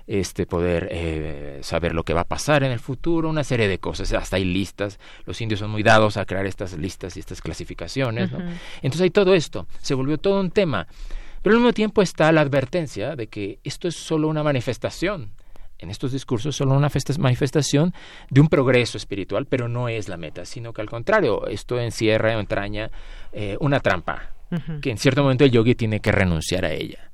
este 0.07 0.47
poder 0.47 0.87
eh, 0.89 1.59
saber 1.61 1.93
lo 1.93 2.03
que 2.03 2.15
va 2.15 2.21
a 2.21 2.27
pasar 2.27 2.63
en 2.63 2.71
el 2.71 2.79
futuro, 2.79 3.29
una 3.29 3.43
serie 3.43 3.67
de 3.67 3.77
cosas, 3.77 4.11
hasta 4.13 4.37
hay 4.37 4.45
listas, 4.45 4.99
los 5.25 5.39
indios 5.41 5.59
son 5.59 5.69
muy 5.69 5.83
dados 5.83 6.17
a 6.17 6.25
crear 6.25 6.47
estas 6.47 6.75
listas 6.75 7.17
y 7.17 7.19
estas 7.19 7.39
clasificaciones, 7.39 8.31
¿no? 8.31 8.39
entonces 8.77 9.01
hay 9.01 9.11
todo 9.11 9.35
esto, 9.35 9.67
se 9.79 9.93
volvió 9.93 10.17
todo 10.17 10.39
un 10.39 10.49
tema, 10.49 10.87
pero 11.43 11.55
al 11.55 11.61
mismo 11.61 11.73
tiempo 11.73 12.01
está 12.01 12.31
la 12.31 12.41
advertencia 12.41 13.15
de 13.15 13.27
que 13.27 13.59
esto 13.63 13.87
es 13.87 13.95
solo 13.95 14.27
una 14.27 14.41
manifestación, 14.41 15.29
en 15.85 15.91
estos 15.91 16.11
discursos 16.11 16.55
solo 16.55 16.75
una 16.75 16.89
manifestación 17.19 17.93
de 18.29 18.41
un 18.41 18.49
progreso 18.49 18.97
espiritual, 18.97 19.45
pero 19.45 19.69
no 19.69 19.87
es 19.87 20.09
la 20.09 20.17
meta, 20.17 20.45
sino 20.45 20.73
que 20.73 20.81
al 20.81 20.89
contrario, 20.89 21.47
esto 21.47 21.79
encierra 21.79 22.35
o 22.35 22.39
entraña 22.39 22.91
eh, 23.31 23.55
una 23.61 23.79
trampa. 23.79 24.31
que 24.81 24.91
en 24.91 24.97
cierto 24.97 25.23
momento 25.23 25.43
el 25.43 25.51
yogi 25.51 25.75
tiene 25.75 25.99
que 25.99 26.11
renunciar 26.11 26.65
a 26.65 26.71
ella. 26.71 27.09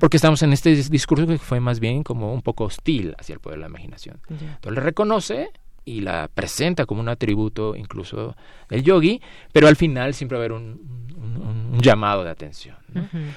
Porque 0.00 0.16
estamos 0.16 0.42
en 0.42 0.52
este 0.52 0.74
discurso 0.74 1.26
que 1.26 1.38
fue 1.38 1.60
más 1.60 1.80
bien 1.80 2.02
como 2.02 2.32
un 2.32 2.42
poco 2.42 2.64
hostil 2.64 3.14
hacia 3.18 3.34
el 3.34 3.40
poder 3.40 3.58
de 3.58 3.62
la 3.62 3.68
imaginación. 3.68 4.20
Entonces 4.28 4.72
le 4.72 4.80
reconoce 4.80 5.50
y 5.84 6.00
la 6.00 6.28
presenta 6.32 6.84
como 6.84 7.00
un 7.00 7.08
atributo 7.08 7.76
incluso 7.76 8.36
del 8.68 8.82
yogi, 8.82 9.22
pero 9.52 9.68
al 9.68 9.76
final 9.76 10.14
siempre 10.14 10.36
va 10.36 10.42
a 10.42 10.46
haber 10.46 10.52
un, 10.52 11.65
llamado 11.72 12.24
de 12.24 12.30
atención. 12.30 12.76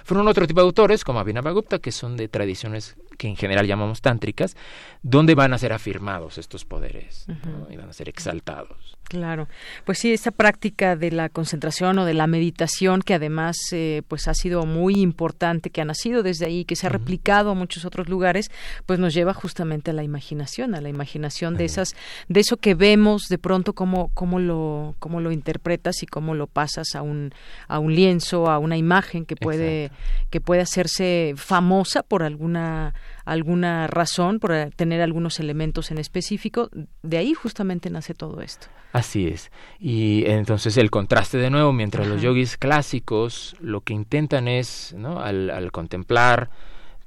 Fueron 0.04 0.28
otro 0.28 0.48
tipo 0.48 0.62
de 0.62 0.66
autores, 0.66 1.04
como 1.04 1.20
Abhinavagupta, 1.20 1.80
que 1.80 1.92
son 1.92 2.16
de 2.16 2.28
tradiciones 2.28 2.96
que 3.20 3.28
en 3.28 3.36
general 3.36 3.68
llamamos 3.68 4.02
tántricas, 4.02 4.56
donde 5.04 5.36
van 5.36 5.54
a 5.54 5.58
ser 5.58 5.74
afirmados 5.74 6.38
estos 6.38 6.64
poderes 6.64 7.28
y 7.70 7.76
van 7.76 7.90
a 7.90 7.94
ser 7.94 8.08
exaltados. 8.08 8.98
Claro, 9.10 9.48
pues 9.86 9.98
sí, 9.98 10.14
esta 10.14 10.30
práctica 10.30 10.96
de 10.96 11.12
la 11.12 11.30
concentración 11.30 11.98
o 11.98 12.06
de 12.06 12.14
la 12.14 12.28
meditación, 12.28 13.02
que 13.02 13.16
además 13.16 13.58
eh, 13.72 14.04
pues 14.08 14.28
ha 14.28 14.36
sido 14.36 14.68
muy 14.68 15.02
importante, 15.02 15.72
que 15.72 15.82
ha 15.82 15.86
nacido 15.86 16.22
desde 16.22 16.46
ahí, 16.46 16.64
que 16.64 16.76
se 16.76 16.86
ha 16.86 16.92
replicado 16.92 17.50
a 17.50 17.54
muchos 17.56 17.86
otros 17.86 18.08
lugares, 18.08 18.52
pues 18.86 19.00
nos 19.00 19.16
lleva 19.16 19.34
justamente 19.34 19.90
a 19.90 19.96
la 19.96 20.04
imaginación, 20.04 20.76
a 20.76 20.82
la 20.82 20.90
imaginación 20.90 21.58
de 21.58 21.66
esas, 21.66 21.96
de 22.28 22.40
eso 22.40 22.58
que 22.58 22.76
vemos 22.76 23.24
de 23.30 23.40
pronto 23.40 23.74
cómo, 23.74 24.12
cómo 24.14 24.40
lo, 24.40 24.96
cómo 25.00 25.22
lo 25.22 25.32
interpretas 25.32 26.04
y 26.04 26.06
cómo 26.06 26.36
lo 26.36 26.46
pasas 26.46 26.94
a 26.94 27.02
un, 27.02 27.34
a 27.68 27.80
un 27.80 27.96
lienzo, 27.96 28.19
a 28.50 28.60
una 28.60 28.78
imagen 28.78 29.26
que 29.26 29.36
puede, 29.36 29.92
que 30.30 30.42
puede 30.42 30.62
hacerse 30.62 31.34
famosa 31.36 32.04
por 32.04 32.24
alguna 32.24 32.94
alguna 33.26 33.88
razón, 33.88 34.40
por 34.40 34.54
tener 34.76 35.02
algunos 35.02 35.40
elementos 35.40 35.92
en 35.92 36.00
específico, 36.00 36.70
de 37.04 37.18
ahí 37.18 37.34
justamente 37.34 37.90
nace 37.90 38.16
todo 38.16 38.42
esto. 38.42 38.68
Así 38.92 39.28
es. 39.28 39.52
Y 39.80 40.24
entonces 40.26 40.78
el 40.78 40.90
contraste 40.90 41.38
de 41.38 41.52
nuevo, 41.52 41.72
mientras 41.72 42.08
los 42.08 42.22
yogis 42.22 42.58
clásicos 42.58 43.56
lo 43.60 43.82
que 43.82 43.94
intentan 43.94 44.48
es, 44.48 44.96
¿no? 44.98 45.20
al, 45.22 45.72
contemplar 45.72 46.50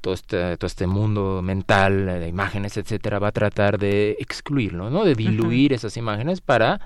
todo 0.01 0.15
este, 0.15 0.57
todo 0.57 0.67
este 0.67 0.87
mundo 0.87 1.43
mental 1.43 2.07
de 2.07 2.29
imágenes, 2.29 2.77
etcétera, 2.77 3.19
va 3.19 3.29
a 3.29 3.33
tratar 3.33 3.79
de 3.79 4.17
excluirlo, 4.19 4.91
¿no? 4.91 5.05
De 5.05 5.15
diluir 5.15 5.73
esas 5.73 5.97
imágenes 5.97 6.41
para 6.41 6.81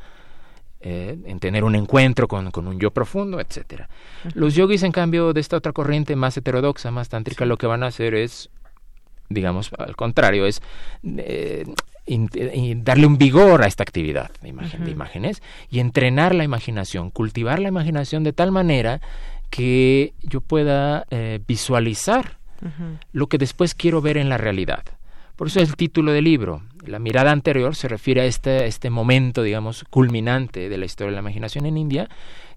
eh, 0.80 1.18
en 1.24 1.38
tener 1.40 1.64
un 1.64 1.74
encuentro 1.74 2.28
con, 2.28 2.50
un 2.54 2.78
yo 2.78 2.90
profundo, 2.90 3.40
etcétera. 3.40 3.88
Los 4.34 4.54
yogis, 4.54 4.82
en 4.82 4.92
cambio, 4.92 5.32
de 5.32 5.40
esta 5.40 5.56
otra 5.56 5.72
corriente 5.72 6.16
más 6.16 6.36
heterodoxa, 6.36 6.90
más 6.90 7.08
tántrica, 7.08 7.44
lo 7.46 7.56
que 7.56 7.66
van 7.66 7.82
a 7.82 7.86
hacer 7.86 8.14
es 8.14 8.50
digamos, 9.28 9.72
al 9.76 9.96
contrario, 9.96 10.46
es 10.46 10.62
eh, 11.04 11.64
darle 12.76 13.06
un 13.06 13.18
vigor 13.18 13.62
a 13.62 13.66
esta 13.66 13.82
actividad 13.82 14.30
de, 14.40 14.48
imagen, 14.48 14.84
de 14.84 14.90
imágenes 14.90 15.42
y 15.68 15.80
entrenar 15.80 16.34
la 16.34 16.44
imaginación, 16.44 17.10
cultivar 17.10 17.58
la 17.58 17.68
imaginación 17.68 18.22
de 18.22 18.32
tal 18.32 18.52
manera 18.52 19.00
que 19.50 20.14
yo 20.22 20.40
pueda 20.40 21.06
eh, 21.10 21.40
visualizar 21.46 22.38
lo 23.12 23.26
que 23.26 23.38
después 23.38 23.74
quiero 23.74 24.00
ver 24.00 24.16
en 24.16 24.28
la 24.28 24.38
realidad. 24.38 24.82
Por 25.36 25.48
eso 25.48 25.60
es 25.60 25.68
el 25.68 25.76
título 25.76 26.12
del 26.12 26.24
libro. 26.24 26.62
La 26.86 26.98
mirada 26.98 27.30
anterior 27.30 27.74
se 27.76 27.88
refiere 27.88 28.22
a 28.22 28.24
este, 28.24 28.66
este 28.66 28.88
momento, 28.88 29.42
digamos, 29.42 29.84
culminante 29.90 30.70
de 30.70 30.78
la 30.78 30.86
historia 30.86 31.10
de 31.10 31.16
la 31.16 31.20
imaginación 31.20 31.66
en 31.66 31.76
India, 31.76 32.08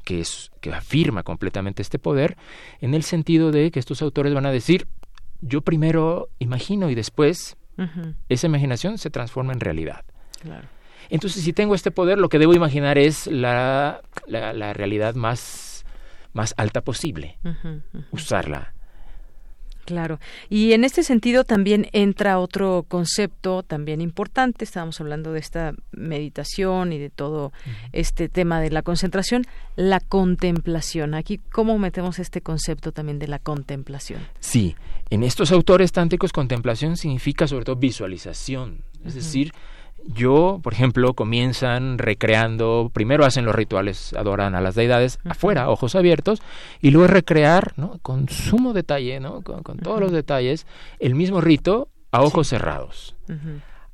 que, 0.06 0.22
es, 0.22 0.51
que 0.61 0.72
afirma 0.72 1.23
completamente 1.23 1.81
este 1.81 1.99
poder, 1.99 2.38
en 2.80 2.93
el 2.93 3.03
sentido 3.03 3.51
de 3.51 3.69
que 3.72 3.80
estos 3.80 4.01
autores 4.01 4.34
van 4.34 4.45
a 4.45 4.51
decir, 4.51 4.88
yo 5.41 5.61
primero 5.61 6.30
imagino 6.39 6.89
y 6.89 6.95
después 6.95 7.57
esa 8.27 8.47
imaginación 8.47 8.97
se 8.97 9.10
transforma 9.10 9.53
en 9.53 9.61
realidad. 9.61 10.03
Entonces, 11.10 11.43
si 11.43 11.53
tengo 11.53 11.76
este 11.76 11.91
poder, 11.91 12.18
lo 12.18 12.27
que 12.30 12.39
debo 12.39 12.53
imaginar 12.53 12.97
es 12.97 13.27
la, 13.27 14.01
la, 14.27 14.73
realidad 14.73 15.15
más, 15.15 15.85
más 16.34 16.53
alta 16.57 16.81
posible, 16.81 17.39
usarla 18.11 18.73
Claro. 19.90 20.20
Y 20.49 20.74
en 20.74 20.84
este 20.84 21.02
sentido 21.02 21.44
también 21.45 21.88
entra 21.94 22.38
otro 22.38 22.86
concepto 22.88 23.64
también 23.64 24.02
importante. 24.02 24.64
Estábamos 24.64 25.02
hablando 25.02 25.34
de 25.34 25.40
esta 25.40 25.74
meditación 25.91 26.94
y 26.94 26.99
de 26.99 27.10
todo 27.10 27.52
este 27.91 28.30
tema 28.30 28.61
de 28.61 28.70
la 28.70 28.84
concentración, 28.84 29.48
la 29.76 29.99
contemplación. 29.99 31.16
Aquí, 31.16 31.40
¿cómo 31.52 31.80
metemos 31.80 32.20
este 32.20 32.41
concepto 32.41 32.91
también 32.91 33.18
de 33.18 33.30
la 33.30 33.40
contemplación? 33.40 34.22
Sí, 34.40 34.76
en 35.10 35.24
estos 35.24 35.52
autores 35.52 35.91
tántricos, 35.91 36.32
contemplación 36.34 36.95
significa 36.95 37.48
sobre 37.48 37.66
todo 37.66 37.76
visualización. 37.76 38.84
Es 39.03 39.16
decir, 39.16 39.53
yo, 40.05 40.59
por 40.63 40.73
ejemplo, 40.73 41.13
comienzan 41.13 41.97
recreando, 41.97 42.89
primero 42.93 43.26
hacen 43.26 43.45
los 43.45 43.55
rituales, 43.55 44.13
adoran 44.13 44.55
a 44.55 44.61
las 44.61 44.76
deidades 44.76 45.19
afuera, 45.26 45.69
ojos 45.69 45.95
abiertos, 45.95 46.41
y 46.81 46.91
luego 46.91 47.07
recrear, 47.07 47.73
¿no? 47.77 47.99
con 48.01 48.27
sumo 48.30 48.73
detalle, 48.73 49.19
¿no? 49.19 49.41
con, 49.41 49.77
todos 49.77 49.99
los 49.99 50.11
detalles, 50.11 50.65
el 50.99 51.15
mismo 51.15 51.41
rito 51.41 51.89
a 52.11 52.21
ojos 52.21 52.47
cerrados, 52.47 53.15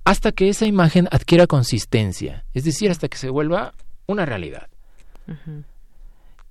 hasta 0.03 0.32
que 0.32 0.49
esa 0.49 0.65
imagen 0.65 1.07
adquiera 1.11 1.48
consistencia, 1.48 2.45
es 2.53 2.64
decir, 2.64 2.91
hasta 2.91 3.10
que 3.10 3.18
se 3.18 3.30
vuelva 3.30 3.73
una 4.07 4.26
realidad. 4.26 4.68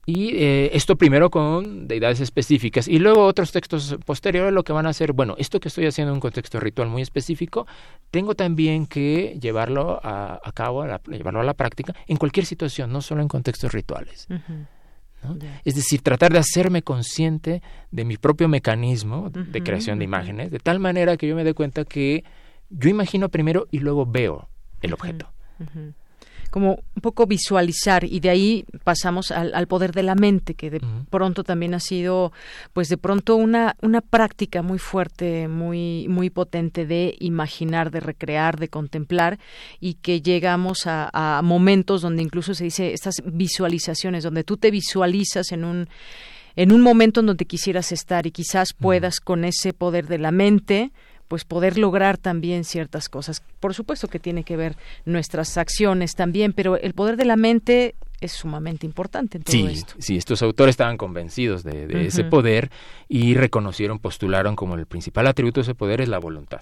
Y 0.06 0.36
eh, 0.36 0.70
esto 0.74 0.96
primero 0.96 1.30
con 1.30 1.88
deidades 1.88 2.20
específicas. 2.20 2.88
Y 2.88 2.98
luego 2.98 3.24
otros 3.24 3.52
textos 3.52 3.96
posteriores 4.04 4.52
lo 4.52 4.62
que 4.62 4.72
van 4.72 4.86
a 4.86 4.90
hacer, 4.90 5.12
bueno, 5.12 5.34
esto 5.38 5.60
que 5.60 5.68
estoy 5.68 5.86
haciendo 5.86 6.12
en 6.12 6.16
un 6.16 6.20
contexto 6.20 6.60
ritual 6.60 6.88
muy 6.88 7.02
específico, 7.02 7.66
tengo 8.10 8.34
también 8.34 8.86
que 8.86 9.38
llevarlo 9.40 10.00
a, 10.02 10.40
cabo, 10.54 10.82
a 10.82 11.00
llevarlo 11.08 11.40
a 11.40 11.44
la 11.44 11.54
práctica 11.54 11.94
en 12.06 12.16
cualquier 12.16 12.46
situación, 12.46 12.92
no 12.92 13.00
solo 13.00 13.22
en 13.22 13.28
contextos 13.28 13.72
rituales. 13.72 14.28
Es 15.64 15.74
decir, 15.74 16.02
tratar 16.02 16.32
de 16.32 16.38
hacerme 16.38 16.82
consciente 16.82 17.62
de 17.90 18.04
mi 18.04 18.18
propio 18.18 18.46
mecanismo 18.46 19.30
de 19.30 19.62
creación 19.62 19.98
de 19.98 20.04
imágenes, 20.04 20.50
de 20.50 20.58
tal 20.58 20.80
manera 20.80 21.16
que 21.16 21.26
yo 21.26 21.34
me 21.34 21.44
dé 21.44 21.54
cuenta 21.54 21.84
que 21.84 22.24
yo 22.68 22.90
imagino 22.90 23.30
primero 23.30 23.66
y 23.70 23.78
luego 23.78 24.04
veo 24.04 24.48
el 24.82 24.92
objeto 24.92 25.32
como 26.54 26.84
un 26.94 27.02
poco 27.02 27.26
visualizar 27.26 28.04
y 28.04 28.20
de 28.20 28.30
ahí 28.30 28.64
pasamos 28.84 29.32
al, 29.32 29.66
poder 29.66 29.90
de 29.90 30.04
la 30.04 30.14
mente 30.14 30.54
que 30.54 30.70
de 30.70 30.80
pronto 31.10 31.42
también 31.42 31.74
ha 31.74 31.80
sido 31.80 32.30
pues 32.72 32.88
de 32.88 32.96
pronto 32.96 33.34
una 33.34 33.74
una 33.82 34.00
práctica 34.00 34.62
muy 34.62 34.78
fuerte 34.78 35.48
muy 35.48 36.06
muy 36.08 36.30
potente 36.30 36.86
de 36.86 37.16
imaginar 37.18 37.90
de 37.90 37.98
recrear 37.98 38.60
de 38.60 38.68
contemplar 38.68 39.40
y 39.80 39.94
que 39.94 40.20
llegamos 40.20 40.86
a, 40.86 41.40
momentos 41.42 42.02
donde 42.02 42.22
incluso 42.22 42.54
se 42.54 42.62
dice 42.62 42.92
estas 42.92 43.16
visualizaciones 43.24 44.22
donde 44.22 44.44
tú 44.44 44.56
te 44.56 44.70
visualizas 44.70 45.50
en 45.50 45.64
un 45.64 45.88
en 46.54 46.70
un 46.70 46.82
momento 46.82 47.18
en 47.18 47.26
donde 47.26 47.46
quisieras 47.46 47.90
estar 47.90 48.28
y 48.28 48.30
quizás 48.30 48.74
puedas 48.74 49.18
con 49.18 49.44
ese 49.44 49.72
poder 49.72 50.06
de 50.06 50.18
la 50.18 50.30
mente 50.30 50.92
pues 51.28 51.44
poder 51.44 51.78
lograr 51.78 52.18
también 52.18 52.64
ciertas 52.64 53.08
cosas. 53.08 53.42
Por 53.60 53.74
supuesto 53.74 54.08
que 54.08 54.18
tiene 54.18 54.44
que 54.44 54.56
ver 54.56 54.76
nuestras 55.04 55.56
acciones 55.56 56.14
también, 56.14 56.52
pero 56.52 56.76
el 56.76 56.94
poder 56.94 57.16
de 57.16 57.24
la 57.24 57.36
mente 57.36 57.94
es 58.20 58.32
sumamente 58.32 58.86
importante 58.86 59.38
en 59.38 59.44
todo 59.44 59.56
sí, 59.56 59.66
esto. 59.66 59.94
Sí, 59.98 60.16
estos 60.16 60.42
autores 60.42 60.72
estaban 60.72 60.96
convencidos 60.96 61.62
de, 61.62 62.06
ese 62.06 62.24
poder 62.24 62.70
y 63.08 63.34
reconocieron, 63.34 63.98
postularon 63.98 64.56
como 64.56 64.74
el 64.74 64.86
principal 64.86 65.26
atributo 65.26 65.60
de 65.60 65.62
ese 65.62 65.74
poder 65.74 66.00
es 66.00 66.08
la 66.08 66.18
voluntad. 66.18 66.60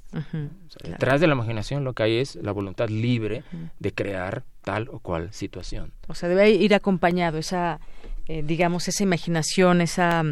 Detrás 0.82 1.20
de 1.20 1.26
la 1.26 1.34
imaginación 1.34 1.84
lo 1.84 1.92
que 1.92 2.02
hay 2.02 2.16
es 2.16 2.36
la 2.36 2.52
voluntad 2.52 2.88
libre 2.88 3.44
de 3.78 3.92
crear 3.92 4.44
tal 4.62 4.88
o 4.90 4.98
cual 4.98 5.32
situación. 5.32 5.92
O 6.08 6.14
sea, 6.14 6.28
debe 6.28 6.50
ir 6.50 6.74
acompañado 6.74 7.38
esa 7.38 7.80
eh, 8.28 8.42
digamos, 8.44 8.86
esa 8.86 9.02
imaginación, 9.02 9.80
esa, 9.80 10.22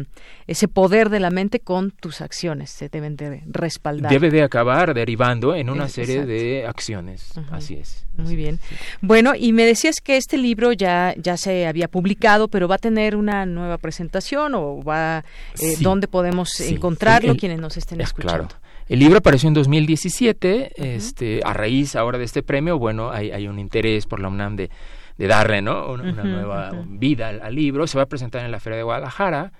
ese 0.47 0.67
poder 0.69 1.09
de 1.09 1.19
la 1.19 1.29
mente 1.29 1.59
con 1.59 1.91
tus 1.91 2.21
acciones, 2.21 2.69
se 2.69 2.87
deben 2.87 3.17
de 3.17 3.43
respaldar. 3.45 4.11
Debe 4.11 4.29
de 4.29 4.43
acabar 4.43 4.93
derivando 4.93 5.55
en 5.55 5.69
una 5.69 5.89
serie 5.89 6.25
de 6.25 6.65
acciones, 6.65 7.33
así 7.51 7.75
es. 7.75 8.05
Muy 8.15 8.35
bien. 8.35 8.59
Bueno, 9.01 9.33
y 9.35 9.51
me 9.51 9.65
decías 9.65 9.99
que 10.01 10.15
este 10.15 10.37
libro 10.37 10.71
ya, 10.71 11.13
ya 11.17 11.35
se 11.35 11.67
había 11.67 11.89
publicado, 11.89 12.47
pero 12.47 12.67
va 12.67 12.75
a 12.75 12.79
tener 12.79 13.15
una 13.15 13.45
nueva 13.45 13.77
presentación 13.77 14.55
o 14.55 14.81
va, 14.81 15.25
eh, 15.59 15.75
¿dónde 15.81 16.07
podemos 16.07 16.59
encontrarlo 16.61 17.35
quienes 17.35 17.59
nos 17.59 17.75
estén 17.75 17.99
escuchando? 17.99 18.47
Claro. 18.47 18.61
El 18.87 18.99
libro 18.99 19.19
apareció 19.19 19.47
en 19.47 19.53
2017, 19.53 20.95
este, 20.95 21.41
a 21.43 21.53
raíz 21.53 21.95
ahora 21.95 22.17
de 22.17 22.25
este 22.25 22.43
premio, 22.43 22.77
bueno, 22.77 23.09
hay, 23.11 23.31
hay 23.31 23.47
un 23.47 23.59
interés 23.59 24.05
por 24.05 24.19
la 24.19 24.27
UNAM 24.27 24.55
de 24.55 24.69
de 25.17 25.27
darle 25.27 25.61
¿no? 25.61 25.91
una, 25.91 26.23
nueva 26.23 26.71
vida 26.87 27.29
al, 27.29 27.55
libro. 27.55 27.87
Se 27.87 27.97
va 27.97 28.03
a 28.03 28.07
presentar 28.07 28.43
en 28.45 28.51
la 28.51 28.59
Feria 28.59 28.77
de 28.77 28.83
Guadalajara 28.83 29.51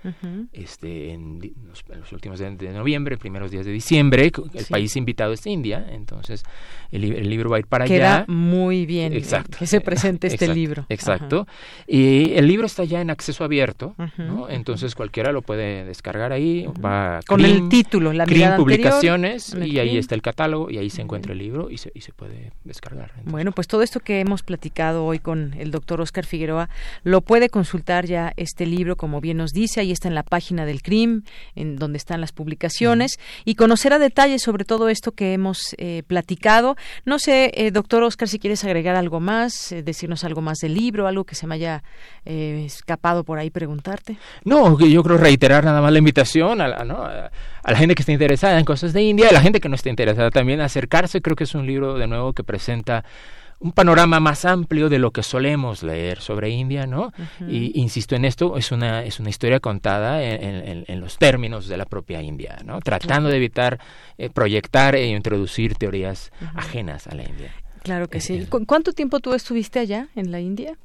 este, 0.52 1.14
en, 1.14 1.40
los, 1.68 2.12
últimos 2.12 2.40
días 2.40 2.58
de, 2.58 2.72
noviembre, 2.72 3.18
primeros 3.18 3.52
días 3.52 3.66
de 3.66 3.72
diciembre. 3.72 4.32
El 4.54 4.66
país 4.66 4.96
invitado 4.96 5.34
es 5.34 5.46
India, 5.46 5.86
entonces 5.92 6.44
el, 6.92 7.30
libro 7.30 7.50
va 7.50 7.58
a 7.58 7.60
ir 7.60 7.68
para 7.68 7.86
Queda 7.86 8.18
allá. 8.18 8.26
muy 8.28 8.86
bien 8.86 9.14
exacto. 9.14 9.58
que 9.58 9.68
se 9.68 9.82
presente 9.82 10.28
este 10.28 10.48
libro. 10.48 10.86
Exacto. 10.90 11.48
Y 11.88 12.34
el 12.34 12.48
libro 12.48 12.66
está 12.66 12.84
ya 12.84 13.02
en 13.02 13.10
acceso 13.10 13.44
abierto, 13.44 13.96
¿no? 14.18 14.50
entonces 14.50 14.96
cualquiera 14.96 15.32
lo 15.32 15.42
puede 15.42 15.86
descargar 15.86 16.32
ahí. 16.32 16.68
va 16.84 17.20
Con 17.28 17.42
el 17.42 17.70
título, 17.70 18.14
la 18.14 18.26
mirada 18.26 18.58
Publicaciones, 18.58 19.56
y 19.56 19.80
ahí 19.80 19.98
está 19.98 20.16
el 20.16 20.22
catálogo 20.22 20.70
y 20.70 20.78
ahí 20.78 20.90
se 20.90 21.02
encuentra 21.02 21.34
el 21.34 21.40
libro 21.40 21.70
y 21.70 21.78
se, 21.78 21.92
y 21.94 22.02
se 22.02 22.14
puede 22.14 22.52
descargar. 22.64 23.12
Bueno, 23.26 23.52
pues 23.52 23.68
todo 23.68 23.82
esto 23.82 24.00
que 24.00 24.20
hemos 24.20 24.44
platicado 24.44 25.06
hoy 25.06 25.20
con 25.20 25.51
el 25.58 25.72
doctor 25.72 26.02
Oscar 26.02 26.26
Figueroa, 26.26 26.70
lo 27.04 27.22
puede 27.22 27.50
consultar 27.50 28.06
ya 28.06 28.34
este 28.38 28.66
libro, 28.66 28.96
como 28.96 29.22
bien 29.22 29.38
nos 29.38 29.52
dice, 29.52 29.82
ahí 29.82 29.92
está 29.92 30.08
en 30.08 30.16
la 30.16 30.24
página 30.24 30.66
del 30.66 30.82
CRIM, 30.82 31.24
en 31.56 31.78
donde 31.78 31.98
están 31.98 32.22
las 32.22 32.32
publicaciones, 32.32 33.20
y 33.46 33.56
conocer 33.56 33.94
a 33.94 34.00
detalle 34.00 34.40
sobre 34.40 34.66
todo 34.66 34.90
esto 34.90 35.12
que 35.12 35.34
hemos 35.34 35.76
eh, 35.78 36.04
platicado. 36.08 36.76
No 37.06 37.20
sé, 37.20 37.52
eh, 37.56 37.72
doctor 37.72 38.04
Oscar, 38.04 38.28
si 38.28 38.40
quieres 38.40 38.64
agregar 38.64 38.96
algo 38.96 39.20
más, 39.20 39.72
eh, 39.72 39.84
decirnos 39.84 40.24
algo 40.24 40.42
más 40.42 40.60
del 40.60 40.74
libro, 40.74 41.08
algo 41.08 41.24
que 41.24 41.36
se 41.36 41.48
me 41.48 41.56
haya 41.56 41.84
escapado 42.24 43.24
por 43.24 43.40
ahí 43.40 43.50
preguntarte. 43.50 44.18
No, 44.44 44.80
yo 44.80 45.04
creo 45.04 45.18
reiterar 45.18 45.64
nada 45.64 45.82
más 45.82 45.92
la 45.92 45.98
invitación 45.98 46.62
a, 46.62 46.66
a, 46.66 47.72
la 47.72 47.78
gente 47.78 47.96
que 47.96 48.04
esté 48.04 48.12
interesada 48.12 48.60
en 48.60 48.66
cosas 48.66 48.94
de 48.94 49.02
India, 49.02 49.30
a 49.30 49.34
la 49.34 49.42
gente 49.42 49.60
que 49.60 49.70
no 49.70 49.76
esté 49.76 49.90
interesada 49.90 50.30
también 50.30 50.62
acercarse. 50.62 51.22
Creo 51.22 51.36
que 51.36 51.46
es 51.46 51.56
un 51.56 51.66
libro 51.66 51.98
de 51.98 52.08
nuevo 52.08 52.34
que 52.34 52.44
presenta 52.44 53.04
un 53.62 53.72
panorama 53.72 54.20
más 54.20 54.44
amplio 54.44 54.90
de 54.90 54.98
lo 54.98 55.12
que 55.12 55.22
solemos 55.22 55.84
leer 55.84 56.20
sobre 56.20 56.50
India, 56.50 56.88
¿no? 56.88 57.14
Y 57.48 57.80
insisto 57.80 58.16
en 58.16 58.26
esto, 58.26 58.58
es 58.58 58.72
una, 58.72 59.04
es 59.04 59.20
una 59.20 59.30
historia 59.30 59.60
contada 59.60 60.24
en, 60.24 61.00
los 61.00 61.18
términos 61.18 61.68
de 61.68 61.78
la 61.78 61.86
propia 61.86 62.22
India, 62.22 62.58
¿no? 62.66 62.80
Tratando 62.82 63.30
de 63.30 63.38
evitar 63.38 63.80
eh, 64.18 64.30
proyectar 64.30 64.96
e 64.96 65.08
introducir 65.08 65.76
teorías 65.76 66.32
ajenas 66.56 67.08
a 67.08 67.16
la 67.16 67.24
India. 67.24 67.54
Claro 67.84 68.08
que 68.10 68.20
sí. 68.20 68.48
¿Cuánto 68.66 68.94
tiempo 68.94 69.20
tú 69.20 69.34
estuviste 69.34 69.80
allá 69.80 70.08
en 70.16 70.32
la 70.32 70.40
India? 70.40 70.78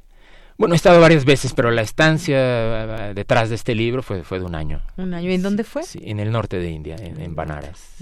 Bueno, 0.58 0.74
he 0.74 0.76
estado 0.76 1.00
varias 1.00 1.26
veces, 1.26 1.52
pero 1.52 1.70
la 1.70 1.82
estancia 1.82 2.36
eh, 2.38 3.14
detrás 3.14 3.50
de 3.50 3.56
este 3.56 3.74
libro 3.74 4.02
fue, 4.02 4.22
fue 4.22 4.38
de 4.38 4.46
un 4.46 4.54
año. 4.54 4.80
¿Un 4.96 5.12
año? 5.12 5.30
¿Y 5.30 5.34
en 5.34 5.42
dónde 5.42 5.64
fue? 5.64 5.82
Sí, 5.82 6.00
en 6.02 6.18
el 6.18 6.32
norte 6.32 6.58
de 6.58 6.70
India, 6.70 6.96
en, 6.96 7.20
en 7.20 7.34
Banaras. 7.34 7.96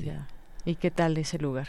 ¿Y 0.64 0.76
qué 0.76 0.90
tal 0.90 1.16
ese 1.18 1.38
lugar? 1.38 1.68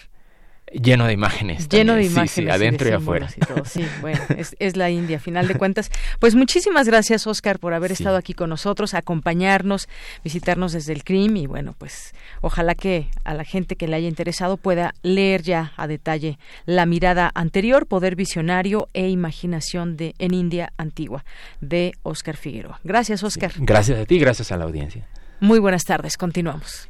Lleno 0.71 1.05
de 1.05 1.13
imágenes. 1.13 1.69
Lleno 1.69 1.93
de 1.93 2.05
imágenes. 2.05 2.31
Sí, 2.31 2.49
adentro 2.49 2.89
y, 2.89 2.91
afuera. 2.91 3.29
Sí, 3.65 3.85
bueno, 4.01 4.19
es, 4.59 4.75
la 4.75 4.89
India, 4.89 5.19
final 5.19 5.47
de 5.47 5.55
cuentas. 5.55 5.91
Pues 6.19 6.35
muchísimas 6.35 6.87
gracias, 6.87 7.27
Oscar, 7.27 7.59
por 7.59 7.73
haber 7.73 7.91
estado 7.91 8.17
aquí 8.17 8.33
con 8.33 8.49
nosotros, 8.49 8.93
acompañarnos, 8.93 9.87
visitarnos 10.23 10.73
desde 10.73 10.93
el 10.93 11.03
CRIM 11.03 11.37
y 11.37 11.47
bueno, 11.47 11.75
pues 11.77 12.13
ojalá 12.41 12.75
que 12.75 13.07
a 13.23 13.33
la 13.35 13.43
gente 13.43 13.75
que 13.75 13.87
le 13.87 13.95
haya 13.95 14.07
interesado 14.07 14.57
pueda 14.57 14.95
leer 15.03 15.43
ya 15.43 15.73
a 15.77 15.87
detalle 15.87 16.39
la 16.65 16.85
mirada 16.85 17.31
anterior, 17.35 17.85
poder 17.85 18.15
visionario 18.15 18.89
e 18.93 19.09
imaginación 19.09 19.97
de 19.97 20.15
en 20.19 20.33
India 20.33 20.73
antigua 20.77 21.23
de 21.61 21.93
Oscar 22.03 22.37
Figueroa. 22.37 22.79
Gracias, 22.83 23.23
Oscar. 23.23 23.51
Gracias 23.57 23.99
a 23.99 24.05
ti, 24.05 24.19
gracias 24.19 24.51
a 24.51 24.57
la 24.57 24.65
audiencia. 24.65 25.07
Muy 25.39 25.59
buenas 25.59 25.83
tardes, 25.83 26.17
continuamos. 26.17 26.89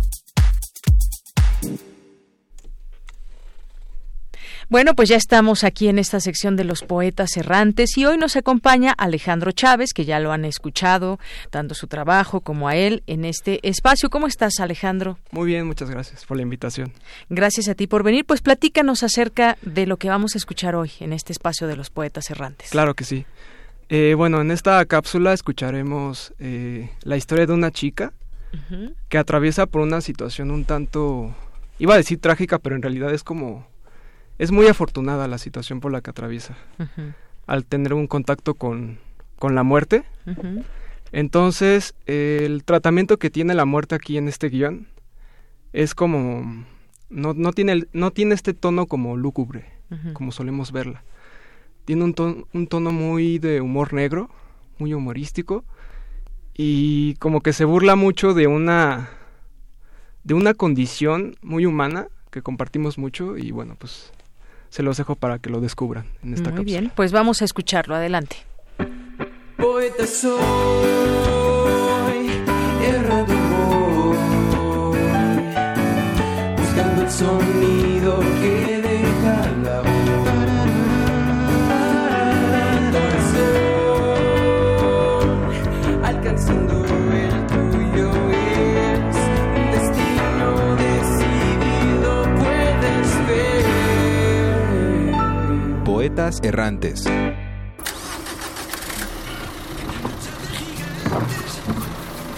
Bueno, 4.71 4.95
pues 4.95 5.09
ya 5.09 5.17
estamos 5.17 5.65
aquí 5.65 5.89
en 5.89 5.99
esta 5.99 6.21
sección 6.21 6.55
de 6.55 6.63
los 6.63 6.81
poetas 6.83 7.35
errantes 7.35 7.97
y 7.97 8.05
hoy 8.05 8.17
nos 8.17 8.37
acompaña 8.37 8.93
Alejandro 8.93 9.51
Chávez, 9.51 9.91
que 9.93 10.05
ya 10.05 10.21
lo 10.21 10.31
han 10.31 10.45
escuchado, 10.45 11.19
tanto 11.49 11.75
su 11.75 11.87
trabajo 11.87 12.39
como 12.39 12.69
a 12.69 12.77
él 12.77 13.03
en 13.05 13.25
este 13.25 13.59
espacio. 13.67 14.09
¿Cómo 14.09 14.27
estás, 14.27 14.61
Alejandro? 14.61 15.19
Muy 15.31 15.47
bien, 15.47 15.67
muchas 15.67 15.89
gracias 15.89 16.23
por 16.23 16.37
la 16.37 16.43
invitación. 16.43 16.93
Gracias 17.27 17.67
a 17.67 17.75
ti 17.75 17.85
por 17.85 18.03
venir. 18.03 18.23
Pues 18.23 18.39
platícanos 18.39 19.03
acerca 19.03 19.57
de 19.61 19.85
lo 19.85 19.97
que 19.97 20.07
vamos 20.07 20.35
a 20.35 20.37
escuchar 20.37 20.73
hoy 20.75 20.89
en 21.01 21.11
este 21.11 21.33
espacio 21.33 21.67
de 21.67 21.75
los 21.75 21.89
poetas 21.89 22.29
errantes. 22.29 22.69
Claro 22.69 22.93
que 22.93 23.03
sí. 23.03 23.25
Eh, 23.89 24.13
bueno, 24.15 24.39
en 24.39 24.51
esta 24.51 24.85
cápsula 24.85 25.33
escucharemos 25.33 26.33
eh, 26.39 26.89
la 27.03 27.17
historia 27.17 27.45
de 27.45 27.51
una 27.51 27.71
chica 27.71 28.13
que 29.09 29.17
atraviesa 29.17 29.65
por 29.65 29.81
una 29.81 29.99
situación 29.99 30.49
un 30.49 30.63
tanto, 30.63 31.35
iba 31.77 31.93
a 31.93 31.97
decir 31.97 32.21
trágica, 32.21 32.57
pero 32.57 32.77
en 32.77 32.81
realidad 32.81 33.13
es 33.13 33.23
como 33.23 33.69
es 34.41 34.49
muy 34.51 34.65
afortunada 34.65 35.27
la 35.27 35.37
situación 35.37 35.81
por 35.81 35.91
la 35.91 36.01
que 36.01 36.09
atraviesa. 36.09 36.57
Al 37.45 37.63
tener 37.63 37.93
un 37.93 38.07
contacto 38.07 38.55
con, 38.55 38.97
con 39.37 39.53
la 39.53 39.61
muerte. 39.61 40.03
Entonces, 41.11 41.93
el 42.07 42.63
tratamiento 42.63 43.19
que 43.19 43.29
tiene 43.29 43.53
la 43.53 43.65
muerte 43.65 43.93
aquí 43.93 44.17
en 44.17 44.27
este 44.27 44.49
guion 44.49 44.87
es 45.73 45.93
como... 45.93 46.65
No, 47.11 47.35
no, 47.35 47.53
tiene, 47.53 47.85
no 47.93 48.09
tiene 48.09 48.33
este 48.33 48.55
tono 48.55 48.87
como 48.87 49.15
lúgubre, 49.15 49.65
como 50.13 50.31
solemos 50.31 50.71
verla. 50.71 51.03
Tiene 51.85 52.03
un, 52.03 52.15
tono, 52.15 52.47
un 52.51 52.65
tono 52.65 52.91
muy 52.91 53.37
de 53.37 53.61
humor 53.61 53.93
negro, 53.93 54.31
muy 54.79 54.95
humorístico, 54.95 55.65
y 56.55 57.13
como 57.15 57.41
que 57.41 57.53
se 57.53 57.65
burla 57.65 57.95
mucho 57.95 58.33
de 58.33 58.47
una 58.47 59.11
de 60.23 60.33
una 60.33 60.55
condición 60.55 61.35
muy 61.43 61.67
humana 61.67 62.07
que 62.31 62.41
compartimos 62.41 62.97
mucho 62.97 63.37
y 63.37 63.51
bueno 63.51 63.75
pues 63.79 64.11
se 64.71 64.81
los 64.81 64.97
dejo 64.97 65.15
para 65.15 65.37
que 65.37 65.51
lo 65.51 65.59
descubran 65.59 66.05
en 66.23 66.33
esta 66.33 66.49
Muy 66.49 66.63
bien, 66.63 66.91
pues 66.95 67.11
vamos 67.11 67.41
a 67.41 67.45
escucharlo. 67.45 67.93
Adelante. 67.93 68.37
Poeta 69.57 70.07
soy, 70.07 70.31
errando 72.83 73.33
voy, 73.51 74.97
buscando 76.57 77.01
el 77.03 77.11
sonido 77.11 78.19
que 78.41 78.60
Poetas 96.01 96.39
errantes. 96.41 97.03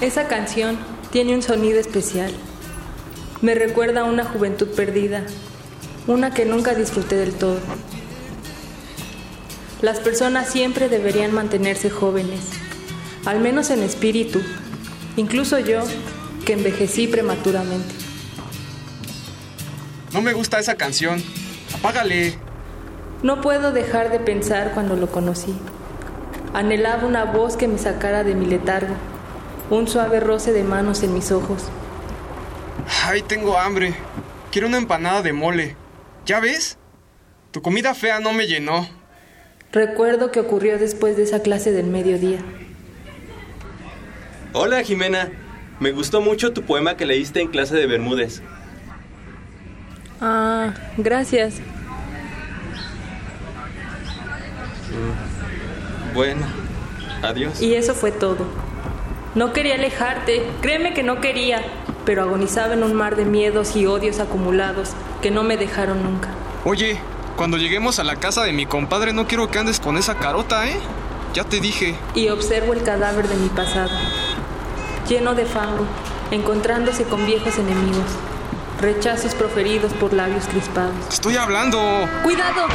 Esa 0.01 0.27
canción 0.27 0.77
tiene 1.13 1.33
un 1.33 1.41
sonido 1.41 1.79
especial. 1.79 2.33
Me 3.41 3.55
recuerda 3.55 4.01
a 4.01 4.03
una 4.03 4.25
juventud 4.25 4.67
perdida, 4.75 5.23
una 6.07 6.33
que 6.33 6.43
nunca 6.43 6.73
disfruté 6.73 7.15
del 7.15 7.35
todo. 7.35 7.57
Las 9.81 10.01
personas 10.01 10.49
siempre 10.49 10.89
deberían 10.89 11.33
mantenerse 11.33 11.89
jóvenes, 11.89 12.49
al 13.23 13.39
menos 13.39 13.69
en 13.69 13.81
espíritu, 13.81 14.41
incluso 15.15 15.57
yo, 15.59 15.85
que 16.45 16.51
envejecí 16.51 17.07
prematuramente. 17.07 17.95
No 20.11 20.21
me 20.21 20.33
gusta 20.33 20.59
esa 20.59 20.75
canción. 20.75 21.23
Apágale. 21.73 22.42
No 23.23 23.39
puedo 23.39 23.71
dejar 23.71 24.11
de 24.11 24.19
pensar 24.19 24.71
cuando 24.73 24.97
lo 24.97 25.07
conocí. 25.07 25.55
Anhelaba 26.53 27.07
una 27.07 27.23
voz 27.23 27.55
que 27.55 27.69
me 27.69 27.77
sacara 27.77 28.25
de 28.25 28.35
mi 28.35 28.45
letargo, 28.45 28.93
un 29.69 29.87
suave 29.87 30.19
roce 30.19 30.51
de 30.51 30.63
manos 30.63 31.03
en 31.03 31.13
mis 31.13 31.31
ojos. 31.31 31.63
Ay, 33.05 33.21
tengo 33.21 33.57
hambre. 33.57 33.95
Quiero 34.51 34.67
una 34.67 34.77
empanada 34.77 35.21
de 35.21 35.31
mole. 35.31 35.77
¿Ya 36.25 36.41
ves? 36.41 36.77
Tu 37.51 37.61
comida 37.61 37.95
fea 37.95 38.19
no 38.19 38.33
me 38.33 38.45
llenó. 38.45 38.87
Recuerdo 39.71 40.29
que 40.29 40.41
ocurrió 40.41 40.77
después 40.77 41.15
de 41.15 41.23
esa 41.23 41.41
clase 41.41 41.71
del 41.71 41.87
mediodía. 41.87 42.39
Hola, 44.51 44.83
Jimena. 44.83 45.31
Me 45.79 45.91
gustó 45.91 46.21
mucho 46.21 46.53
tu 46.53 46.63
poema 46.63 46.97
que 46.97 47.05
leíste 47.05 47.41
en 47.41 47.47
clase 47.47 47.75
de 47.75 47.87
Bermúdez. 47.87 48.41
Ah, 50.19 50.73
gracias. 50.97 51.61
Bueno, 56.13 56.45
adiós. 57.21 57.61
Y 57.61 57.75
eso 57.75 57.93
fue 57.93 58.11
todo. 58.11 58.45
No 59.35 59.51
quería 59.51 59.75
alejarte, 59.75 60.43
créeme 60.61 60.93
que 60.93 61.01
no 61.01 61.19
quería, 61.19 61.61
pero 62.05 62.21
agonizaba 62.21 62.73
en 62.73 62.83
un 62.83 62.93
mar 62.93 63.15
de 63.15 63.25
miedos 63.25 63.75
y 63.75 63.87
odios 63.87 64.19
acumulados 64.19 64.91
que 65.21 65.31
no 65.31 65.43
me 65.43 65.57
dejaron 65.57 66.03
nunca. 66.03 66.29
Oye, 66.65 66.99
cuando 67.35 67.57
lleguemos 67.57 67.97
a 67.97 68.03
la 68.03 68.17
casa 68.17 68.43
de 68.43 68.53
mi 68.53 68.67
compadre 68.67 69.11
no 69.11 69.25
quiero 69.27 69.49
que 69.49 69.57
andes 69.57 69.79
con 69.79 69.97
esa 69.97 70.15
carota, 70.15 70.69
¿eh? 70.69 70.77
Ya 71.33 71.43
te 71.43 71.59
dije. 71.59 71.95
Y 72.13 72.29
observo 72.29 72.73
el 72.73 72.83
cadáver 72.83 73.27
de 73.27 73.35
mi 73.35 73.49
pasado, 73.49 73.89
lleno 75.09 75.33
de 75.33 75.45
fango, 75.45 75.85
encontrándose 76.29 77.03
con 77.05 77.25
viejos 77.25 77.57
enemigos, 77.57 78.05
rechazos 78.79 79.33
proferidos 79.33 79.93
por 79.93 80.13
labios 80.13 80.45
crispados. 80.45 81.07
Te 81.09 81.15
estoy 81.15 81.37
hablando. 81.37 81.79
¡Cuidado! 82.21 82.67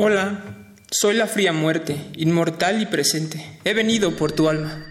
Hola, 0.00 0.44
soy 0.92 1.16
la 1.16 1.26
fría 1.26 1.52
muerte, 1.52 1.96
inmortal 2.16 2.80
y 2.80 2.86
presente. 2.86 3.58
He 3.64 3.74
venido 3.74 4.14
por 4.14 4.30
tu 4.30 4.48
alma. 4.48 4.86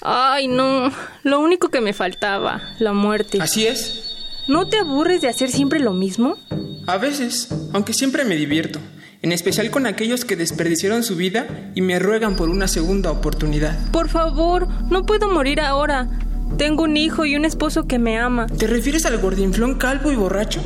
Ay, 0.00 0.48
no, 0.48 0.90
lo 1.24 1.40
único 1.40 1.68
que 1.68 1.82
me 1.82 1.92
faltaba, 1.92 2.62
la 2.78 2.94
muerte. 2.94 3.36
Así 3.42 3.66
es. 3.66 4.16
¿No 4.48 4.66
te 4.66 4.78
aburres 4.78 5.20
de 5.20 5.28
hacer 5.28 5.50
siempre 5.50 5.78
lo 5.78 5.92
mismo? 5.92 6.38
A 6.86 6.96
veces, 6.96 7.48
aunque 7.74 7.92
siempre 7.92 8.24
me 8.24 8.36
divierto, 8.36 8.80
en 9.20 9.32
especial 9.32 9.70
con 9.70 9.84
aquellos 9.84 10.24
que 10.24 10.36
desperdiciaron 10.36 11.02
su 11.02 11.16
vida 11.16 11.46
y 11.74 11.82
me 11.82 11.98
ruegan 11.98 12.34
por 12.34 12.48
una 12.48 12.66
segunda 12.66 13.10
oportunidad. 13.10 13.76
Por 13.90 14.08
favor, 14.08 14.68
no 14.90 15.04
puedo 15.04 15.28
morir 15.28 15.60
ahora. 15.60 16.08
Tengo 16.56 16.84
un 16.84 16.96
hijo 16.96 17.26
y 17.26 17.36
un 17.36 17.44
esposo 17.44 17.86
que 17.86 17.98
me 17.98 18.18
ama. 18.18 18.46
¿Te 18.46 18.66
refieres 18.66 19.04
al 19.04 19.18
gordinflón 19.18 19.74
calvo 19.74 20.12
y 20.12 20.16
borracho? 20.16 20.62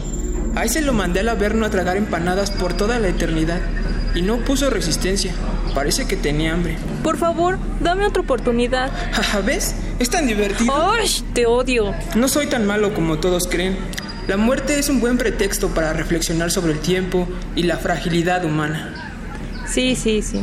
A 0.56 0.64
ese 0.64 0.80
lo 0.82 0.92
mandé 0.92 1.20
al 1.20 1.28
Averno 1.28 1.66
a 1.66 1.70
tragar 1.70 1.96
empanadas 1.96 2.50
por 2.50 2.72
toda 2.74 2.98
la 2.98 3.08
eternidad 3.08 3.60
y 4.14 4.22
no 4.22 4.38
puso 4.38 4.70
resistencia. 4.70 5.32
Parece 5.74 6.06
que 6.06 6.16
tenía 6.16 6.52
hambre. 6.52 6.76
Por 7.04 7.16
favor, 7.16 7.58
dame 7.80 8.04
otra 8.04 8.22
oportunidad. 8.22 8.90
¿Ves? 9.46 9.74
Es 9.98 10.10
tan 10.10 10.26
divertido. 10.26 10.72
¡Ay! 10.74 11.08
Te 11.32 11.46
odio. 11.46 11.94
No 12.16 12.28
soy 12.28 12.46
tan 12.46 12.66
malo 12.66 12.92
como 12.94 13.18
todos 13.18 13.46
creen. 13.46 13.76
La 14.26 14.36
muerte 14.36 14.78
es 14.78 14.88
un 14.88 15.00
buen 15.00 15.18
pretexto 15.18 15.68
para 15.68 15.92
reflexionar 15.92 16.50
sobre 16.50 16.72
el 16.72 16.80
tiempo 16.80 17.28
y 17.56 17.64
la 17.64 17.78
fragilidad 17.78 18.44
humana. 18.44 18.94
Sí, 19.66 19.94
sí, 19.94 20.22
sí. 20.22 20.40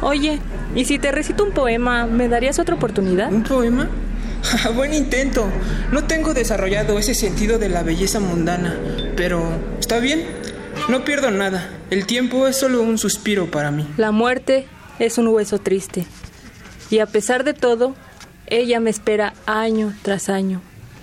Oye, 0.00 0.38
¿y 0.74 0.84
si 0.84 0.98
te 0.98 1.12
recito 1.12 1.44
un 1.44 1.52
poema, 1.52 2.06
me 2.06 2.28
darías 2.28 2.58
otra 2.58 2.74
oportunidad? 2.74 3.32
¿Un 3.32 3.42
poema? 3.42 3.88
Buen 4.74 4.94
intento. 4.94 5.48
No 5.92 6.04
tengo 6.04 6.34
desarrollado 6.34 6.98
ese 6.98 7.14
sentido 7.14 7.58
de 7.58 7.68
la 7.68 7.82
belleza 7.82 8.20
mundana, 8.20 8.76
pero 9.16 9.42
está 9.80 9.98
bien. 9.98 10.24
No 10.88 11.04
pierdo 11.04 11.30
nada. 11.30 11.70
El 11.90 12.06
tiempo 12.06 12.46
es 12.46 12.56
solo 12.56 12.82
un 12.82 12.98
suspiro 12.98 13.50
para 13.50 13.70
mí. 13.70 13.86
La 13.96 14.12
muerte 14.12 14.66
es 14.98 15.18
un 15.18 15.28
hueso 15.28 15.58
triste. 15.58 16.06
Y 16.90 17.00
a 17.00 17.06
pesar 17.06 17.42
de 17.42 17.54
todo, 17.54 17.94
ella 18.46 18.78
me 18.78 18.90
espera 18.90 19.34
año 19.46 19.94
tras 20.02 20.28
año 20.28 20.60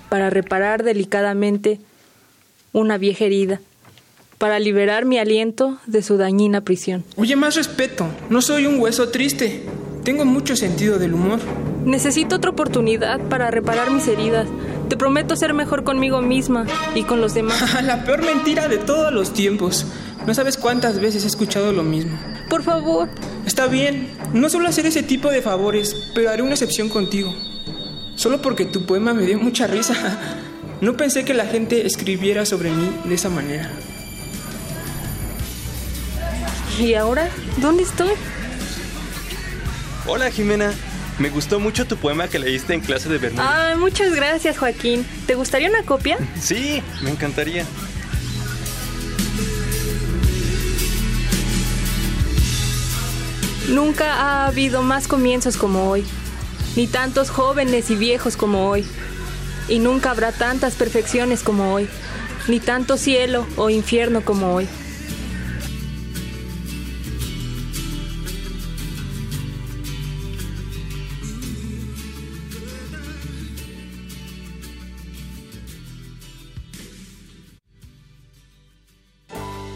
para 0.09 0.29
reparar 0.29 0.83
delicadamente 0.83 1.79
una 2.71 2.97
vieja 2.97 3.25
herida, 3.25 3.59
para 4.37 4.59
liberar 4.59 5.05
mi 5.05 5.17
aliento 5.17 5.79
de 5.85 6.01
su 6.01 6.17
dañina 6.17 6.61
prisión. 6.61 7.03
Oye, 7.15 7.35
más 7.35 7.55
respeto. 7.55 8.07
No 8.29 8.41
soy 8.41 8.65
un 8.65 8.79
hueso 8.79 9.09
triste. 9.09 9.63
Tengo 10.03 10.25
mucho 10.25 10.55
sentido 10.55 10.99
del 10.99 11.13
humor. 11.13 11.39
Necesito 11.85 12.35
otra 12.35 12.51
oportunidad 12.51 13.19
para 13.21 13.51
reparar 13.51 13.91
mis 13.91 14.07
heridas. 14.07 14.47
Te 14.89 14.97
prometo 14.97 15.35
ser 15.35 15.53
mejor 15.53 15.83
conmigo 15.83 16.21
misma 16.21 16.65
y 16.95 17.03
con 17.03 17.21
los 17.21 17.33
demás. 17.33 17.81
La 17.83 18.03
peor 18.03 18.23
mentira 18.23 18.67
de 18.67 18.77
todos 18.77 19.13
los 19.13 19.33
tiempos. 19.33 19.85
No 20.25 20.33
sabes 20.33 20.57
cuántas 20.57 20.99
veces 20.99 21.23
he 21.23 21.27
escuchado 21.27 21.71
lo 21.71 21.83
mismo. 21.83 22.17
Por 22.49 22.63
favor. 22.63 23.09
Está 23.45 23.67
bien. 23.67 24.09
No 24.33 24.49
suelo 24.49 24.67
hacer 24.67 24.85
ese 24.85 25.03
tipo 25.03 25.29
de 25.31 25.41
favores, 25.41 26.11
pero 26.13 26.29
haré 26.29 26.41
una 26.43 26.53
excepción 26.53 26.89
contigo. 26.89 27.33
Solo 28.15 28.41
porque 28.41 28.65
tu 28.65 28.85
poema 28.85 29.13
me 29.13 29.25
dio 29.25 29.39
mucha 29.39 29.67
risa. 29.67 29.93
No 30.81 30.95
pensé 30.97 31.25
que 31.25 31.33
la 31.33 31.45
gente 31.45 31.85
escribiera 31.85 32.45
sobre 32.45 32.69
mí 32.71 32.89
de 33.05 33.15
esa 33.15 33.29
manera. 33.29 33.71
¿Y 36.79 36.93
ahora? 36.95 37.29
¿Dónde 37.57 37.83
estoy? 37.83 38.11
Hola 40.05 40.29
Jimena, 40.31 40.73
me 41.23 41.29
gustó 41.29 41.57
mucho 41.57 41.87
tu 41.87 41.95
poema 41.95 42.27
que 42.27 42.37
leíste 42.37 42.73
en 42.73 42.81
clase 42.81 43.07
de 43.07 43.17
Bermuda. 43.17 43.69
Ay, 43.69 43.77
muchas 43.77 44.13
gracias 44.13 44.57
Joaquín. 44.57 45.05
¿Te 45.25 45.35
gustaría 45.35 45.69
una 45.69 45.83
copia? 45.83 46.17
Sí, 46.37 46.83
me 47.01 47.11
encantaría. 47.11 47.65
Nunca 53.69 54.15
ha 54.15 54.47
habido 54.47 54.81
más 54.81 55.07
comienzos 55.07 55.55
como 55.55 55.89
hoy, 55.89 56.03
ni 56.75 56.87
tantos 56.87 57.29
jóvenes 57.29 57.89
y 57.89 57.95
viejos 57.95 58.35
como 58.35 58.67
hoy, 58.67 58.85
y 59.69 59.79
nunca 59.79 60.11
habrá 60.11 60.33
tantas 60.33 60.75
perfecciones 60.75 61.41
como 61.41 61.73
hoy, 61.73 61.87
ni 62.49 62.59
tanto 62.59 62.97
cielo 62.97 63.47
o 63.55 63.69
infierno 63.69 64.25
como 64.25 64.53
hoy. 64.53 64.67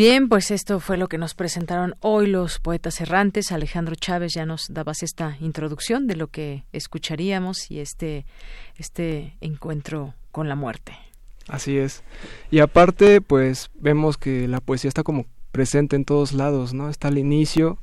Bien, 0.00 0.30
pues 0.30 0.50
esto 0.50 0.80
fue 0.80 0.96
lo 0.96 1.08
que 1.08 1.18
nos 1.18 1.34
presentaron 1.34 1.94
hoy 2.00 2.26
los 2.26 2.58
poetas 2.58 3.02
errantes. 3.02 3.52
Alejandro 3.52 3.94
Chávez 3.94 4.32
ya 4.32 4.46
nos 4.46 4.72
dabas 4.72 5.02
esta 5.02 5.36
introducción 5.40 6.06
de 6.06 6.16
lo 6.16 6.28
que 6.28 6.64
escucharíamos 6.72 7.70
y 7.70 7.80
este, 7.80 8.24
este 8.78 9.36
encuentro 9.42 10.14
con 10.32 10.48
la 10.48 10.54
muerte. 10.54 10.94
Así 11.48 11.76
es. 11.76 12.02
Y 12.50 12.60
aparte, 12.60 13.20
pues 13.20 13.70
vemos 13.74 14.16
que 14.16 14.48
la 14.48 14.62
poesía 14.62 14.88
está 14.88 15.02
como 15.02 15.26
presente 15.52 15.96
en 15.96 16.06
todos 16.06 16.32
lados, 16.32 16.72
¿no? 16.72 16.88
Está 16.88 17.08
al 17.08 17.18
inicio, 17.18 17.78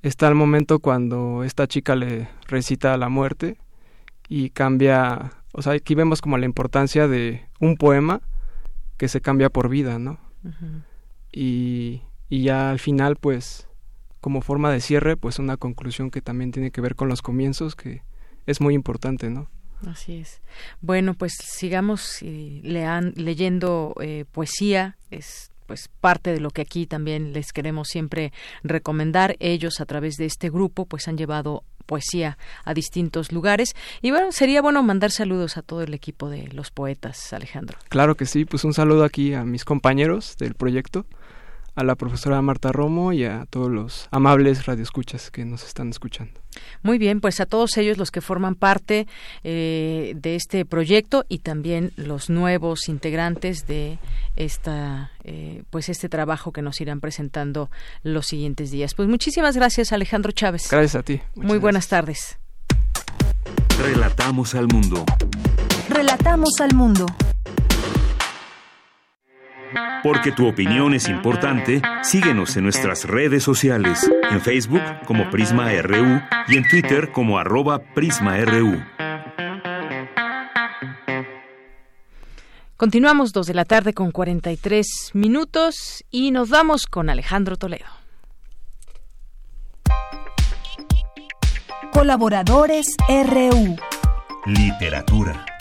está 0.00 0.28
el 0.28 0.34
momento 0.34 0.78
cuando 0.78 1.44
esta 1.44 1.66
chica 1.66 1.94
le 1.96 2.30
recita 2.48 2.96
la 2.96 3.10
muerte 3.10 3.58
y 4.26 4.48
cambia, 4.48 5.32
o 5.52 5.60
sea, 5.60 5.74
aquí 5.74 5.94
vemos 5.94 6.22
como 6.22 6.38
la 6.38 6.46
importancia 6.46 7.08
de 7.08 7.46
un 7.60 7.76
poema 7.76 8.22
que 8.96 9.08
se 9.08 9.20
cambia 9.20 9.50
por 9.50 9.68
vida, 9.68 9.98
¿no? 9.98 10.18
Y, 11.32 12.02
y 12.28 12.42
ya 12.44 12.70
al 12.70 12.78
final 12.78 13.16
pues 13.16 13.66
como 14.20 14.40
forma 14.42 14.70
de 14.70 14.80
cierre 14.80 15.16
pues 15.16 15.38
una 15.38 15.56
conclusión 15.56 16.10
que 16.10 16.20
también 16.22 16.52
tiene 16.52 16.70
que 16.70 16.80
ver 16.80 16.94
con 16.94 17.08
los 17.08 17.22
comienzos 17.22 17.74
que 17.74 18.02
es 18.46 18.60
muy 18.60 18.74
importante 18.74 19.30
no 19.30 19.48
Así 19.84 20.18
es. 20.18 20.40
Bueno, 20.80 21.14
pues 21.14 21.32
sigamos 21.42 22.18
eh, 22.22 22.60
lean- 22.62 23.14
leyendo 23.16 23.96
eh, 24.00 24.26
poesía. 24.30 24.96
Es 25.10 25.50
pues 25.66 25.90
parte 26.00 26.30
de 26.32 26.38
lo 26.38 26.50
que 26.52 26.62
aquí 26.62 26.86
también 26.86 27.32
les 27.32 27.52
queremos 27.52 27.88
siempre 27.88 28.32
recomendar. 28.62 29.34
Ellos 29.40 29.80
a 29.80 29.84
través 29.86 30.14
de 30.18 30.26
este 30.26 30.50
grupo 30.50 30.86
pues 30.86 31.08
han 31.08 31.18
llevado 31.18 31.64
poesía 31.84 32.38
a 32.64 32.74
distintos 32.74 33.32
lugares 33.32 33.70
y 34.02 34.12
bueno 34.12 34.30
sería 34.30 34.62
bueno 34.62 34.84
mandar 34.84 35.10
saludos 35.10 35.56
a 35.56 35.62
todo 35.62 35.82
el 35.82 35.94
equipo 35.94 36.30
de 36.30 36.46
los 36.52 36.70
poetas 36.70 37.32
Alejandro 37.32 37.76
claro 37.88 38.14
que 38.14 38.24
sí 38.24 38.44
pues 38.44 38.62
un 38.62 38.72
saludo 38.72 39.02
aquí 39.02 39.34
a 39.34 39.42
mis 39.44 39.64
compañeros 39.64 40.36
del 40.38 40.54
proyecto 40.54 41.06
a 41.74 41.84
la 41.84 41.94
profesora 41.94 42.40
Marta 42.42 42.72
Romo 42.72 43.12
y 43.12 43.24
a 43.24 43.46
todos 43.48 43.70
los 43.70 44.08
amables 44.10 44.66
radioescuchas 44.66 45.30
que 45.30 45.44
nos 45.44 45.64
están 45.64 45.88
escuchando 45.88 46.32
Muy 46.82 46.98
bien, 46.98 47.20
pues 47.20 47.40
a 47.40 47.46
todos 47.46 47.76
ellos 47.78 47.98
los 47.98 48.10
que 48.10 48.20
forman 48.20 48.54
parte 48.54 49.06
eh, 49.42 50.12
de 50.16 50.36
este 50.36 50.64
proyecto 50.64 51.24
y 51.28 51.38
también 51.38 51.92
los 51.96 52.30
nuevos 52.30 52.88
integrantes 52.88 53.66
de 53.66 53.98
esta, 54.36 55.10
eh, 55.24 55.62
pues 55.70 55.88
este 55.88 56.08
trabajo 56.08 56.52
que 56.52 56.62
nos 56.62 56.80
irán 56.80 57.00
presentando 57.00 57.70
los 58.02 58.26
siguientes 58.26 58.70
días. 58.70 58.94
Pues 58.94 59.08
muchísimas 59.08 59.56
gracias, 59.56 59.92
Alejandro 59.92 60.32
Chávez. 60.32 60.68
gracias 60.70 60.96
a 60.96 61.02
ti 61.02 61.20
Muy 61.34 61.58
buenas 61.58 61.88
tardes. 61.88 62.38
Relatamos 63.78 64.54
al 64.54 64.68
mundo. 64.68 65.04
Relatamos 65.88 66.60
al 66.60 66.74
mundo. 66.74 67.06
Porque 70.02 70.32
tu 70.32 70.48
opinión 70.48 70.94
es 70.94 71.08
importante, 71.08 71.80
síguenos 72.02 72.56
en 72.56 72.64
nuestras 72.64 73.04
redes 73.04 73.42
sociales, 73.42 74.10
en 74.30 74.40
Facebook 74.40 74.82
como 75.06 75.30
Prisma 75.30 75.70
RU 75.82 76.20
y 76.48 76.56
en 76.56 76.68
Twitter 76.68 77.12
como 77.12 77.38
arroba 77.38 77.78
PrismaRU. 77.94 78.82
Continuamos 82.76 83.32
dos 83.32 83.46
de 83.46 83.54
la 83.54 83.64
tarde 83.64 83.94
con 83.94 84.10
43 84.10 85.12
minutos 85.14 86.04
y 86.10 86.32
nos 86.32 86.48
vamos 86.48 86.86
con 86.86 87.10
Alejandro 87.10 87.56
Toledo. 87.56 87.86
Colaboradores 91.92 92.96
RU. 93.08 93.76
Literatura. 94.46 95.51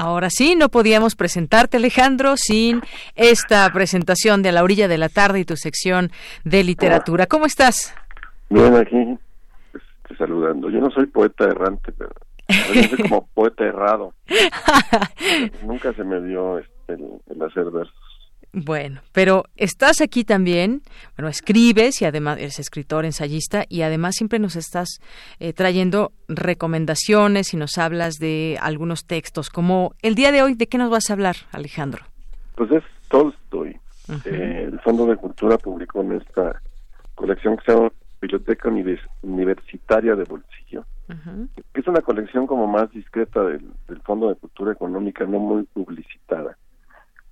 Ahora 0.00 0.30
sí, 0.30 0.54
no 0.54 0.68
podíamos 0.68 1.16
presentarte, 1.16 1.78
Alejandro, 1.78 2.36
sin 2.36 2.82
esta 3.16 3.68
presentación 3.72 4.42
de 4.42 4.50
A 4.50 4.52
la 4.52 4.62
orilla 4.62 4.86
de 4.86 4.96
la 4.96 5.08
tarde 5.08 5.40
y 5.40 5.44
tu 5.44 5.56
sección 5.56 6.12
de 6.44 6.62
literatura. 6.62 7.26
¿Cómo 7.26 7.46
estás? 7.46 7.92
Bien, 8.48 8.76
aquí 8.76 9.18
estoy 9.74 10.16
saludando. 10.16 10.70
Yo 10.70 10.78
no 10.78 10.88
soy 10.92 11.06
poeta 11.06 11.46
errante, 11.46 11.90
pero 11.98 12.12
soy 12.46 13.08
como 13.08 13.26
poeta 13.34 13.64
errado. 13.64 14.14
Nunca 15.66 15.92
se 15.92 16.04
me 16.04 16.20
dio 16.20 16.60
este, 16.60 16.92
el 16.92 17.42
hacer 17.42 17.64
versos. 17.64 18.07
Bueno, 18.64 19.02
pero 19.12 19.44
estás 19.56 20.00
aquí 20.00 20.24
también, 20.24 20.82
bueno, 21.16 21.28
escribes 21.28 22.02
y 22.02 22.06
además 22.06 22.38
eres 22.38 22.58
escritor, 22.58 23.04
ensayista 23.04 23.64
y 23.68 23.82
además 23.82 24.16
siempre 24.16 24.40
nos 24.40 24.56
estás 24.56 24.98
eh, 25.38 25.52
trayendo 25.52 26.10
recomendaciones 26.26 27.54
y 27.54 27.56
nos 27.56 27.78
hablas 27.78 28.14
de 28.14 28.58
algunos 28.60 29.06
textos, 29.06 29.48
como 29.48 29.92
el 30.02 30.16
día 30.16 30.32
de 30.32 30.42
hoy, 30.42 30.54
¿de 30.54 30.66
qué 30.66 30.76
nos 30.76 30.90
vas 30.90 31.08
a 31.08 31.12
hablar, 31.12 31.36
Alejandro? 31.52 32.02
Pues 32.56 32.72
es 32.72 32.82
Tolstoy. 33.08 33.78
Eh, 34.24 34.68
el 34.72 34.80
Fondo 34.80 35.06
de 35.06 35.16
Cultura 35.16 35.56
publicó 35.56 36.00
en 36.00 36.12
esta 36.12 36.60
colección 37.14 37.58
que 37.58 37.64
se 37.64 37.72
llama 37.74 37.92
Biblioteca 38.20 38.68
Universitaria 39.22 40.16
de 40.16 40.24
Bolsillo, 40.24 40.84
que 41.06 41.80
es 41.80 41.86
una 41.86 42.00
colección 42.00 42.48
como 42.48 42.66
más 42.66 42.90
discreta 42.90 43.40
del, 43.44 43.70
del 43.86 44.00
Fondo 44.00 44.30
de 44.30 44.34
Cultura 44.34 44.72
Económica, 44.72 45.24
no 45.26 45.38
muy 45.38 45.62
publicitada 45.62 46.56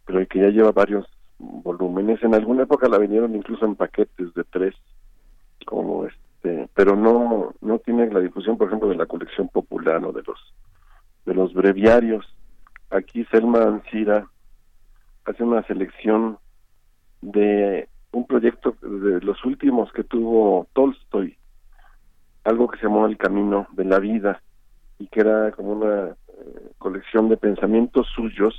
pero 0.06 0.26
que 0.28 0.38
ya 0.38 0.48
lleva 0.48 0.70
varios 0.72 1.06
volúmenes. 1.38 2.22
En 2.22 2.34
alguna 2.34 2.62
época 2.64 2.88
la 2.88 2.98
vinieron 2.98 3.34
incluso 3.34 3.64
en 3.64 3.76
paquetes 3.76 4.32
de 4.34 4.44
tres, 4.44 4.74
como 5.66 6.06
este, 6.06 6.68
pero 6.74 6.96
no 6.96 7.54
no 7.60 7.78
tiene 7.78 8.10
la 8.10 8.20
difusión, 8.20 8.56
por 8.56 8.68
ejemplo, 8.68 8.88
de 8.88 8.96
la 8.96 9.06
colección 9.06 9.48
popular 9.48 10.04
o 10.04 10.12
de 10.12 10.22
los 10.22 10.54
de 11.24 11.34
los 11.34 11.52
breviarios. 11.54 12.26
Aquí 12.90 13.24
Selma 13.26 13.62
Ancira 13.64 14.28
hace 15.24 15.42
una 15.42 15.62
selección 15.64 16.38
de 17.20 17.88
un 18.12 18.26
proyecto 18.26 18.76
de 18.80 19.20
los 19.20 19.44
últimos 19.44 19.92
que 19.92 20.04
tuvo 20.04 20.68
Tolstoy, 20.72 21.36
algo 22.44 22.68
que 22.68 22.78
se 22.78 22.84
llamó 22.84 23.06
El 23.06 23.18
Camino 23.18 23.66
de 23.72 23.84
la 23.84 23.98
Vida 23.98 24.40
y 24.98 25.08
que 25.08 25.20
era 25.20 25.50
como 25.52 25.72
una 25.72 26.16
eh, 26.28 26.70
colección 26.78 27.28
de 27.28 27.36
pensamientos 27.36 28.06
suyos 28.14 28.54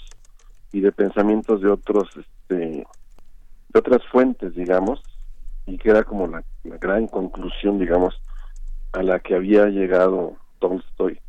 y 0.72 0.81
de 0.81 0.91
pensamientos 0.91 1.61
de 1.61 1.69
otros 1.69 2.10
este 2.15 2.85
de 3.69 3.80
otras 3.80 4.06
fuentes 4.11 4.56
digamos 4.56 5.02
y 5.65 5.77
que 5.77 5.89
era 5.89 6.03
como 6.03 6.27
la, 6.27 6.44
gran 6.64 7.07
conclusión 7.07 7.80
digamos 7.80 8.19
a 8.94 9.03
la 9.03 9.19
que 9.19 9.35
había 9.35 9.65
llegado 9.68 10.35
Tolstoy 10.60 11.19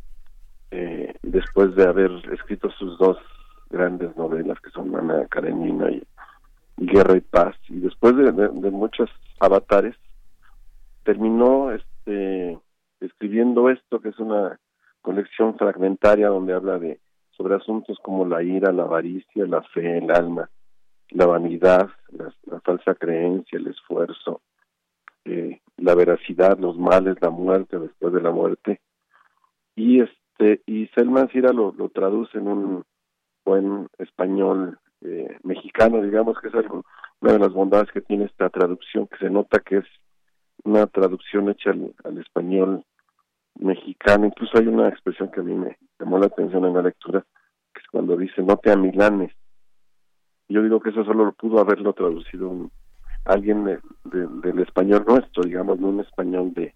eh, 0.71 1.13
después 1.23 1.75
de 1.75 1.83
haber 1.83 2.11
escrito 2.33 2.69
sus 2.71 2.97
dos 2.97 3.17
grandes 3.69 4.15
novelas 4.17 4.59
que 4.59 4.71
son 4.71 4.95
Ana 4.95 5.25
Karenina 5.27 5.91
y, 5.91 6.03
Guerra 6.77 7.17
y 7.17 7.21
Paz 7.21 7.55
y 7.67 7.79
después 7.79 8.15
de, 8.15 8.31
de 8.31 8.71
muchos 8.71 9.09
avatares 9.39 9.95
terminó 11.03 11.71
este 11.71 12.57
escribiendo 13.01 13.69
esto 13.69 13.99
que 13.99 14.09
es 14.09 14.19
una 14.19 14.59
colección 15.01 15.57
fragmentaria 15.57 16.27
donde 16.29 16.53
habla 16.53 16.79
de 16.79 16.99
sobre 17.39 17.55
asuntos 17.55 17.97
como 18.03 18.25
la 18.25 18.43
ira, 18.43 18.73
la 18.73 18.83
avaricia, 18.83 19.45
la 19.45 19.61
fe, 19.61 19.99
el 19.99 20.11
alma, 20.11 20.49
la 21.11 21.25
vanidad, 21.25 21.87
la, 22.11 22.59
falsa 22.59 22.95
creencia, 22.95 23.57
el 23.57 23.67
esfuerzo, 23.67 24.41
eh, 25.23 25.61
la 25.77 25.95
veracidad, 25.95 26.59
los 26.59 26.77
males, 26.77 27.15
la 27.21 27.29
muerte 27.29 27.79
después 27.79 28.13
de 28.13 28.21
la 28.21 28.31
muerte. 28.31 28.81
Y 29.73 30.01
este 30.01 30.61
y 30.65 30.87
Selma 30.87 31.27
Sira 31.27 31.53
lo, 31.53 31.71
lo 31.71 31.87
traduce 31.87 32.37
en 32.37 32.49
un 32.49 32.83
buen 33.45 33.87
español 33.99 34.77
eh, 34.99 35.37
mexicano, 35.43 36.01
digamos 36.01 36.37
que 36.41 36.49
es 36.49 36.55
algo, 36.55 36.83
una 37.21 37.33
de 37.33 37.39
las 37.39 37.53
bondades 37.53 37.89
que 37.93 38.01
tiene 38.01 38.25
esta 38.25 38.49
traducción, 38.49 39.07
que 39.07 39.17
se 39.17 39.29
nota 39.29 39.61
que 39.61 39.77
es 39.77 39.85
una 40.65 40.87
traducción 40.87 41.49
hecha 41.49 41.71
al 42.03 42.17
español 42.17 42.83
mexicano. 43.59 44.25
Incluso 44.25 44.57
hay 44.57 44.67
una 44.67 44.89
expresión 44.89 45.29
que 45.31 45.41
a 45.41 45.43
mí 45.43 45.53
me 45.53 45.77
llamó 45.99 46.17
la 46.17 46.27
atención 46.27 46.65
en 46.65 46.73
la 46.73 46.81
lectura, 46.81 47.23
que 47.73 47.81
es 47.81 47.87
cuando 47.91 48.17
dice 48.17 48.41
no 48.41 48.57
te 48.57 48.71
amilanes. 48.71 49.33
Yo 50.47 50.63
digo 50.63 50.79
que 50.79 50.89
eso 50.89 51.03
solo 51.03 51.25
lo 51.25 51.31
pudo 51.33 51.59
haberlo 51.59 51.93
traducido 51.93 52.49
un, 52.49 52.71
alguien 53.25 53.65
de, 53.65 53.79
del 54.03 54.59
español 54.59 55.05
nuestro, 55.07 55.43
digamos, 55.43 55.79
no 55.79 55.89
un 55.89 55.99
español 55.99 56.53
de 56.53 56.73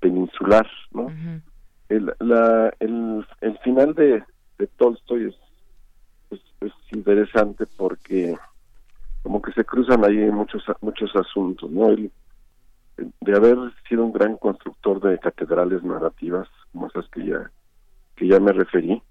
peninsular, 0.00 0.68
¿no? 0.92 1.08
el, 1.88 2.12
la, 2.20 2.72
el, 2.80 3.26
el 3.40 3.58
final 3.58 3.94
de, 3.94 4.22
de 4.58 4.66
Tolstoy 4.78 5.28
es, 5.28 6.40
es, 6.60 6.72
interesante 6.92 7.64
porque 7.76 8.36
como 9.22 9.40
que 9.40 9.52
se 9.52 9.64
cruzan 9.64 10.04
ahí 10.04 10.18
muchos 10.30 10.62
muchos 10.80 11.14
asuntos, 11.16 11.70
¿no? 11.70 11.88
Él, 11.88 12.12
de 13.20 13.36
haber 13.36 13.58
sido 13.88 14.04
un 14.04 14.12
gran 14.12 14.36
constructor 14.36 15.00
de 15.00 15.18
catedrales 15.18 15.82
narrativas, 15.82 16.48
como 16.72 16.86
esas 16.86 17.08
que 17.08 17.26
ya, 17.26 17.50
que 18.16 18.28
ya 18.28 18.40
me 18.40 18.52
referí, 18.52 19.02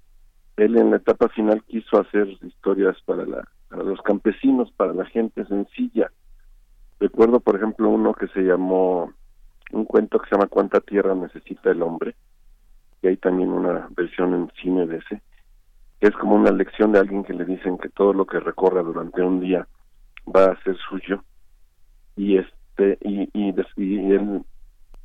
él 0.58 0.78
en 0.78 0.92
la 0.92 0.98
etapa 0.98 1.30
final 1.30 1.64
quiso 1.64 2.00
hacer 2.00 2.28
historias 2.42 2.98
para, 3.06 3.26
la, 3.26 3.48
para 3.70 3.84
los 3.84 4.02
campesinos, 4.02 4.72
para 4.72 4.94
la 4.94 5.06
gente 5.06 5.46
sencilla. 5.46 6.12
Recuerdo, 7.00 7.40
por 7.40 7.56
ejemplo, 7.56 7.90
uno 7.90 8.14
que 8.14 8.28
se 8.28 8.42
llamó, 8.42 9.12
un 9.72 9.86
cuento 9.86 10.20
que 10.20 10.30
se 10.30 10.36
llama 10.36 10.48
¿Cuánta 10.48 10.80
tierra 10.80 11.16
necesita 11.16 11.72
el 11.72 11.82
hombre? 11.82 12.16
Y 13.02 13.08
hay 13.08 13.18
también 13.18 13.50
una 13.50 13.88
versión 13.96 14.34
en 14.34 14.52
cine 14.62 14.86
de 14.86 14.98
ese. 14.98 15.22
Es 16.00 16.12
como 16.12 16.36
una 16.36 16.52
lección 16.52 16.92
de 16.92 17.00
alguien 17.00 17.24
que 17.24 17.34
le 17.34 17.46
dicen 17.46 17.78
que 17.78 17.90
todo 17.90 18.14
lo 18.14 18.26
que 18.26 18.40
recorra 18.40 18.84
durante 18.84 19.22
un 19.22 19.40
día 19.40 19.68
va 20.28 20.52
a 20.52 20.64
ser 20.64 20.78
suyo. 20.78 21.24
Y 22.16 22.38
es 22.38 22.46
este, 22.82 22.98
y, 23.08 23.30
y, 23.34 24.12
él 24.12 24.44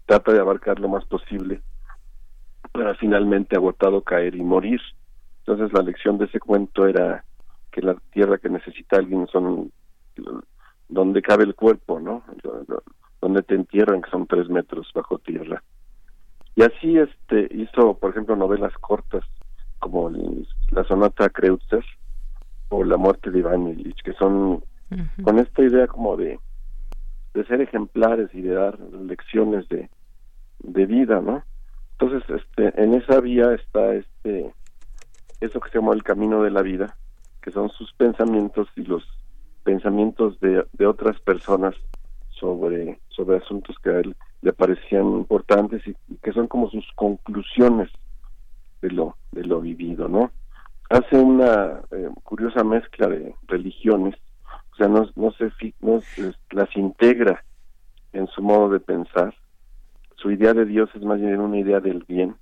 trata 0.06 0.32
de 0.32 0.40
abarcar 0.40 0.78
lo 0.80 0.88
más 0.88 1.04
posible 1.06 1.60
para 2.72 2.94
finalmente 2.94 3.56
agotado 3.56 4.02
caer 4.02 4.34
y 4.34 4.42
morir. 4.42 4.80
Entonces 5.40 5.72
la 5.72 5.82
lección 5.82 6.18
de 6.18 6.26
ese 6.26 6.40
cuento 6.40 6.86
era 6.86 7.24
que 7.70 7.82
la 7.82 7.94
tierra 8.12 8.38
que 8.38 8.48
necesita 8.48 8.96
alguien 8.96 9.26
son 9.28 9.70
donde 10.88 11.22
cabe 11.22 11.44
el 11.44 11.54
cuerpo, 11.54 12.00
¿no? 12.00 12.22
Donde 13.20 13.42
te 13.42 13.54
entierran, 13.54 14.02
que 14.02 14.10
son 14.10 14.26
tres 14.26 14.48
metros 14.48 14.90
bajo 14.94 15.18
tierra. 15.18 15.62
Y 16.54 16.62
así 16.62 16.96
este 16.98 17.48
hizo, 17.54 17.94
por 17.98 18.10
ejemplo, 18.10 18.34
novelas 18.36 18.72
cortas 18.78 19.24
como 19.78 20.10
la 20.70 20.84
sonata 20.84 21.28
Kreutzer 21.28 21.84
o 22.70 22.82
La 22.82 22.96
muerte 22.96 23.30
de 23.30 23.40
Iván 23.40 23.68
Illich, 23.68 24.02
que 24.02 24.12
son 24.14 24.64
con 25.22 25.38
esta 25.38 25.62
idea 25.62 25.86
como 25.86 26.16
de 26.16 26.38
de 27.36 27.44
ser 27.44 27.60
ejemplares 27.60 28.30
y 28.32 28.40
de 28.40 28.54
dar 28.54 28.80
lecciones 28.80 29.68
de, 29.68 29.90
de 30.60 30.86
vida, 30.86 31.20
¿no? 31.20 31.42
Entonces, 31.98 32.28
este, 32.30 32.82
en 32.82 32.94
esa 32.94 33.20
vía 33.20 33.52
está 33.52 33.94
este, 33.94 34.52
eso 35.40 35.60
que 35.60 35.70
se 35.70 35.78
llama 35.78 35.92
el 35.92 36.02
camino 36.02 36.42
de 36.42 36.50
la 36.50 36.62
vida, 36.62 36.96
que 37.42 37.50
son 37.50 37.68
sus 37.68 37.92
pensamientos 37.92 38.68
y 38.74 38.84
los 38.84 39.04
pensamientos 39.64 40.40
de, 40.40 40.64
de 40.72 40.86
otras 40.86 41.20
personas 41.20 41.74
sobre, 42.30 43.00
sobre 43.08 43.36
asuntos 43.36 43.76
que 43.82 43.90
a 43.90 43.98
él 43.98 44.16
le 44.40 44.52
parecían 44.54 45.04
importantes 45.04 45.82
y, 45.86 45.94
que 46.22 46.32
son 46.32 46.48
como 46.48 46.70
sus 46.70 46.86
conclusiones 46.94 47.90
de 48.80 48.90
lo, 48.92 49.16
de 49.32 49.44
lo 49.44 49.60
vivido, 49.60 50.08
¿no? 50.08 50.30
Hace 50.88 51.18
una 51.18 51.82
eh, 51.90 52.08
curiosa 52.22 52.64
mezcla 52.64 53.08
de 53.08 53.34
religiones 53.46 54.14
o 54.76 54.78
sea, 54.78 54.88
no, 54.88 55.08
no, 55.16 55.32
se, 55.32 55.50
las 56.50 56.76
integra 56.76 57.42
en 58.12 58.26
su 58.26 58.42
modo 58.42 58.68
de 58.68 58.80
pensar. 58.80 59.34
Su 60.16 60.30
idea 60.30 60.52
de 60.52 60.66
Dios 60.66 60.90
es 60.94 61.02
más 61.02 61.18
bien 61.18 61.40
una 61.40 61.58
idea 61.58 61.80
del 61.80 62.04
bien. 62.06 62.36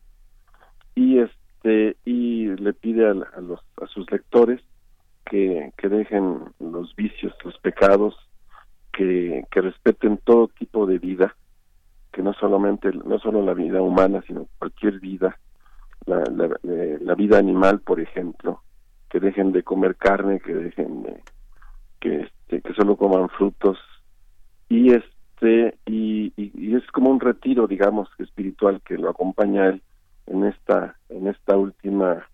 Y 0.97 1.21
este 1.21 1.97
y 2.05 2.49
le 2.57 2.73
pide 2.73 3.09
a, 3.09 3.15
los 3.15 3.61
a 3.81 3.87
sus 3.87 4.11
lectores 4.11 4.61
que, 5.25 5.73
que 5.77 5.89
dejen 5.89 6.41
los 6.59 6.95
vicios, 6.97 7.33
los 7.45 7.57
pecados, 7.59 8.17
que, 8.93 9.45
que 9.53 9.61
respeten 9.61 10.19
todo 10.19 10.49
tipo 10.49 10.87
de 10.87 10.99
vida, 10.99 11.37
que 12.13 12.23
no 12.23 12.33
solamente 12.35 12.91
no 12.93 13.21
solo 13.21 13.43
la 13.43 13.55
vida 13.55 13.81
humana, 13.81 14.25
sino 14.27 14.49
cualquier 14.59 14.99
vida, 14.99 15.39
la, 16.07 16.25
la, 16.25 16.59
eh, 16.65 16.99
la 17.01 17.15
vida 17.15 17.39
animal, 17.39 17.79
por 17.81 18.01
ejemplo, 18.01 18.61
que 19.09 19.21
dejen 19.21 19.53
de 19.53 19.63
comer 19.63 19.95
carne, 19.95 20.41
que 20.41 20.53
dejen 20.53 21.05
de, 21.05 21.23
que 22.05 22.21
este, 22.21 22.61
que 22.61 22.75
solo 22.75 22.97
coman 22.97 23.31
frutos. 23.31 23.79
Y 24.69 24.93
este 24.93 25.79
y, 25.87 26.33
es 26.77 26.87
como 26.93 27.11
un 27.11 27.21
retiro 27.21 27.67
digamos 27.67 28.09
espiritual 28.19 28.81
que 28.83 28.99
lo 28.99 29.09
acompaña 29.09 29.69
él 29.69 29.83
en 30.27 30.45
esta 30.45 30.97
en 31.09 31.29
esta 31.29 31.57
última 31.57 32.27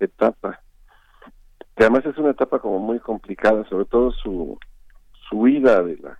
etapa. 0.00 0.60
Que 1.76 1.84
además 1.84 2.04
es 2.06 2.18
una 2.18 2.30
etapa 2.30 2.58
como 2.58 2.80
muy 2.80 2.98
complicada 2.98 3.64
sobre 3.68 3.84
todo 3.84 4.10
su 4.10 4.58
su 5.28 5.42
vida 5.42 5.82
de 5.82 5.96
la 5.98 6.18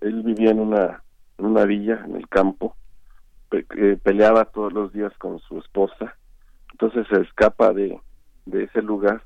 él 0.00 0.22
vivía 0.22 0.50
en 0.50 0.60
una 0.60 1.02
una 1.36 1.64
villa 1.64 2.02
en 2.04 2.16
el 2.16 2.28
campo 2.28 2.74
peleaba 4.02 4.44
todos 4.46 4.72
los 4.72 4.92
días 4.92 5.12
con 5.18 5.38
su 5.40 5.58
esposa. 5.58 6.16
Entonces 6.72 7.06
se 7.08 7.20
escapa 7.22 7.72
de 7.72 7.98
de 8.46 8.64
ese 8.64 8.80
lugar 8.82 9.22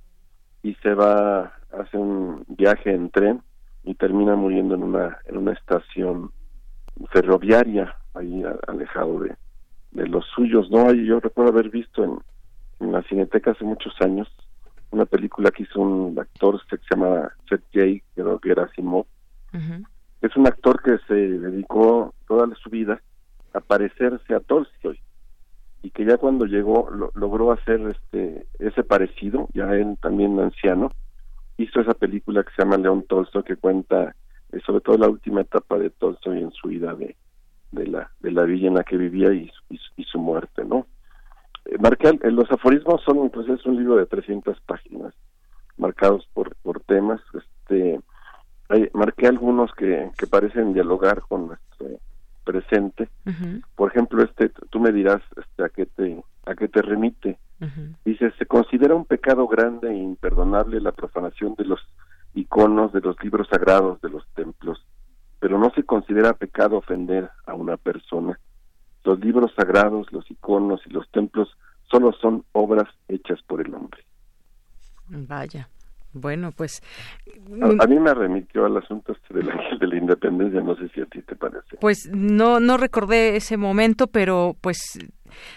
y 0.62 0.74
se 0.76 0.94
va, 0.94 1.52
hace 1.78 1.96
un 1.96 2.44
viaje 2.48 2.92
en 2.92 3.10
tren 3.10 3.42
y 3.84 3.94
termina 3.94 4.36
muriendo 4.36 4.74
en 4.74 4.82
una, 4.82 5.18
en 5.26 5.36
una 5.36 5.52
estación 5.52 6.30
ferroviaria, 7.10 7.96
ahí 8.14 8.42
alejado 8.68 9.20
de, 9.20 9.34
de 9.92 10.06
los 10.06 10.24
suyos, 10.34 10.70
¿no? 10.70 10.92
yo 10.92 11.20
recuerdo 11.20 11.52
haber 11.52 11.70
visto 11.70 12.04
en, 12.04 12.18
en 12.80 12.92
la 12.92 13.02
Cineteca 13.02 13.52
hace 13.52 13.64
muchos 13.64 13.94
años 14.00 14.28
una 14.92 15.06
película 15.06 15.50
que 15.50 15.64
hizo 15.64 15.80
un 15.80 16.18
actor 16.18 16.60
que 16.68 16.76
se 16.76 16.84
llama 16.90 17.32
Sergei 17.48 18.02
Gerasimov. 18.42 19.06
Es 20.20 20.36
un 20.36 20.46
actor 20.46 20.80
que 20.82 20.98
se 21.08 21.14
dedicó 21.14 22.14
toda 22.28 22.46
su 22.62 22.70
vida 22.70 23.00
a 23.54 23.60
parecerse 23.60 24.34
a 24.34 24.40
Tolstoy 24.40 25.00
y 25.82 25.90
que 25.90 26.04
ya 26.04 26.16
cuando 26.16 26.44
llegó 26.44 26.88
logró 27.14 27.52
hacer 27.52 27.80
este 27.88 28.46
ese 28.58 28.84
parecido, 28.84 29.48
ya 29.52 29.74
él 29.74 29.98
también 30.00 30.38
anciano, 30.38 30.92
hizo 31.62 31.80
esa 31.80 31.94
película 31.94 32.42
que 32.42 32.52
se 32.54 32.62
llama 32.62 32.76
León 32.76 33.04
Tolstoy 33.08 33.42
que 33.42 33.56
cuenta 33.56 34.14
eh, 34.52 34.60
sobre 34.64 34.80
todo 34.80 34.98
la 34.98 35.08
última 35.08 35.40
etapa 35.40 35.78
de 35.78 35.90
Tolstoy 35.90 36.40
en 36.40 36.52
su 36.52 36.68
vida 36.68 36.94
de, 36.94 37.16
de 37.72 37.86
la 37.86 38.10
de 38.20 38.30
la 38.30 38.44
villa 38.44 38.68
en 38.68 38.74
la 38.74 38.84
que 38.84 38.96
vivía 38.96 39.32
y, 39.32 39.50
y 39.96 40.04
su 40.04 40.18
muerte, 40.18 40.64
¿no? 40.64 40.86
Eh, 41.64 41.76
marqué, 41.78 42.18
los 42.30 42.50
aforismos 42.50 43.02
son 43.02 43.30
pues 43.30 43.48
es 43.48 43.64
un 43.66 43.76
libro 43.76 43.96
de 43.96 44.06
300 44.06 44.60
páginas 44.62 45.14
marcados 45.76 46.28
por 46.32 46.54
por 46.56 46.80
temas 46.80 47.20
este 47.34 48.00
marqué 48.94 49.26
algunos 49.26 49.70
que, 49.74 50.10
que 50.16 50.26
parecen 50.26 50.72
dialogar 50.72 51.20
con 51.28 51.48
nuestro 51.48 51.88
presente. 52.44 53.08
Por 53.76 53.90
ejemplo 53.90 54.22
este 54.24 54.50
tú 54.70 54.80
me 54.80 54.92
dirás 54.92 55.20
este 55.36 55.64
a 55.64 55.68
qué 55.68 55.86
te 55.86 56.22
a 56.46 56.54
qué 56.54 56.68
te 56.68 56.82
remite 56.82 57.38
dice 58.04 58.32
se 58.38 58.46
considera 58.46 58.94
un 58.94 59.04
pecado 59.04 59.46
grande 59.46 59.90
e 59.90 59.96
imperdonable 59.96 60.80
la 60.80 60.92
profanación 60.92 61.54
de 61.56 61.64
los 61.64 61.80
iconos 62.34 62.92
de 62.92 63.00
los 63.00 63.16
libros 63.22 63.46
sagrados 63.48 64.00
de 64.00 64.08
los 64.10 64.26
templos 64.34 64.84
pero 65.38 65.58
no 65.58 65.70
se 65.74 65.82
considera 65.84 66.32
pecado 66.32 66.76
ofender 66.76 67.30
a 67.46 67.54
una 67.54 67.76
persona 67.76 68.38
los 69.04 69.18
libros 69.20 69.52
sagrados, 69.56 70.12
los 70.12 70.30
iconos 70.30 70.80
y 70.86 70.90
los 70.90 71.10
templos 71.10 71.56
solo 71.90 72.12
son 72.12 72.44
obras 72.52 72.88
hechas 73.08 73.40
por 73.42 73.60
el 73.60 73.74
hombre. 73.74 74.04
Vaya. 75.08 75.68
Bueno, 76.14 76.52
pues... 76.52 76.82
A, 77.80 77.86
mí 77.86 77.98
me 77.98 78.12
remitió 78.12 78.66
al 78.66 78.76
asunto 78.76 79.12
este 79.12 79.34
del 79.34 79.50
ángel 79.50 79.78
de 79.78 79.86
la 79.86 79.96
independencia, 79.96 80.60
no 80.60 80.76
sé 80.76 80.88
si 80.90 81.00
a 81.00 81.06
ti 81.06 81.22
te 81.22 81.34
parece. 81.34 81.76
Pues 81.80 82.10
no, 82.12 82.60
no 82.60 82.76
recordé 82.76 83.36
ese 83.36 83.56
momento, 83.56 84.06
pero 84.06 84.54
pues 84.60 84.98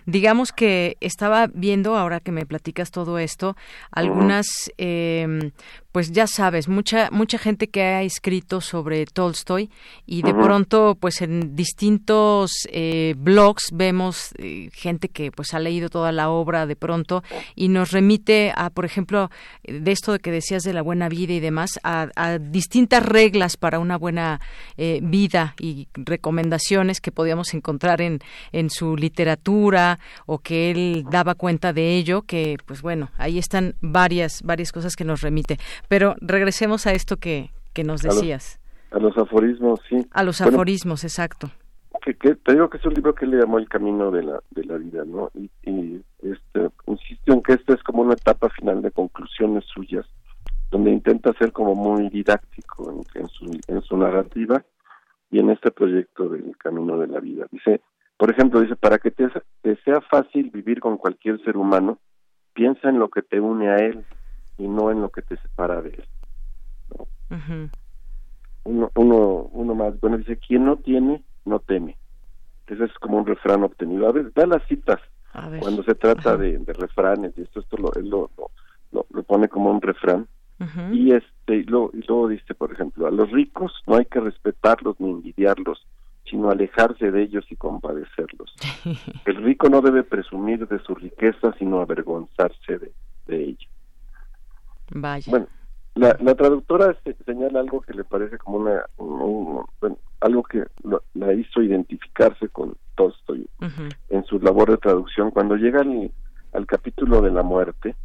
digamos 0.05 0.51
que 0.51 0.97
estaba 1.01 1.47
viendo, 1.47 1.97
ahora 1.97 2.19
que 2.19 2.31
me 2.31 2.45
platicas 2.45 2.91
todo 2.91 3.19
esto, 3.19 3.55
algunas, 3.91 4.47
eh, 4.77 5.51
pues 5.95 6.11
ya 6.11 6.27
sabes, 6.27 6.67
mucha, 6.67 7.09
mucha 7.09 7.37
gente 7.37 7.69
que 7.69 7.81
ha 7.81 8.03
escrito 8.03 8.59
sobre 8.59 9.05
Tolstoy 9.05 9.69
y 10.05 10.23
de 10.23 10.33
pronto, 10.33 10.97
pues 10.99 11.21
en 11.21 11.55
distintos 11.55 12.51
eh, 12.69 13.15
blogs 13.17 13.69
vemos 13.71 14.31
eh, 14.37 14.69
gente 14.73 15.07
que 15.07 15.31
pues 15.31 15.53
ha 15.53 15.59
leído 15.59 15.87
toda 15.87 16.11
la 16.11 16.29
obra 16.29 16.65
de 16.65 16.75
pronto 16.75 17.23
y 17.55 17.69
nos 17.69 17.93
remite 17.93 18.51
a, 18.57 18.71
por 18.71 18.83
ejemplo, 18.83 19.31
de 19.63 19.89
esto 19.89 20.11
de 20.11 20.19
que 20.19 20.31
decías 20.31 20.63
de 20.63 20.73
la 20.73 20.81
buena 20.81 21.07
vida 21.07 21.31
y 21.31 21.39
demás, 21.39 21.79
a, 21.81 22.09
a 22.17 22.39
distintas 22.39 23.01
reglas 23.01 23.55
para 23.55 23.79
una 23.79 23.97
buena 23.97 24.41
eh, 24.75 24.99
vida 25.01 25.55
y 25.61 25.87
recomendaciones 25.93 26.99
que 26.99 27.13
podíamos 27.13 27.53
encontrar 27.53 28.01
en, 28.01 28.19
en 28.51 28.69
su 28.69 28.97
literatura 28.97 29.99
o 30.25 30.39
que 30.39 30.71
él 30.71 31.05
daba 31.09 31.35
cuenta 31.35 31.71
de 31.71 31.95
ello, 31.95 32.23
que 32.23 32.57
pues 32.65 32.81
bueno, 32.81 33.11
ahí 33.17 33.37
están 33.37 33.75
varias, 33.79 34.41
varias 34.41 34.73
cosas 34.73 34.97
que 34.97 35.05
nos 35.05 35.21
remite. 35.21 35.57
Pero 35.87 36.15
regresemos 36.21 36.87
a 36.87 36.91
esto 36.91 37.17
que, 37.17 37.51
que 37.73 37.83
nos 37.83 38.01
decías. 38.01 38.59
A 38.91 38.99
los, 38.99 39.17
aforismos, 39.17 39.81
sí. 39.89 40.07
A 40.11 40.23
los 40.23 40.41
aforismos, 40.41 41.03
exacto. 41.03 41.51
Que, 42.01 42.13
te 42.13 42.53
digo 42.53 42.69
que 42.69 42.77
es 42.77 42.85
un 42.85 42.93
libro 42.93 43.15
que 43.15 43.25
le 43.25 43.37
llamó 43.37 43.57
El 43.57 43.67
Camino 43.67 44.11
de 44.11 44.23
la, 44.23 44.39
de 44.51 44.63
la 44.63 44.77
Vida, 44.77 45.03
¿no? 45.05 45.31
Y, 45.33 45.49
y 45.63 46.01
este, 46.21 46.69
insisto 46.85 47.33
en 47.33 47.41
que 47.41 47.53
esta 47.53 47.73
es 47.73 47.83
como 47.83 48.03
una 48.03 48.13
etapa 48.13 48.49
final 48.49 48.81
de 48.81 48.91
conclusiones 48.91 49.65
suyas, 49.65 50.05
donde 50.71 50.91
intenta 50.91 51.33
ser 51.33 51.51
como 51.51 51.73
muy 51.73 52.09
didáctico 52.09 53.03
en, 53.15 53.27
su, 53.27 53.45
en 53.67 53.81
su 53.81 53.97
narrativa 53.97 54.63
y 55.31 55.39
en 55.39 55.49
este 55.49 55.71
proyecto 55.71 56.29
del 56.29 56.55
Camino 56.57 56.97
de 56.99 57.07
la 57.07 57.19
Vida. 57.19 57.47
Dice, 57.51 57.81
por 58.17 58.31
ejemplo, 58.31 58.61
dice, 58.61 58.75
para 58.75 58.99
que 58.99 59.11
te, 59.11 59.27
te 59.61 59.75
sea 59.83 59.99
fácil 60.01 60.51
vivir 60.51 60.79
con 60.79 60.97
cualquier 60.97 61.43
ser 61.43 61.57
humano, 61.57 61.97
piensa 62.53 62.89
en 62.89 62.99
lo 62.99 63.09
que 63.09 63.23
te 63.23 63.39
une 63.39 63.69
a 63.69 63.77
él 63.77 64.05
y 64.57 64.67
no 64.67 64.91
en 64.91 65.01
lo 65.01 65.09
que 65.09 65.21
te 65.21 65.37
separa 65.37 65.81
de 65.81 65.89
él. 65.89 66.05
uno, 68.63 68.91
uno, 68.95 69.49
uno 69.51 69.75
más, 69.75 69.99
bueno, 69.99 70.17
dice, 70.17 70.37
quien 70.37 70.65
no 70.65 70.77
tiene, 70.77 71.23
no 71.45 71.59
teme. 71.59 71.97
Ese 72.67 72.85
es 72.85 72.93
como 72.95 73.17
un 73.17 73.25
refrán 73.25 73.63
obtenido. 73.63 74.07
A 74.07 74.11
ver, 74.11 74.33
da 74.33 74.45
las 74.47 74.65
citas 74.67 74.99
cuando 75.59 75.83
se 75.83 75.95
trata 75.95 76.37
de, 76.37 76.61
refranes 76.65 77.33
y 77.37 77.41
esto, 77.41 77.59
esto 77.59 77.77
lo, 77.77 77.93
él 77.95 78.09
lo, 78.09 78.29
lo, 78.91 79.05
lo, 79.11 79.23
pone 79.23 79.47
como 79.47 79.69
un 79.69 79.81
refrán. 79.81 80.27
Y 80.93 81.11
este 81.11 81.57
y 81.57 81.63
luego, 81.63 81.91
y 81.93 82.01
luego 82.07 82.29
dice, 82.29 82.55
por 82.55 82.71
ejemplo, 82.71 83.07
a 83.07 83.11
los 83.11 83.29
ricos 83.29 83.73
no 83.87 83.97
hay 83.97 84.05
que 84.05 84.21
respetarlos 84.21 84.95
ni 84.99 85.09
envidiarlos, 85.09 85.85
sino 86.23 86.49
alejarse 86.49 87.11
de 87.11 87.23
ellos 87.23 87.45
y 87.49 87.57
compadecerlos. 87.57 88.55
El 89.25 89.35
rico 89.43 89.67
no 89.67 89.81
debe 89.81 90.03
presumir 90.03 90.65
de 90.65 90.79
su 90.79 90.95
riqueza, 90.95 91.53
sino 91.59 91.81
avergonzarse 91.81 92.79
de, 92.79 92.91
de 93.27 93.43
ella. 93.43 93.67
Vaya. 94.91 95.29
Bueno, 95.29 95.47
la, 95.95 96.17
la 96.21 96.35
traductora 96.35 96.95
señala 97.25 97.59
algo 97.59 97.81
que 97.81 97.93
le 97.93 98.03
parece 98.03 98.37
como 98.37 98.57
una, 98.57 98.83
bueno, 99.79 99.97
algo 100.19 100.43
que 100.43 100.63
la 101.13 101.33
hizo 101.33 101.61
identificarse 101.61 102.49
con 102.49 102.75
Tolstoy 102.95 103.47
en 104.09 104.23
su 104.25 104.39
labor 104.39 104.71
de 104.71 104.77
traducción. 104.77 105.31
Cuando 105.31 105.55
llega 105.55 105.81
al, 105.81 106.65
capítulo 106.67 107.21
de 107.21 107.31
la 107.31 107.43
muerte, 107.43 107.95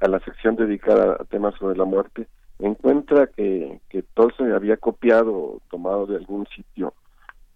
a 0.00 0.08
la 0.08 0.20
sección 0.20 0.56
dedicada 0.56 1.16
a 1.20 1.24
temas 1.24 1.54
sobre 1.56 1.76
la 1.76 1.84
muerte, 1.84 2.28
encuentra 2.58 3.26
que, 3.26 3.80
que 3.88 4.02
Tolstoy 4.02 4.52
había 4.52 4.76
copiado 4.76 5.32
o 5.32 5.62
tomado 5.70 6.06
de 6.06 6.16
algún 6.16 6.46
sitio 6.54 6.94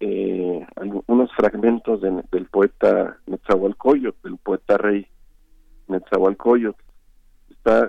eh, 0.00 0.66
algunos 0.76 1.32
fragmentos 1.32 2.00
del 2.02 2.46
poeta 2.50 3.16
Netzahualcoyot, 3.26 4.22
del 4.22 4.36
poeta 4.36 4.76
rey 4.76 5.06
Netzahualcoyot, 5.88 6.76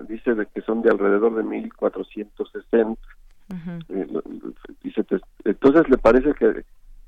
dice 0.07 0.35
de 0.35 0.45
que 0.47 0.61
son 0.61 0.81
de 0.81 0.89
alrededor 0.89 1.35
de 1.35 1.43
1460. 1.43 3.01
Eh, 3.89 4.07
dice, 4.83 5.05
entonces 5.43 5.89
le 5.89 5.97
parece 5.97 6.33
que, 6.33 6.63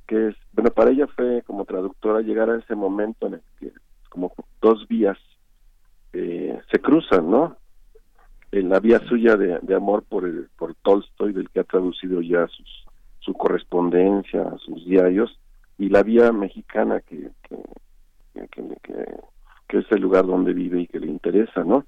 que 0.06 0.30
es, 0.30 0.35
bueno, 0.53 0.69
para 0.72 0.91
ella 0.91 1.07
fue 1.07 1.44
como 1.45 1.65
traductora 1.65 2.22
llegar 2.22 2.49
a 2.49 2.57
ese 2.57 2.76
momento 2.76 3.27
en 3.27 3.35
el 3.35 3.41
que 3.60 3.72
como 4.10 4.34
dos 4.61 4.88
vías 4.88 5.18
eh, 6.14 6.60
se 6.72 6.80
cruzan, 6.80 7.30
¿no? 7.30 7.57
En 8.52 8.69
la 8.69 8.80
vía 8.80 8.99
suya 9.07 9.35
de, 9.35 9.60
de 9.61 9.76
amor 9.76 10.03
por 10.03 10.26
el, 10.26 10.49
por 10.57 10.76
Tolstoy, 10.76 11.34
del 11.34 11.49
que 11.49 11.60
ha 11.60 11.64
traducido 11.64 12.22
ya 12.22 12.48
sus, 12.48 12.85
su 13.19 13.34
correspondencia, 13.34 14.56
sus 14.60 14.85
diarios, 14.85 15.38
y 15.77 15.89
la 15.89 16.03
vía 16.03 16.31
mexicana 16.31 17.02
que, 17.02 17.30
que, 17.44 18.48
que, 18.48 18.77
que 19.68 19.77
es 19.80 19.91
el 19.91 20.02
lugar 20.02 20.26
donde 20.26 20.53
vive 20.53 20.81
y 20.81 20.88
que 20.88 20.99
le 20.99 21.07
interesa, 21.07 21.64
¿no? 21.64 21.85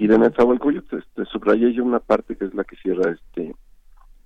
Y 0.00 0.06
de 0.06 0.18
Netzahualcoyotl 0.18 0.96
este, 0.96 1.26
subrayé 1.26 1.74
yo 1.74 1.84
una 1.84 1.98
parte 1.98 2.34
que 2.34 2.46
es 2.46 2.54
la 2.54 2.64
que 2.64 2.74
cierra 2.76 3.12
este 3.12 3.54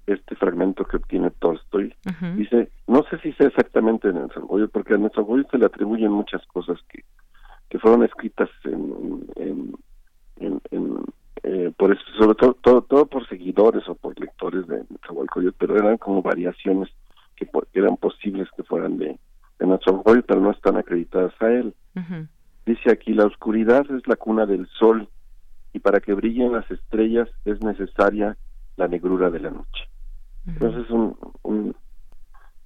este 0.06 0.36
fragmento 0.36 0.84
que 0.84 0.98
obtiene 0.98 1.30
Tolstoy. 1.30 1.92
Dice, 2.36 2.68
no 2.86 3.02
sé 3.10 3.18
si 3.18 3.32
sea 3.32 3.48
exactamente 3.48 4.12
de 4.12 4.20
Netzahualcoyotl, 4.20 4.70
porque 4.70 4.94
a 4.94 4.98
Netzahualcoyotl 4.98 5.50
se 5.50 5.58
le 5.58 5.66
atribuyen 5.66 6.12
muchas 6.12 6.46
cosas 6.46 6.78
que, 6.88 7.02
que 7.70 7.78
fueron 7.80 8.04
escritas 8.04 8.50
en, 8.64 9.26
en, 9.34 10.60
en, 10.70 11.00
eh, 11.42 11.72
por 11.76 11.90
eso, 11.90 12.02
sobre 12.18 12.36
todo, 12.36 12.54
todo, 12.54 12.82
todo 12.82 13.06
por 13.06 13.26
seguidores 13.26 13.88
o 13.88 13.96
por 13.96 14.16
lectores 14.20 14.68
de 14.68 14.84
Netzahualcoyotl, 14.90 15.56
pero 15.58 15.76
eran 15.76 15.98
como 15.98 16.22
variaciones 16.22 16.88
que, 17.34 17.48
eran 17.72 17.96
posibles 17.96 18.48
que 18.56 18.62
fueran 18.62 18.98
de, 18.98 19.18
de 19.58 19.66
Netzahualcoyotl, 19.66 20.26
pero 20.26 20.40
no 20.40 20.52
están 20.52 20.76
acreditadas 20.76 21.32
a 21.40 21.50
él. 21.50 21.74
Dice 22.64 22.92
aquí, 22.92 23.12
la 23.12 23.26
oscuridad 23.26 23.90
es 23.90 24.06
la 24.06 24.16
cuna 24.16 24.46
del 24.46 24.68
sol 24.78 25.08
y 25.74 25.80
para 25.80 26.00
que 26.00 26.14
brillen 26.14 26.52
las 26.52 26.70
estrellas 26.70 27.28
es 27.44 27.60
necesaria 27.62 28.38
la 28.76 28.88
negrura 28.88 29.30
de 29.30 29.40
la 29.40 29.50
noche. 29.50 29.88
Entonces 30.46 30.88
un, 30.90 31.16
un 31.42 31.76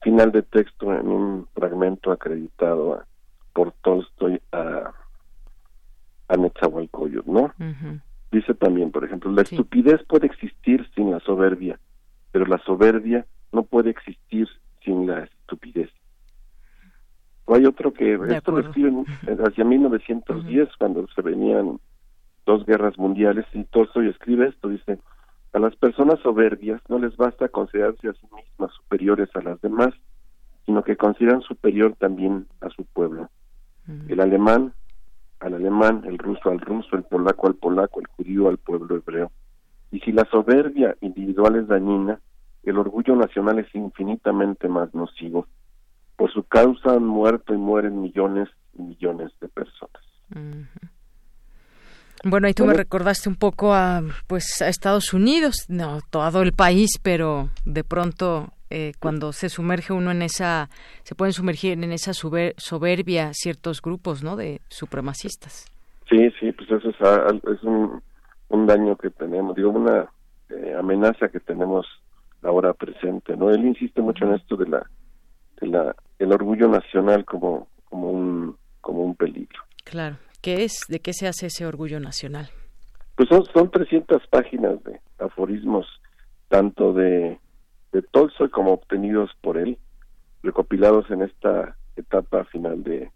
final 0.02 0.30
de 0.30 0.42
texto 0.42 0.92
en 0.92 1.08
un 1.08 1.48
fragmento 1.54 2.12
acreditado 2.12 3.02
por 3.52 3.72
Tolstoy 3.82 4.40
a, 4.52 4.92
a 6.28 6.36
Netzahualcoyotl, 6.36 7.32
¿no? 7.32 7.52
Dice 8.30 8.54
también, 8.54 8.90
por 8.90 9.04
ejemplo, 9.04 9.32
la 9.32 9.42
estupidez 9.42 10.02
puede 10.06 10.26
existir 10.26 10.86
sin 10.94 11.10
la 11.10 11.20
soberbia, 11.20 11.80
pero 12.30 12.44
la 12.44 12.58
soberbia 12.58 13.26
no 13.52 13.62
puede 13.62 13.90
existir 13.90 14.46
sin 14.84 15.06
la 15.06 15.24
estupidez. 15.24 15.90
O 17.46 17.54
hay 17.54 17.64
otro 17.64 17.94
que, 17.94 18.18
esto 18.28 18.52
lo 18.52 18.60
escriben 18.60 19.06
hacia 19.46 19.64
1910, 19.64 20.68
cuando 20.78 21.08
se 21.08 21.22
venían 21.22 21.80
dos 22.48 22.64
guerras 22.64 22.98
mundiales 22.98 23.44
y 23.52 23.64
Tolstoy 23.64 24.08
escribe 24.08 24.48
esto, 24.48 24.68
dice, 24.68 24.98
a 25.52 25.58
las 25.58 25.76
personas 25.76 26.18
soberbias 26.20 26.80
no 26.88 26.98
les 26.98 27.14
basta 27.16 27.48
considerarse 27.48 28.08
a 28.08 28.14
sí 28.14 28.26
mismas 28.34 28.72
superiores 28.72 29.28
a 29.34 29.42
las 29.42 29.60
demás, 29.60 29.90
sino 30.64 30.82
que 30.82 30.96
consideran 30.96 31.42
superior 31.42 31.94
también 31.98 32.46
a 32.62 32.70
su 32.70 32.84
pueblo. 32.86 33.28
El 34.08 34.20
alemán 34.20 34.72
al 35.40 35.54
alemán, 35.54 36.02
el 36.04 36.18
ruso 36.18 36.50
al 36.50 36.60
ruso, 36.60 36.96
el 36.96 37.04
polaco 37.04 37.46
al 37.46 37.54
polaco, 37.54 38.00
el 38.00 38.06
judío 38.06 38.48
al 38.48 38.58
pueblo 38.58 38.96
hebreo. 38.96 39.30
Y 39.90 40.00
si 40.00 40.12
la 40.12 40.24
soberbia 40.30 40.96
individual 41.00 41.56
es 41.56 41.68
dañina, 41.68 42.20
el 42.64 42.76
orgullo 42.76 43.14
nacional 43.14 43.58
es 43.58 43.72
infinitamente 43.74 44.68
más 44.68 44.92
nocivo. 44.94 45.46
Por 46.16 46.32
su 46.32 46.42
causa 46.42 46.94
han 46.94 47.06
muerto 47.06 47.54
y 47.54 47.56
mueren 47.56 48.02
millones 48.02 48.48
y 48.74 48.82
millones 48.82 49.30
de 49.40 49.48
personas. 49.48 50.02
Bueno, 52.24 52.46
ahí 52.46 52.54
tú 52.54 52.64
me 52.66 52.74
recordaste 52.74 53.28
un 53.28 53.36
poco 53.36 53.74
a 53.74 54.02
pues 54.26 54.60
a 54.60 54.68
Estados 54.68 55.12
Unidos, 55.14 55.66
no 55.68 56.00
todo 56.10 56.42
el 56.42 56.52
país, 56.52 56.98
pero 57.02 57.50
de 57.64 57.84
pronto 57.84 58.52
eh, 58.70 58.92
cuando 59.00 59.32
se 59.32 59.48
sumerge 59.48 59.92
uno 59.92 60.10
en 60.10 60.22
esa, 60.22 60.68
se 61.02 61.14
pueden 61.14 61.32
sumergir 61.32 61.72
en 61.72 61.90
esa 61.92 62.12
soberbia 62.12 63.30
ciertos 63.32 63.80
grupos, 63.80 64.22
¿no? 64.22 64.36
De 64.36 64.60
supremacistas. 64.68 65.66
Sí, 66.08 66.30
sí, 66.38 66.52
pues 66.52 66.70
eso 66.70 66.90
es, 66.90 67.62
un, 67.62 68.02
un, 68.48 68.66
daño 68.66 68.96
que 68.96 69.10
tenemos, 69.10 69.56
digo, 69.56 69.70
una 69.70 70.10
eh, 70.50 70.74
amenaza 70.78 71.28
que 71.28 71.40
tenemos 71.40 71.86
ahora 72.42 72.72
presente, 72.74 73.36
¿no? 73.36 73.50
Él 73.50 73.64
insiste 73.64 74.00
mucho 74.00 74.24
en 74.24 74.34
esto 74.34 74.56
de 74.56 74.68
la, 74.68 74.86
de 75.60 75.66
la, 75.66 75.96
el 76.18 76.32
orgullo 76.32 76.68
nacional 76.68 77.24
como, 77.24 77.68
como 77.84 78.10
un, 78.10 78.56
como 78.80 79.02
un 79.02 79.14
peligro. 79.14 79.62
Claro. 79.84 80.16
¿Qué 80.40 80.64
es? 80.64 80.80
¿De 80.88 81.00
qué 81.00 81.12
se 81.12 81.26
hace 81.26 81.46
ese 81.46 81.66
orgullo 81.66 82.00
nacional? 82.00 82.48
Pues 83.16 83.28
son, 83.28 83.44
son 83.52 83.70
300 83.70 84.26
páginas 84.28 84.82
de 84.84 85.00
aforismos, 85.18 85.86
tanto 86.48 86.92
de 86.92 87.38
de 87.92 88.02
Tolstoy 88.02 88.50
como 88.50 88.72
obtenidos 88.72 89.30
por 89.40 89.56
él, 89.56 89.78
recopilados 90.42 91.10
en 91.10 91.22
esta 91.22 91.76
etapa 91.96 92.44
final 92.44 92.82
de, 92.82 93.10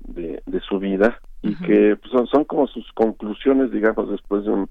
de, 0.00 0.60
su 0.68 0.78
vida 0.78 1.18
y 1.42 1.54
que 1.56 1.96
pues, 1.96 2.10
son, 2.10 2.26
son 2.26 2.44
como 2.44 2.66
sus 2.66 2.90
conclusiones, 2.92 3.70
digamos, 3.70 4.10
después 4.10 4.44
de 4.44 4.50
un, 4.50 4.70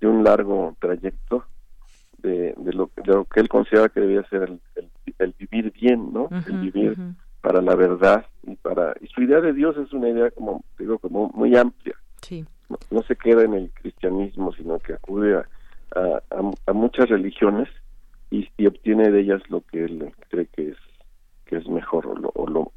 de 0.00 0.06
un 0.06 0.24
largo 0.24 0.76
trayecto 0.80 1.44
de, 2.18 2.54
de, 2.56 2.72
lo, 2.72 2.90
de 2.96 3.12
lo 3.12 3.24
que 3.24 3.40
él 3.40 3.48
considera 3.48 3.88
que 3.88 4.00
debía 4.00 4.26
ser 4.28 4.42
el, 4.44 4.60
el, 5.18 5.34
vivir 5.38 5.72
bien, 5.72 6.12
¿no? 6.12 6.28
el 6.46 6.58
vivir 6.58 6.96
para 7.44 7.60
la 7.60 7.74
verdad 7.74 8.24
y 8.44 8.56
para 8.56 8.94
y 9.02 9.06
su 9.08 9.20
idea 9.20 9.42
de 9.42 9.52
Dios 9.52 9.76
es 9.76 9.92
una 9.92 10.08
idea 10.08 10.30
como 10.30 10.64
digo 10.78 10.98
como 10.98 11.28
muy 11.34 11.54
amplia. 11.54 11.94
Sí. 12.22 12.42
No, 12.90 13.02
se 13.02 13.16
queda 13.16 13.42
en 13.42 13.52
el 13.52 13.70
cristianismo, 13.70 14.54
sino 14.54 14.78
que 14.78 14.94
acude 14.94 15.36
a, 15.36 15.46
a, 15.94 16.22
a 16.66 16.72
muchas 16.72 17.10
religiones 17.10 17.68
y, 18.30 18.66
obtiene 18.66 19.10
de 19.10 19.20
ellas 19.20 19.42
lo 19.50 19.60
que 19.60 19.84
él 19.84 20.10
cree 20.30 20.46
que 20.46 20.70
es 20.70 20.76
que 21.44 21.56
es 21.56 21.68
mejor 21.68 22.06
o, 22.06 22.46
lo, 22.46 22.72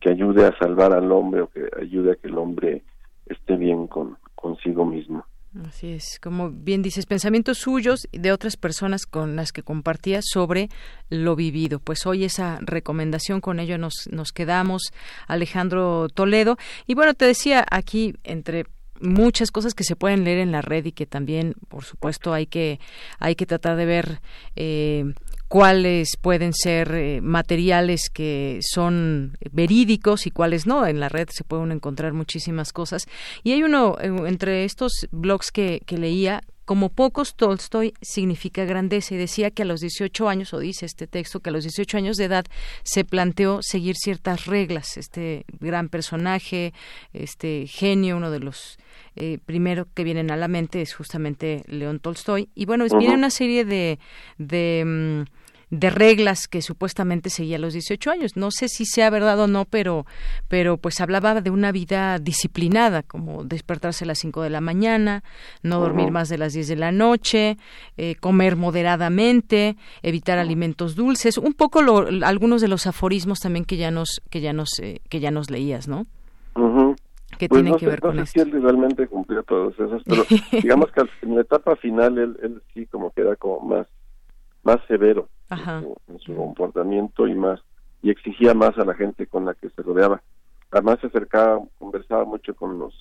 que 0.00 0.10
ayude 0.10 0.44
a 0.44 0.58
salvar 0.58 0.92
al 0.92 1.12
hombre 1.12 1.42
o 1.42 1.46
que 1.48 1.68
ayude 1.80 2.12
a 2.12 2.16
que 2.16 2.26
el 2.26 2.36
hombre 2.36 2.82
esté 3.26 3.54
bien 3.56 3.86
con 3.86 4.16
consigo 4.34 4.84
mismo. 4.84 5.24
Así 5.66 5.88
es, 5.88 6.20
como 6.22 6.50
bien 6.50 6.80
dices, 6.80 7.06
pensamientos 7.06 7.58
suyos 7.58 8.06
y 8.12 8.18
de 8.18 8.30
otras 8.30 8.56
personas 8.56 9.04
con 9.04 9.34
las 9.34 9.50
que 9.50 9.64
compartía 9.64 10.20
sobre 10.22 10.68
lo 11.08 11.34
vivido. 11.34 11.80
Pues 11.80 12.06
hoy 12.06 12.22
esa 12.22 12.58
recomendación 12.60 13.40
con 13.40 13.58
ello 13.58 13.76
nos, 13.76 14.08
nos 14.12 14.30
quedamos, 14.30 14.92
Alejandro 15.26 16.08
Toledo. 16.08 16.56
Y 16.86 16.94
bueno, 16.94 17.14
te 17.14 17.24
decía 17.24 17.66
aquí, 17.68 18.14
entre 18.22 18.66
muchas 19.00 19.50
cosas 19.50 19.74
que 19.74 19.84
se 19.84 19.96
pueden 19.96 20.24
leer 20.24 20.38
en 20.38 20.52
la 20.52 20.62
red 20.62 20.84
y 20.84 20.92
que 20.92 21.06
también, 21.06 21.54
por 21.68 21.84
supuesto, 21.84 22.32
hay 22.32 22.46
que 22.46 22.80
hay 23.18 23.34
que 23.34 23.46
tratar 23.46 23.76
de 23.76 23.86
ver 23.86 24.20
eh, 24.56 25.04
cuáles 25.48 26.16
pueden 26.16 26.52
ser 26.54 26.94
eh, 26.94 27.20
materiales 27.20 28.08
que 28.08 28.60
son 28.62 29.36
verídicos 29.50 30.26
y 30.26 30.30
cuáles 30.30 30.66
no. 30.66 30.86
En 30.86 31.00
la 31.00 31.08
red 31.08 31.28
se 31.30 31.44
pueden 31.44 31.72
encontrar 31.72 32.12
muchísimas 32.12 32.72
cosas. 32.72 33.06
Y 33.42 33.52
hay 33.52 33.62
uno 33.62 33.96
eh, 34.00 34.06
entre 34.26 34.64
estos 34.64 35.08
blogs 35.10 35.50
que, 35.50 35.82
que 35.86 35.98
leía 35.98 36.42
como 36.70 36.88
pocos, 36.88 37.34
Tolstoy 37.34 37.94
significa 38.00 38.64
grandeza 38.64 39.12
y 39.12 39.18
decía 39.18 39.50
que 39.50 39.62
a 39.62 39.64
los 39.64 39.80
18 39.80 40.28
años, 40.28 40.54
o 40.54 40.60
dice 40.60 40.86
este 40.86 41.08
texto, 41.08 41.40
que 41.40 41.50
a 41.50 41.52
los 41.52 41.64
18 41.64 41.96
años 41.96 42.16
de 42.16 42.26
edad 42.26 42.44
se 42.84 43.04
planteó 43.04 43.58
seguir 43.60 43.96
ciertas 43.96 44.46
reglas. 44.46 44.96
Este 44.96 45.46
gran 45.58 45.88
personaje, 45.88 46.72
este 47.12 47.66
genio, 47.66 48.16
uno 48.16 48.30
de 48.30 48.38
los 48.38 48.78
eh, 49.16 49.38
primero 49.44 49.88
que 49.92 50.04
vienen 50.04 50.30
a 50.30 50.36
la 50.36 50.46
mente 50.46 50.80
es 50.80 50.94
justamente 50.94 51.64
León 51.66 51.98
Tolstoy. 51.98 52.50
Y 52.54 52.66
bueno, 52.66 52.84
viene 52.96 53.14
una 53.14 53.30
serie 53.30 53.64
de, 53.64 53.98
de 54.38 54.84
mm, 55.26 55.39
de 55.70 55.90
reglas 55.90 56.48
que 56.48 56.62
supuestamente 56.62 57.30
seguía 57.30 57.56
a 57.56 57.60
los 57.60 57.72
18 57.72 58.10
años. 58.10 58.36
No 58.36 58.50
sé 58.50 58.68
si 58.68 58.84
sea 58.84 59.08
verdad 59.08 59.38
o 59.40 59.46
no, 59.46 59.64
pero, 59.64 60.04
pero 60.48 60.76
pues 60.76 61.00
hablaba 61.00 61.40
de 61.40 61.50
una 61.50 61.72
vida 61.72 62.18
disciplinada, 62.18 63.02
como 63.02 63.44
despertarse 63.44 64.04
a 64.04 64.08
las 64.08 64.18
5 64.18 64.42
de 64.42 64.50
la 64.50 64.60
mañana, 64.60 65.22
no 65.62 65.80
dormir 65.80 66.10
más 66.10 66.28
de 66.28 66.38
las 66.38 66.52
10 66.52 66.68
de 66.68 66.76
la 66.76 66.92
noche, 66.92 67.56
eh, 67.96 68.16
comer 68.16 68.56
moderadamente, 68.56 69.76
evitar 70.02 70.38
alimentos 70.38 70.96
dulces, 70.96 71.38
un 71.38 71.54
poco 71.54 71.80
algunos 71.80 72.60
de 72.60 72.68
los 72.68 72.86
aforismos 72.86 73.38
también 73.38 73.64
que 73.64 73.76
ya 73.76 73.90
nos 73.90 74.20
que 74.30 74.40
ya 74.40 74.52
nos 74.52 74.78
eh, 74.80 75.00
que 75.08 75.20
ya 75.20 75.30
nos 75.30 75.50
leías, 75.50 75.88
¿no? 75.88 76.06
que 77.38 77.48
pues 77.48 77.62
tienen 77.62 77.78
que 77.78 77.86
ver 77.86 78.00
con 78.00 78.16
sé 78.16 78.26
Si 78.26 78.40
él 78.40 78.50
realmente 78.60 79.06
cumplió 79.06 79.42
todos 79.44 79.72
esos, 79.74 80.02
pero 80.04 80.24
digamos 80.62 80.90
que 80.90 81.02
en 81.22 81.36
la 81.36 81.42
etapa 81.42 81.76
final 81.76 82.18
él, 82.18 82.36
él 82.42 82.62
sí 82.74 82.86
como 82.86 83.12
queda 83.12 83.36
como 83.36 83.60
más 83.60 83.86
más 84.62 84.78
severo 84.88 85.28
en 85.50 86.18
su, 86.20 86.34
comportamiento 86.34 87.26
y 87.26 87.34
más 87.34 87.60
y 88.02 88.10
exigía 88.10 88.54
más 88.54 88.78
a 88.78 88.84
la 88.84 88.94
gente 88.94 89.26
con 89.26 89.44
la 89.44 89.54
que 89.54 89.68
se 89.70 89.82
rodeaba. 89.82 90.22
Además 90.70 90.98
se 91.00 91.08
acercaba, 91.08 91.60
conversaba 91.78 92.24
mucho 92.24 92.54
con 92.54 92.78
los 92.78 92.94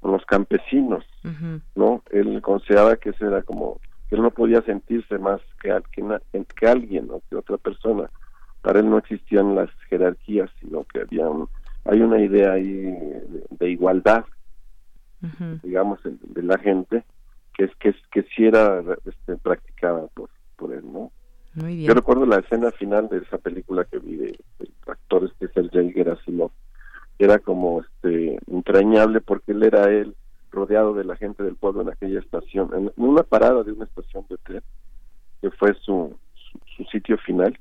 con 0.00 0.12
los 0.12 0.24
campesinos, 0.26 1.04
¿no? 1.76 2.02
Él 2.10 2.42
consideraba 2.42 2.96
que 2.96 3.10
ese 3.10 3.24
era 3.24 3.42
como 3.42 3.78
que 4.08 4.16
él 4.16 4.22
no 4.22 4.32
podía 4.32 4.60
sentirse 4.62 5.16
más 5.18 5.40
que, 5.62 5.80
que, 5.92 6.44
que 6.56 6.66
alguien 6.66 7.08
o 7.10 7.22
que 7.30 7.36
otra 7.36 7.56
persona. 7.56 8.10
Para 8.62 8.80
él 8.80 8.90
no 8.90 8.98
existían 8.98 9.54
las 9.54 9.70
jerarquías, 9.88 10.50
sino 10.60 10.84
que 10.84 11.02
había 11.02 11.26
hay 11.84 12.00
una 12.00 12.20
idea 12.20 12.52
ahí 12.52 12.94
de, 13.50 13.70
igualdad, 13.70 14.24
digamos, 15.62 16.00
de, 16.02 16.42
la 16.42 16.58
gente 16.58 17.04
que 17.54 17.64
es 17.64 17.74
que, 17.76 17.94
que 18.10 18.22
sí 18.34 18.44
era 18.46 18.82
este, 19.04 19.36
practicada 19.36 20.06
por, 20.14 20.30
por 20.56 20.72
él, 20.72 20.84
¿no? 20.92 21.12
Yo 21.54 21.92
recuerdo 21.92 22.24
la 22.24 22.38
escena 22.38 22.70
final 22.70 23.08
de 23.08 23.18
esa 23.18 23.36
película 23.38 23.84
que 23.84 23.98
vi 23.98 24.16
de, 24.16 24.38
actores 24.86 25.30
que 25.38 25.46
es 25.46 25.56
el 25.56 25.70
Jay 25.70 25.92
Gerasimov. 25.92 26.50
Era 27.18 27.38
como 27.38 27.82
este 27.82 28.38
entrañable 28.46 29.20
porque 29.20 29.52
él 29.52 29.62
era 29.62 29.90
él 29.90 30.16
rodeado 30.50 30.94
de 30.94 31.04
la 31.04 31.16
gente 31.16 31.42
del 31.42 31.56
pueblo 31.56 31.82
en 31.82 31.90
aquella 31.90 32.20
estación, 32.20 32.70
en 32.74 32.92
una 32.96 33.22
parada 33.22 33.62
de 33.62 33.72
una 33.72 33.84
estación 33.84 34.24
de 34.28 34.36
tren, 34.38 34.62
que 35.40 35.50
fue 35.50 35.74
su, 35.74 36.16
su, 36.76 36.84
sitio 36.84 37.16
final, 37.18 37.58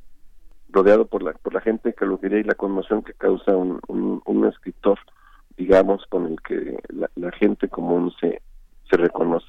rodeado 0.69 1.05
por 1.05 1.23
la 1.23 1.33
por 1.33 1.53
la 1.53 1.61
gente 1.61 1.93
que 1.93 2.05
lo 2.05 2.17
diría 2.17 2.39
y 2.39 2.43
la 2.43 2.55
conmoción 2.55 3.01
que 3.01 3.13
causa 3.13 3.55
un, 3.55 3.79
un, 3.87 4.45
escritor, 4.45 4.99
digamos, 5.57 6.05
con 6.07 6.27
el 6.27 6.41
que 6.41 6.79
la, 6.89 7.31
gente 7.31 7.69
común 7.69 8.11
se, 8.19 8.41
se 8.89 8.97
reconoce. 8.97 9.47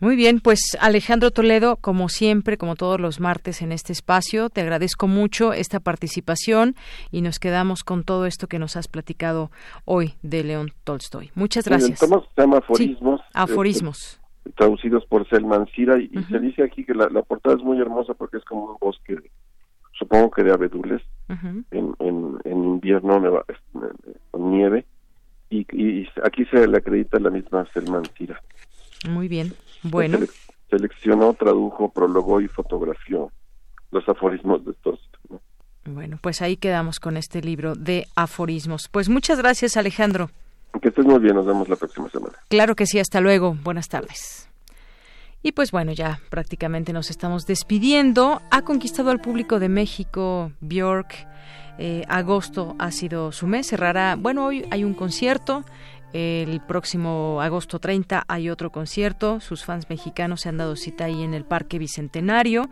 Muy 0.00 0.16
bien, 0.16 0.40
pues 0.40 0.76
Alejandro 0.80 1.30
Toledo, 1.30 1.76
como 1.76 2.08
siempre, 2.08 2.56
como 2.56 2.74
todos 2.74 3.00
los 3.00 3.20
martes 3.20 3.62
en 3.62 3.72
este 3.72 3.92
espacio, 3.92 4.50
te 4.50 4.60
agradezco 4.60 5.06
mucho 5.06 5.52
esta 5.52 5.80
participación 5.80 6.74
y 7.10 7.22
nos 7.22 7.38
quedamos 7.38 7.84
con 7.84 8.04
todo 8.04 8.26
esto 8.26 8.46
que 8.48 8.58
nos 8.58 8.76
has 8.76 8.88
platicado 8.88 9.50
hoy 9.84 10.14
de 10.22 10.44
León 10.44 10.72
Tolstoy. 10.84 11.30
Muchas 11.34 11.66
gracias. 11.66 12.00
se 12.00 12.06
llama 12.36 12.58
Aforismos. 12.58 13.20
aforismos. 13.32 14.20
Este, 14.44 14.52
traducidos 14.56 15.04
por 15.06 15.28
Selman 15.28 15.66
Cira 15.74 15.98
y, 15.98 16.10
se 16.24 16.38
dice 16.38 16.62
aquí 16.62 16.84
que 16.84 16.94
la, 16.94 17.08
portada 17.22 17.56
es 17.56 17.62
muy 17.62 17.80
hermosa 17.80 18.14
porque 18.14 18.36
es 18.36 18.44
como 18.44 18.72
un 18.72 18.76
bosque, 18.80 19.18
supongo 19.92 20.30
que 20.30 20.42
de 20.42 20.52
abedules, 20.52 21.02
en, 21.28 21.94
en, 21.98 22.40
invierno 22.44 23.20
neva, 23.20 23.44
con 24.30 24.50
nieve 24.50 24.84
y, 25.50 25.66
y, 25.72 26.08
aquí 26.22 26.44
se 26.46 26.66
le 26.66 26.76
acredita 26.76 27.18
la 27.18 27.30
misma 27.30 27.66
Selman 27.72 28.04
Cira. 28.16 28.40
Muy 29.08 29.28
bien. 29.28 29.52
Bueno. 29.84 30.18
seleccionó, 30.70 31.34
tradujo, 31.34 31.90
prologó 31.90 32.40
y 32.40 32.48
fotografió 32.48 33.30
los 33.92 34.08
aforismos 34.08 34.64
de 34.64 34.72
estos. 34.72 34.98
Bueno, 35.84 36.18
pues 36.20 36.40
ahí 36.40 36.56
quedamos 36.56 36.98
con 36.98 37.16
este 37.16 37.42
libro 37.42 37.74
de 37.74 38.06
aforismos. 38.16 38.88
Pues 38.90 39.08
muchas 39.08 39.38
gracias, 39.38 39.76
Alejandro. 39.76 40.30
Que 40.80 40.88
estés 40.88 41.04
muy 41.04 41.20
bien, 41.20 41.36
nos 41.36 41.46
vemos 41.46 41.68
la 41.68 41.76
próxima 41.76 42.08
semana. 42.08 42.34
Claro 42.48 42.74
que 42.74 42.86
sí, 42.86 42.98
hasta 42.98 43.20
luego. 43.20 43.54
Buenas 43.62 43.88
tardes. 43.88 44.48
Y 45.42 45.52
pues 45.52 45.70
bueno, 45.70 45.92
ya 45.92 46.20
prácticamente 46.30 46.94
nos 46.94 47.10
estamos 47.10 47.46
despidiendo. 47.46 48.40
Ha 48.50 48.62
conquistado 48.62 49.10
al 49.10 49.20
público 49.20 49.60
de 49.60 49.68
México 49.68 50.52
Bjork. 50.60 51.14
Eh, 51.76 52.04
agosto 52.08 52.74
ha 52.78 52.90
sido 52.90 53.30
su 53.30 53.46
mes. 53.46 53.66
Cerrará, 53.66 54.16
bueno, 54.16 54.46
hoy 54.46 54.64
hay 54.70 54.84
un 54.84 54.94
concierto 54.94 55.64
El 56.14 56.60
próximo 56.60 57.40
agosto 57.42 57.80
30 57.80 58.24
hay 58.28 58.48
otro 58.48 58.70
concierto. 58.70 59.40
Sus 59.40 59.64
fans 59.64 59.90
mexicanos 59.90 60.42
se 60.42 60.48
han 60.48 60.58
dado 60.58 60.76
cita 60.76 61.06
ahí 61.06 61.24
en 61.24 61.34
el 61.34 61.44
Parque 61.44 61.80
Bicentenario. 61.80 62.70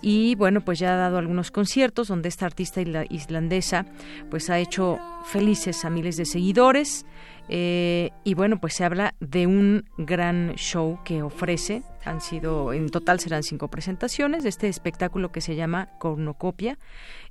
Y 0.00 0.36
bueno, 0.36 0.62
pues 0.62 0.78
ya 0.78 0.94
ha 0.94 0.96
dado 0.96 1.18
algunos 1.18 1.50
conciertos 1.50 2.08
donde 2.08 2.30
esta 2.30 2.46
artista 2.46 2.80
islandesa 3.10 3.84
pues 4.30 4.48
ha 4.48 4.58
hecho 4.58 4.98
felices 5.26 5.84
a 5.84 5.90
miles 5.90 6.16
de 6.16 6.24
seguidores. 6.24 7.04
Eh, 7.48 8.10
y 8.24 8.34
bueno, 8.34 8.60
pues 8.60 8.74
se 8.74 8.84
habla 8.84 9.14
de 9.20 9.46
un 9.46 9.84
gran 9.96 10.54
show 10.56 11.00
que 11.04 11.22
ofrece. 11.22 11.82
Han 12.04 12.20
sido, 12.20 12.72
en 12.72 12.88
total 12.90 13.20
serán 13.20 13.42
cinco 13.42 13.68
presentaciones 13.68 14.42
de 14.42 14.48
este 14.48 14.68
espectáculo 14.68 15.32
que 15.32 15.40
se 15.40 15.56
llama 15.56 15.88
Cornocopia. 15.98 16.78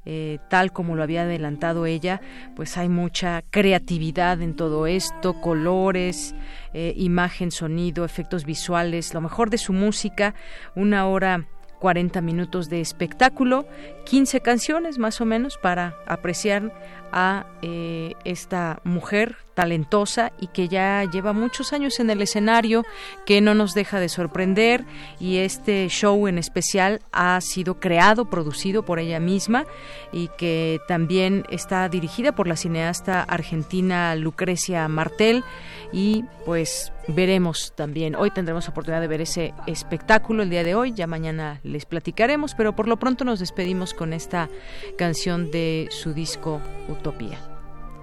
Eh, 0.05 0.39
tal 0.49 0.71
como 0.71 0.95
lo 0.95 1.03
había 1.03 1.23
adelantado 1.23 1.85
ella, 1.85 2.21
pues 2.55 2.77
hay 2.77 2.87
mucha 2.87 3.43
creatividad 3.49 4.41
en 4.41 4.55
todo 4.55 4.87
esto, 4.87 5.41
colores, 5.41 6.33
eh, 6.73 6.93
imagen, 6.95 7.51
sonido, 7.51 8.05
efectos 8.05 8.45
visuales, 8.45 9.13
lo 9.13 9.19
mejor 9.19 9.49
de 9.49 9.57
su 9.57 9.73
música, 9.73 10.33
una 10.75 11.07
hora 11.07 11.47
40 11.79 12.21
minutos 12.21 12.69
de 12.69 12.81
espectáculo, 12.81 13.65
15 14.05 14.41
canciones 14.41 14.97
más 14.97 15.21
o 15.21 15.25
menos 15.25 15.57
para 15.57 15.95
apreciar 16.07 16.71
a 17.11 17.45
eh, 17.61 18.13
esta 18.25 18.81
mujer 18.83 19.37
talentosa 19.53 20.33
y 20.39 20.47
que 20.47 20.67
ya 20.67 21.03
lleva 21.11 21.33
muchos 21.33 21.73
años 21.73 21.99
en 21.99 22.09
el 22.09 22.21
escenario, 22.21 22.85
que 23.25 23.41
no 23.41 23.53
nos 23.53 23.73
deja 23.73 23.99
de 23.99 24.09
sorprender. 24.09 24.85
Y 25.19 25.37
este 25.37 25.87
show 25.89 26.27
en 26.27 26.37
especial 26.37 27.01
ha 27.11 27.39
sido 27.41 27.79
creado, 27.79 28.29
producido 28.29 28.83
por 28.83 28.99
ella 28.99 29.19
misma 29.19 29.65
y 30.11 30.29
que 30.37 30.79
también 30.87 31.45
está 31.49 31.89
dirigida 31.89 32.33
por 32.33 32.47
la 32.47 32.55
cineasta 32.55 33.23
argentina 33.23 34.15
Lucrecia 34.15 34.87
Martel 34.87 35.43
y 35.91 36.25
pues 36.45 36.91
veremos 37.07 37.73
también. 37.75 38.15
Hoy 38.15 38.31
tendremos 38.31 38.67
oportunidad 38.67 39.01
de 39.01 39.07
ver 39.07 39.21
ese 39.21 39.53
espectáculo 39.65 40.43
el 40.43 40.49
día 40.49 40.63
de 40.63 40.75
hoy, 40.75 40.93
ya 40.93 41.07
mañana 41.07 41.59
les 41.63 41.85
platicaremos, 41.85 42.55
pero 42.55 42.75
por 42.75 42.87
lo 42.87 42.97
pronto 42.97 43.23
nos 43.23 43.39
despedimos 43.39 43.93
con 43.93 44.13
esta 44.13 44.49
canción 44.97 45.51
de 45.51 45.87
su 45.91 46.13
disco 46.13 46.61
Utopía. 46.89 47.39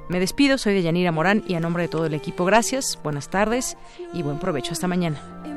Me 0.09 0.21
despido, 0.21 0.59
soy 0.59 0.75
de 0.75 0.83
Yanira 0.83 1.13
Morán 1.13 1.43
y 1.49 1.55
a 1.55 1.61
nombre 1.61 1.85
de 1.85 1.89
todo 1.89 2.07
el 2.07 2.15
equipo, 2.15 2.45
gracias, 2.45 2.99
buenas 3.03 3.31
tardes 3.31 3.77
y 4.13 4.23
buen 4.23 4.39
provecho. 4.39 4.73
Hasta 4.73 4.87
mañana. 4.87 5.54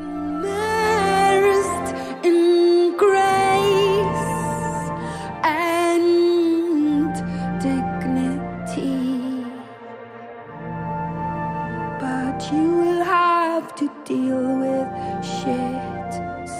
To 13.77 13.91
deal 14.05 14.57
with 14.57 14.87
shit 15.23 16.11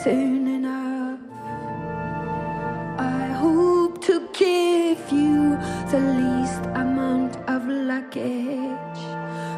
soon 0.04 0.48
enough. 0.48 1.20
I 3.00 3.26
hope 3.42 4.06
to 4.06 4.30
give 4.34 5.12
you 5.12 5.58
the 5.90 6.00
least 6.22 6.64
amount 6.76 7.38
of 7.50 7.68
luggage. 7.68 9.02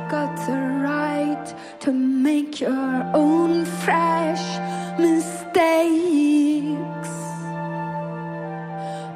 Got 0.09 0.37
the 0.47 0.57
right 0.87 1.53
to 1.81 1.91
make 1.91 2.61
your 2.61 3.03
own 3.13 3.65
fresh 3.65 4.45
mistakes 4.97 5.49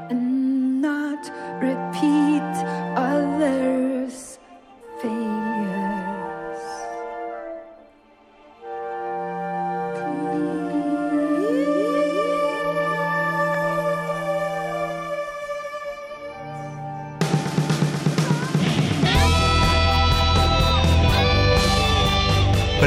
and 0.10 0.82
not 0.82 1.32
repeat 1.62 2.54
others' 2.98 4.38
failures. 5.02 5.43